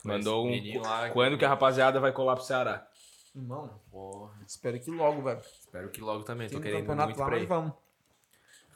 Mandou 0.04 0.46
um. 0.46 0.80
Lá. 0.82 1.08
Quando 1.10 1.38
que 1.38 1.44
a 1.44 1.48
rapaziada 1.48 1.98
vai 1.98 2.12
colar 2.12 2.36
pro 2.36 2.44
Ceará? 2.44 2.86
Irmão, 3.34 3.70
Porra, 3.90 4.32
espero 4.46 4.78
que 4.78 4.90
logo, 4.90 5.22
velho. 5.22 5.40
espero 5.60 5.88
que 5.88 6.00
logo 6.00 6.24
também. 6.24 6.48
Tem 6.48 6.58
Tô 6.58 6.62
querendo 6.62 6.94
muito 6.94 7.14
pra 7.16 7.38
ir. 7.38 7.46
vamos. 7.46 7.72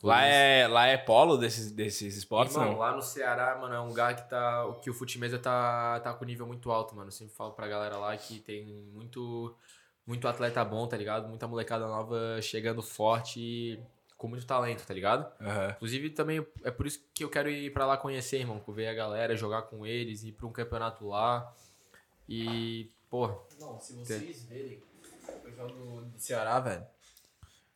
Lá 0.03 0.25
é, 0.25 0.67
lá 0.67 0.87
é 0.89 0.97
polo 0.97 1.37
desses, 1.37 1.71
desses 1.71 2.17
esportes, 2.17 2.57
Irmão, 2.57 2.73
não? 2.73 2.79
lá 2.79 2.93
no 2.95 3.01
Ceará, 3.01 3.57
mano, 3.61 3.75
é 3.75 3.81
um 3.81 3.87
lugar 3.87 4.17
que 4.17 4.29
tá. 4.29 4.67
Que 4.83 4.91
o 4.91 4.95
futimesa 4.95 5.39
tá, 5.39 6.01
tá 6.01 6.13
com 6.13 6.25
nível 6.25 6.47
muito 6.47 6.73
alto, 6.73 6.97
mano. 6.97 7.07
Eu 7.07 7.13
sempre 7.13 7.35
falo 7.35 7.53
pra 7.53 7.69
galera 7.69 7.97
lá 7.97 8.17
que 8.17 8.41
tem 8.41 8.67
muito. 8.93 9.57
Muito 10.05 10.27
atleta 10.27 10.65
bom, 10.65 10.85
tá 10.89 10.97
ligado? 10.97 11.29
Muita 11.29 11.47
molecada 11.47 11.87
nova 11.87 12.43
chegando 12.43 12.83
forte 12.83 13.39
e 13.39 13.81
com 14.19 14.27
muito 14.27 14.45
talento, 14.45 14.85
tá 14.85 14.93
ligado? 14.93 15.33
Aham. 15.41 15.71
Inclusive, 15.77 16.11
também 16.11 16.45
é 16.65 16.71
por 16.73 16.89
isso 16.89 17.05
que 17.15 17.23
eu 17.23 17.29
quero 17.29 17.49
ir 17.49 17.73
pra 17.73 17.87
lá 17.87 17.97
conhecer, 17.97 18.41
irmão. 18.41 18.61
Ver 18.69 18.89
a 18.89 18.95
galera, 18.95 19.37
jogar 19.37 19.63
com 19.63 19.87
eles, 19.87 20.25
ir 20.25 20.33
pra 20.33 20.47
um 20.49 20.53
campeonato 20.53 21.07
lá. 21.07 21.55
E, 22.29 22.91
porra, 23.09 23.37
Não, 23.61 23.79
se 23.79 23.95
vocês 23.95 24.45
verem 24.45 24.83
o 25.29 25.33
pessoal 25.41 25.69
do, 25.69 26.03
do 26.03 26.19
Ceará, 26.19 26.59
velho. 26.59 26.85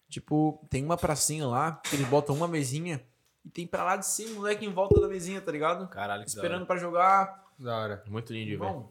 Tipo, 0.09 0.65
tem 0.71 0.85
uma 0.85 0.97
pracinha 0.97 1.47
lá, 1.47 1.81
que 1.85 1.97
eles 1.97 2.07
botam 2.09 2.35
uma 2.35 2.47
mesinha 2.49 3.03
e 3.45 3.51
tem 3.51 3.67
pra 3.67 3.83
lá 3.85 3.97
de 3.97 4.07
100 4.07 4.31
moleque 4.35 4.65
em 4.65 4.73
volta 4.73 5.01
da 5.01 5.09
mesinha, 5.09 5.41
tá 5.41 5.51
ligado? 5.53 5.89
Caralho, 5.89 6.23
que 6.23 6.29
Esperando 6.29 6.65
pra 6.67 6.77
jogar. 6.77 7.45
Da 7.59 7.77
hora. 7.77 8.05
muito 8.09 8.33
lindo. 8.33 8.51
Irmão, 8.53 8.91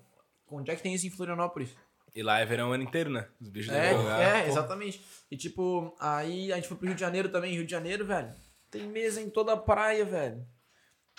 onde 0.49 0.72
é 0.72 0.76
que 0.76 0.82
tem 0.84 0.93
isso 0.93 1.07
em 1.07 1.09
Florianópolis? 1.09 1.70
E 2.13 2.24
lá 2.24 2.39
é 2.39 2.45
verão 2.45 2.70
o 2.70 2.74
ano 2.74 2.84
inteiro, 2.84 3.09
né? 3.09 3.28
Os 3.41 3.49
bichos 3.49 3.74
É, 3.74 3.82
devem 3.89 3.97
jogar. 4.03 4.20
é, 4.22 4.41
Pô, 4.43 4.47
exatamente. 4.49 5.05
E 5.30 5.36
tipo, 5.38 5.95
aí 5.99 6.51
a 6.51 6.55
gente 6.55 6.68
foi 6.68 6.78
pro 6.78 6.86
Rio 6.88 6.95
de 6.95 7.01
Janeiro 7.01 7.30
também. 7.30 7.53
Rio 7.53 7.66
de 7.66 7.72
Janeiro, 7.72 8.05
velho, 8.05 8.34
tem 8.72 8.88
mesa 8.88 9.22
em 9.22 9.30
toda 9.30 9.53
a 9.53 9.57
praia, 9.57 10.05
velho. 10.05 10.45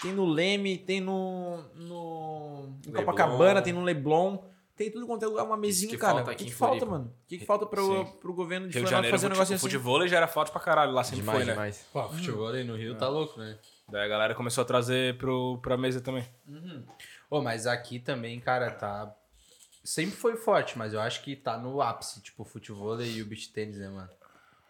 Tem 0.00 0.12
no 0.12 0.24
Leme, 0.26 0.76
tem 0.78 1.00
no. 1.00 1.58
no 1.74 2.78
em 2.86 2.90
Leblon. 2.90 3.04
Copacabana, 3.04 3.62
tem 3.62 3.72
no 3.72 3.82
Leblon. 3.82 4.38
Tem 4.76 4.90
tudo 4.90 5.06
quanto 5.06 5.24
é 5.24 5.26
lugar, 5.26 5.44
uma 5.44 5.56
mesinha, 5.56 5.90
que 5.90 5.96
cara. 5.96 6.22
O 6.22 6.36
que, 6.36 6.44
que 6.44 6.52
falta, 6.52 6.84
mano? 6.84 7.06
O 7.06 7.26
que, 7.26 7.38
que 7.38 7.46
falta 7.46 7.64
pro, 7.64 8.04
pro 8.20 8.34
governo 8.34 8.68
de 8.68 8.74
Rio 8.74 8.84
de 8.84 8.90
Janeiro, 8.90 9.16
fazer 9.16 9.26
um 9.26 9.30
fute, 9.30 9.38
negócio 9.38 9.54
o 9.54 9.56
assim? 9.56 9.66
futebol 9.66 10.06
já 10.06 10.18
era 10.18 10.28
forte 10.28 10.52
pra 10.52 10.60
caralho, 10.60 10.92
lá 10.92 11.02
sempre 11.02 11.20
demais, 11.20 11.38
foi, 11.38 11.46
né? 11.46 11.52
demais. 11.52 11.86
Pô, 11.90 12.08
futebol 12.10 12.48
aí 12.48 12.62
no 12.62 12.76
Rio 12.76 12.94
tá 12.94 13.08
louco, 13.08 13.40
né? 13.40 13.58
Daí 13.88 14.04
a 14.04 14.08
galera 14.08 14.34
começou 14.34 14.62
a 14.62 14.64
trazer 14.66 15.16
pro, 15.16 15.58
pra 15.62 15.78
mesa 15.78 16.00
também. 16.02 16.28
Ô, 17.30 17.40
mas 17.40 17.66
aqui 17.66 17.98
também, 17.98 18.38
cara, 18.38 18.70
tá. 18.70 19.14
Sempre 19.82 20.16
foi 20.16 20.36
forte, 20.36 20.76
mas 20.76 20.92
eu 20.92 21.00
acho 21.00 21.22
que 21.22 21.34
tá 21.34 21.56
no 21.56 21.80
ápice, 21.80 22.20
tipo, 22.20 22.42
o 22.42 22.46
futebol 22.46 23.00
e 23.00 23.22
o 23.22 23.26
beach 23.26 23.50
tênis, 23.52 23.78
né, 23.78 23.88
mano? 23.88 24.10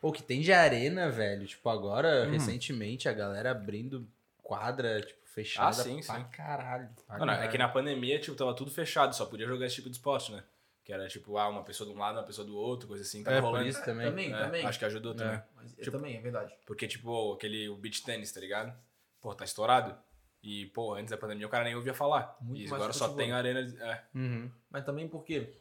Pô, 0.00 0.12
que 0.12 0.22
tem 0.22 0.40
de 0.40 0.52
arena, 0.52 1.10
velho. 1.10 1.46
Tipo, 1.46 1.68
agora, 1.68 2.26
recentemente, 2.26 3.08
a 3.08 3.12
galera 3.12 3.50
abrindo 3.50 4.06
quadra, 4.42 5.00
tipo, 5.00 5.18
fechada 5.36 5.68
Ah, 5.68 5.72
sim, 5.74 6.00
pra 6.02 6.16
sim. 6.16 6.24
caralho. 6.32 6.88
pra 7.06 7.18
Mano, 7.18 7.30
é 7.30 7.34
caralho. 7.34 7.50
que 7.52 7.58
na 7.58 7.68
pandemia, 7.68 8.18
tipo, 8.18 8.34
tava 8.36 8.54
tudo 8.56 8.70
fechado, 8.70 9.14
só 9.14 9.26
podia 9.26 9.46
jogar 9.46 9.66
esse 9.66 9.74
tipo 9.76 9.90
de 9.90 9.96
esporte, 9.96 10.32
né? 10.32 10.42
Que 10.82 10.92
era, 10.94 11.06
tipo, 11.08 11.36
ah, 11.36 11.48
uma 11.48 11.62
pessoa 11.62 11.88
de 11.90 11.94
um 11.94 11.98
lado, 11.98 12.16
uma 12.16 12.24
pessoa 12.24 12.46
do 12.46 12.56
outro, 12.56 12.88
coisa 12.88 13.02
assim. 13.02 13.22
Tava 13.22 13.36
É, 13.36 13.40
por 13.40 13.48
rolando. 13.48 13.68
isso 13.68 13.84
também. 13.84 14.06
Também, 14.08 14.32
É, 14.32 14.38
também. 14.38 14.64
Acho 14.66 14.78
que 14.78 14.84
ajudou 14.86 15.14
também. 15.14 15.42
Mas, 15.54 15.78
é, 15.78 15.90
também, 15.90 16.16
é 16.16 16.20
verdade. 16.20 16.56
Porque, 16.64 16.88
tipo, 16.88 17.34
aquele 17.34 17.68
o 17.68 17.76
beach 17.76 18.02
tennis, 18.02 18.32
tá 18.32 18.40
ligado? 18.40 18.72
Pô, 19.20 19.34
tá 19.34 19.44
estourado. 19.44 19.94
E, 20.42 20.66
pô, 20.66 20.94
antes 20.94 21.10
da 21.10 21.18
pandemia 21.18 21.46
o 21.46 21.50
cara 21.50 21.64
nem 21.64 21.74
ouvia 21.74 21.92
falar. 21.92 22.36
Muito 22.40 22.58
e 22.60 22.68
mais 22.68 22.72
agora 22.72 22.92
só 22.92 23.08
tem 23.14 23.32
arena. 23.32 23.62
de- 23.64 23.76
É. 23.82 24.04
Uhum. 24.14 24.50
Mas 24.70 24.84
também 24.84 25.06
porque, 25.08 25.52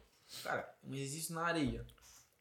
cara, 0.44 0.74
um 0.84 0.94
exercício 0.94 1.34
na 1.36 1.44
areia. 1.48 1.84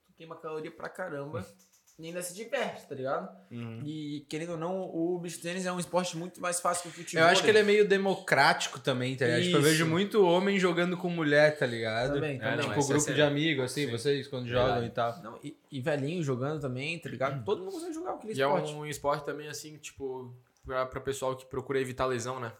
Tu 0.07 0.12
queima 0.12 0.37
caloria 0.37 0.70
pra 0.70 0.89
caramba. 0.89 1.45
E 1.97 2.07
ainda 2.09 2.20
se 2.22 2.34
diverte, 2.34 2.88
tá 2.88 2.95
ligado? 2.97 3.28
Uhum. 3.53 3.80
E 3.86 4.26
querendo 4.28 4.53
ou 4.53 4.59
não, 4.59 4.80
o 4.92 5.16
beach 5.20 5.38
tênis 5.38 5.64
é 5.64 5.70
um 5.70 5.78
esporte 5.78 6.16
muito 6.16 6.40
mais 6.40 6.59
fácil 6.61 6.82
que 6.82 6.88
o 6.88 6.92
futebol. 7.05 7.22
Eu 7.24 7.30
acho 7.30 7.40
que 7.42 7.49
ele 7.49 7.61
é 7.61 7.62
meio 7.62 7.86
democrático 7.88 8.80
também, 8.80 9.14
tá 9.16 9.26
ligado? 9.26 9.42
Tipo, 9.45 9.57
eu 9.59 9.62
vejo 9.62 9.86
muito 9.86 10.26
homem 10.26 10.59
jogando 10.59 10.97
com 10.97 11.09
mulher, 11.09 11.57
tá 11.57 11.64
ligado? 11.64 12.14
Também, 12.14 12.36
É, 12.36 12.38
também. 12.40 12.57
não, 12.57 12.62
Tipo, 12.64 12.72
é 12.80 12.84
grupo 12.84 13.01
sério. 13.01 13.14
de 13.14 13.22
amigos, 13.22 13.64
assim, 13.66 13.84
Sim. 13.86 13.90
vocês 13.92 14.26
quando 14.26 14.45
Verdade. 14.47 14.68
jogam 14.70 14.86
e 14.86 14.90
tal. 14.90 15.22
Não, 15.22 15.38
e, 15.45 15.57
e 15.70 15.80
velhinho 15.80 16.20
jogando 16.22 16.61
também, 16.61 16.99
tá 16.99 17.09
ligado? 17.09 17.45
Todo 17.45 17.61
mundo 17.62 17.70
consegue 17.72 17.95
jogar 17.95 18.14
aquele 18.14 18.32
E 18.32 18.42
é 18.42 18.45
esporte. 18.45 18.72
um 18.72 18.86
esporte 18.86 19.24
também, 19.24 19.47
assim, 19.47 19.76
tipo, 19.78 20.34
pra, 20.66 20.86
pra 20.86 21.01
pessoal 21.01 21.36
que 21.36 21.47
procura 21.47 21.80
evitar 21.80 22.07
lesão, 22.07 22.40
né? 22.40 22.51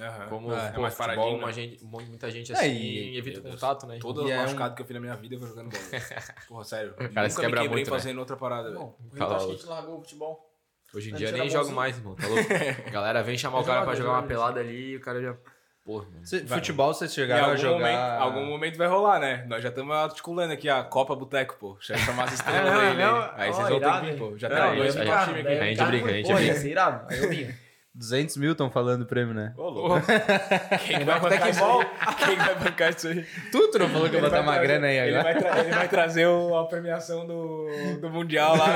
Aham. 0.00 0.26
Como 0.28 0.52
É, 0.54 0.70
pô, 0.72 0.80
mais 0.82 0.94
futebol, 0.94 1.14
paradinho, 1.16 1.38
uma 1.38 1.46
né? 1.48 1.52
gente, 1.52 1.84
mu- 1.84 2.00
muita 2.00 2.30
gente 2.30 2.50
É, 2.52 2.56
assim 2.56 2.70
e- 2.72 3.18
evita 3.18 3.40
Deus. 3.42 3.54
contato, 3.56 3.86
né? 3.86 3.98
Todos 4.00 4.26
E 4.26 4.32
é 4.32 4.38
um- 4.38 4.42
machucados 4.42 4.74
que 4.76 4.82
eu 4.82 4.86
fiz 4.86 4.94
na 4.94 5.00
minha 5.00 5.16
vida 5.16 5.34
eu 5.34 5.38
vou 5.38 5.48
jogando 5.48 5.70
bola. 5.70 5.82
Porra, 6.48 6.64
sério. 6.64 6.94
cara 6.94 7.28
se 7.28 7.36
me 7.36 7.42
quebra 7.44 7.60
quebrei 7.60 7.68
muito, 7.68 7.90
né? 7.90 7.96
fazendo 7.98 8.18
outra 8.18 8.36
parada, 8.36 8.70
velho. 8.70 8.80
O 8.80 8.96
Rio 9.14 9.24
acho 9.26 9.46
que 9.46 9.52
a 9.52 9.54
gente 9.56 9.66
largou 9.66 9.98
o 9.98 10.00
futebol. 10.00 10.48
Hoje 10.94 11.10
em 11.10 11.14
dia 11.14 11.28
gente 11.28 11.38
nem 11.38 11.48
jogo 11.48 11.58
bonzinho. 11.64 11.76
mais, 11.76 11.96
irmão, 11.98 12.14
tá 12.14 12.26
louco? 12.26 12.42
Galera 12.92 13.22
vem 13.22 13.36
chamar 13.38 13.58
o 13.58 13.60
Eu 13.60 13.64
cara 13.64 13.78
jogo, 13.80 13.84
pra 13.86 13.94
eu 13.94 13.96
jogar 14.02 14.12
uma 14.18 14.22
pelada 14.22 14.60
ali 14.60 14.90
e 14.92 14.96
o 14.96 15.00
cara 15.00 15.20
já... 15.22 15.34
Porra, 15.84 16.04
mano. 16.04 16.24
Cê- 16.26 16.46
futebol 16.46 16.94
vocês 16.94 17.12
chegaram 17.12 17.44
a 17.44 17.46
algum, 17.48 17.56
jogar... 17.58 17.78
momento, 17.78 18.22
algum 18.22 18.46
momento 18.46 18.78
vai 18.78 18.86
rolar, 18.86 19.18
né? 19.18 19.44
Nós 19.48 19.62
já 19.62 19.68
estamos 19.70 19.94
articulando 19.96 20.52
aqui 20.52 20.68
a 20.68 20.84
Copa 20.84 21.14
Boteco, 21.16 21.56
pô. 21.58 21.76
Já 21.80 21.96
chamar 21.98 22.24
as 22.24 22.34
estrelas 22.34 22.70
É, 22.80 22.88
aí, 22.88 22.96
não, 22.98 23.18
né? 23.20 23.30
Aí 23.34 23.52
vocês 23.52 23.68
vão 23.68 23.80
ter 23.80 23.92
que 23.92 24.00
vir, 24.12 24.16
pô. 24.18 24.38
Já 24.38 24.48
eu- 24.48 24.76
dois 24.76 24.96
a 24.96 25.04
pra 25.04 25.16
gente- 25.24 25.28
time 25.28 25.40
aqui. 25.40 25.52
a 25.60 25.64
gente 25.64 25.84
briga, 25.84 26.06
a 26.06 26.12
gente 26.12 26.26
briga. 26.34 26.42
ia 26.42 26.54
ser 26.54 26.70
irado. 26.70 27.06
Aí 27.12 27.22
eu 27.22 27.28
vinha. 27.30 27.58
200 27.94 28.36
mil 28.38 28.52
estão 28.52 28.70
falando 28.70 29.02
o 29.02 29.06
prêmio, 29.06 29.34
né? 29.34 29.52
Ô, 29.56 29.68
louco. 29.68 29.96
Quem 30.86 30.98
que 31.00 31.04
vai 31.04 31.20
bancar 31.20 31.50
isso 31.50 31.62
aí? 31.64 31.86
Quem 32.24 32.36
que 32.38 32.44
vai 32.44 32.54
bancar 32.58 32.90
isso 32.96 33.08
aí? 33.08 33.24
Tu, 33.50 33.70
tu 33.70 33.78
não 33.78 33.88
falou 33.90 34.08
que 34.08 34.14
ia 34.14 34.18
Ele 34.18 34.26
botar 34.26 34.40
vai 34.40 34.40
uma 34.42 34.52
trazer- 34.52 34.66
grana 34.66 34.86
aí 34.86 34.96
ele 34.96 35.16
agora? 35.16 35.34
Vai 35.34 35.42
tra- 35.42 35.58
ele 35.60 35.74
vai 35.74 35.88
trazer 35.88 36.26
o- 36.26 36.56
a 36.56 36.66
premiação 36.66 37.26
do, 37.26 37.66
do 38.00 38.08
Mundial 38.10 38.56
lá. 38.56 38.66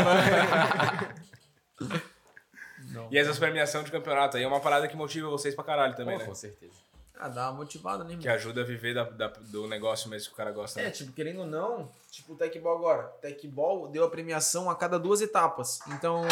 e 3.11 3.19
essas 3.19 3.39
premiações 3.39 3.85
de 3.87 3.91
campeonato 3.91 4.37
aí 4.37 4.43
é 4.43 4.47
uma 4.47 4.61
parada 4.61 4.87
que 4.89 4.97
motiva 4.97 5.29
vocês 5.29 5.55
pra 5.55 5.65
caralho 5.65 5.95
também, 5.95 6.15
Pô, 6.17 6.21
né? 6.23 6.29
com 6.29 6.35
certeza. 6.35 6.73
Ah, 7.19 7.29
dá 7.29 7.49
uma 7.51 7.61
motivada, 7.61 8.05
né, 8.05 8.15
Que 8.21 8.29
ajuda 8.29 8.61
a 8.61 8.65
viver 8.65 8.93
da- 8.95 9.05
da- 9.05 9.29
do 9.29 9.67
negócio 9.67 10.11
mesmo 10.11 10.29
que 10.29 10.35
o 10.35 10.37
cara 10.37 10.53
gosta. 10.53 10.79
É, 10.81 10.85
né? 10.85 10.91
tipo, 10.91 11.13
querendo 11.13 11.41
ou 11.41 11.47
não, 11.47 11.89
tipo 12.11 12.35
o 12.35 12.37
Tech 12.37 12.59
Ball 12.59 12.77
agora. 12.77 13.07
O 13.07 13.21
Tech 13.23 13.49
Ball 13.49 13.89
deu 13.89 14.05
a 14.05 14.11
premiação 14.11 14.69
a 14.69 14.75
cada 14.77 14.99
duas 14.99 15.23
etapas. 15.23 15.81
Então, 15.89 16.23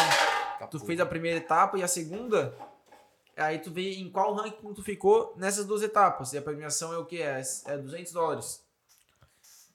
tu 0.69 0.79
fez 0.79 0.99
a 0.99 1.05
primeira 1.07 1.37
etapa 1.39 1.75
e 1.79 1.83
a 1.83 1.87
segunda, 1.87 2.53
aí 3.35 3.59
tu 3.59 3.71
vê 3.71 3.95
em 3.95 4.09
qual 4.09 4.33
ranking 4.33 4.73
tu 4.73 4.83
ficou 4.83 5.33
nessas 5.37 5.65
duas 5.65 5.81
etapas. 5.81 6.33
E 6.33 6.37
a 6.37 6.41
premiação 6.41 6.93
é 6.93 6.97
o 6.97 7.05
que? 7.05 7.21
É, 7.21 7.41
é 7.65 7.77
200 7.77 8.11
dólares. 8.11 8.65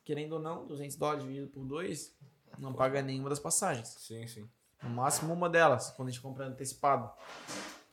Querendo 0.04 0.32
ou 0.34 0.40
não, 0.40 0.66
200 0.66 0.96
dólares 0.96 1.22
dividido 1.22 1.48
por 1.48 1.64
dois, 1.64 2.14
não 2.58 2.72
paga 2.72 3.02
nenhuma 3.02 3.28
das 3.28 3.38
passagens. 3.38 3.88
Sim, 3.88 4.26
sim. 4.26 4.48
No 4.82 4.90
máximo 4.90 5.32
uma 5.32 5.48
delas, 5.48 5.90
quando 5.90 6.08
a 6.08 6.10
gente 6.10 6.22
compra 6.22 6.46
antecipado. 6.46 7.10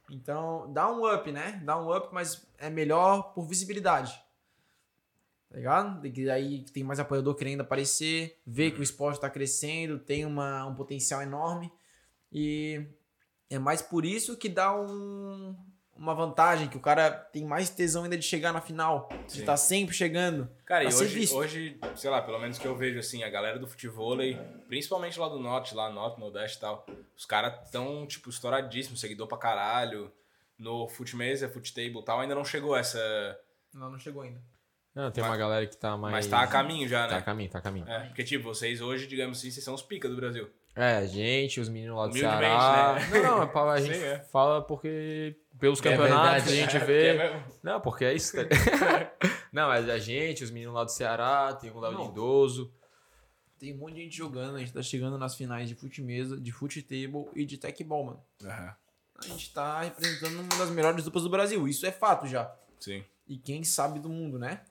Então, 0.09 0.71
dá 0.71 0.89
um 0.91 1.13
up, 1.13 1.31
né? 1.31 1.61
Dá 1.65 1.77
um 1.77 1.95
up, 1.95 2.09
mas 2.13 2.47
é 2.57 2.69
melhor 2.69 3.33
por 3.33 3.45
visibilidade. 3.45 4.21
Tá 5.49 5.57
ligado? 5.57 6.01
De 6.01 6.09
que 6.09 6.29
aí 6.29 6.63
tem 6.63 6.83
mais 6.83 6.99
apoiador 6.99 7.35
querendo 7.35 7.61
aparecer, 7.61 8.39
ver 8.45 8.71
que 8.71 8.79
o 8.79 8.83
esporte 8.83 9.19
tá 9.19 9.29
crescendo, 9.29 9.99
tem 9.99 10.25
uma, 10.25 10.65
um 10.65 10.75
potencial 10.75 11.21
enorme. 11.21 11.71
E 12.31 12.85
é 13.49 13.57
mais 13.59 13.81
por 13.81 14.05
isso 14.05 14.35
que 14.37 14.49
dá 14.49 14.75
um, 14.75 15.55
uma 15.95 16.13
vantagem, 16.13 16.67
que 16.67 16.77
o 16.77 16.81
cara 16.81 17.09
tem 17.11 17.45
mais 17.45 17.69
tesão 17.69 18.03
ainda 18.03 18.17
de 18.17 18.23
chegar 18.25 18.51
na 18.53 18.61
final. 18.61 19.09
De 19.25 19.33
Sim. 19.33 19.39
estar 19.41 19.57
sempre 19.57 19.95
chegando. 19.95 20.49
Cara, 20.65 20.83
e 20.83 20.91
ser 20.91 21.03
hoje, 21.05 21.13
visto. 21.19 21.35
hoje, 21.35 21.79
sei 21.95 22.09
lá, 22.09 22.21
pelo 22.21 22.39
menos 22.39 22.57
que 22.57 22.65
eu 22.67 22.75
vejo 22.75 22.99
assim, 22.99 23.23
a 23.23 23.29
galera 23.29 23.57
do 23.59 23.67
futebol, 23.67 24.17
principalmente 24.67 25.19
lá 25.19 25.27
do 25.29 25.39
norte, 25.39 25.73
lá 25.75 25.89
norte, 25.89 26.19
nordeste 26.19 26.57
e 26.57 26.61
tal, 26.61 26.85
os 27.15 27.25
caras 27.25 27.69
tão, 27.71 28.05
tipo, 28.05 28.29
estouradíssimos, 28.29 28.99
seguidor 28.99 29.27
pra 29.27 29.37
caralho. 29.37 30.11
No 30.59 30.87
Footmesa, 30.87 31.47
Foottable 31.47 31.99
e 31.99 32.03
tal, 32.03 32.19
ainda 32.19 32.33
não 32.33 32.43
chegou 32.43 32.75
essa. 32.75 32.99
Não, 33.71 33.91
não 33.91 33.99
chegou 33.99 34.23
ainda. 34.23 34.41
Não, 34.95 35.11
tem 35.11 35.21
Mas- 35.23 35.29
uma 35.31 35.37
galera 35.37 35.67
que 35.67 35.77
tá 35.77 35.95
mais. 35.95 36.11
Mas 36.11 36.25
tá 36.27 36.41
a 36.41 36.47
caminho 36.47 36.87
já, 36.89 37.07
Tá 37.07 37.17
a 37.17 37.19
né? 37.19 37.23
caminho, 37.23 37.49
tá 37.51 37.59
a 37.59 37.61
caminho. 37.61 37.87
É, 37.87 38.07
porque, 38.07 38.23
tipo, 38.23 38.43
vocês 38.45 38.81
hoje, 38.81 39.05
digamos 39.05 39.37
assim, 39.37 39.51
vocês 39.51 39.63
são 39.63 39.75
os 39.75 39.83
pica 39.83 40.09
do 40.09 40.15
Brasil. 40.15 40.49
É, 40.77 40.97
a 40.97 41.05
gente, 41.07 41.59
os 41.59 41.69
meninos 41.69 41.97
lá 41.97 42.05
do 42.05 42.11
Humildemente, 42.11 42.39
Ceará. 42.39 42.93
né? 42.99 43.09
Não, 43.19 43.21
não, 43.47 43.71
é 43.71 43.73
a 43.77 43.81
Sim, 43.81 43.87
gente 43.87 44.03
é. 44.03 44.19
fala 44.19 44.61
porque. 44.61 45.35
Pelos 45.59 45.79
É 45.79 45.83
campeonatos 45.83 46.43
verdade. 46.43 46.49
a 46.49 46.55
gente 46.55 46.77
É, 46.77 46.79
vê. 46.85 47.07
é. 47.17 47.43
Não, 47.63 47.81
porque 47.81 48.05
é 48.05 48.13
isso. 48.13 48.37
tá- 48.37 48.43
não, 49.51 49.67
mas 49.69 49.89
a 49.89 49.97
gente, 49.97 50.43
os 50.43 50.51
meninos 50.51 50.75
lá 50.75 50.83
do 50.83 50.91
Ceará, 50.91 51.51
tem 51.59 51.71
o 51.71 51.79
Léo 51.79 51.93
Não. 51.93 52.05
Lindoso. 52.05 52.71
Tem 53.57 53.73
um 53.73 53.77
monte 53.77 53.95
de 53.95 54.01
gente 54.03 54.15
jogando, 54.15 54.55
a 54.55 54.59
gente 54.59 54.71
tá 54.71 54.83
chegando 54.83 55.17
nas 55.17 55.33
finais 55.33 55.67
de 55.67 55.73
fute-mesa, 55.73 56.39
de 56.39 56.51
fute-table 56.51 57.25
e 57.35 57.43
de 57.43 57.57
tech 57.57 57.83
ball, 57.83 58.05
mano. 58.05 58.23
Aham, 58.45 58.75
A 59.17 59.25
gente 59.25 59.51
tá 59.51 59.81
representando 59.81 60.39
uma 60.41 60.55
das 60.59 60.69
melhores 60.69 61.03
duplas 61.03 61.23
do 61.23 61.29
Brasil, 61.31 61.67
isso 61.67 61.83
é 61.87 61.91
fato 61.91 62.27
já. 62.27 62.53
sim. 62.79 63.03
E 63.27 63.35
quem 63.35 63.63
sabe 63.63 63.99
do 63.99 64.07
mundo, 64.09 64.37
né? 64.39 64.61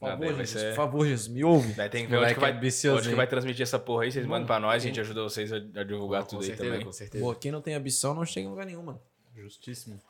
Por 0.00 0.06
Ah, 0.08 0.12
favor, 0.12 0.26
vai 0.32 0.46
Jesus, 0.46 0.60
ser- 0.62 0.68
por 0.70 0.76
favor, 0.76 1.06
Jesus, 1.06 1.28
me 1.28 1.44
ouve. 1.44 1.74
Daí 1.74 1.88
tem 1.90 2.04
que 2.06 2.10
ver 2.10 2.16
onde 2.16 2.32
que, 2.34 2.40
vai, 2.40 2.52
ambicioso, 2.52 2.98
onde 3.00 3.08
que 3.10 3.14
vai 3.14 3.26
transmitir 3.26 3.62
essa 3.62 3.78
porra 3.78 4.04
aí, 4.04 4.10
vocês 4.10 4.24
mandam 4.26 4.46
pra 4.46 4.58
nós, 4.58 4.82
a 4.82 4.86
gente 4.86 4.98
ajuda 4.98 5.22
vocês 5.22 5.52
a, 5.52 5.56
a 5.56 5.84
divulgar 5.84 6.24
tudo 6.26 6.40
aí 6.40 6.46
certeza, 6.46 6.70
também. 6.70 6.86
com 6.86 6.92
certeza. 6.92 7.22
Pô, 7.24 7.34
quem 7.34 7.52
não 7.52 7.60
tem 7.60 7.74
ambição 7.74 8.14
não 8.14 8.24
chega 8.24 8.46
em 8.46 8.50
lugar 8.50 8.64
nenhum, 8.64 8.82
mano. 8.82 9.00
Justíssimo. 9.36 10.00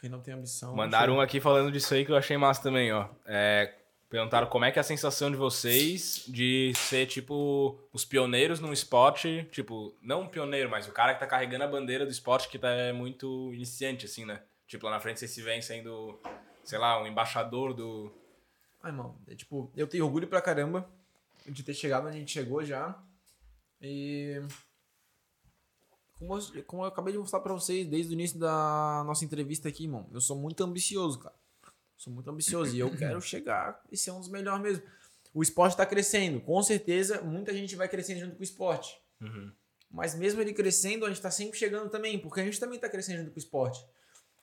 Quem 0.00 0.08
não 0.08 0.20
tem 0.20 0.32
ambição. 0.34 0.74
Mandaram 0.74 1.16
um 1.16 1.20
aqui 1.20 1.38
falando 1.38 1.70
disso 1.70 1.92
aí 1.92 2.04
que 2.04 2.10
eu 2.12 2.16
achei 2.16 2.36
massa 2.38 2.62
também, 2.62 2.90
ó. 2.92 3.08
É, 3.26 3.74
perguntaram 4.08 4.46
como 4.46 4.64
é 4.64 4.72
que 4.72 4.78
é 4.78 4.80
a 4.80 4.84
sensação 4.84 5.30
de 5.30 5.36
vocês 5.36 6.24
de 6.28 6.72
ser, 6.74 7.04
tipo, 7.06 7.78
os 7.92 8.04
pioneiros 8.06 8.58
num 8.58 8.72
esporte, 8.72 9.46
tipo, 9.52 9.94
não 10.02 10.22
um 10.22 10.28
pioneiro, 10.28 10.70
mas 10.70 10.88
o 10.88 10.92
cara 10.92 11.12
que 11.12 11.20
tá 11.20 11.26
carregando 11.26 11.64
a 11.64 11.68
bandeira 11.68 12.06
do 12.06 12.10
esporte 12.10 12.48
que 12.48 12.58
tá 12.58 12.70
é 12.70 12.92
muito 12.92 13.52
iniciante, 13.52 14.06
assim, 14.06 14.24
né? 14.24 14.40
Tipo, 14.66 14.86
lá 14.86 14.92
na 14.92 15.00
frente 15.00 15.18
vocês 15.20 15.30
se 15.30 15.42
veem 15.42 15.60
sendo, 15.60 16.18
sei 16.64 16.78
lá, 16.78 17.02
um 17.02 17.06
embaixador 17.06 17.74
do... 17.74 18.10
Ai, 18.82 18.90
irmão, 18.90 19.18
é 19.26 19.34
tipo, 19.34 19.70
eu 19.76 19.86
tenho 19.86 20.04
orgulho 20.04 20.28
pra 20.28 20.40
caramba 20.40 20.88
de 21.46 21.62
ter 21.62 21.74
chegado 21.74 22.06
onde 22.06 22.16
a 22.16 22.20
gente 22.20 22.32
chegou 22.32 22.64
já. 22.64 23.00
E. 23.80 24.40
Como 26.18 26.38
eu, 26.38 26.64
como 26.64 26.82
eu 26.82 26.86
acabei 26.86 27.12
de 27.12 27.18
mostrar 27.18 27.40
pra 27.40 27.52
vocês 27.52 27.86
desde 27.86 28.12
o 28.12 28.14
início 28.14 28.38
da 28.38 29.02
nossa 29.04 29.24
entrevista 29.24 29.68
aqui, 29.68 29.84
irmão, 29.84 30.08
eu 30.12 30.20
sou 30.20 30.36
muito 30.36 30.64
ambicioso, 30.64 31.18
cara. 31.18 31.34
Sou 31.96 32.12
muito 32.12 32.30
ambicioso 32.30 32.74
e 32.74 32.78
eu 32.78 32.90
quero 32.96 33.20
chegar 33.20 33.82
e 33.90 33.96
ser 33.96 34.12
um 34.12 34.20
dos 34.20 34.28
melhores 34.28 34.62
mesmo. 34.62 34.82
O 35.34 35.42
esporte 35.42 35.76
tá 35.76 35.84
crescendo, 35.84 36.40
com 36.40 36.62
certeza, 36.62 37.20
muita 37.20 37.52
gente 37.52 37.76
vai 37.76 37.88
crescendo 37.88 38.20
junto 38.20 38.36
com 38.36 38.40
o 38.40 38.44
esporte. 38.44 38.98
Mas 39.90 40.14
mesmo 40.14 40.40
ele 40.40 40.54
crescendo, 40.54 41.04
a 41.04 41.08
gente 41.08 41.20
tá 41.20 41.30
sempre 41.30 41.58
chegando 41.58 41.90
também, 41.90 42.18
porque 42.18 42.40
a 42.40 42.44
gente 42.44 42.58
também 42.58 42.78
tá 42.78 42.88
crescendo 42.88 43.18
junto 43.18 43.30
com 43.32 43.36
o 43.36 43.38
esporte. 43.38 43.84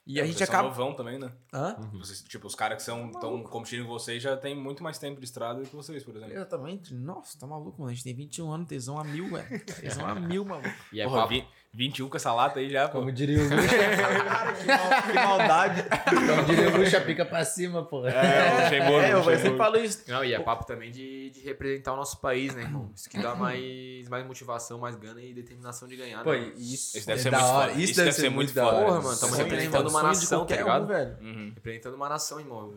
E 0.06 0.20
a 0.20 0.22
É, 0.22 0.26
gente 0.26 0.36
vocês 0.36 0.48
acaba. 0.50 0.68
são 0.68 0.70
novão 0.78 0.94
também, 0.94 1.18
né? 1.18 1.32
Hã? 1.52 1.76
Vocês, 1.94 2.22
tipo, 2.22 2.46
os 2.46 2.54
caras 2.54 2.76
que 2.76 2.82
são 2.82 3.10
tão 3.12 3.42
competindo 3.42 3.84
com 3.86 3.92
vocês 3.92 4.22
já 4.22 4.36
tem 4.36 4.54
muito 4.54 4.82
mais 4.82 4.98
tempo 4.98 5.18
de 5.18 5.24
estrada 5.24 5.60
do 5.62 5.66
que 5.68 5.74
vocês, 5.74 6.04
por 6.04 6.14
exemplo. 6.16 6.34
Exatamente. 6.34 6.92
Nossa, 6.94 7.38
tá 7.38 7.46
maluco, 7.46 7.80
mano. 7.80 7.90
A 7.90 7.94
gente 7.94 8.04
tem 8.04 8.14
21 8.14 8.52
anos, 8.52 8.68
tesão 8.68 8.98
a 8.98 9.04
mil, 9.04 9.30
velho. 9.30 9.64
Tesão 9.64 10.06
a 10.06 10.14
mil, 10.14 10.44
maluco. 10.44 10.68
E 10.92 11.00
é 11.00 11.04
Porra, 11.04 11.22
papo. 11.22 11.28
vi- 11.30 11.46
21 11.76 12.08
com 12.08 12.16
essa 12.16 12.32
lata 12.32 12.60
aí 12.60 12.70
já, 12.70 12.88
pô. 12.88 13.00
Como 13.00 13.10
diria 13.10 13.38
o 13.38 13.42
Lucha, 13.42 13.56
Cara, 14.24 14.52
que, 14.52 14.66
mal- 14.66 15.02
que 15.02 15.12
maldade. 15.12 15.82
como 16.28 16.44
diria 16.44 16.68
o 16.70 16.76
Lucha, 16.76 17.00
pica 17.00 17.24
pra 17.24 17.44
cima, 17.44 17.84
pô. 17.84 18.06
É, 18.06 18.12
o 18.12 18.62
Luxemburgo, 18.62 19.00
É, 19.00 19.12
eu 19.12 19.16
Luxemburgo. 19.18 19.42
sempre 19.42 19.58
falo 19.58 19.76
isso. 19.78 20.04
Não, 20.06 20.24
e 20.24 20.32
é 20.34 20.38
papo 20.38 20.64
também 20.66 20.90
de, 20.92 21.30
de 21.30 21.40
representar 21.40 21.92
o 21.92 21.96
nosso 21.96 22.18
país, 22.20 22.54
né, 22.54 22.62
irmão? 22.62 22.90
Isso 22.94 23.10
que 23.10 23.18
dá 23.20 23.34
mais, 23.34 24.08
mais 24.08 24.24
motivação, 24.24 24.78
mais 24.78 24.94
gana 24.94 25.20
e 25.20 25.34
determinação 25.34 25.88
de 25.88 25.96
ganhar, 25.96 26.22
Pô, 26.22 26.32
né? 26.32 26.52
isso, 26.56 26.96
Isso 26.96 27.06
deve 27.06 27.20
é 27.20 27.22
ser 27.24 27.30
da 27.30 27.38
muito 27.38 27.50
hora. 27.52 27.68
foda. 27.72 27.82
Isso, 27.82 27.96
deve, 27.96 28.12
ser 28.12 28.28
muito 28.30 28.54
da 28.54 28.64
foda. 28.64 28.76
hora. 28.76 28.86
Porra, 28.86 29.00
mano, 29.02 29.18
tamo 29.18 29.32
Sonho, 29.32 29.44
representando 29.44 29.88
uma 29.90 30.02
nação, 30.04 30.46
tá 30.46 30.56
ligado? 30.56 30.82
um, 30.84 30.86
velho. 30.86 31.16
Uhum. 31.20 31.52
Representando 31.54 31.94
uma 31.94 32.08
nação, 32.08 32.38
irmão. 32.40 32.72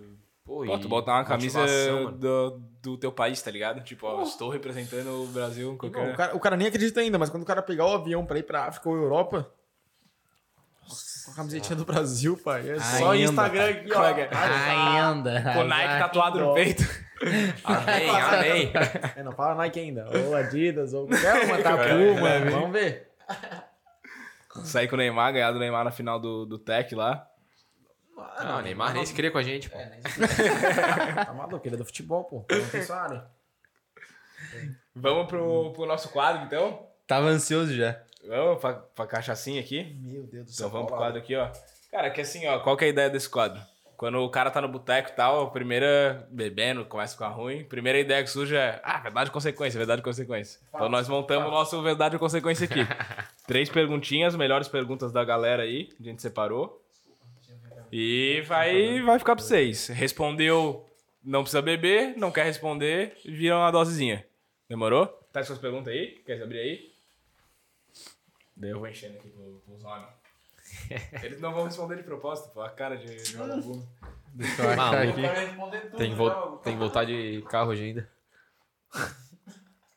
Pô, 0.47 0.65
Pô, 0.65 0.79
tu 0.79 0.87
botar 0.87 1.15
uma 1.15 1.25
camisa 1.25 1.59
do, 2.13 2.61
do 2.81 2.97
teu 2.97 3.11
país, 3.11 3.41
tá 3.41 3.51
ligado? 3.51 3.83
Tipo, 3.83 4.07
ó, 4.07 4.23
estou 4.23 4.49
representando 4.49 5.23
o 5.23 5.27
Brasil 5.27 5.67
em 5.67 5.71
Não, 5.71 5.77
qualquer... 5.77 6.13
o, 6.13 6.15
cara, 6.15 6.35
o 6.37 6.39
cara 6.39 6.55
nem 6.55 6.67
acredita 6.69 7.01
ainda, 7.01 7.19
mas 7.19 7.29
quando 7.29 7.43
o 7.43 7.45
cara 7.45 7.61
pegar 7.61 7.85
o 7.85 7.93
avião 7.93 8.25
pra 8.25 8.39
ir 8.39 8.43
pra 8.43 8.63
África 8.63 8.87
ou 8.87 8.95
Europa. 8.95 9.51
Nossa, 10.81 11.25
com 11.25 11.31
a 11.31 11.35
camisetinha 11.35 11.75
do 11.75 11.83
Brasil, 11.83 12.37
pai. 12.37 12.69
É 12.69 12.79
só 12.79 13.11
Ainda. 13.11 13.29
Instagram 13.29 13.69
aqui, 13.71 13.91
ó. 13.93 14.01
Ainda. 14.01 15.53
Com 15.53 15.63
Nike 15.65 15.99
tatuado 15.99 16.39
no 16.39 16.53
peito. 16.53 16.83
Amém, 17.65 18.09
amém. 18.09 18.71
É, 19.17 19.23
não 19.23 19.33
fala 19.33 19.55
Nike 19.55 19.81
ainda. 19.81 20.07
Ou 20.17 20.33
Adidas, 20.33 20.93
ou 20.93 21.07
qualquer 21.07 21.43
uma, 21.43 21.57
tá 21.57 21.71
Puma. 21.71 22.29
é, 22.29 22.49
Vamos 22.51 22.71
ver. 22.71 23.11
Sair 24.63 24.87
com 24.87 24.95
o 24.95 24.97
Neymar, 24.97 25.33
ganhar 25.33 25.51
do 25.51 25.59
Neymar 25.59 25.83
na 25.83 25.91
final 25.91 26.19
do, 26.21 26.45
do 26.45 26.57
Tech 26.57 26.95
lá. 26.95 27.27
Não, 28.43 28.59
o 28.59 28.61
Neymar 28.61 28.93
nem 28.93 29.05
se 29.05 29.13
cria 29.13 29.31
com 29.31 29.37
a 29.37 29.43
gente, 29.43 29.69
pô. 29.69 29.77
É, 29.77 29.89
nem 29.89 30.01
Tá 31.25 31.33
maluco, 31.33 31.67
ele 31.67 31.75
é 31.75 31.77
do 31.77 31.85
futebol, 31.85 32.23
pô. 32.23 32.45
Não 32.49 32.69
tem. 32.69 32.81
Vamos 34.95 35.27
pro, 35.27 35.71
pro 35.73 35.85
nosso 35.85 36.09
quadro, 36.09 36.43
então? 36.43 36.87
Tava 37.05 37.27
ansioso 37.27 37.73
já. 37.73 38.01
Vamos 38.27 38.59
pra, 38.59 38.73
pra 38.73 39.07
cachaçinha 39.07 39.61
aqui? 39.61 39.95
Meu 40.01 40.23
Deus 40.23 40.45
do 40.45 40.51
céu. 40.51 40.67
Então 40.67 40.69
vamos 40.69 40.87
pro 40.87 40.97
quadro 40.97 41.19
aqui, 41.19 41.35
ó. 41.35 41.49
Cara, 41.91 42.09
que 42.09 42.21
assim, 42.21 42.45
ó, 42.47 42.59
qual 42.59 42.75
que 42.75 42.83
é 42.83 42.87
a 42.87 42.91
ideia 42.91 43.09
desse 43.09 43.29
quadro? 43.29 43.61
Quando 43.95 44.19
o 44.19 44.29
cara 44.29 44.51
tá 44.51 44.61
no 44.61 44.67
boteco 44.67 45.09
e 45.09 45.13
tal, 45.13 45.41
a 45.41 45.49
primeira 45.49 46.27
bebendo, 46.29 46.85
começa 46.85 47.13
a 47.13 47.17
ficar 47.17 47.29
ruim, 47.29 47.63
primeira 47.63 47.97
ideia 47.97 48.23
que 48.23 48.29
surge 48.29 48.55
é, 48.55 48.79
ah, 48.83 48.99
verdade 48.99 49.29
e 49.29 49.33
consequência, 49.33 49.77
verdade 49.77 50.01
e 50.01 50.03
consequência. 50.03 50.59
Então 50.69 50.87
nós 50.87 51.09
montamos 51.09 51.47
o 51.47 51.51
nosso 51.51 51.81
verdade 51.81 52.15
e 52.15 52.19
consequência 52.19 52.65
aqui. 52.65 52.81
Três 53.47 53.69
perguntinhas, 53.69 54.35
melhores 54.35 54.67
perguntas 54.67 55.11
da 55.11 55.25
galera 55.25 55.63
aí, 55.63 55.89
a 55.99 56.03
gente 56.03 56.21
separou. 56.21 56.79
E 57.91 58.41
vai, 58.47 59.01
vai 59.01 59.17
ficar 59.19 59.35
pra 59.35 59.43
vocês. 59.43 59.87
Respondeu, 59.87 60.85
não 61.23 61.41
precisa 61.43 61.61
beber, 61.61 62.15
não 62.17 62.31
quer 62.31 62.43
responder, 62.45 63.15
vira 63.25 63.57
uma 63.57 63.71
dosezinha. 63.71 64.25
Demorou? 64.69 65.07
Tá 65.31 65.39
com 65.41 65.45
suas 65.47 65.59
perguntas 65.59 65.93
aí? 65.93 66.21
Quer 66.25 66.41
abrir 66.41 66.59
aí? 66.59 66.91
Daí 68.55 68.71
eu 68.71 68.79
vou 68.79 68.87
enchendo 68.87 69.17
aqui 69.17 69.29
pro- 69.29 69.61
pros 69.65 69.83
homens. 69.83 70.09
Eles 71.23 71.39
não 71.39 71.53
vão 71.53 71.63
responder 71.65 71.95
de 71.95 72.03
propósito, 72.03 72.49
pô. 72.53 72.61
A 72.61 72.69
cara 72.69 72.97
de, 72.97 73.15
de 73.15 73.35
vagabundo. 73.37 73.87
Deixa 74.33 74.61
eu 74.61 74.69
achar 74.71 74.75
Maluco. 75.07 75.19
aqui. 75.25 75.95
Tem 75.97 76.09
que, 76.09 76.15
vol- 76.15 76.57
tem 76.57 76.73
que 76.73 76.79
voltar 76.79 77.05
de 77.05 77.41
carro 77.49 77.71
hoje 77.71 77.83
ainda. 77.83 78.09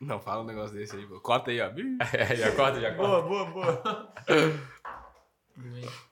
Não 0.01 0.19
fala 0.21 0.43
um 0.43 0.47
negócio 0.47 0.75
desse 0.77 0.95
aí, 0.97 1.07
pô. 1.07 1.21
Corta 1.21 1.51
aí, 1.51 1.61
ó. 1.61 1.71
É, 2.17 2.37
já 2.37 2.53
corta, 2.55 2.81
já 2.81 2.95
corta. 2.95 3.23
Boa, 3.27 3.45
boa, 3.47 3.83
boa. 3.83 4.15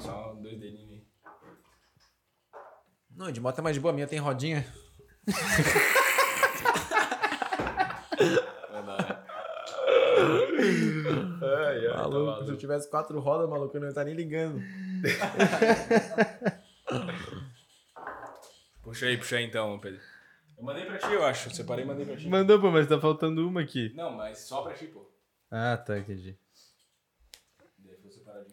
Só 0.00 0.34
dois 0.34 0.58
dedinhos 0.58 0.90
aí. 0.90 1.06
Não, 3.10 3.30
de 3.30 3.40
moto 3.40 3.58
é 3.58 3.62
mais 3.62 3.74
de 3.76 3.80
boa, 3.80 3.92
a 3.92 3.94
minha 3.94 4.06
tem 4.06 4.18
rodinha. 4.18 4.66
Dar. 8.84 9.26
Ai, 11.42 11.86
ai, 11.86 11.96
Maluco, 11.96 12.44
se 12.44 12.50
eu 12.50 12.56
tivesse 12.56 12.88
quatro 12.88 13.18
rodas, 13.20 13.48
maluco, 13.48 13.76
eu 13.76 13.80
não 13.80 13.88
ia 13.88 13.90
estar 13.90 14.04
nem 14.04 14.14
ligando. 14.14 14.60
Puxa 18.82 19.06
aí, 19.06 19.16
puxa 19.16 19.36
aí 19.36 19.44
então, 19.44 19.78
Pedro. 19.78 20.00
Eu 20.56 20.64
mandei 20.64 20.84
pra 20.84 20.98
ti, 20.98 21.12
eu 21.12 21.24
acho. 21.24 21.50
Separei 21.50 21.84
e 21.84 21.88
mandei 21.88 22.06
pra 22.06 22.16
ti. 22.16 22.28
Mandou, 22.28 22.60
pô, 22.60 22.70
mas 22.70 22.88
tá 22.88 23.00
faltando 23.00 23.46
uma 23.46 23.62
aqui. 23.62 23.92
Não, 23.94 24.12
mas 24.12 24.38
só 24.38 24.62
pra 24.62 24.74
ti, 24.74 24.86
pô. 24.86 25.10
Ah, 25.50 25.76
tá, 25.76 25.98
entendi. 25.98 26.38
Daí 27.78 27.94
eu 27.94 28.00
vou 28.00 28.10
separar 28.10 28.44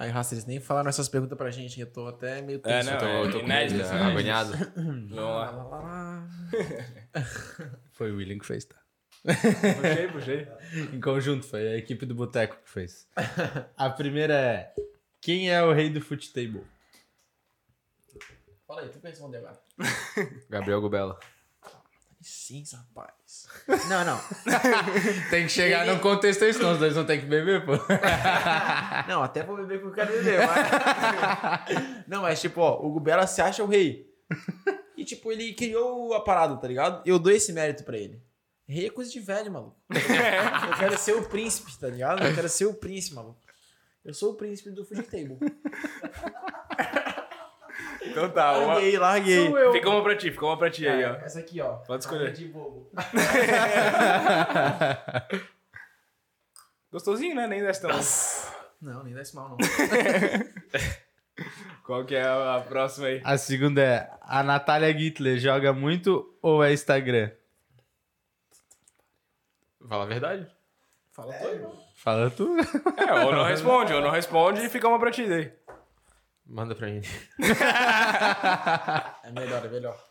Aí, 0.00 0.10
Raça, 0.10 0.34
eles 0.34 0.46
nem 0.46 0.60
falaram 0.60 0.88
essas 0.88 1.08
perguntas 1.08 1.36
pra 1.36 1.50
gente, 1.50 1.80
eu 1.80 1.90
tô 1.90 2.06
até 2.06 2.40
meio 2.40 2.60
É, 2.64 2.82
tenso. 2.82 2.86
não, 2.90 2.94
Eu 2.94 2.98
tô, 3.00 3.06
é 3.06 3.20
eu 3.26 3.30
tô 3.32 3.38
com 3.40 3.44
inédito, 3.46 3.78
medo, 3.80 3.92
né? 3.94 4.02
agoniado. 4.02 4.52
Vamos 4.76 5.70
lá. 5.70 6.28
Foi 7.92 8.12
o 8.12 8.16
William 8.16 8.38
que 8.38 8.46
fez, 8.46 8.64
tá? 8.64 8.76
Puxei, 9.24 10.08
puxei. 10.12 10.48
Em 10.94 11.00
conjunto, 11.00 11.44
foi 11.44 11.66
a 11.68 11.76
equipe 11.76 12.06
do 12.06 12.14
Boteco 12.14 12.56
que 12.62 12.70
fez. 12.70 13.08
A 13.76 13.90
primeira 13.90 14.34
é: 14.34 14.72
Quem 15.20 15.50
é 15.50 15.60
o 15.62 15.72
rei 15.72 15.90
do 15.90 16.00
futebol? 16.00 16.64
Fala 18.66 18.82
aí, 18.82 18.88
tu 18.90 19.00
que 19.00 19.08
responder 19.08 19.38
agora. 19.38 19.58
Gabriel 20.48 20.80
Gubela. 20.80 21.18
Sim, 22.28 22.62
rapaz. 22.74 23.46
Não, 23.88 24.04
não. 24.04 24.20
Tem 25.30 25.46
que 25.46 25.52
chegar 25.52 25.86
no 25.86 25.98
contexto 25.98 26.44
aí, 26.44 26.52
senão 26.52 26.72
os 26.72 26.78
dois 26.78 26.94
vão 26.94 27.06
ter 27.06 27.18
que 27.18 27.26
beber, 27.26 27.64
pô. 27.64 27.72
Não, 29.08 29.22
até 29.22 29.42
vou 29.42 29.56
beber 29.56 29.80
com 29.80 29.88
o 29.88 29.92
cara 29.92 30.10
beber, 30.12 30.40
mas... 30.46 32.04
Não, 32.06 32.22
mas 32.22 32.38
tipo, 32.38 32.60
ó, 32.60 32.84
o 32.84 32.90
Gubela 32.90 33.26
se 33.26 33.40
acha 33.40 33.64
o 33.64 33.66
rei. 33.66 34.10
E 34.94 35.06
tipo, 35.06 35.32
ele 35.32 35.54
criou 35.54 36.12
a 36.12 36.22
parada, 36.22 36.56
tá 36.58 36.68
ligado? 36.68 37.02
Eu 37.06 37.18
dou 37.18 37.32
esse 37.32 37.50
mérito 37.50 37.82
pra 37.84 37.96
ele. 37.96 38.22
Rei 38.66 38.86
é 38.86 38.90
coisa 38.90 39.10
de 39.10 39.20
velho, 39.20 39.50
maluco. 39.50 39.76
Eu 39.88 40.78
quero 40.78 40.98
ser 40.98 41.16
o 41.16 41.26
príncipe, 41.26 41.78
tá 41.78 41.88
ligado? 41.88 42.22
Eu 42.22 42.34
quero 42.34 42.48
ser 42.50 42.66
o 42.66 42.74
príncipe, 42.74 43.14
maluco. 43.14 43.40
Eu 44.04 44.12
sou 44.12 44.32
o 44.32 44.36
príncipe 44.36 44.70
do 44.70 44.84
food 44.84 45.02
table. 45.04 45.38
Então 48.02 48.28
tá, 48.30 48.58
uma... 48.58 48.74
Larguei, 48.74 48.98
larguei. 48.98 49.52
Fica 49.72 49.88
um- 49.90 49.94
uma 49.94 50.02
pra 50.02 50.16
ti, 50.16 50.30
fica 50.30 50.44
uma 50.46 50.56
pra 50.56 50.70
ti 50.70 50.86
aí, 50.88 51.04
ó. 51.04 51.14
Essa 51.16 51.40
aqui, 51.40 51.60
ó. 51.60 51.74
Pode 51.78 52.04
escolher. 52.04 52.32
De 52.32 52.46
bobo. 52.46 52.90
Gostosinho, 56.90 57.34
né? 57.34 57.46
Nem 57.46 57.60
desce 57.62 57.82
tão. 57.82 57.90
Não, 58.80 59.02
nem 59.02 59.12
desce 59.14 59.34
mal, 59.34 59.50
não. 59.50 59.56
Qual 61.84 62.04
que 62.04 62.14
é 62.14 62.22
a 62.22 62.56
a 62.56 62.60
próxima 62.60 63.06
aí? 63.08 63.20
A 63.24 63.36
segunda 63.38 63.82
é: 63.82 64.10
A 64.22 64.42
Natália 64.42 64.96
Gittler 64.96 65.38
joga 65.38 65.72
muito 65.72 66.36
ou 66.42 66.62
é 66.64 66.72
Instagram? 66.72 67.30
Fala 69.88 70.04
a 70.04 70.06
verdade. 70.06 70.46
Fala 71.12 71.32
tu 71.34 71.46
aí. 71.48 71.60
Fala 71.96 72.30
tu. 72.30 72.56
É, 72.98 73.24
ou 73.24 73.32
não 73.32 73.44
responde, 73.44 73.92
ou 73.92 74.00
não 74.00 74.10
responde 74.10 74.64
e 74.64 74.68
fica 74.68 74.86
uma 74.88 74.98
pra 74.98 75.10
ti 75.10 75.26
daí. 75.26 75.50
Manda 76.48 76.74
pra 76.74 76.86
mim. 76.88 77.02
É 79.24 79.30
melhor, 79.32 79.64
é 79.64 79.68
melhor. 79.68 80.04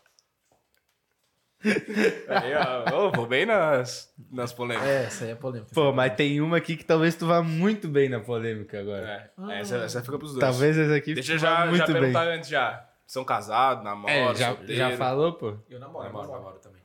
Aí, 2.28 2.52
ó, 2.54 3.06
ô, 3.06 3.10
vou 3.10 3.26
bem 3.26 3.44
nas, 3.44 4.14
nas 4.30 4.52
polêmicas. 4.52 4.88
É, 4.88 5.04
essa 5.06 5.24
aí 5.24 5.30
é 5.32 5.34
polêmica. 5.34 5.72
Pô, 5.74 5.92
mas 5.92 6.14
tem 6.14 6.40
uma 6.40 6.56
aqui 6.56 6.76
que 6.76 6.84
talvez 6.84 7.16
tu 7.16 7.26
vá 7.26 7.42
muito 7.42 7.88
bem 7.88 8.08
na 8.08 8.20
polêmica 8.20 8.78
agora. 8.78 9.32
É, 9.50 9.60
essa, 9.60 9.76
essa 9.78 10.02
fica 10.02 10.16
pros 10.18 10.32
dois. 10.34 10.40
Talvez 10.40 10.78
essa 10.78 10.94
aqui 10.94 11.14
Deixa 11.14 11.32
eu 11.32 11.38
já, 11.38 11.66
muito 11.66 11.78
já 11.78 11.86
bem. 11.86 11.94
perguntar 11.94 12.28
antes 12.28 12.48
já. 12.48 12.86
São 13.06 13.24
casados, 13.24 13.82
namoram, 13.82 14.14
É, 14.14 14.34
já, 14.36 14.48
solteiro? 14.54 14.74
já 14.76 14.96
falou, 14.96 15.32
pô? 15.32 15.56
Eu 15.68 15.80
namoro, 15.80 16.04
Namoro, 16.04 16.22
namoro. 16.28 16.32
namoro 16.44 16.58
também. 16.60 16.82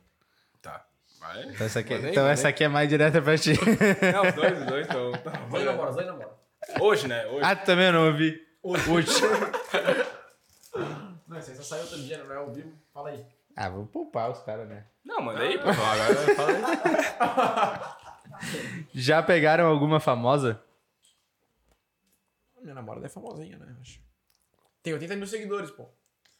Tá. 0.60 0.84
Vai. 1.20 1.44
Então 1.44 1.66
essa 1.66 1.78
aqui, 1.78 1.94
Mandei, 1.94 2.10
então 2.10 2.26
essa 2.26 2.48
aqui 2.48 2.64
é 2.64 2.68
mais 2.68 2.88
direta 2.88 3.22
pra 3.22 3.38
ti. 3.38 3.52
Não, 3.52 4.26
os 4.26 4.34
dois, 4.34 4.58
os 4.60 4.66
dois 4.66 4.86
estão... 4.88 5.10
Os 5.12 5.50
dois 5.50 5.64
namoram, 5.64 5.90
os 5.90 5.94
dois 5.96 6.06
namoram. 6.08 6.30
Hoje, 6.80 7.06
né? 7.06 7.26
Hoje. 7.26 7.40
ah, 7.44 7.54
tu 7.54 7.64
também 7.66 7.92
não 7.92 8.06
ouvi. 8.08 8.42
Hoje. 8.64 8.80
Não, 11.28 11.38
isso 11.38 11.50
aí 11.50 11.56
só 11.56 11.62
saiu 11.62 11.82
outro 11.82 11.98
dia, 11.98 12.24
não 12.24 12.32
é 12.32 12.36
ao 12.36 12.50
vivo. 12.50 12.72
Fala 12.92 13.10
aí. 13.10 13.24
Ah, 13.56 13.68
vou 13.68 13.86
poupar 13.86 14.30
os 14.30 14.40
caras, 14.40 14.68
né? 14.68 14.86
Não, 15.04 15.20
manda 15.20 15.40
aí, 15.40 15.58
pô. 15.58 15.68
Agora 15.68 16.14
fala 16.34 16.50
aí. 18.30 18.86
Já 18.94 19.22
pegaram 19.22 19.66
alguma 19.66 20.00
famosa? 20.00 20.60
Minha 22.60 22.74
namorada 22.74 23.06
é 23.06 23.08
famosinha, 23.08 23.58
né? 23.58 23.76
Acho. 23.80 24.00
Tem 24.82 24.92
80 24.94 25.16
mil 25.16 25.26
seguidores, 25.26 25.70
pô. 25.70 25.86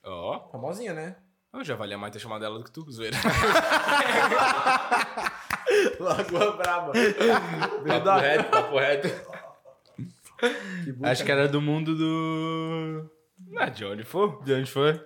Ó, 0.03 0.49
Famosinha, 0.51 0.93
né? 0.93 1.17
eu 1.53 1.65
já 1.65 1.77
valia 1.77 1.97
mais 1.97 2.13
ter 2.13 2.19
chamado 2.19 2.45
ela 2.45 2.59
do 2.59 2.65
que 2.65 2.71
tu, 2.71 2.85
zoeira. 2.91 3.17
Lagoa 6.01 6.57
Braba. 6.57 6.93
Papo 7.87 8.21
reto, 8.21 8.51
papo 8.51 8.79
reto. 8.79 9.09
Acho 11.05 11.25
que 11.25 11.33
era 11.33 11.49
do 11.49 11.61
mundo 11.61 11.95
do. 11.97 13.11
É 13.59 13.71
de 13.71 13.85
onde 13.85 14.05
for. 14.05 14.43
De 14.45 14.53
onde 14.55 14.71
foi? 14.71 15.01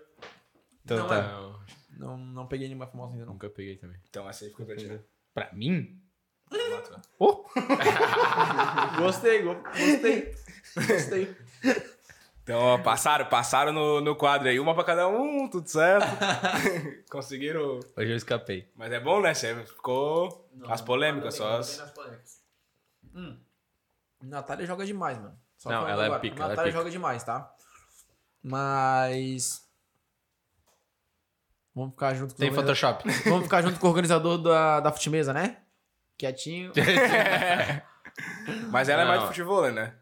Então 0.84 0.98
Não, 0.98 1.06
tá. 1.06 1.22
Não, 1.22 1.58
Não, 1.98 2.16
não 2.18 2.46
peguei 2.46 2.66
nenhuma 2.68 2.86
famosa 2.86 3.12
ainda, 3.12 3.26
não. 3.26 3.32
nunca 3.34 3.48
peguei 3.50 3.76
também. 3.76 3.98
Então 4.08 4.28
essa 4.28 4.44
aí 4.44 4.50
fica 4.50 4.64
pra 4.64 4.76
ti. 4.76 5.00
Pra 5.34 5.50
mim? 5.52 6.00
Oh! 7.18 7.44
Gostei, 8.98 9.42
go- 9.42 9.54
gostei. 9.62 10.34
Gostei. 10.74 11.36
Então, 12.42 12.58
ó, 12.60 12.78
passaram, 12.78 13.26
passaram 13.26 13.72
no, 13.72 14.00
no 14.00 14.16
quadro 14.16 14.48
aí. 14.48 14.58
Uma 14.58 14.74
pra 14.74 14.82
cada 14.84 15.06
um, 15.08 15.48
tudo 15.50 15.68
certo. 15.68 16.06
Conseguiram. 17.10 17.80
Hoje 17.96 18.10
eu 18.12 18.16
escapei. 18.16 18.66
Mas 18.74 18.90
é 18.92 18.98
bom, 18.98 19.20
né? 19.20 19.34
Você 19.34 19.54
ficou 19.66 20.48
as 20.66 20.80
polêmicas, 20.80 21.38
Não, 21.38 21.44
só 21.46 21.50
não 21.52 21.58
as... 21.58 22.42
Hum. 23.14 23.38
Natália 24.22 24.66
joga 24.66 24.84
demais, 24.84 25.18
mano. 25.18 25.38
Só 25.56 25.70
Não, 25.70 25.88
ela 25.88 26.02
é 26.02 26.06
agora. 26.06 26.20
pica, 26.20 26.36
ela 26.36 26.44
é 26.46 26.48
Natália 26.50 26.72
pica. 26.72 26.78
joga 26.80 26.90
demais, 26.90 27.22
tá? 27.24 27.54
Mas. 28.42 29.66
Vamos 31.74 31.92
ficar 31.92 32.14
junto 32.14 32.34
com 32.34 32.40
Tem 32.40 32.52
Photoshop. 32.52 33.04
Vamos 33.28 33.44
ficar 33.44 33.62
junto 33.62 33.78
com 33.78 33.86
o 33.86 33.90
organizador 33.90 34.38
da, 34.38 34.80
da 34.80 34.92
Futimesa, 34.92 35.32
né? 35.32 35.62
Quietinho. 36.16 36.72
Mas 38.70 38.88
ela 38.88 39.02
é 39.02 39.04
mais 39.04 39.20
de 39.20 39.26
Não. 39.26 39.32
futebol, 39.32 39.70
né? 39.70 39.96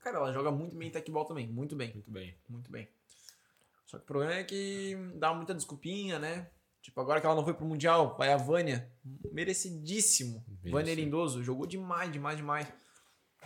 Cara, 0.00 0.16
ela 0.18 0.32
joga 0.32 0.50
muito 0.50 0.76
bem 0.76 0.90
tecball 0.90 1.24
também. 1.24 1.46
Muito 1.46 1.76
bem. 1.76 1.92
Muito 1.92 2.10
bem. 2.10 2.36
Muito 2.48 2.70
bem. 2.72 2.88
Só 3.86 3.98
que 3.98 4.02
o 4.04 4.06
problema 4.06 4.32
é 4.34 4.42
que 4.42 4.96
dá 5.14 5.32
muita 5.32 5.54
desculpinha, 5.54 6.18
né? 6.18 6.48
Tipo, 6.82 7.00
agora 7.00 7.20
que 7.20 7.26
ela 7.26 7.36
não 7.36 7.44
foi 7.44 7.54
pro 7.54 7.64
Mundial, 7.64 8.16
vai 8.18 8.32
a 8.32 8.36
Vânia. 8.36 8.90
Merecidíssimo. 9.32 10.44
Merecido. 10.48 10.70
Vânia 10.72 10.94
Lindoso. 10.94 11.42
Jogou 11.42 11.64
demais, 11.64 12.10
demais, 12.12 12.36
demais. 12.36 12.66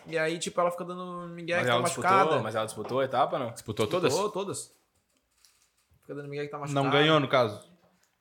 E 0.07 0.17
aí, 0.17 0.39
tipo, 0.39 0.59
ela 0.61 0.71
fica 0.71 0.85
dando 0.85 1.29
Miguel 1.29 1.59
Mas 1.59 1.67
que 1.67 1.73
tá 1.73 1.79
machucada. 1.81 2.17
disputou, 2.17 2.43
mas 2.43 2.55
ela 2.55 2.65
disputou 2.65 3.01
a 3.01 3.05
etapa, 3.05 3.39
não? 3.39 3.51
Disputou 3.53 3.87
todas? 3.87 4.11
Disputou 4.13 4.33
todas. 4.33 4.75
Fica 6.01 6.15
dando 6.15 6.29
Miguel 6.29 6.47
que 6.47 6.51
tá 6.51 6.59
machucada. 6.59 6.85
Não 6.85 6.91
ganhou, 6.91 7.21
no 7.21 7.29
caso. 7.29 7.69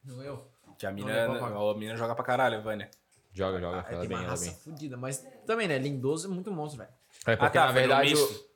Não 0.04 0.18
ganhou. 0.18 0.52
Que 0.78 0.86
a 0.86 0.92
mina, 0.92 1.26
a 1.26 1.74
mina 1.76 1.96
joga 1.96 2.14
pra 2.14 2.26
caralho, 2.26 2.58
a 2.58 2.62
Vânia. 2.62 2.92
Joga, 3.32 3.60
joga. 3.60 3.86
É, 3.88 3.94
ela 3.94 4.00
tem 4.02 4.10
bem, 4.10 4.18
ela 4.18 4.28
raça 4.28 4.46
bem. 4.46 4.54
fodida. 4.56 4.98
Mas 4.98 5.26
também, 5.46 5.68
né? 5.68 5.78
Lindoso 5.78 6.28
é 6.28 6.30
muito 6.30 6.52
monstro, 6.52 6.80
velho. 6.80 6.92
É 7.26 7.36
porque, 7.36 7.58
tá, 7.58 7.68
na 7.68 7.72
verdade... 7.72 8.14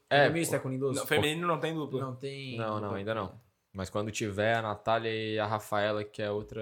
É, 0.10 0.26
É, 0.26 0.30
misto 0.30 0.56
é 0.56 0.60
com 0.60 0.70
Lindoso? 0.70 1.00
Não, 1.00 1.06
feminino 1.06 1.48
não 1.48 1.60
tem 1.60 1.74
dupla. 1.74 2.02
Não 2.02 2.16
tem... 2.16 2.58
Não, 2.58 2.80
não, 2.82 2.96
ainda 2.96 3.14
não. 3.14 3.40
Mas 3.74 3.90
quando 3.90 4.12
tiver 4.12 4.56
a 4.56 4.62
Natália 4.62 5.10
e 5.12 5.40
a 5.40 5.46
Rafaela, 5.46 6.04
que 6.04 6.22
é 6.22 6.30
outra. 6.32 6.62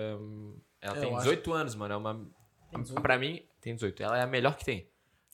Ela 0.82 0.98
É, 0.98 1.00
tem 1.00 1.10
eu 1.10 1.16
acho- 1.18 1.24
18 1.26 1.54
anos, 1.54 1.76
mano. 1.76 1.94
É 1.94 1.98
uma. 1.98 2.14
Tem 2.70 2.82
18? 2.82 3.02
Pra 3.02 3.18
mim, 3.18 3.44
tem 3.62 3.74
18. 3.74 4.04
Ela 4.04 4.18
é 4.18 4.22
a 4.24 4.28
melhor 4.28 4.56
que 4.58 4.66
tem. 4.66 4.90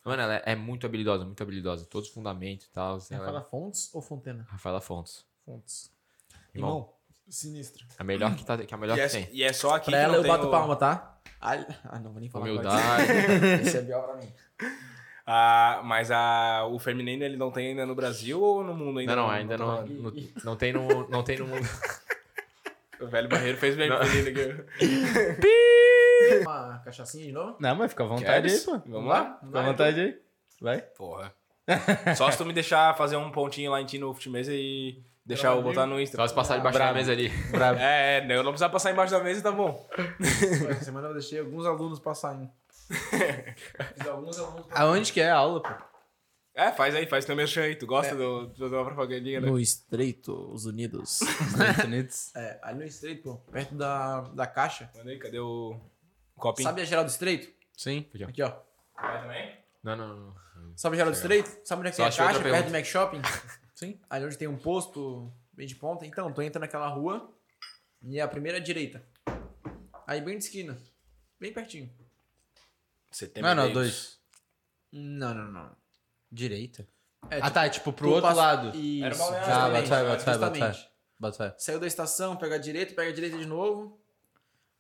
Mano, 0.06 0.22
ela 0.22 0.36
é 0.46 0.56
muito 0.56 0.86
habilidosa, 0.86 1.24
muito 1.26 1.42
habilidosa. 1.42 1.86
Todos 1.86 2.10
os 2.10 2.14
fundamentos 2.14 2.68
e 2.68 2.72
tal. 2.72 3.00
Fala 3.00 3.40
é... 3.40 3.44
Fontes 3.50 3.90
ou 3.96 4.02
Fontena? 4.02 4.46
Rafaela 4.50 4.82
Fontes. 4.82 5.26
Fontes. 5.46 5.92
Irmão, 6.54 6.70
Irmão, 6.70 6.94
sinistro. 7.30 7.86
a 7.98 8.04
melhor 8.04 8.36
que, 8.36 8.46
tá, 8.46 8.58
que 8.58 8.74
é 8.74 8.78
a 8.78 8.80
melhor 8.80 8.98
E 8.98 9.02
é, 9.02 9.06
que 9.08 9.12
tem. 9.14 9.30
e 9.32 9.42
é 9.44 9.52
só 9.54 9.76
aqui 9.76 9.90
Pra 9.90 10.00
que 10.00 10.04
ela 10.06 10.18
não 10.18 10.24
eu 10.24 10.28
bato 10.30 10.48
o- 10.48 10.52
palma, 10.52 10.76
tá? 10.76 11.20
Ah, 11.42 11.54
ah, 11.86 12.00
não 12.00 12.12
vou 12.12 12.20
nem 12.20 12.30
falar. 12.30 12.46
Humildade. 12.46 13.04
Esse 13.64 13.78
é 13.78 13.82
bial 13.82 14.04
pra 14.04 14.16
mim. 14.18 14.32
Ah, 15.26 15.82
mas 15.84 16.12
a, 16.12 16.66
o 16.70 16.78
feminino 16.78 17.24
ele 17.24 17.38
não 17.38 17.50
tem 17.50 17.68
ainda 17.70 17.86
no 17.86 17.96
Brasil 17.96 18.42
ou 18.42 18.64
no 18.64 18.74
mundo 18.74 19.00
ainda? 19.00 19.16
Não, 19.16 19.24
não, 19.24 19.30
ainda 19.30 19.58
tá 19.58 19.64
não, 19.64 19.86
não, 19.86 20.14
não 20.44 20.56
tem 20.56 20.74
no, 20.74 21.10
não 21.10 21.24
tem 21.24 21.38
no 21.40 21.48
mundo. 21.48 21.68
O 23.02 23.08
velho 23.08 23.28
barreiro 23.28 23.58
fez 23.58 23.76
bem 23.76 23.90
feminino 23.90 24.30
aqui. 24.30 24.64
Uma 26.42 26.82
cachaçinha 26.86 27.26
de 27.26 27.32
novo? 27.34 27.58
Não, 27.60 27.76
mas 27.76 27.92
fica 27.92 28.04
à 28.04 28.08
vontade 28.08 28.48
Queres? 28.48 28.66
aí, 28.66 28.80
pô. 28.80 28.90
Vamos 28.90 29.10
lá? 29.10 29.40
Fica 29.44 29.60
à 29.60 29.64
vontade 29.64 30.00
aí. 30.00 30.18
Vai. 30.62 30.82
Porra. 30.82 31.34
Só 32.16 32.32
se 32.32 32.38
tu 32.38 32.46
me 32.46 32.54
deixar 32.54 32.96
fazer 32.96 33.18
um 33.18 33.30
pontinho 33.30 33.72
lá 33.72 33.82
em 33.82 33.86
ti 33.86 33.98
no 33.98 34.14
Futimesa 34.14 34.54
e 34.54 35.04
deixar 35.26 35.54
eu 35.56 35.62
botar 35.62 35.86
no 35.86 36.00
Insta. 36.00 36.16
Só 36.16 36.28
se 36.28 36.34
passar 36.34 36.58
debaixo 36.58 36.80
da 36.80 36.94
mesa 36.94 37.12
ali. 37.12 37.30
Bravo. 37.52 37.80
É, 37.80 38.20
é, 38.20 38.26
eu 38.38 38.44
não 38.44 38.52
precisava 38.52 38.72
passar 38.72 38.92
embaixo 38.92 39.12
da 39.12 39.22
mesa 39.22 39.40
e 39.42 39.44
tá 39.44 39.52
bom. 39.52 39.86
Essa 40.70 40.86
semana 40.86 41.10
eu 41.10 41.14
deixei 41.14 41.40
alguns 41.40 41.66
alunos 41.66 42.00
passarem. 42.00 42.50
Fiz 43.96 44.08
alguns 44.08 44.38
alunos. 44.40 44.68
Aonde 44.72 45.14
que 45.14 45.22
é 45.22 45.30
a 45.30 45.38
aula, 45.38 45.62
pô? 45.62 45.94
É, 46.56 46.72
faz 46.72 46.94
aí, 46.94 47.08
faz 47.08 47.26
teu 47.26 47.36
merchan 47.36 47.64
aí. 47.64 47.76
Tu 47.76 47.88
gosta 47.88 48.16
do, 48.16 48.48
de 48.48 48.60
fazer 48.60 48.76
uma 48.76 48.86
propagandinha, 48.86 49.42
né? 49.42 49.50
No 49.50 49.60
Estreito, 49.60 50.52
os 50.52 50.66
Unidos. 50.66 51.22
Estados 51.50 51.86
Unidos. 51.86 52.36
é, 52.36 52.60
ali 52.62 52.80
no 52.80 52.86
Estreito, 52.86 53.24
pô, 53.24 53.38
perto 53.52 53.74
da, 53.74 54.22
da 54.22 54.46
caixa. 54.46 54.90
Manda 54.96 55.10
aí, 55.10 55.18
cadê 55.18 55.40
o 55.40 55.80
copinho? 56.36 56.68
Sabe 56.68 56.82
a 56.82 56.86
geral 56.86 57.04
do 57.04 57.10
Estreito? 57.10 57.52
Sim. 57.76 58.08
Aqui, 58.14 58.24
ó. 58.24 58.28
Aqui, 58.28 58.44
ó. 58.44 58.54
Vai 58.96 59.22
também? 59.22 59.58
Não, 59.84 59.96
não, 59.96 60.16
não. 60.16 60.44
Sabe 60.76 60.96
a 60.96 60.98
geral 60.98 61.12
do 61.12 61.16
Estreito? 61.16 61.50
Sabe 61.66 61.80
onde 61.80 61.88
é 61.88 61.92
que 61.92 61.98
Só 61.98 62.04
tem 62.04 62.14
a 62.14 62.28
caixa? 62.28 62.44
Perto 62.44 62.66
do. 62.68 62.72
Mac 62.72 62.86
Shopping? 62.86 63.22
Sim. 63.74 64.00
Ali 64.08 64.26
onde 64.26 64.38
tem 64.38 64.48
um 64.48 64.58
posto 64.58 65.34
bem 65.52 65.66
de 65.66 65.76
ponta. 65.76 66.06
Então, 66.06 66.32
tu 66.32 66.42
entra 66.42 66.60
naquela 66.60 66.88
rua 66.88 67.34
e 68.02 68.20
é 68.20 68.22
a 68.22 68.28
primeira 68.28 68.62
direita. 68.62 69.04
Aí 70.06 70.22
bem 70.22 70.38
de 70.38 70.44
esquina. 70.44 70.78
Bem 71.40 71.52
pertinho. 71.52 71.90
Setembro. 73.14 73.50
Não, 73.50 73.56
não, 73.68 73.72
dois. 73.74 74.20
Não, 74.92 75.34
não, 75.34 75.52
não. 75.52 75.72
Direita. 76.32 76.88
É, 77.30 77.40
Ah, 77.42 77.50
tá, 77.50 77.70
tipo, 77.70 77.94
pro 77.94 78.10
outro 78.10 78.24
passa- 78.24 78.36
lado. 78.42 78.78
Isso. 78.78 79.06
Era 79.06 79.16
Ah, 79.16 79.72
fé. 79.72 80.16
justamente. 80.16 80.90
Bota 81.20 81.38
fé. 81.38 81.56
Saiu 81.58 81.80
da 81.80 81.88
estação, 81.88 82.36
pega 82.36 82.56
a 82.56 82.58
direita, 82.58 82.94
pega 82.94 83.10
a 83.12 83.14
direita 83.14 83.38
de 83.38 83.46
novo. 83.46 84.00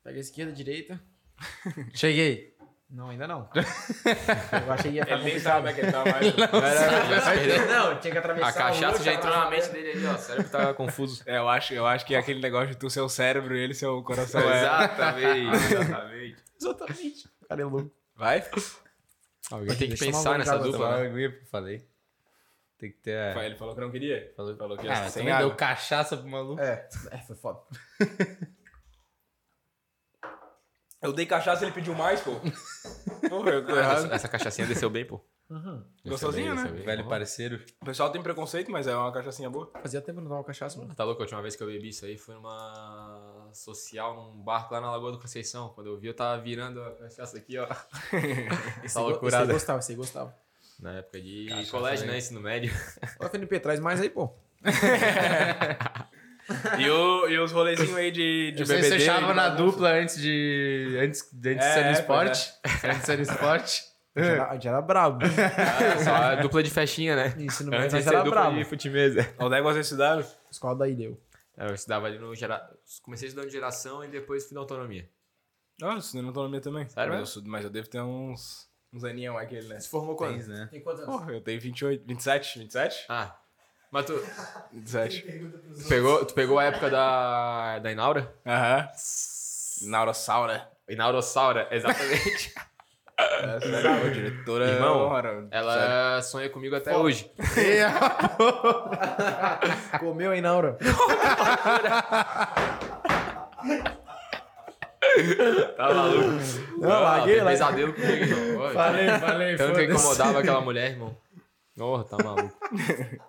Pega 0.03 0.17
a 0.17 0.21
esquerda, 0.21 0.51
direita. 0.51 0.99
Cheguei. 1.95 2.53
Não, 2.89 3.09
ainda 3.09 3.25
não. 3.27 3.49
Eu 3.55 4.71
achei 4.73 4.91
que 4.91 4.97
ia 4.97 5.03
ficar 5.03 5.15
Ele 5.15 5.23
nem 5.23 5.39
sabe 5.39 5.69
é 5.69 5.73
que 5.73 5.81
ele 5.81 5.91
tá 5.91 6.03
mais. 6.05 6.25
Se 6.27 6.35
perdeu. 6.35 7.67
Não, 7.67 7.99
tinha 7.99 8.11
que 8.11 8.17
atravessar 8.19 8.49
A 8.49 8.53
cachaça 8.53 9.03
já 9.03 9.13
entrou 9.13 9.33
na 9.35 9.49
mente 9.49 9.69
dele 9.69 9.91
ali, 9.93 10.05
ó. 10.05 10.13
O 10.13 10.17
cérebro 10.19 10.51
tá 10.51 10.73
confuso. 10.75 11.23
É, 11.25 11.37
eu 11.37 11.49
acho, 11.49 11.73
eu 11.73 11.87
acho 11.87 12.05
que 12.05 12.13
é 12.13 12.19
aquele 12.19 12.39
negócio 12.39 12.67
de 12.69 12.77
tu 12.77 12.89
ser 12.91 13.01
o 13.01 13.09
cérebro 13.09 13.55
e 13.55 13.59
ele 13.61 13.73
ser 13.73 13.87
o 13.87 14.03
coração. 14.03 14.41
é. 14.41 14.59
Exatamente, 14.59 15.73
exatamente. 15.73 16.35
Exatamente. 16.59 17.29
Cara, 17.49 17.61
é 17.61 17.65
louco. 17.65 17.91
Vai? 18.15 18.43
Alguém 19.51 19.77
tem 19.77 19.89
que 19.89 19.97
pensar 19.97 20.37
nessa 20.37 20.57
dupla, 20.57 20.99
né? 20.99 21.07
aguinha, 21.07 21.39
falei. 21.51 21.87
Tem 22.77 22.91
que 22.91 22.97
ter. 22.97 23.33
Vai, 23.33 23.45
Ele 23.45 23.55
falou 23.55 23.73
que 23.75 23.81
não 23.81 23.91
queria. 23.91 24.33
Falou, 24.35 24.57
Falou 24.57 24.77
que 24.77 24.87
ah, 24.87 24.93
ia 24.93 24.99
mas 25.01 25.13
sem 25.13 25.25
deu 25.25 25.55
cachaça 25.55 26.17
pro 26.17 26.27
maluco. 26.27 26.61
É, 26.61 26.87
é, 27.11 27.17
foi 27.19 27.35
foda. 27.35 27.61
Eu 31.01 31.11
dei 31.11 31.25
cachaça 31.25 31.63
e 31.63 31.65
ele 31.67 31.73
pediu 31.75 31.93
mais, 31.93 32.21
pô. 32.21 32.31
Porra, 33.27 33.49
eu 33.51 33.65
tô 33.65 33.73
Ah, 33.73 33.77
errado. 33.79 34.05
essa, 34.05 34.15
essa 34.15 34.29
cachaçinha 34.29 34.65
desceu 34.65 34.89
bem, 34.89 35.05
pô. 35.05 35.19
Uhum. 35.53 35.83
Gostosinho, 36.05 36.55
né? 36.55 36.63
Velho 36.83 37.03
Uhum. 37.03 37.09
parceiro. 37.09 37.61
O 37.81 37.85
pessoal 37.85 38.09
tem 38.09 38.21
preconceito, 38.23 38.71
mas 38.71 38.87
é 38.87 38.95
uma 38.95 39.11
cachaçinha 39.11 39.49
boa. 39.49 39.69
Fazia 39.81 40.01
tempo 40.01 40.13
que 40.13 40.19
eu 40.19 40.21
não 40.23 40.29
tomava 40.29 40.43
cachaça, 40.45 40.79
mano. 40.79 40.95
Tá 40.95 41.03
louco? 41.03 41.21
A 41.21 41.25
última 41.25 41.41
vez 41.41 41.55
que 41.55 41.61
eu 41.61 41.67
bebi 41.67 41.89
isso 41.89 42.05
aí 42.05 42.17
foi 42.17 42.33
numa 42.35 43.49
social, 43.53 44.15
num 44.15 44.41
barco 44.43 44.73
lá 44.73 44.81
na 44.81 44.89
Lagoa 44.91 45.11
do 45.11 45.19
Conceição. 45.19 45.69
Quando 45.69 45.87
eu 45.87 45.97
vi, 45.99 46.07
eu 46.07 46.13
tava 46.15 46.41
virando 46.41 46.81
a 46.81 46.91
cachaça 46.91 47.37
aqui, 47.37 47.57
ó. 47.57 47.67
Esse 48.83 48.85
Essa 48.85 49.01
go-. 49.01 49.11
Esse 49.27 49.35
aí 49.35 49.47
gostava, 49.47 49.79
esse 49.79 49.91
aí 49.91 49.95
gostava. 49.97 50.35
Na 50.79 50.93
época 50.97 51.21
de 51.21 51.45
Cachaça 51.49 51.71
colégio, 51.71 52.05
aí. 52.05 52.11
né? 52.11 52.17
Ensino 52.17 52.41
médio. 52.41 52.73
Ô, 53.21 53.25
FNP, 53.27 53.59
traz 53.59 53.79
mais 53.79 54.01
aí, 54.01 54.09
pô. 54.09 54.33
E, 56.77 56.89
o, 56.89 57.29
e 57.29 57.39
os 57.39 57.53
rolezinhos 57.53 57.95
aí 57.95 58.11
de, 58.11 58.51
de 58.51 58.65
Vocês 58.65 58.81
bebedeira. 58.81 58.99
fechavam 58.99 59.29
de 59.29 59.35
na 59.35 59.47
dupla 59.47 59.91
antes 59.93 60.21
de. 60.21 60.97
Antes, 61.01 61.21
antes 61.33 61.41
de 61.41 61.49
É, 61.55 61.73
ser 61.73 61.81
no 61.83 61.87
é, 61.87 61.91
esporte. 61.93 62.53
Antes 62.83 62.99
de 62.99 63.05
ser 63.05 63.15
no 63.17 63.23
esporte. 63.23 63.83
A 64.15 64.21
gente 64.21 64.31
era, 64.31 64.49
a 64.49 64.53
gente 64.53 64.67
era 64.67 64.81
brabo. 64.81 65.19
Ah, 65.25 65.97
só 66.03 66.11
a 66.13 66.35
dupla 66.35 66.61
de 66.61 66.69
festinha, 66.69 67.15
né? 67.15 67.27
Ensino 67.37 67.69
Antes 67.73 67.81
médio, 67.81 67.89
de 67.89 67.95
nós 67.95 68.03
ser 68.03 68.09
era 68.13 68.23
dupla 68.23 68.41
brabo. 68.41 68.57
de 68.57 68.65
futimesa. 68.65 69.33
Onde 69.39 69.55
é 69.55 69.57
que 69.57 69.63
vocês 69.63 69.85
estudaram? 69.87 70.25
Escola 70.51 70.75
daí 70.75 70.93
deu. 70.95 71.19
Eu 71.57 71.73
estudava 71.73 72.07
ali 72.07 72.17
no 72.19 72.33
gera... 72.35 72.67
Comecei 73.01 73.27
estudando 73.27 73.49
geração 73.49 74.03
e 74.03 74.07
depois 74.07 74.45
fui 74.45 74.53
na 74.55 74.61
autonomia. 74.61 75.09
Ah, 75.81 75.93
eu 75.93 75.97
estudei 75.97 76.21
na 76.21 76.27
autonomia 76.29 76.61
também. 76.61 76.87
Sério 76.89 76.97
mas, 76.97 77.05
eu, 77.07 77.11
mesmo? 77.11 77.23
estudo- 77.25 77.49
mas 77.49 77.63
eu 77.63 77.69
devo 77.69 77.87
ter 77.89 78.01
uns, 78.01 78.69
uns 78.91 79.03
aninhos 79.03 79.35
aquele, 79.37 79.67
né? 79.67 79.79
Se 79.79 79.89
formou 79.89 80.15
quando? 80.15 80.33
Tens, 80.35 80.47
né? 80.47 80.67
Tem 80.69 80.81
quantos 80.81 81.01
anos? 81.03 81.15
Porra, 81.15 81.31
eu 81.31 81.41
tenho 81.41 81.59
28, 81.59 82.03
27, 82.07 82.59
27? 82.59 83.05
Ah, 83.09 83.35
mas 83.91 84.05
tu, 84.05 84.13
27. 84.71 85.21
tu, 85.81 85.87
pegou, 85.87 86.25
tu 86.25 86.33
pegou 86.33 86.57
a 86.59 86.63
época 86.65 86.89
da, 86.89 87.79
da 87.79 87.91
Inaura? 87.91 88.33
Aham. 88.45 88.87
Naurossaura. 89.83 90.71
Inaurossaura, 90.89 91.67
exatamente. 91.71 92.53
É, 93.41 93.59
sério, 93.59 93.91
a 93.91 94.09
diretora. 94.09 94.65
Irmão, 94.65 95.13
sério. 95.15 95.47
Ela 95.51 96.21
sonha 96.21 96.49
comigo 96.49 96.75
até 96.75 96.95
hoje. 96.95 97.31
Comeu 99.99 100.31
aí, 100.31 100.41
Naura. 100.41 100.77
Tá 105.77 105.93
maluco? 105.93 106.29
Não, 106.77 106.91
Ah, 106.91 106.99
larguei, 106.99 107.41
pesadelo 107.43 107.93
comigo, 107.93 108.11
irmão. 108.23 108.61
Oi. 108.65 108.73
Falei, 108.73 109.09
falei. 109.19 109.55
Tanto 109.55 109.75
que 109.75 109.83
incomodava 109.85 110.39
aquela 110.39 110.61
mulher, 110.61 110.91
irmão. 110.91 111.15
Porra, 111.77 112.03
tá 112.03 112.17
maluco. 112.23 112.53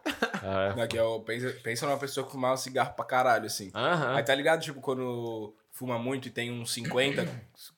É. 0.46 0.74
Daqui, 0.74 0.98
ó, 0.98 1.20
pensa, 1.20 1.56
pensa 1.62 1.86
numa 1.86 1.96
pessoa 1.96 2.26
que 2.26 2.32
fumava 2.32 2.54
cigarro 2.58 2.92
pra 2.94 3.02
caralho, 3.06 3.46
assim. 3.46 3.70
Aham. 3.74 4.14
Aí 4.14 4.22
tá 4.22 4.34
ligado, 4.34 4.60
tipo, 4.60 4.78
quando 4.82 5.54
fuma 5.74 5.98
muito 5.98 6.28
e 6.28 6.30
tem 6.30 6.50
uns 6.50 6.72
50, 6.72 7.28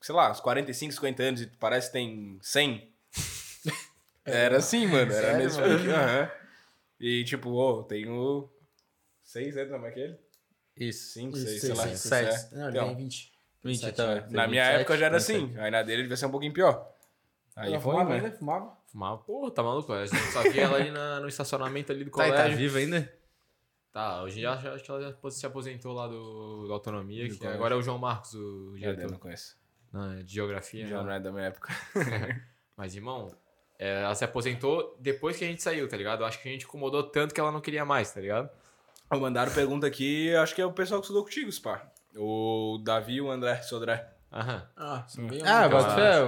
sei 0.00 0.14
lá, 0.14 0.30
uns 0.30 0.38
45, 0.38 0.92
50 0.94 1.22
anos 1.24 1.40
e 1.42 1.46
parece 1.48 1.88
que 1.88 1.94
tem 1.94 2.38
100. 2.40 2.92
Era 4.24 4.58
assim, 4.58 4.86
mano. 4.86 5.12
Era 5.12 5.26
Sério, 5.32 5.38
nesse 5.44 5.60
mano? 5.60 5.78
pique, 5.78 5.90
aham. 5.90 6.30
E 7.00 7.24
tipo, 7.24 7.50
ô, 7.50 7.82
tenho 7.82 8.48
6 9.22 9.56
anos, 9.56 9.72
como 9.72 9.86
é 9.86 9.90
que 9.90 10.00
é 10.00 10.04
ele? 10.04 10.18
Isso. 10.76 11.12
5, 11.14 11.36
Isso, 11.36 11.46
6, 11.46 11.60
seis, 11.60 11.60
sei 11.60 11.74
lá. 11.74 11.96
seis, 11.96 12.00
seis. 12.00 12.52
É. 12.52 12.56
Não, 12.56 12.68
ele 12.68 12.76
Então, 12.76 12.86
tem 12.88 12.96
20. 12.96 13.32
20, 13.64 13.80
27, 13.80 13.96
tá. 13.96 14.06
né? 14.14 14.20
Tem 14.20 14.30
Na 14.32 14.46
minha 14.46 14.62
27, 14.62 14.80
época 14.80 14.96
já 14.98 15.06
era 15.06 15.18
27. 15.18 15.44
assim. 15.44 15.58
Aí 15.60 15.70
na 15.70 15.82
dele 15.82 16.02
devia 16.02 16.16
ser 16.16 16.26
um 16.26 16.30
pouquinho 16.30 16.52
pior. 16.52 16.92
Aí 17.56 17.72
Ela 17.72 17.80
foi, 17.80 17.92
fumava 17.92 18.10
né? 18.10 18.16
ainda? 18.16 18.30
Fumava? 18.32 18.76
Fumava, 18.92 19.18
porra, 19.18 19.50
tá 19.50 19.62
maluco? 19.62 19.92
A 19.92 20.04
gente 20.06 20.20
só 20.32 20.42
via 20.42 20.62
ela 20.62 20.76
ali 20.76 20.90
na- 20.90 21.20
no 21.20 21.28
estacionamento 21.28 21.90
ali 21.92 22.04
do 22.04 22.10
Tá, 22.10 22.26
e 22.26 22.30
colégio. 22.30 22.50
tá 22.50 22.56
viva 22.56 22.78
ainda? 22.78 23.12
Tá, 23.96 24.22
hoje 24.22 24.42
já, 24.42 24.54
já- 24.56 24.74
acho 24.74 24.84
que 24.84 24.90
ela 24.90 25.00
já 25.00 25.30
se 25.30 25.46
aposentou 25.46 25.94
lá 25.94 26.06
do, 26.06 26.68
da 26.68 26.74
autonomia, 26.74 27.26
Do 27.26 27.34
que 27.38 27.46
agora 27.46 27.74
é 27.74 27.78
o 27.78 27.80
João 27.80 27.96
Marcos, 27.96 28.34
o 28.34 28.76
Já 28.76 28.90
diretor. 28.92 29.10
não 29.12 29.18
conheço. 29.18 29.56
Não, 29.90 30.12
é 30.12 30.22
de 30.22 30.34
geografia. 30.34 30.86
Já 30.86 30.98
né? 30.98 31.02
não 31.02 31.10
é 31.12 31.18
da 31.18 31.32
minha 31.32 31.44
época. 31.44 31.72
Mas, 32.76 32.94
irmão, 32.94 33.34
é, 33.78 34.02
ela 34.02 34.14
se 34.14 34.22
aposentou 34.22 34.94
depois 35.00 35.38
que 35.38 35.46
a 35.46 35.48
gente 35.48 35.62
saiu, 35.62 35.88
tá 35.88 35.96
ligado? 35.96 36.20
Eu 36.20 36.26
acho 36.26 36.42
que 36.42 36.46
a 36.46 36.52
gente 36.52 36.66
incomodou 36.66 37.04
tanto 37.04 37.32
que 37.34 37.40
ela 37.40 37.50
não 37.50 37.62
queria 37.62 37.86
mais, 37.86 38.12
tá 38.12 38.20
ligado? 38.20 38.50
Mandaram 39.10 39.50
pergunta 39.50 39.86
aqui, 39.86 40.36
acho 40.36 40.54
que 40.54 40.60
é 40.60 40.66
o 40.66 40.74
pessoal 40.74 41.00
que 41.00 41.06
estudou 41.06 41.24
contigo, 41.24 41.50
Spa. 41.50 41.90
O 42.14 42.78
Davi 42.84 43.14
e 43.14 43.20
o 43.22 43.30
André 43.30 43.62
Sodré. 43.62 44.12
Aham. 44.30 44.68
Ah, 44.76 45.04
são 45.08 45.26
bem 45.26 45.40
Ah, 45.42 45.70
bota 45.70 45.94
fé. 45.94 46.20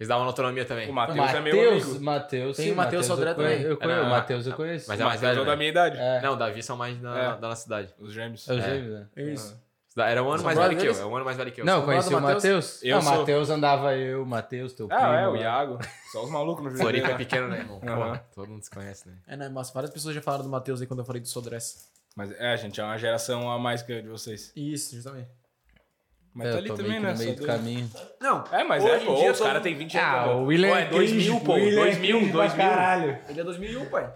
Eles 0.00 0.08
davam 0.08 0.26
autonomia 0.26 0.64
também. 0.64 0.88
O 0.88 0.94
Matheus 0.94 1.28
é 1.34 1.40
meu 1.40 1.70
amigo. 1.72 2.00
Matheus. 2.00 2.56
Tem 2.56 2.66
sim, 2.66 2.72
o 2.72 2.76
Matheus 2.76 3.06
eu 3.06 3.14
Sodré 3.14 3.34
também. 3.34 3.60
Eu 3.60 3.76
conheço, 3.76 4.00
É, 4.00 4.02
o 4.02 4.08
Matheus 4.10 4.46
eu 4.46 4.52
Ah, 4.52 4.56
conheço. 4.56 4.88
Mas 4.88 4.98
é 4.98 5.04
mais 5.04 5.20
Matheus 5.20 5.36
velho, 5.36 5.42
é 5.42 5.44
da 5.44 5.50
né? 5.50 5.56
minha 5.58 5.68
idade. 5.70 5.98
É. 5.98 6.20
Não, 6.22 6.32
o 6.32 6.36
Davi 6.36 6.62
são 6.62 6.74
mais 6.76 6.96
da, 6.98 7.18
É. 7.18 7.36
da 7.36 7.48
nossa 7.48 7.62
cidade. 7.62 7.94
Os 7.98 8.10
gêmeos. 8.12 8.48
É 8.48 8.52
o 8.54 8.58
É. 8.58 8.62
gêmeo, 8.62 8.90
né? 8.92 9.06
Isso. 9.14 9.60
Era 9.98 10.22
um 10.22 10.30
ano 10.32 10.42
mais 10.42 10.56
velho 10.58 10.76
que 10.78 10.86
eu. 10.86 10.92
É 10.94 11.04
um 11.04 11.14
ano 11.16 11.24
mais 11.26 11.36
velho 11.36 11.52
que 11.52 11.60
eu. 11.60 11.64
Não, 11.66 11.82
conheci 11.82 12.08
o 12.08 12.12
Matheus? 12.12 12.34
Matheus. 12.44 12.82
Eu 12.82 13.02
Não, 13.02 13.12
o. 13.12 13.18
Matheus 13.18 13.50
andava 13.50 13.94
eu, 13.94 14.22
o 14.22 14.26
Matheus, 14.26 14.72
teu 14.72 14.88
primo. 14.88 15.02
Ah, 15.02 15.20
é, 15.20 15.28
o 15.28 15.32
lá. 15.32 15.38
Iago. 15.38 15.78
Só 16.12 16.24
os 16.24 16.30
malucos 16.30 16.64
no 16.64 16.70
Floripa 16.78 17.08
é 17.08 17.14
pequeno, 17.16 17.48
né, 17.48 17.58
irmão? 17.58 17.80
Todo 18.34 18.48
mundo 18.48 18.62
se 18.62 18.70
conhece, 18.70 19.06
né? 19.06 19.16
É, 19.26 19.36
né, 19.36 19.48
mas 19.50 19.70
várias 19.70 19.90
pessoas 19.92 20.14
já 20.14 20.22
falaram 20.22 20.44
do 20.44 20.50
Matheus 20.50 20.80
aí 20.80 20.86
quando 20.86 21.00
eu 21.00 21.04
falei 21.04 21.20
do 21.20 21.28
Sodress. 21.28 21.90
Mas 22.16 22.32
é, 22.38 22.56
gente, 22.56 22.80
é 22.80 22.84
uma 22.84 22.96
geração 22.96 23.50
a 23.50 23.58
mais 23.58 23.82
que 23.82 24.00
de 24.00 24.08
vocês. 24.08 24.50
Isso, 24.56 24.94
justamente. 24.96 25.28
Mas 26.32 26.46
É, 26.46 26.50
tá 26.50 26.54
eu 26.56 26.58
ali 26.60 26.68
tô 26.68 26.74
também, 26.76 27.00
né? 27.00 27.12
no 27.12 27.18
meio 27.18 27.36
do 27.36 27.44
caminho. 27.46 27.90
Não, 28.20 28.44
É, 28.52 28.62
mas 28.62 28.84
hoje 28.84 28.92
é, 28.94 28.98
pô, 29.06 29.14
dia 29.16 29.32
os 29.32 29.38
todo- 29.38 29.46
caras 29.48 29.62
têm 29.62 29.74
20 29.76 29.98
anos. 29.98 30.08
Ah, 30.30 30.36
o 30.36 30.44
William 30.44 30.70
Pô, 30.70 30.76
é 30.76 30.84
2000, 30.86 31.40
pô. 31.40 31.52
2000, 31.54 32.32
2000. 32.32 33.18
ele 33.28 33.40
é 33.40 33.44
2001, 33.44 33.86
pai. 33.90 34.14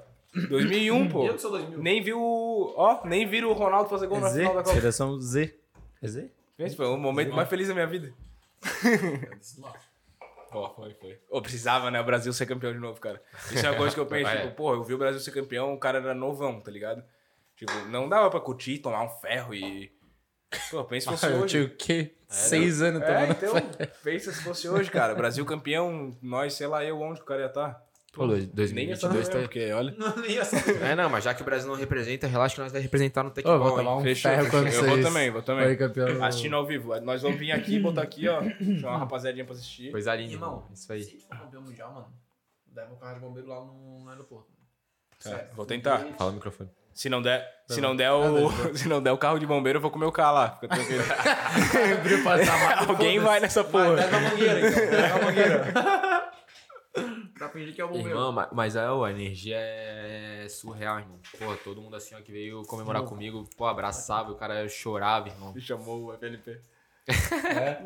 2001, 0.49 1.09
pô. 1.11 1.27
Eu 1.27 1.35
que 1.35 1.41
sou 1.41 1.51
2000. 1.51 1.78
Nem 1.78 2.03
viu, 2.03 2.20
o- 2.20 2.73
ó, 2.77 3.05
nem 3.05 3.27
viram 3.27 3.49
o 3.51 3.53
Ronaldo 3.53 3.89
fazer 3.91 4.07
gol 4.07 4.20
na 4.20 4.28
Z, 4.28 4.39
final 4.41 4.55
da 4.55 4.62
Copa. 4.62 4.74
geração 4.74 5.20
Z. 5.20 5.55
É 6.01 6.07
Z? 6.07 6.31
Esse 6.59 6.77
foi 6.77 6.86
o 6.86 6.97
momento 6.97 7.35
mais 7.35 7.49
feliz 7.49 7.66
da 7.66 7.74
minha 7.74 7.86
vida. 7.86 8.12
Ó, 10.53 10.70
foi, 10.74 10.95
foi. 10.95 11.19
Ô, 11.28 11.43
precisava, 11.43 11.91
né, 11.91 12.01
o 12.01 12.05
Brasil 12.05 12.32
ser 12.32 12.47
campeão 12.47 12.73
de 12.73 12.78
novo, 12.78 13.01
cara. 13.01 13.20
Isso 13.51 13.66
é 13.66 13.70
uma 13.70 13.77
coisa 13.77 13.93
que 13.93 14.01
eu 14.01 14.07
penso, 14.07 14.31
É. 14.31 14.43
tipo, 14.43 14.55
pô, 14.55 14.73
eu 14.74 14.85
vi 14.85 14.95
o 14.95 14.99
Brasil 14.99 15.19
ser 15.20 15.32
campeão, 15.32 15.74
o 15.74 15.78
cara 15.78 15.99
era 15.99 16.15
novão, 16.15 16.61
tá 16.61 16.70
ligado? 16.70 17.03
Tipo, 17.57 17.73
não 17.89 18.09
dava 18.09 18.31
pra 18.31 18.39
curtir, 18.41 18.78
tomar 18.78 19.03
um 19.03 19.09
ferro 19.09 19.53
e... 19.55 19.93
Pô, 20.70 20.85
pensa 20.85 21.10
se 21.10 21.16
fosse 21.16 21.26
Eu 21.32 21.40
hoje. 21.40 21.47
tinha 21.48 21.64
o 21.64 21.70
quê? 21.70 22.14
Seis 22.28 22.82
anos 22.82 23.02
É, 23.02 23.06
tomando 23.06 23.31
então, 23.31 23.89
pensa 24.02 24.32
se 24.32 24.43
fosse 24.43 24.68
hoje, 24.68 24.90
cara. 24.90 25.14
Brasil 25.14 25.44
campeão, 25.47 26.16
nós, 26.20 26.55
sei 26.55 26.66
lá, 26.66 26.85
eu 26.85 27.01
onde 27.01 27.20
o 27.20 27.24
cara 27.24 27.43
ia 27.43 27.47
estar. 27.47 27.82
Pô, 28.12 28.26
ia 28.26 28.39
estar 28.39 28.55
2022 28.55 29.28
tá... 29.28 29.39
porque, 29.40 29.72
olha... 29.72 29.94
Não, 29.98 30.16
nem 30.16 30.39
assim. 30.39 30.56
É, 30.82 30.94
não, 30.94 31.09
mas 31.10 31.24
já 31.24 31.35
que 31.35 31.43
o 31.43 31.44
Brasil 31.44 31.68
não 31.68 31.76
representa, 31.76 32.26
relaxa 32.26 32.55
que 32.56 32.60
nós 32.60 32.72
vai 32.72 32.81
representar 32.81 33.22
no 33.22 33.31
Tecbol, 33.31 33.59
vou 33.59 33.68
hein? 33.70 33.76
tomar 33.76 33.97
um 33.97 34.02
Fechou, 34.02 34.31
ferro 34.31 34.44
fechou. 34.44 34.60
quando 34.60 34.66
Eu 34.72 34.81
vou 34.81 34.90
vocês 34.90 35.06
também, 35.06 35.31
vou 35.31 35.43
também. 35.43 35.62
forem 35.64 35.78
campeão. 35.78 36.24
Assistindo 36.24 36.56
ao 36.56 36.66
vivo. 36.66 37.01
Nós 37.01 37.22
vamos 37.22 37.39
vir 37.39 37.52
aqui, 37.52 37.78
botar 37.78 38.02
aqui, 38.02 38.28
ó. 38.28 38.43
Chamar 38.43 38.90
uma 38.93 38.98
rapaziadinha 38.98 39.44
pra 39.44 39.55
assistir. 39.55 39.90
Coisa 39.90 40.14
linda, 40.14 40.32
Irmão. 40.32 40.64
Isso 40.72 40.93
aí. 40.93 41.02
Se 41.02 41.18
for 41.18 41.39
campeão 41.39 41.62
mundial, 41.62 41.93
mano, 41.93 42.06
leva 42.74 42.94
o 42.94 42.97
carro 42.97 43.14
de 43.14 43.20
bombeiro 43.20 43.48
lá 43.48 43.60
no, 43.64 44.01
no 44.05 44.09
aeroporto. 44.10 44.52
Tá, 45.22 45.47
vou 45.55 45.66
tentar. 45.66 45.98
Fala 46.18 46.31
no 46.31 46.36
microfone. 46.36 46.70
Se 46.95 47.09
não 47.09 47.21
der, 47.21 47.45
se 47.69 47.81
não 47.81 47.97
der 47.97 48.12
o, 48.12 48.51
se 48.77 48.89
não 48.89 49.03
der 49.03 49.11
o 49.11 49.19
carro 49.19 49.39
de 49.39 49.47
bombeiro, 49.47 49.79
eu 49.79 49.81
vou 49.83 49.91
comer 49.91 50.07
o 50.07 50.12
carro 50.12 50.35
lá. 50.35 50.51
Fica 50.61 50.69
tranquilo. 50.77 51.03
Alguém 52.89 53.19
vai 53.19 53.41
nessa 53.41 53.65
porra. 53.65 53.91
Leva 53.91 54.16
a 54.16 54.21
mangueira, 54.21 54.69
então. 54.69 54.91
Leva 54.91 55.19
a 55.19 55.23
mangueira. 55.25 55.65
pra 57.37 57.49
fingir 57.49 57.75
que 57.75 57.81
é 57.81 57.85
o 57.85 57.89
bombeiro. 57.89 58.11
Irmão, 58.11 58.31
ma- 58.31 58.49
mas 58.53 58.77
é, 58.77 58.89
ó, 58.89 59.05
a 59.05 59.11
energia 59.11 59.57
é 59.59 60.47
surreal, 60.49 61.01
irmão. 61.01 61.19
Pô, 61.37 61.57
todo 61.65 61.83
mundo 61.83 61.97
assim, 61.97 62.15
ó, 62.15 62.21
que 62.21 62.31
veio 62.31 62.62
comemorar 62.62 63.03
comigo, 63.03 63.45
pô, 63.57 63.66
abraçava, 63.66 64.31
o 64.31 64.37
cara 64.37 64.69
chorava, 64.69 65.29
irmão. 65.29 65.51
O 65.51 65.53
bicho 65.53 65.75
amou 65.75 66.07
o 66.07 66.15
FNP. 66.15 66.61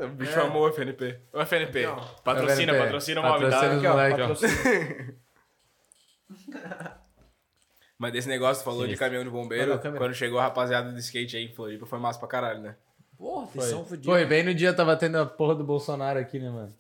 O 0.05 0.09
bicho 0.09 0.39
amou 0.39 0.69
o 0.69 0.73
FNP. 0.73 1.19
O 1.33 1.41
FNP. 1.41 1.89
Patrocina, 2.23 2.73
FNP. 2.73 2.85
patrocina 2.85 3.21
o 3.21 3.25
tá? 3.25 3.31
Patrocina 3.31 3.91
moleque, 3.91 4.21
ó. 4.21 4.29
Patrocínio. 4.29 5.19
Mas 7.99 8.13
desse 8.13 8.29
negócio, 8.29 8.63
tu 8.63 8.65
falou 8.65 8.81
de 8.81 8.87
Sinistro. 8.87 9.07
caminhão 9.07 9.25
de 9.25 9.31
bombeiro. 9.31 9.79
Quando 9.97 10.15
chegou 10.15 10.39
a 10.39 10.43
rapaziada 10.45 10.93
do 10.93 10.99
skate 11.01 11.37
aí 11.37 11.45
em 11.47 11.53
Floripa, 11.53 11.85
foi 11.85 11.99
massa 11.99 12.19
pra 12.19 12.29
caralho, 12.29 12.61
né? 12.61 12.77
Porra, 13.17 13.49
Foi. 13.49 13.85
fodida. 13.85 14.05
Foi, 14.05 14.25
bem 14.25 14.45
no 14.45 14.55
dia 14.55 14.73
tava 14.73 14.97
tendo 14.97 15.19
a 15.19 15.27
porra 15.27 15.57
do 15.57 15.65
Bolsonaro 15.65 16.19
aqui, 16.21 16.39
né, 16.39 16.49
mano? 16.49 16.73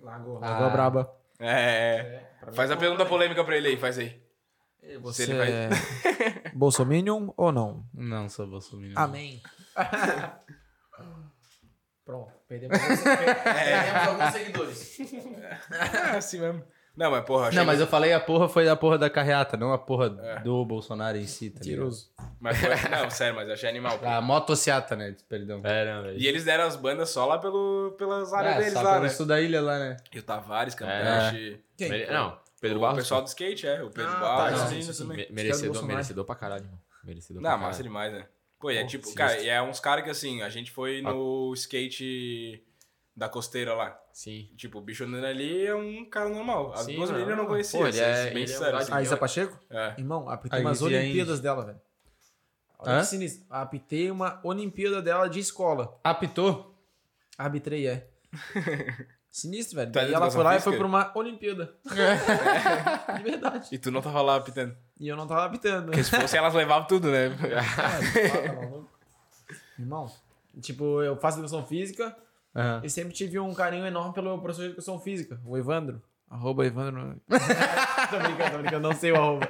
Largou. 0.00 0.36
Ah. 0.36 0.48
Largou 0.50 0.66
a 0.66 0.70
braba. 0.70 1.12
É. 1.40 2.22
Faz 2.52 2.70
a 2.70 2.76
pergunta 2.76 3.04
polêmica 3.04 3.42
pra 3.44 3.56
ele 3.56 3.68
aí, 3.68 3.76
faz 3.76 3.98
aí. 3.98 4.22
Você 5.00 5.24
ele 5.24 5.34
vai- 5.34 5.50
é 6.46 6.50
bolsominion 6.54 7.30
ou 7.36 7.50
não? 7.50 7.84
Não 7.92 8.28
sou 8.28 8.46
Bolsonaro. 8.46 8.92
Amém. 8.96 9.42
Pronto, 12.04 12.32
perdemos, 12.48 12.78
alguns- 12.80 13.02
perdemos 13.02 14.08
alguns 14.08 14.32
seguidores. 14.32 14.98
É 15.70 16.16
assim 16.16 16.38
mesmo. 16.40 16.64
Não, 16.98 17.10
mas 17.12 17.24
porra, 17.24 17.46
achei 17.46 17.58
Não, 17.58 17.64
mas 17.64 17.78
eu 17.80 17.86
falei 17.86 18.12
a 18.12 18.18
porra 18.18 18.48
foi 18.48 18.64
da 18.64 18.74
porra 18.74 18.98
da 18.98 19.08
carreata, 19.08 19.56
não 19.56 19.72
a 19.72 19.78
porra 19.78 20.16
É. 20.20 20.40
do 20.40 20.64
Bolsonaro 20.64 21.16
em 21.16 21.26
si, 21.26 21.48
tá 21.50 21.60
ligado? 21.60 21.68
Mentiroso. 21.86 22.10
mas 22.40 22.58
foi- 22.58 22.68
Não, 22.90 23.08
sério, 23.10 23.36
mas 23.36 23.46
eu 23.48 23.54
achei 23.54 23.68
animal. 23.68 23.98
pô. 23.98 24.06
A 24.06 24.20
motociata, 24.20 24.96
né? 24.96 25.14
Perdão. 25.28 25.60
É, 25.64 25.84
não, 25.94 26.02
velho. 26.02 26.18
E 26.18 26.26
eles 26.26 26.44
deram 26.44 26.64
as 26.64 26.74
bandas 26.76 27.10
só 27.10 27.24
lá 27.24 27.38
pelo, 27.38 27.94
pelas 27.96 28.32
áreas 28.32 28.54
É, 28.54 28.58
deles 28.58 28.72
só 28.72 28.82
lá, 28.82 28.92
pelo 28.94 29.02
né? 29.04 29.08
sul 29.10 29.26
da 29.26 29.40
ilha 29.40 29.60
lá, 29.62 29.78
né? 29.78 29.96
E 30.12 30.18
o 30.18 30.22
Tavares, 30.22 30.74
É. 30.74 30.76
Campeche. 30.76 31.60
Quem? 31.76 32.10
Não, 32.10 32.36
Pedro 32.60 32.78
o 32.78 32.80
Barros. 32.80 32.98
pessoal 32.98 33.22
do 33.22 33.28
skate, 33.28 33.66
é. 33.66 33.82
O 33.82 33.90
Pedro 33.90 34.10
Ah, 34.10 34.14
tá, 34.20 34.20
Barros, 34.36 34.58
sim, 34.60 34.64
assim, 34.80 34.82
sim, 34.82 34.92
sim. 34.92 35.04
Me- 35.06 35.28
merecedor, 35.30 35.84
merecedor 35.84 36.24
pra 36.24 36.34
caralho, 36.34 36.64
mano. 36.64 36.80
Merecedor 37.04 37.40
Não, 37.40 37.50
pra 37.50 37.58
massa 37.58 37.70
caralho. 37.70 37.82
demais, 37.84 38.12
né? 38.12 38.26
Pô, 38.60 38.72
e 38.72 38.76
é 38.76 38.84
tipo, 38.84 39.14
cara, 39.14 39.38
e 39.38 39.48
é 39.48 39.62
uns 39.62 39.78
caras 39.78 40.02
que 40.02 40.10
assim, 40.10 40.42
a 40.42 40.48
gente 40.48 40.72
foi 40.72 40.98
Ah. 40.98 41.12
no 41.12 41.52
skate 41.54 42.60
da 43.18 43.28
costeira 43.28 43.74
lá. 43.74 44.00
Sim. 44.12 44.48
Tipo, 44.56 44.78
o 44.78 44.80
bicho 44.80 45.02
andando 45.04 45.24
ali 45.26 45.66
é 45.66 45.74
um 45.74 46.04
cara 46.08 46.28
normal. 46.30 46.72
As 46.72 46.82
Sim, 46.82 46.94
duas 46.94 47.10
meninas 47.10 47.30
eu 47.30 47.36
não 47.36 47.46
conhecia. 47.46 47.80
Pô, 47.80 47.86
ele 47.88 48.00
assim, 48.00 48.10
é- 48.28 48.30
bem 48.30 48.30
ele 48.30 48.40
é 48.40 48.44
um 48.44 48.46
sincero, 48.46 48.72
gajo- 48.72 48.82
assim. 48.84 48.92
A 48.92 49.02
Isa 49.02 49.16
Pacheco? 49.16 49.58
É. 49.68 49.94
Irmão, 49.98 50.28
apitei 50.30 50.58
A 50.60 50.62
umas 50.62 50.80
é 50.80 50.84
Olimpíadas 50.84 51.40
dela, 51.40 51.64
velho. 51.66 51.80
Olha 52.78 52.92
Hã? 52.94 53.00
que 53.00 53.06
sinistro. 53.06 53.44
Apitei 53.50 54.08
uma 54.10 54.40
Olimpíada 54.44 55.02
dela 55.02 55.28
de 55.28 55.40
escola. 55.40 55.98
Apitou? 56.04 56.78
Arbitrei, 57.36 57.88
é. 57.88 58.08
Sinistro, 59.30 59.76
velho. 59.76 59.90
Tá 59.92 60.00
Daí 60.00 60.08
de 60.08 60.14
ela 60.14 60.30
foi 60.30 60.42
lá 60.44 60.50
e 60.50 60.54
física? 60.54 60.70
foi 60.70 60.78
pra 60.78 60.86
uma 60.86 61.12
Olimpíada. 61.16 61.74
de 63.18 63.22
verdade. 63.22 63.68
E 63.72 63.78
tu 63.78 63.90
não 63.90 64.00
tava 64.00 64.22
lá 64.22 64.36
apitando. 64.36 64.76
E 64.98 65.08
eu 65.08 65.16
não 65.16 65.26
tava 65.26 65.44
apitando. 65.44 65.86
Porque 65.86 66.02
se 66.04 66.10
fosse, 66.10 66.36
elas 66.36 66.54
levavam 66.54 66.86
tudo, 66.86 67.10
né? 67.10 67.28
Ah, 67.58 68.46
tá 68.46 68.52
maluco. 68.54 68.88
Irmão, 69.78 70.10
tipo, 70.60 71.02
eu 71.02 71.16
faço 71.16 71.38
educação 71.38 71.64
física 71.66 72.16
Aham. 72.58 72.80
e 72.84 72.90
sempre 72.90 73.12
tive 73.14 73.38
um 73.38 73.54
carinho 73.54 73.86
enorme 73.86 74.12
pelo 74.14 74.28
meu 74.30 74.38
professor 74.38 74.62
de 74.62 74.68
educação 74.68 74.98
física, 74.98 75.40
o 75.44 75.56
Evandro. 75.56 76.02
Arroba 76.30 76.66
Evandro. 76.66 77.16
tô 77.28 78.18
brincando, 78.18 78.50
tô 78.52 78.58
brincando, 78.58 78.88
não 78.88 78.94
sei 78.94 79.12
o 79.12 79.16
arroba. 79.16 79.48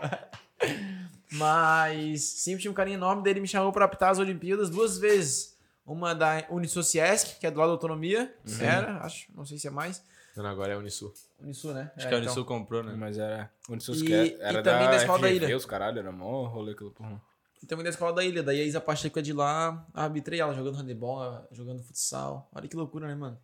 Mas 1.33 2.23
sempre 2.23 2.63
tive 2.63 2.71
um 2.71 2.75
carinho 2.75 2.97
enorme 2.97 3.23
dele, 3.23 3.41
me 3.41 3.49
chamou 3.49 3.73
pra 3.73 3.85
apitar 3.85 4.11
as 4.11 4.19
Olimpíadas 4.19 4.71
duas 4.71 4.99
vezes. 4.99 5.57
Uma 5.85 6.15
da 6.15 6.45
Unisociesc, 6.51 7.39
que 7.41 7.47
é 7.47 7.51
do 7.51 7.59
lado 7.59 7.69
da 7.69 7.73
autonomia. 7.75 8.35
Era, 8.61 8.99
acho, 8.99 9.27
não 9.35 9.45
sei 9.45 9.59
se 9.59 9.67
é 9.67 9.71
mais. 9.71 10.03
Não, 10.37 10.47
agora 10.47 10.73
é 10.73 10.77
Unisul. 10.77 11.13
Unisul, 11.41 11.73
né? 11.75 11.91
Acho 11.97 12.07
É, 12.07 12.09
que 12.11 12.15
a 12.15 12.19
então. 12.19 12.27
Unisul 12.33 12.45
comprou, 12.45 12.83
né? 12.85 12.95
Mas 12.97 13.19
era. 13.19 13.51
E- 13.69 14.37
era 14.41 14.61
e 14.61 14.63
também 14.63 14.87
da 14.89 14.97
escola 14.97 15.19
da 15.21 15.29
FGV, 15.29 15.47
ilha. 15.47 15.57
os 15.57 15.65
caralho, 15.67 15.99
era 15.99 16.13
mó 16.13 16.45
rolê 16.47 16.73
aquilo, 16.73 16.91
porra. 16.93 17.21
E 17.63 17.67
também 17.67 17.85
da 17.85 17.91
escola 17.91 18.13
da 18.13 18.25
ilha. 18.25 18.43
Daí 18.43 18.61
a 18.61 18.65
Isa 18.65 18.81
Pacheco 18.81 19.19
é 19.19 19.23
de 19.23 19.33
lá, 19.33 19.87
arbitrei 19.93 20.41
ela 20.41 20.55
jogando 20.55 20.77
handebol, 20.77 21.47
jogando 21.51 21.83
futsal. 21.83 22.49
Olha 22.53 22.69
que 22.69 22.77
loucura, 22.77 23.07
né, 23.09 23.15
mano? 23.15 23.41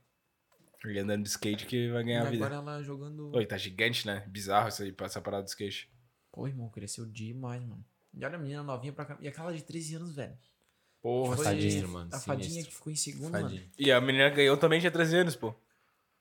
Ele 0.84 0.98
andando 1.00 1.22
de 1.22 1.28
skate 1.30 1.64
que 1.66 1.90
vai 1.90 2.02
E 2.02 2.04
ganhar 2.04 2.26
a 2.26 2.30
vida. 2.30 2.44
agora 2.46 2.60
ela 2.60 2.82
jogando. 2.82 3.34
Oi, 3.34 3.46
tá 3.46 3.56
gigante, 3.56 4.06
né? 4.06 4.22
Bizarro 4.26 4.68
isso 4.68 4.82
aí, 4.82 4.94
essa 5.00 5.20
parada 5.20 5.42
de 5.44 5.50
skate. 5.50 5.90
Pô, 6.30 6.46
irmão, 6.46 6.68
cresceu 6.68 7.06
demais, 7.06 7.62
mano. 7.64 7.84
E 8.12 8.24
olha 8.24 8.36
a 8.36 8.38
menina 8.38 8.62
novinha 8.62 8.92
pra 8.92 9.04
cá. 9.06 9.16
E 9.20 9.26
aquela 9.26 9.52
de 9.52 9.62
13 9.62 9.96
anos, 9.96 10.14
velho. 10.14 10.36
Porra, 11.02 11.36
sinistro, 11.36 11.88
mano. 11.88 12.10
A 12.12 12.18
fadinha 12.20 12.48
Sinistro. 12.48 12.70
que 12.70 12.76
ficou 12.76 12.92
em 12.92 12.96
segundo, 12.96 13.32
mano. 13.32 13.60
E 13.78 13.90
a 13.92 14.00
menina 14.00 14.30
que 14.30 14.36
ganhou 14.36 14.56
também 14.56 14.78
tinha 14.80 14.90
13 14.90 15.16
anos, 15.18 15.36
pô. 15.36 15.54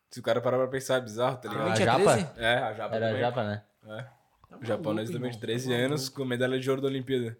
Se 0.10 0.20
o 0.20 0.24
cara 0.24 0.40
parar 0.42 0.58
pra 0.58 0.68
pensar, 0.68 0.96
é 0.96 1.02
bizarro, 1.02 1.38
tá 1.38 1.50
Também 1.50 1.58
A 1.60 1.74
ligado? 1.74 1.76
tinha 1.78 1.86
japa? 1.86 2.14
13? 2.14 2.40
É, 2.40 2.54
a 2.58 2.74
Japa 2.74 2.96
Era 2.96 3.06
a 3.06 3.10
também. 3.10 3.22
japa, 3.22 3.44
né? 3.44 3.64
É. 3.86 4.04
Tá 4.50 4.58
O 4.62 4.66
japonês 4.66 5.10
maluco, 5.10 5.14
também 5.14 5.32
de 5.32 5.38
irmão, 5.38 5.40
13 5.40 5.70
tá 5.70 5.76
anos 5.76 6.10
com 6.10 6.26
medalha 6.26 6.60
de 6.60 6.70
ouro 6.70 6.82
da 6.82 6.88
Olimpíada. 6.88 7.38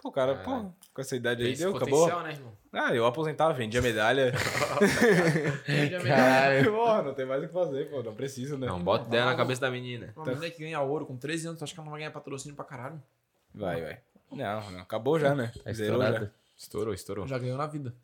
Pô, 0.00 0.12
cara, 0.12 0.36
pô, 0.36 0.70
com 0.94 1.00
essa 1.00 1.16
idade 1.16 1.42
aí 1.44 1.56
deu, 1.56 1.76
acabou. 1.76 2.22
né, 2.22 2.30
irmão? 2.32 2.52
Ah, 2.72 2.94
eu 2.94 3.04
aposentava, 3.04 3.52
vendia 3.52 3.82
medalha. 3.82 4.32
Caralho. 6.06 6.72
Porra, 6.72 7.02
não 7.02 7.14
tem 7.14 7.26
mais 7.26 7.42
o 7.42 7.46
que 7.48 7.52
fazer, 7.52 7.90
pô, 7.90 8.02
não 8.02 8.14
precisa, 8.14 8.56
né? 8.56 8.66
Não, 8.66 8.80
bota 8.80 9.08
ideia 9.08 9.24
na 9.24 9.34
cabeça 9.34 9.60
da 9.60 9.70
menina. 9.70 10.12
Uma 10.16 10.26
menina 10.26 10.50
que 10.50 10.60
ganha 10.60 10.80
ouro 10.80 11.04
com 11.04 11.16
13 11.16 11.48
anos, 11.48 11.58
tu 11.58 11.64
acha 11.64 11.74
que 11.74 11.80
ela 11.80 11.84
não 11.84 11.90
vai 11.90 12.00
ganhar 12.00 12.12
patrocínio 12.12 12.54
pra 12.54 12.64
caralho? 12.64 13.02
Vai, 13.52 13.82
vai. 13.82 14.00
Não, 14.30 14.70
não, 14.70 14.80
acabou 14.80 15.18
já, 15.18 15.34
né? 15.34 15.52
Tá 15.64 15.72
Zerou 15.72 16.00
já. 16.00 16.30
Estourou, 16.56 16.94
estourou. 16.94 17.26
Já 17.26 17.38
ganhou 17.38 17.56
na 17.56 17.66
vida. 17.66 17.94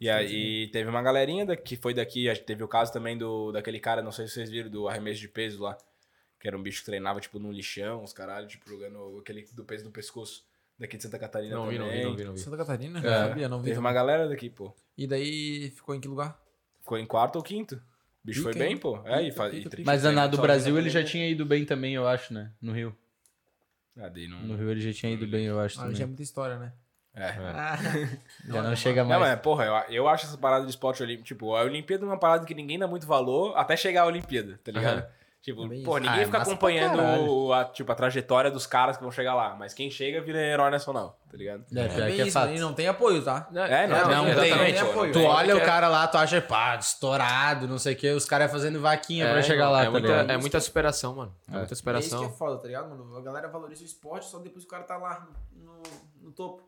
E 0.00 0.10
aí 0.10 0.66
teve 0.68 0.90
uma 0.90 1.02
galerinha 1.02 1.46
da, 1.46 1.56
que 1.56 1.76
foi 1.76 1.94
daqui, 1.94 2.26
teve 2.44 2.64
o 2.64 2.68
caso 2.68 2.92
também 2.92 3.16
do, 3.16 3.52
daquele 3.52 3.78
cara, 3.78 4.02
não 4.02 4.10
sei 4.10 4.26
se 4.26 4.34
vocês 4.34 4.50
viram, 4.50 4.68
do 4.68 4.88
arremesso 4.88 5.20
de 5.20 5.28
peso 5.28 5.62
lá. 5.62 5.78
Que 6.40 6.48
era 6.48 6.56
um 6.58 6.62
bicho 6.62 6.80
que 6.80 6.86
treinava, 6.86 7.20
tipo, 7.20 7.38
num 7.38 7.52
lixão, 7.52 8.02
os 8.02 8.12
caralho, 8.12 8.48
tipo, 8.48 8.68
jogando 8.68 9.18
aquele 9.20 9.46
do 9.52 9.64
peso 9.64 9.84
do 9.84 9.90
pescoço. 9.92 10.44
Daqui 10.78 10.96
de 10.96 11.02
Santa 11.02 11.18
Catarina 11.18 11.54
Não 11.54 11.68
vi, 11.68 11.78
também. 11.78 11.88
não 11.88 11.92
vi, 11.92 12.02
não 12.04 12.16
vi, 12.16 12.24
não 12.24 12.32
vi. 12.34 12.40
Santa 12.40 12.56
Catarina? 12.56 12.98
É. 12.98 13.02
Não 13.02 13.28
sabia, 13.28 13.48
não 13.48 13.58
vi. 13.58 13.64
Teve 13.64 13.76
também. 13.76 13.88
uma 13.90 13.92
galera 13.92 14.28
daqui, 14.28 14.50
pô. 14.50 14.74
E 14.96 15.06
daí 15.06 15.70
ficou 15.70 15.94
em 15.94 16.00
que 16.00 16.08
lugar? 16.08 16.40
Ficou 16.80 16.98
em 16.98 17.06
quarto 17.06 17.36
ou 17.36 17.42
quinto. 17.42 17.76
O 17.76 17.80
bicho 18.26 18.40
Pica, 18.40 18.52
foi 18.52 18.60
bem, 18.60 18.72
hein? 18.72 18.78
pô. 18.78 19.00
É, 19.04 19.22
e, 19.22 19.24
Pica, 19.30 19.36
fa- 19.36 19.50
pica, 19.50 19.80
e 19.80 19.84
Mas 19.84 20.02
na 20.04 20.26
do 20.26 20.38
Brasil 20.38 20.76
ele 20.78 20.90
já 20.90 21.04
tinha 21.04 21.28
ido 21.28 21.44
bem 21.46 21.64
também, 21.64 21.94
eu 21.94 22.06
acho, 22.06 22.32
né? 22.34 22.52
No 22.60 22.72
Rio. 22.72 22.96
Ah, 23.96 24.08
daí 24.08 24.26
não... 24.26 24.40
No 24.42 24.56
Rio 24.56 24.70
ele 24.70 24.80
já 24.80 24.92
tinha 24.92 25.12
ido 25.12 25.26
bem, 25.26 25.44
eu 25.44 25.60
acho 25.60 25.78
Ah, 25.78 25.82
também. 25.82 25.96
já 25.96 26.04
é 26.04 26.06
muita 26.06 26.22
história, 26.22 26.56
né? 26.58 26.72
É. 27.14 27.28
Ah, 27.28 27.76
Já 28.48 28.62
não 28.62 28.74
chega 28.74 29.02
Não, 29.02 29.20
mais. 29.20 29.32
mas, 29.32 29.40
porra, 29.40 29.64
eu, 29.66 29.94
eu 29.94 30.08
acho 30.08 30.24
essa 30.26 30.38
parada 30.38 30.64
de 30.64 30.70
esporte 30.70 31.02
olímpico, 31.02 31.26
tipo, 31.26 31.54
a 31.54 31.62
Olimpíada 31.62 32.04
é 32.04 32.06
uma 32.06 32.18
parada 32.18 32.46
que 32.46 32.54
ninguém 32.54 32.78
dá 32.78 32.88
muito 32.88 33.06
valor 33.06 33.54
até 33.56 33.76
chegar 33.76 34.02
à 34.02 34.06
Olimpíada, 34.06 34.58
tá 34.64 34.72
ligado? 34.72 34.98
Aham. 35.00 35.08
Tipo, 35.42 35.62
É 35.64 35.74
isso. 35.76 35.94
ninguém 35.94 36.08
Ah, 36.08 36.20
é 36.20 36.24
fica 36.24 36.38
pra 36.38 36.42
acompanhando 36.42 37.52
a, 37.52 37.64
tipo, 37.64 37.90
a 37.90 37.94
trajetória 37.96 38.48
dos 38.48 38.64
caras 38.64 38.96
que 38.96 39.02
vão 39.02 39.10
chegar 39.10 39.34
lá, 39.34 39.56
mas 39.56 39.74
quem 39.74 39.90
chega 39.90 40.20
vira 40.20 40.38
herói 40.40 40.70
nacional, 40.70 41.18
tá 41.28 41.36
ligado? 41.36 41.64
É, 41.76 41.80
é 41.84 41.88
que 41.88 42.00
é 42.00 42.26
isso, 42.26 42.32
fato. 42.32 42.52
e 42.52 42.60
não 42.60 42.72
tem 42.72 42.86
apoio, 42.86 43.20
tá? 43.24 43.48
É, 43.52 43.88
não, 43.88 43.96
tem, 44.06 44.14
não 44.14 44.28
exatamente. 44.28 44.74
tem 44.76 44.84
pô, 44.84 44.90
apoio. 44.92 45.12
Tu 45.12 45.18
tem. 45.18 45.26
olha 45.28 45.56
o 45.56 45.58
é- 45.58 45.64
cara 45.64 45.88
lá, 45.88 46.06
tu 46.06 46.16
acha, 46.16 46.40
pá, 46.40 46.76
estourado, 46.76 47.66
não 47.66 47.76
sei 47.76 47.94
o 47.94 47.96
que, 47.96 48.08
os 48.12 48.24
caras 48.24 48.52
fazendo 48.52 48.80
vaquinha 48.80 49.26
pra 49.28 49.40
É, 49.40 49.42
chegar 49.42 49.64
irmão, 49.64 49.72
lá, 49.72 49.80
é 49.82 49.84
tá 49.86 49.90
muita, 49.90 50.32
é 50.32 50.36
muita 50.36 50.60
superação, 50.60 51.16
mano. 51.16 51.34
É, 51.48 51.50
muita 51.50 51.58
É 51.58 51.62
isso 51.64 51.68
que 51.70 51.76
superação. 51.76 52.24
é 52.24 52.28
foda, 52.28 52.58
tá 52.58 52.66
ligado, 52.68 52.88
mano? 52.88 53.16
A 53.16 53.20
galera 53.20 53.48
valoriza 53.48 53.82
o 53.82 53.86
esporte 53.86 54.26
só 54.26 54.38
depois 54.38 54.64
que 54.64 54.68
o 54.68 54.70
cara 54.70 54.84
tá 54.84 54.96
lá 54.96 55.26
no, 55.52 55.82
no 56.20 56.30
topo. 56.30 56.62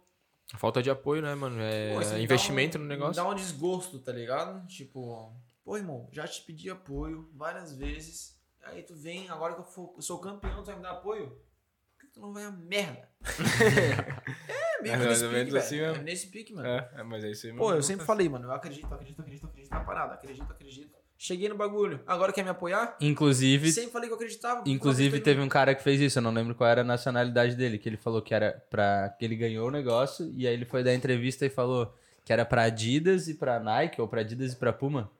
Falta 0.57 0.83
de 0.83 0.91
apoio, 0.91 1.23
né, 1.23 1.33
mano? 1.37 1.59
É 1.61 1.95
Pô, 1.95 2.17
investimento 2.17 2.77
um- 2.77 2.81
no 2.81 2.87
negócio. 2.89 3.15
dá 3.15 3.29
um 3.29 3.35
desgosto, 3.37 4.01
tá 4.01 4.11
ligado? 4.11 4.67
Tipo, 4.67 5.33
pô, 5.65 5.77
irmão, 5.77 6.09
já 6.11 6.27
te 6.27 6.43
pedi 6.43 6.69
apoio 6.71 7.31
várias 7.35 7.73
vezes. 7.73 8.34
Aí 8.67 8.83
tu 8.83 8.95
vem, 8.95 9.29
agora 9.29 9.55
que 9.55 9.61
eu, 9.61 9.65
for, 9.65 9.93
eu 9.97 10.03
sou 10.03 10.19
campeão, 10.19 10.63
tu 10.63 10.67
vai 10.67 10.77
me 10.77 10.83
dar 10.83 10.93
apoio? 10.93 11.29
Por 11.29 12.01
que 12.01 12.07
tu 12.13 12.21
não 12.21 12.33
vai 12.33 12.45
a 12.45 12.51
merda? 12.51 13.09
é, 14.49 14.83
meio 14.83 14.95
É 14.95 14.99
que 14.99 15.05
mais 15.05 15.23
nesse 15.23 15.45
pique, 15.45 15.57
assim. 15.59 15.79
É 15.81 15.99
nesse 16.03 16.27
pique, 16.29 16.53
mano. 16.55 16.69
É, 16.69 16.91
é, 16.97 17.03
mas 17.03 17.25
é 17.25 17.31
isso 17.31 17.47
aí 17.47 17.53
Pô, 17.53 17.65
mesmo. 17.67 17.79
eu 17.79 17.83
sempre 17.83 18.05
falei, 18.07 18.29
mano, 18.29 18.47
eu 18.47 18.53
acredito, 18.53 18.87
acredito, 18.93 19.21
acredito, 19.21 19.47
acredito 19.47 19.71
na 19.71 19.81
parada. 19.81 20.15
Acredito, 20.15 20.51
acredito. 20.51 20.95
Cheguei 21.17 21.49
no 21.49 21.57
bagulho. 21.57 22.01
Agora 22.07 22.33
quer 22.33 22.43
me 22.43 22.51
apoiar? 22.51 22.97
Inclusive, 23.01 23.71
Sempre 23.73 23.93
falei 23.93 24.09
que 24.09 24.13
eu 24.13 24.17
acreditava. 24.17 24.63
inclusive 24.67 25.21
teve 25.21 25.41
um 25.41 25.49
cara 25.49 25.75
que 25.75 25.83
fez 25.83 26.01
isso, 26.01 26.19
eu 26.19 26.23
não 26.23 26.33
lembro 26.33 26.55
qual 26.55 26.69
era 26.69 26.81
a 26.81 26.85
nacionalidade 26.85 27.55
dele, 27.55 27.79
que 27.79 27.89
ele 27.89 27.97
falou 27.97 28.21
que 28.21 28.35
era 28.35 28.63
pra. 28.69 29.09
que 29.19 29.25
ele 29.25 29.37
ganhou 29.37 29.69
o 29.69 29.71
negócio, 29.71 30.31
e 30.35 30.47
aí 30.47 30.53
ele 30.53 30.65
foi 30.65 30.83
dar 30.83 30.93
entrevista 30.93 31.47
e 31.47 31.51
falou 31.51 31.95
que 32.25 32.33
era 32.33 32.45
pra 32.45 32.65
Adidas 32.65 33.29
e 33.29 33.35
pra 33.35 33.61
Nike, 33.61 34.01
ou 34.01 34.09
pra 34.09 34.21
Adidas 34.23 34.53
e 34.53 34.57
pra 34.57 34.73
Puma. 34.73 35.11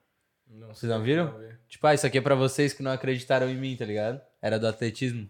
Não 0.55 0.69
Vocês 0.69 0.91
não 0.91 1.03
viram? 1.03 1.37
vi. 1.39 1.55
Tipo, 1.69 1.87
ah, 1.87 1.95
isso 1.95 2.07
aqui 2.07 2.19
é 2.19 2.21
pra 2.21 2.35
vocês 2.35 2.73
que 2.73 2.83
não 2.83 2.91
acreditaram 2.93 3.49
em 3.49 3.57
mim, 3.57 3.77
tá 3.77 3.85
ligado? 3.85 4.21
Era 4.41 4.59
do 4.59 4.67
atletismo. 4.67 5.29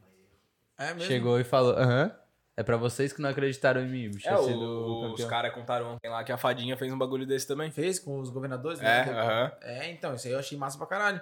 É 0.76 0.86
mesmo? 0.92 1.00
Chegou 1.02 1.38
e 1.40 1.44
falou, 1.44 1.72
aham. 1.76 2.14
É 2.56 2.62
pra 2.62 2.76
vocês 2.76 3.12
que 3.12 3.20
não 3.20 3.28
acreditaram 3.30 3.80
em 3.80 3.88
mim, 3.88 4.10
bicho. 4.10 4.28
É, 4.28 4.38
o- 4.38 4.44
sido 4.44 5.12
os 5.14 5.24
caras 5.24 5.52
contaram 5.52 5.94
ontem 5.94 6.08
lá 6.08 6.22
que 6.22 6.30
a 6.30 6.36
fadinha 6.36 6.76
fez 6.76 6.92
um 6.92 6.98
bagulho 6.98 7.26
desse 7.26 7.48
também. 7.48 7.70
Fez 7.72 7.98
com 7.98 8.20
os 8.20 8.30
governadores, 8.30 8.78
É, 8.80 8.82
né? 9.06 9.12
aham. 9.12 9.52
É, 9.62 9.90
então, 9.90 10.14
isso 10.14 10.28
aí 10.28 10.34
eu 10.34 10.38
achei 10.38 10.56
massa 10.56 10.78
pra 10.78 10.86
caralho. 10.86 11.20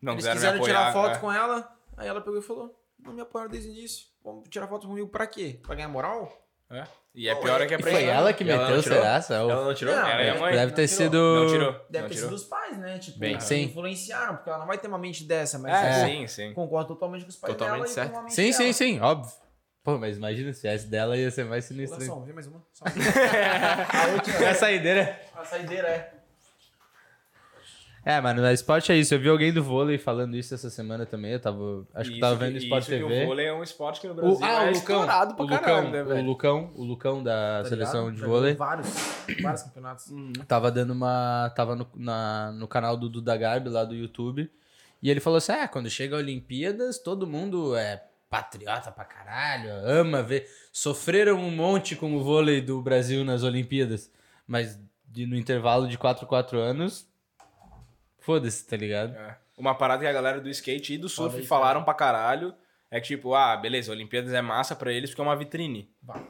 Não 0.00 0.12
Eles 0.12 0.28
quiseram 0.28 0.58
apoiar. 0.58 0.66
tirar 0.78 0.92
foto 0.92 1.16
é. 1.16 1.18
com 1.18 1.32
ela, 1.32 1.76
aí 1.96 2.06
ela 2.06 2.20
pegou 2.20 2.38
e 2.38 2.42
falou: 2.42 2.78
Não 3.02 3.12
me 3.14 3.20
apoiaram 3.20 3.50
desde 3.50 3.68
o 3.68 3.72
início. 3.72 4.06
Vamos 4.22 4.48
tirar 4.48 4.68
foto 4.68 4.86
comigo 4.86 5.08
pra 5.08 5.26
quê? 5.26 5.58
Pra 5.62 5.74
ganhar 5.74 5.88
moral? 5.88 6.43
É. 6.74 6.84
E 7.14 7.28
é 7.28 7.34
pior 7.36 7.60
é 7.60 7.66
que 7.66 7.74
é 7.74 7.78
pra 7.78 7.92
foi 7.92 8.04
ela 8.04 8.32
que 8.32 8.42
ela 8.42 8.58
meteu, 8.62 8.74
não 8.74 8.82
tirou? 8.82 8.98
será? 8.98 9.24
Ela 9.36 9.64
não 9.64 9.74
tirou? 9.74 9.94
Não, 9.94 10.08
Ela 10.08 10.22
e 10.22 10.30
a 10.30 10.34
é, 10.34 10.38
mãe. 10.38 10.52
Deve 10.52 10.72
ter 10.72 10.88
sido. 10.88 11.16
Não 11.16 11.46
tirou. 11.46 11.72
Deve 11.88 12.02
não 12.02 12.08
ter 12.08 12.14
tirou. 12.16 12.28
sido 12.30 12.34
os 12.34 12.44
pais, 12.44 12.76
né? 12.76 12.98
Tipo, 12.98 13.18
Bem, 13.20 13.36
que 13.36 13.44
sim. 13.44 13.62
influenciaram, 13.62 14.34
porque 14.34 14.50
ela 14.50 14.58
não 14.58 14.66
vai 14.66 14.78
ter 14.78 14.88
uma 14.88 14.98
mente 14.98 15.22
dessa, 15.22 15.56
mas 15.58 15.72
É, 15.72 16.02
eu 16.02 16.08
sim, 16.08 16.26
sim. 16.26 16.54
concordo 16.54 16.88
totalmente 16.88 17.22
com 17.22 17.30
os 17.30 17.36
pais 17.36 17.54
Totalmente 17.54 17.94
dela 17.94 18.08
certo. 18.08 18.18
a 18.18 18.28
Sim, 18.28 18.52
sim, 18.52 18.72
sim, 18.72 19.00
óbvio. 19.00 19.30
Pô, 19.84 19.98
mas 19.98 20.16
imagina 20.16 20.52
se 20.54 20.66
essa 20.66 20.88
dela 20.88 21.16
ia 21.16 21.30
ser 21.30 21.44
mais 21.44 21.70
hein? 21.70 21.86
som, 21.86 22.24
vem 22.24 22.34
mais 22.34 22.46
uma. 22.46 22.64
Só 22.72 22.84
uma. 22.86 22.92
a 24.02 24.06
última. 24.14 24.48
A 24.48 24.54
saideira. 24.54 25.20
A 25.36 25.44
saideira 25.44 25.88
é. 25.88 26.13
É, 28.04 28.20
mano, 28.20 28.42
no 28.42 28.50
esporte 28.50 28.92
é 28.92 28.96
isso. 28.96 29.14
Eu 29.14 29.18
vi 29.20 29.28
alguém 29.30 29.50
do 29.52 29.62
vôlei 29.62 29.96
falando 29.96 30.36
isso 30.36 30.54
essa 30.54 30.68
semana 30.68 31.06
também. 31.06 31.32
Eu 31.32 31.40
tava. 31.40 31.86
Acho 31.94 32.10
que 32.10 32.16
Isso 32.16 32.20
tava 32.20 32.36
vendo 32.36 32.58
Sport 32.58 32.82
isso 32.82 32.90
que 32.90 32.98
TV. 32.98 33.22
o 33.22 33.26
vôlei 33.26 33.46
é 33.46 33.52
um 33.54 33.62
esporte 33.62 34.00
que 34.00 34.06
no 34.06 34.12
O, 34.12 34.16
Brasil 34.16 34.38
ah, 34.42 34.48
é 34.50 34.52
o 34.54 34.58
Lucão. 34.66 34.72
estourado 35.00 35.34
pra 35.34 35.44
o 35.44 35.48
caralho, 35.48 35.76
Lucão, 35.76 35.90
né, 35.90 36.02
o 36.02 36.06
velho? 36.06 36.26
Lucão, 36.26 36.70
o 36.74 36.84
Lucão 36.84 37.22
da 37.22 37.62
Tá 37.62 37.68
seleção 37.70 38.10
ligado? 38.10 38.16
de 38.22 38.26
vôlei, 38.28 38.54
Vários, 38.54 38.88
vários 39.42 39.62
campeonatos. 39.62 40.12
tava 40.46 40.70
dando 40.70 40.90
uma. 40.92 41.50
Tava 41.56 41.74
no, 41.74 41.88
na, 41.96 42.52
no 42.52 42.68
canal 42.68 42.96
do 42.96 43.08
Duda 43.08 43.36
Garbi 43.38 43.70
lá 43.70 43.84
do 43.84 43.94
YouTube. 43.94 44.50
E 45.02 45.10
ele 45.10 45.20
falou 45.20 45.38
assim: 45.38 45.52
é, 45.52 45.66
quando 45.66 45.88
chega 45.88 46.14
a 46.16 46.18
Olimpíadas, 46.18 46.98
todo 46.98 47.26
mundo 47.26 47.74
é 47.74 48.02
patriota 48.28 48.90
pra 48.90 49.04
caralho, 49.04 49.70
ama 49.86 50.22
ver. 50.22 50.46
Sofreram 50.72 51.36
um 51.38 51.50
monte 51.50 51.96
com 51.96 52.14
o 52.16 52.22
vôlei 52.22 52.60
do 52.60 52.82
Brasil 52.82 53.24
nas 53.24 53.42
Olimpíadas, 53.44 54.10
mas 54.46 54.78
de- 55.08 55.24
no 55.24 55.36
intervalo 55.36 55.86
de 55.88 55.96
4 55.96 56.26
4 56.26 56.58
anos, 56.58 57.06
foda-se, 58.24 58.66
tá 58.66 58.76
ligado? 58.76 59.14
É. 59.16 59.36
Uma 59.56 59.74
parada 59.74 60.02
que 60.02 60.08
a 60.08 60.12
galera 60.12 60.40
do 60.40 60.48
skate 60.50 60.94
e 60.94 60.98
do 60.98 61.08
surf 61.08 61.30
Fala 61.30 61.40
aí, 61.42 61.46
falaram 61.46 61.84
pra 61.84 61.94
caralho 61.94 62.54
é 62.90 63.00
que, 63.00 63.08
tipo, 63.08 63.34
ah, 63.34 63.56
beleza, 63.56 63.92
Olimpíadas 63.92 64.32
é 64.32 64.40
massa 64.42 64.74
pra 64.74 64.92
eles 64.92 65.10
porque 65.10 65.20
é 65.20 65.24
uma 65.24 65.36
vitrine. 65.36 65.90
Bah. 66.02 66.20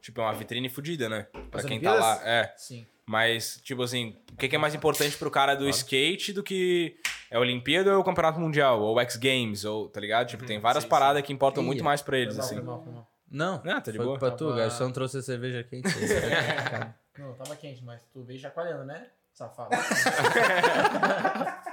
Tipo, 0.00 0.20
é 0.20 0.24
uma 0.24 0.32
vitrine 0.34 0.68
fodida, 0.68 1.08
né? 1.08 1.26
Pra 1.50 1.60
As 1.60 1.66
quem 1.66 1.80
tá 1.80 1.92
Olimpíadas? 1.92 2.00
lá. 2.22 2.28
É. 2.28 2.52
Sim. 2.56 2.86
Mas, 3.06 3.60
tipo 3.62 3.82
assim, 3.82 4.16
o 4.32 4.36
que, 4.36 4.48
que 4.48 4.56
é 4.56 4.58
mais 4.58 4.74
importante 4.74 5.16
pro 5.16 5.30
cara 5.30 5.54
do 5.54 5.68
skate 5.68 6.32
do 6.32 6.42
que 6.42 6.96
é 7.30 7.36
a 7.36 7.40
Olimpíada 7.40 7.94
ou 7.94 8.00
o 8.00 8.04
Campeonato 8.04 8.40
Mundial, 8.40 8.80
ou 8.80 8.96
o 8.96 9.00
X 9.00 9.16
Games, 9.16 9.64
ou, 9.64 9.88
tá 9.88 10.00
ligado? 10.00 10.26
Tipo, 10.28 10.44
tem 10.46 10.58
várias 10.58 10.84
paradas 10.84 11.22
que 11.22 11.32
importam 11.32 11.62
muito 11.62 11.84
mais 11.84 12.00
pra 12.02 12.16
eles, 12.18 12.34
Foi 12.34 12.38
mal, 12.42 12.46
assim. 12.46 12.54
foi 12.56 12.64
mal, 12.64 12.82
foi 12.82 12.92
mal. 12.92 13.10
Não, 13.30 13.54
Ah, 13.66 13.80
tá 13.80 13.90
de 13.90 13.96
foi 13.98 14.06
boa. 14.06 14.18
pra 14.18 14.30
tu, 14.30 14.44
o 14.44 14.48
Tava- 14.48 14.60
garçom 14.60 14.90
trouxe 14.92 15.18
a 15.18 15.22
cerveja 15.22 15.62
quente. 15.64 15.88
Não, 17.18 17.32
tava 17.34 17.54
quente, 17.56 17.82
mas 17.84 18.02
tu 18.12 18.22
veio 18.24 18.38
chacoalhando, 18.40 18.84
né? 18.84 19.06
Safado. 19.34 19.70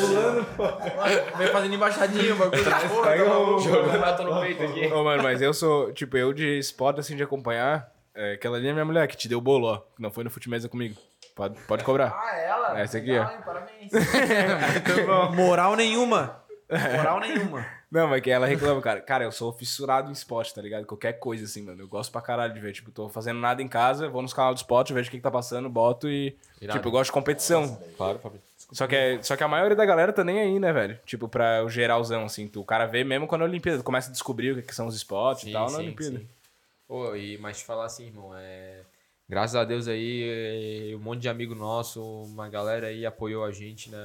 pulando, 0.00 0.44
pô. 0.56 0.64
Veio 1.36 1.52
fazendo 1.52 1.74
embaixadinha 1.74 2.34
o 2.34 2.36
bagulho. 2.38 2.64
Pô. 2.88 3.58
Jogando 3.58 4.00
bato 4.00 4.22
no 4.22 4.40
peito 4.40 4.62
aqui. 4.62 4.86
Ô, 4.86 5.04
mano, 5.04 5.22
mas 5.22 5.42
eu 5.42 5.52
sou, 5.52 5.92
tipo, 5.92 6.16
eu 6.16 6.32
de 6.32 6.58
esporte, 6.58 7.00
assim, 7.00 7.16
de 7.16 7.22
acompanhar, 7.22 7.92
é, 8.14 8.32
aquela 8.32 8.56
ali 8.56 8.68
é 8.68 8.72
minha 8.72 8.84
mulher 8.84 9.06
que 9.08 9.16
te 9.16 9.28
deu 9.28 9.38
o 9.38 9.42
bolo, 9.42 9.66
ó, 9.66 9.78
que 9.94 10.00
não 10.00 10.10
foi 10.10 10.24
no 10.24 10.30
Futimesa 10.30 10.70
comigo. 10.70 10.96
Pode, 11.36 11.58
pode 11.62 11.84
cobrar. 11.84 12.18
Ah, 12.18 12.36
ela? 12.38 12.80
Essa 12.80 12.96
aqui, 12.96 13.16
ó. 13.18 13.26
Parabéns. 13.26 13.92
Moral 15.36 15.76
nenhuma. 15.76 16.42
Moral 16.96 17.20
nenhuma. 17.20 17.66
Não, 17.92 18.08
mas 18.08 18.22
que 18.22 18.30
ela 18.30 18.46
reclama, 18.46 18.80
cara. 18.80 19.02
Cara, 19.02 19.24
eu 19.24 19.30
sou 19.30 19.52
fissurado 19.52 20.08
em 20.08 20.12
esporte, 20.14 20.54
tá 20.54 20.62
ligado? 20.62 20.86
Qualquer 20.86 21.12
coisa, 21.18 21.44
assim, 21.44 21.60
mano. 21.60 21.82
Eu 21.82 21.86
gosto 21.88 22.10
pra 22.10 22.22
caralho 22.22 22.54
de 22.54 22.58
ver. 22.58 22.72
Tipo, 22.72 22.90
tô 22.90 23.06
fazendo 23.10 23.38
nada 23.38 23.60
em 23.62 23.68
casa, 23.68 24.08
vou 24.08 24.22
nos 24.22 24.32
canais 24.32 24.54
do 24.54 24.56
esporte, 24.56 24.94
vejo 24.94 25.08
o 25.08 25.10
que, 25.10 25.18
que 25.18 25.22
tá 25.22 25.30
passando, 25.30 25.68
boto 25.68 26.08
e. 26.08 26.34
Irado. 26.58 26.78
Tipo, 26.78 26.88
eu 26.88 26.92
gosto 26.92 27.10
de 27.10 27.12
competição. 27.12 27.78
Claro, 27.98 28.18
Fabrício. 28.18 28.46
Só 28.72 28.86
que, 28.86 28.96
é- 28.96 29.22
só 29.22 29.36
que 29.36 29.44
a 29.44 29.48
maioria 29.48 29.76
da 29.76 29.84
galera 29.84 30.10
tá 30.10 30.24
nem 30.24 30.40
aí, 30.40 30.58
né, 30.58 30.72
velho? 30.72 30.98
Tipo, 31.04 31.28
pra 31.28 31.62
o 31.62 31.68
geralzão, 31.68 32.24
assim. 32.24 32.48
Tu, 32.48 32.62
o 32.62 32.64
cara 32.64 32.86
vê 32.86 33.04
mesmo 33.04 33.26
quando 33.26 33.42
é 33.42 33.44
a 33.44 33.48
Olimpíada. 33.48 33.76
Tu 33.80 33.84
começa 33.84 34.08
a 34.08 34.12
descobrir 34.12 34.52
o 34.52 34.56
que, 34.56 34.62
que 34.62 34.74
são 34.74 34.86
os 34.86 34.96
esportes 34.96 35.46
e 35.46 35.52
tal 35.52 35.70
na 35.70 35.76
Olimpíada. 35.76 36.22
Pô, 36.88 37.14
e, 37.14 37.36
mas 37.36 37.58
te 37.58 37.64
falar 37.64 37.84
assim, 37.84 38.06
irmão, 38.06 38.32
é... 38.34 38.80
Graças 39.28 39.54
a 39.56 39.64
Deus 39.64 39.86
aí, 39.86 40.90
é, 40.92 40.96
um 40.96 40.98
monte 40.98 41.20
de 41.20 41.28
amigo 41.28 41.54
nosso, 41.54 42.02
uma 42.02 42.48
galera 42.48 42.86
aí 42.88 43.04
apoiou 43.06 43.44
a 43.44 43.52
gente 43.52 43.90
na, 43.90 44.02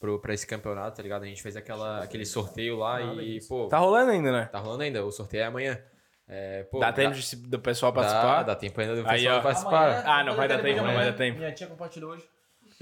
pro, 0.00 0.18
pra 0.18 0.34
esse 0.34 0.46
campeonato, 0.46 0.96
tá 0.96 1.02
ligado? 1.02 1.22
A 1.22 1.26
gente 1.26 1.42
fez 1.42 1.54
aquela, 1.54 2.02
aquele 2.02 2.24
sorteio 2.26 2.76
lá 2.78 3.00
e, 3.02 3.38
pô, 3.46 3.68
Tá 3.68 3.78
rolando 3.78 4.10
ainda, 4.10 4.32
né? 4.32 4.48
tá 4.50 4.58
rolando 4.58 4.82
ainda, 4.82 5.04
o 5.04 5.12
sorteio 5.12 5.42
é 5.42 5.46
amanhã. 5.46 5.78
É, 6.26 6.62
pô, 6.64 6.78
Dá 6.78 6.92
tempo 6.92 7.14
de 7.14 7.36
do 7.36 7.58
pessoal 7.58 7.90
dá, 7.92 8.00
participar? 8.00 8.42
dá 8.44 8.54
tempo 8.56 8.80
ainda 8.80 8.94
do 9.02 9.08
Aí, 9.08 9.18
pessoal 9.18 9.38
ó. 9.38 9.42
participar. 9.42 10.02
Ah, 10.06 10.24
não 10.24 10.34
vai 10.36 10.48
dar 10.48 10.58
tempo, 10.62 10.82
não 10.82 10.94
vai 10.94 11.04
dar 11.04 11.12
tempo. 11.12 11.38
Minha 11.38 11.52
tia 11.52 11.66
compartilhou 11.66 12.12
hoje. 12.12 12.24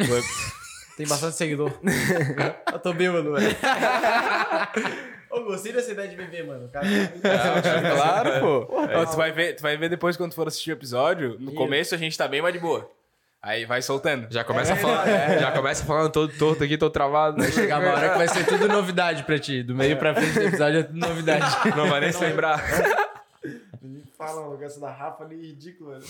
Foi- 0.06 0.22
Tem 0.98 1.06
bastante 1.06 1.36
seguidor. 1.36 1.72
eu 2.72 2.78
tô 2.80 2.92
bêbado, 2.92 3.32
velho. 3.32 3.46
Eu 5.30 5.44
gostei 5.44 5.72
dessa 5.72 5.92
ideia 5.92 6.08
de 6.08 6.16
beber, 6.16 6.44
mano. 6.46 6.66
O 6.66 6.68
cara 6.68 6.84
tá 7.22 7.94
Claro, 7.94 8.40
pô. 8.40 8.74
Ó, 8.74 9.06
tu, 9.06 9.16
vai 9.16 9.30
ver, 9.30 9.54
tu 9.56 9.62
vai 9.62 9.76
ver 9.76 9.88
depois 9.88 10.16
quando 10.16 10.34
for 10.34 10.48
assistir 10.48 10.70
o 10.70 10.72
episódio. 10.72 11.36
No 11.38 11.52
começo 11.52 11.94
a 11.94 11.98
gente 11.98 12.16
tá 12.16 12.26
bem 12.26 12.40
mais 12.42 12.52
de 12.54 12.58
boa. 12.60 12.90
Aí 13.40 13.64
vai 13.64 13.80
soltando. 13.80 14.26
Já 14.30 14.42
começa, 14.42 14.74
falando, 14.74 15.06
já 15.40 15.52
começa 15.52 15.84
falando 15.84 16.10
todo 16.10 16.32
torto 16.36 16.64
aqui, 16.64 16.76
tô 16.76 16.90
travado. 16.90 17.38
Vai 17.38 17.52
Chegar 17.52 17.80
uma 17.80 17.92
hora 17.92 18.10
que 18.10 18.18
vai 18.18 18.28
ser 18.28 18.44
tudo 18.44 18.66
novidade 18.66 19.22
pra 19.22 19.38
ti. 19.38 19.62
Do 19.62 19.74
meio 19.74 19.96
pra 19.96 20.14
frente 20.14 20.34
do 20.34 20.42
episódio 20.42 20.80
é 20.80 20.82
tudo 20.82 20.98
novidade. 20.98 21.46
Não 21.76 21.88
vai 21.88 22.00
nem 22.00 22.12
se 22.12 22.20
lembrar. 22.20 22.60
Fala 24.16 24.48
um 24.48 24.50
negócio 24.50 24.80
da 24.80 24.90
Rafa 24.90 25.22
ali, 25.24 25.36
ridículo. 25.36 25.96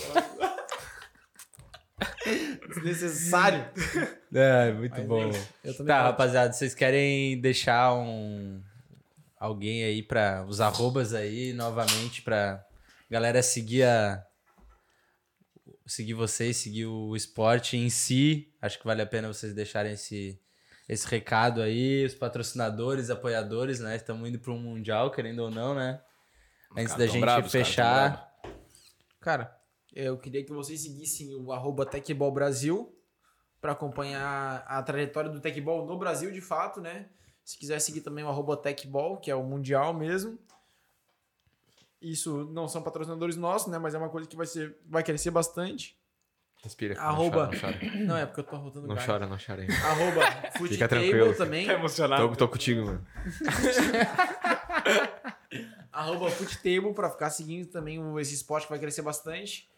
Desnecessário. 2.69 3.65
É, 4.33 4.73
muito 4.73 4.97
Mas, 4.97 5.07
bom. 5.07 5.31
Tá, 5.31 5.39
gosto. 5.65 5.87
rapaziada, 5.87 6.53
vocês 6.53 6.75
querem 6.75 7.39
deixar 7.41 7.93
um 7.95 8.63
alguém 9.39 9.85
aí 9.85 10.03
para 10.03 10.45
os 10.49 10.61
arrobas 10.61 11.15
aí 11.15 11.53
novamente 11.53 12.23
pra 12.23 12.65
galera 13.11 13.43
seguir 13.43 13.85
a 13.85 14.25
seguir 15.89 16.15
vocês, 16.15 16.57
seguir 16.57 16.87
o 16.87 17.17
esporte 17.17 17.77
em 17.77 17.91
si. 17.91 18.53
Acho 18.61 18.79
que 18.79 18.85
vale 18.85 19.03
a 19.03 19.07
pena 19.07 19.29
vocês 19.29 19.55
deixarem 19.55 19.93
esse 19.93 20.41
esse 20.89 21.07
recado 21.07 21.61
aí, 21.61 22.07
os 22.07 22.15
patrocinadores, 22.15 23.11
apoiadores, 23.11 23.79
né? 23.79 23.95
Estamos 23.95 24.27
indo 24.27 24.39
para 24.39 24.53
um 24.53 24.59
mundial, 24.59 25.11
querendo 25.11 25.41
ou 25.41 25.51
não, 25.51 25.75
né? 25.75 26.01
Antes 26.73 26.93
Cara, 26.93 26.99
da 26.99 27.07
gente 27.07 27.21
bravos, 27.21 27.53
cara, 27.53 27.65
fechar, 27.65 28.29
Cara, 29.21 29.61
eu 29.93 30.17
queria 30.17 30.45
que 30.45 30.53
vocês 30.53 30.81
seguissem 30.81 31.35
o 31.35 31.53
arroba 31.53 31.85
Techball 31.85 32.33
Brasil 32.33 32.95
para 33.61 33.73
acompanhar 33.73 34.65
a 34.67 34.83
trajetória 34.83 35.31
do 35.31 35.41
Techball 35.41 35.85
no 35.85 35.99
Brasil, 35.99 36.31
de 36.31 36.41
fato, 36.41 36.81
né? 36.81 37.09
Se 37.45 37.59
quiser 37.59 37.81
seguir 37.81 38.03
também 38.03 38.25
o 38.25 38.29
arroba 38.29 38.57
Techball, 38.57 39.19
que 39.19 39.31
é 39.31 39.35
o 39.35 39.43
mundial 39.43 39.93
mesmo. 39.93 40.39
Isso 42.01 42.45
não 42.53 42.69
são 42.69 42.83
patrocinadores 42.83 43.37
nossos, 43.37 43.69
né? 43.71 43.79
Mas 43.79 43.95
é 43.95 43.99
uma 43.99 44.09
coisa 44.09 44.29
que 44.29 44.37
vai, 44.37 44.47
ser, 44.47 44.77
vai 44.89 45.03
crescer 45.03 45.31
bastante. 45.31 45.97
Respira. 46.63 47.01
Arroba. 47.01 47.51
Não 47.53 47.61
chora, 47.61 47.73
não 47.73 47.81
chora. 47.81 47.95
Não, 48.07 48.17
é 48.17 48.27
porque 48.27 48.41
eu 48.41 48.45
tô 48.45 48.57
rotando 48.57 48.87
Não 48.89 48.95
gás. 48.97 49.07
chora, 49.07 49.27
não 49.29 49.37
chora 49.45 49.63
aí. 49.63 49.69
Arroba 49.71 50.21
Food 50.59 50.71
Fica 50.75 50.89
Table 50.89 51.09
tranquilo. 51.11 51.35
também. 51.37 51.67
Tá 51.67 51.73
emocionado. 51.75 52.29
Tô, 52.31 52.37
tô 52.37 52.49
contigo, 52.49 52.85
mano. 52.85 53.07
Arroba 55.93 56.31
Foottable 56.31 56.95
pra 56.95 57.11
ficar 57.11 57.31
seguindo 57.31 57.67
também 57.69 57.99
esse 58.21 58.35
esporte 58.35 58.65
que 58.67 58.71
vai 58.71 58.79
crescer 58.79 59.03
bastante. 59.03 59.69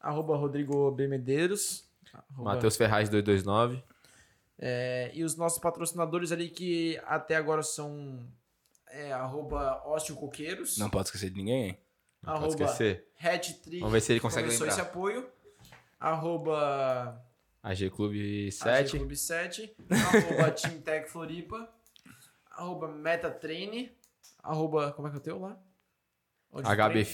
Arroba 0.00 0.36
Rodrigo 0.36 0.90
B. 0.90 1.06
Medeiros. 1.06 1.88
Arroba- 2.32 2.54
Matheus 2.54 2.76
Ferraz 2.76 3.08
229. 3.08 3.82
É, 4.58 5.10
e 5.14 5.22
os 5.22 5.36
nossos 5.36 5.58
patrocinadores 5.58 6.32
ali 6.32 6.48
que 6.48 7.00
até 7.06 7.36
agora 7.36 7.62
são 7.62 8.26
é, 8.96 9.12
arroba 9.12 9.82
Coqueiros. 10.18 10.78
Não 10.78 10.88
pode 10.88 11.08
esquecer 11.08 11.30
de 11.30 11.36
ninguém, 11.36 11.64
hein? 11.68 11.78
Não 12.22 12.32
pode 12.32 12.44
arroba 12.46 12.64
esquecer. 12.64 13.08
Hat-Trick. 13.20 13.80
Vamos 13.80 13.92
ver 13.92 14.00
se 14.00 14.12
ele 14.12 14.20
consegue 14.20 14.46
começou 14.46 14.66
esse 14.66 14.76
lembrar. 14.76 14.90
apoio. 14.90 15.28
Arroba 16.00 17.24
AG 17.62 17.90
Clube 17.90 18.46
AG 18.46 18.52
7. 18.52 18.96
Clube 18.98 19.16
7. 19.16 19.76
Arroba 19.90 20.50
Team 20.56 20.80
Tech 20.80 21.10
Floripa. 21.10 21.68
Arroba 22.50 22.88
Metatrain. 22.88 23.90
Arroba, 24.42 24.92
como 24.92 25.08
é 25.08 25.10
que 25.10 25.16
é 25.16 25.20
o 25.20 25.22
teu 25.22 25.38
lá? 25.38 25.60
Onde 26.50 26.68
HB 26.68 27.04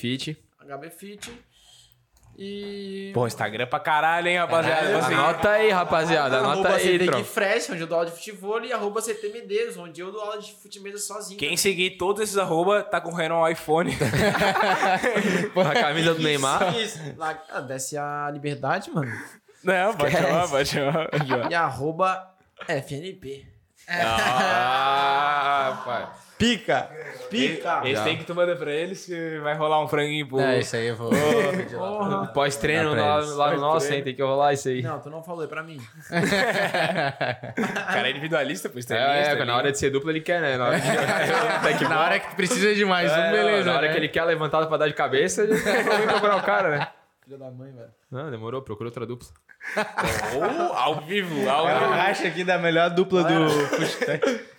E... 2.36 3.10
Pô, 3.12 3.26
Instagram 3.26 3.66
pra 3.66 3.78
caralho, 3.78 4.26
hein, 4.28 4.38
rapaziada? 4.38 4.80
Caralho, 4.80 5.04
Você- 5.04 5.14
Anota 5.14 5.50
aí, 5.50 5.70
rapaziada. 5.70 6.38
Anota 6.38 6.52
arroba 6.52 6.74
aí, 6.76 6.98
CT 6.98 7.06
tron. 7.06 7.24
Fresh, 7.24 7.70
onde 7.70 7.80
eu 7.82 7.86
dou 7.86 7.98
aula 7.98 8.10
de 8.10 8.16
futebol, 8.16 8.64
e 8.64 8.72
arroba 8.72 9.02
CT 9.02 9.28
Medeiros, 9.28 9.76
onde 9.76 10.00
eu 10.00 10.10
dou 10.10 10.20
aula 10.20 10.40
de 10.40 10.52
futebol 10.54 10.96
sozinho. 10.98 11.38
Quem 11.38 11.56
seguir 11.56 11.98
todos 11.98 12.22
esses 12.22 12.38
arroba 12.38 12.82
tá 12.82 13.00
concorrendo 13.00 13.34
ao 13.34 13.50
iPhone. 13.50 13.92
A 15.56 15.74
camisa 15.74 16.14
do 16.14 16.22
Neymar. 16.22 16.76
Isso. 16.78 16.98
Lá, 17.16 17.40
ah, 17.50 17.60
desce 17.60 17.96
a 17.96 18.30
liberdade, 18.32 18.90
mano. 18.90 19.12
Não, 19.62 19.94
pode 19.94 20.12
chamar, 20.12 20.48
pode 20.48 20.68
chamar. 20.68 21.08
pode 21.10 21.28
chamar. 21.28 21.50
E 21.50 21.54
arroba 21.54 22.34
FNP. 22.66 23.46
Ah, 23.88 25.82
pai. 25.84 26.08
Pica. 26.42 26.90
Pica! 27.30 27.80
Esse 27.84 27.94
Já. 27.94 28.04
tem 28.04 28.18
que 28.18 28.24
tu 28.24 28.34
manda 28.34 28.54
pra 28.56 28.70
eles 28.70 29.06
que 29.06 29.38
vai 29.38 29.54
rolar 29.54 29.82
um 29.82 29.88
franguinho 29.88 30.26
pro... 30.28 30.40
É, 30.40 30.58
isso 30.58 30.76
aí 30.76 30.88
eu 30.88 30.96
vou. 30.96 31.10
Porra. 31.10 32.26
Pós-treino 32.28 32.94
lá, 32.94 33.18
eles. 33.18 33.30
lá 33.34 33.52
no 33.54 33.60
nosso, 33.60 33.92
hein? 33.92 34.02
Tem 34.02 34.14
que 34.14 34.22
rolar 34.22 34.52
isso 34.52 34.68
aí. 34.68 34.82
Não, 34.82 34.98
tu 35.00 35.08
não 35.08 35.22
falou, 35.22 35.44
é 35.44 35.46
pra 35.46 35.62
mim. 35.62 35.80
O 36.10 37.92
cara 37.92 38.08
é 38.08 38.10
individualista, 38.10 38.68
pô. 38.68 38.76
É, 38.76 38.80
extremista, 38.80 39.32
é, 39.32 39.44
na 39.44 39.56
hora 39.56 39.72
de 39.72 39.78
ser 39.78 39.90
dupla 39.90 40.10
ele 40.10 40.20
quer, 40.20 40.40
né? 40.40 40.56
Na 40.56 40.66
hora, 40.66 40.78
de... 40.80 41.84
Na 41.88 42.00
hora 42.00 42.20
que 42.20 42.34
precisa 42.34 42.74
de 42.74 42.84
mais 42.84 43.10
um, 43.10 43.14
É, 43.14 43.30
beleza. 43.32 43.70
na 43.70 43.76
hora 43.76 43.86
né? 43.86 43.92
que 43.92 43.98
ele 43.98 44.08
quer 44.08 44.24
levantada 44.24 44.66
pra 44.66 44.76
dar 44.76 44.88
de 44.88 44.94
cabeça, 44.94 45.42
ele 45.42 45.54
vai 45.54 46.06
procurar 46.06 46.36
o 46.36 46.42
cara, 46.42 46.76
né? 46.76 46.88
Filha 47.24 47.38
da 47.38 47.50
mãe, 47.50 47.70
velho. 47.72 47.88
Não, 48.10 48.30
demorou, 48.30 48.60
procura 48.62 48.88
outra 48.88 49.06
dupla. 49.06 49.28
Ou 50.34 50.72
ao 50.74 51.00
vivo, 51.02 51.48
ao 51.48 51.68
É 51.68 51.76
o 51.76 51.78
vivo. 51.80 51.92
racha 51.92 52.26
aqui 52.28 52.42
da 52.44 52.58
melhor 52.58 52.90
dupla 52.90 53.22
do. 53.24 53.46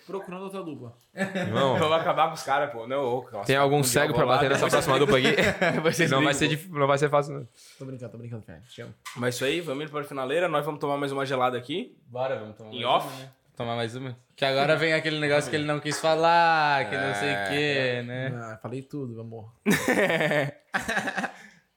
Procurando 0.06 0.42
outra 0.44 0.62
dupla. 0.62 0.94
Irmão, 1.14 1.78
Vamos 1.78 1.96
acabar 1.96 2.28
com 2.28 2.34
os 2.34 2.42
caras, 2.42 2.70
pô. 2.70 2.86
Não, 2.86 3.02
ô, 3.04 3.28
nossa, 3.32 3.46
tem 3.46 3.56
algum 3.56 3.78
um 3.78 3.82
cego 3.82 4.10
eu 4.12 4.14
pra 4.14 4.24
vou 4.24 4.34
bater 4.34 4.50
nessa 4.50 4.68
próxima 4.68 4.98
dupla 4.98 5.16
aqui? 5.18 5.28
Vocês 5.82 6.10
Não 6.10 6.22
vai, 6.22 6.34
ser, 6.34 6.48
dif- 6.48 6.68
não 6.70 6.86
vai 6.86 6.98
ser 6.98 7.08
fácil, 7.08 7.34
não. 7.34 7.48
Tô 7.78 7.84
brincando, 7.86 8.12
tô 8.12 8.18
brincando, 8.18 8.42
Fernando. 8.42 8.64
Te 8.66 8.82
amo. 8.82 8.94
Mas 9.16 9.34
isso 9.36 9.44
aí, 9.44 9.60
vamos 9.62 9.84
indo 9.84 9.90
pra 9.90 10.04
finaleira. 10.04 10.46
Nós 10.48 10.64
vamos 10.64 10.78
tomar 10.80 10.98
mais 10.98 11.10
uma 11.10 11.24
gelada 11.24 11.56
aqui. 11.56 11.96
Bora, 12.06 12.38
vamos 12.38 12.56
tomar 12.56 12.70
Em 12.70 12.82
mais 12.82 12.86
off. 12.86 13.06
uma, 13.08 13.16
né? 13.22 13.30
Tomar 13.56 13.76
mais 13.76 13.94
uma. 13.96 14.16
Que 14.36 14.44
agora 14.44 14.76
vem 14.76 14.92
aquele 14.92 15.18
negócio 15.20 15.48
que 15.48 15.56
ele 15.56 15.64
não 15.64 15.78
quis 15.80 16.00
falar, 16.00 16.90
que 16.90 16.96
não 16.96 17.14
sei 17.14 17.32
o 17.32 17.48
quê, 17.48 18.02
né? 18.04 18.32
Ah, 18.36 18.58
falei 18.60 18.82
tudo, 18.82 19.20
amor. 19.20 19.52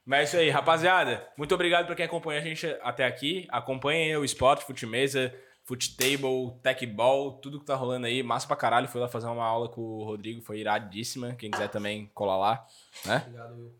Mas 0.05 0.19
é 0.19 0.23
isso 0.23 0.37
aí, 0.37 0.49
rapaziada. 0.49 1.27
Muito 1.37 1.53
obrigado 1.53 1.85
pra 1.85 1.95
quem 1.95 2.05
acompanha 2.05 2.39
a 2.39 2.43
gente 2.43 2.65
até 2.81 3.05
aqui. 3.05 3.45
Acompanhem 3.49 4.15
o 4.15 4.23
Esporte 4.23 4.65
Futimesa. 4.65 5.33
Footable, 5.67 6.57
Tech 6.63 6.85
Ball, 6.85 7.33
tudo 7.41 7.59
que 7.59 7.65
tá 7.65 7.75
rolando 7.75 8.07
aí. 8.07 8.23
Massa 8.23 8.47
pra 8.47 8.55
caralho. 8.55 8.87
Fui 8.87 9.01
lá 9.01 9.09
fazer 9.09 9.27
uma 9.27 9.43
aula 9.43 9.67
com 9.67 9.81
o 9.81 10.05
Rodrigo, 10.05 10.41
foi 10.41 10.59
iradíssima. 10.59 11.35
Quem 11.35 11.51
quiser 11.51 11.67
também 11.67 12.09
colar 12.13 12.37
lá, 12.37 12.65
né? 13.05 13.17
Obrigado, 13.27 13.55
Will. 13.57 13.75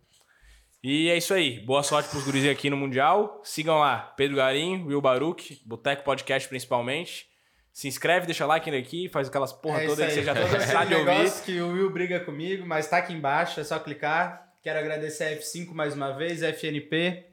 E 0.84 1.09
é 1.09 1.15
isso 1.18 1.34
aí. 1.34 1.61
Boa 1.61 1.81
sorte 1.81 2.09
pros 2.09 2.26
guris 2.26 2.45
aqui 2.45 2.69
no 2.69 2.76
Mundial. 2.76 3.41
Sigam 3.41 3.80
lá, 3.80 3.99
Pedro 4.18 4.35
Garim, 4.35 4.84
Will 4.84 4.99
Baruch, 4.99 5.61
Boteco 5.65 6.03
Podcast 6.03 6.49
principalmente. 6.49 7.30
Se 7.72 7.88
inscreve, 7.88 8.26
deixa 8.26 8.45
like 8.45 8.69
aqui, 8.76 9.07
faz 9.07 9.30
aquelas 9.30 9.53
porra 9.53 9.84
É 9.84 9.88
toda 9.88 10.03
aí 10.03 10.09
que 10.09 10.15
você 10.15 10.23
já 10.23 10.34
tá 10.34 10.41
cansado 10.49 10.88
de 10.89 10.93
aquele 10.95 11.09
ouvir. 11.09 11.41
que 11.45 11.61
o 11.61 11.72
Will 11.72 11.89
briga 11.89 12.19
comigo, 12.19 12.65
mas 12.68 12.89
tá 12.89 12.97
aqui 12.97 13.14
embaixo, 13.14 13.61
é 13.61 13.64
só 13.64 13.80
clicar. 13.80 14.51
Quero 14.61 14.77
agradecer 14.80 15.23
a 15.23 15.38
F5 15.38 15.72
mais 15.73 15.93
uma 15.95 16.11
vez, 16.11 16.43
FNP. 16.43 17.27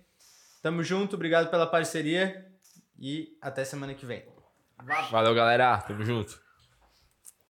Tamo 0.62 0.84
junto, 0.84 1.16
obrigado 1.16 1.50
pela 1.50 1.66
parceria 1.66 2.46
e 3.00 3.36
até 3.42 3.64
semana 3.64 3.94
que 3.94 4.06
vem. 4.06 4.33
Valeu, 5.10 5.34
galera. 5.34 5.80
Tamo 5.80 6.04
junto. 6.04 6.43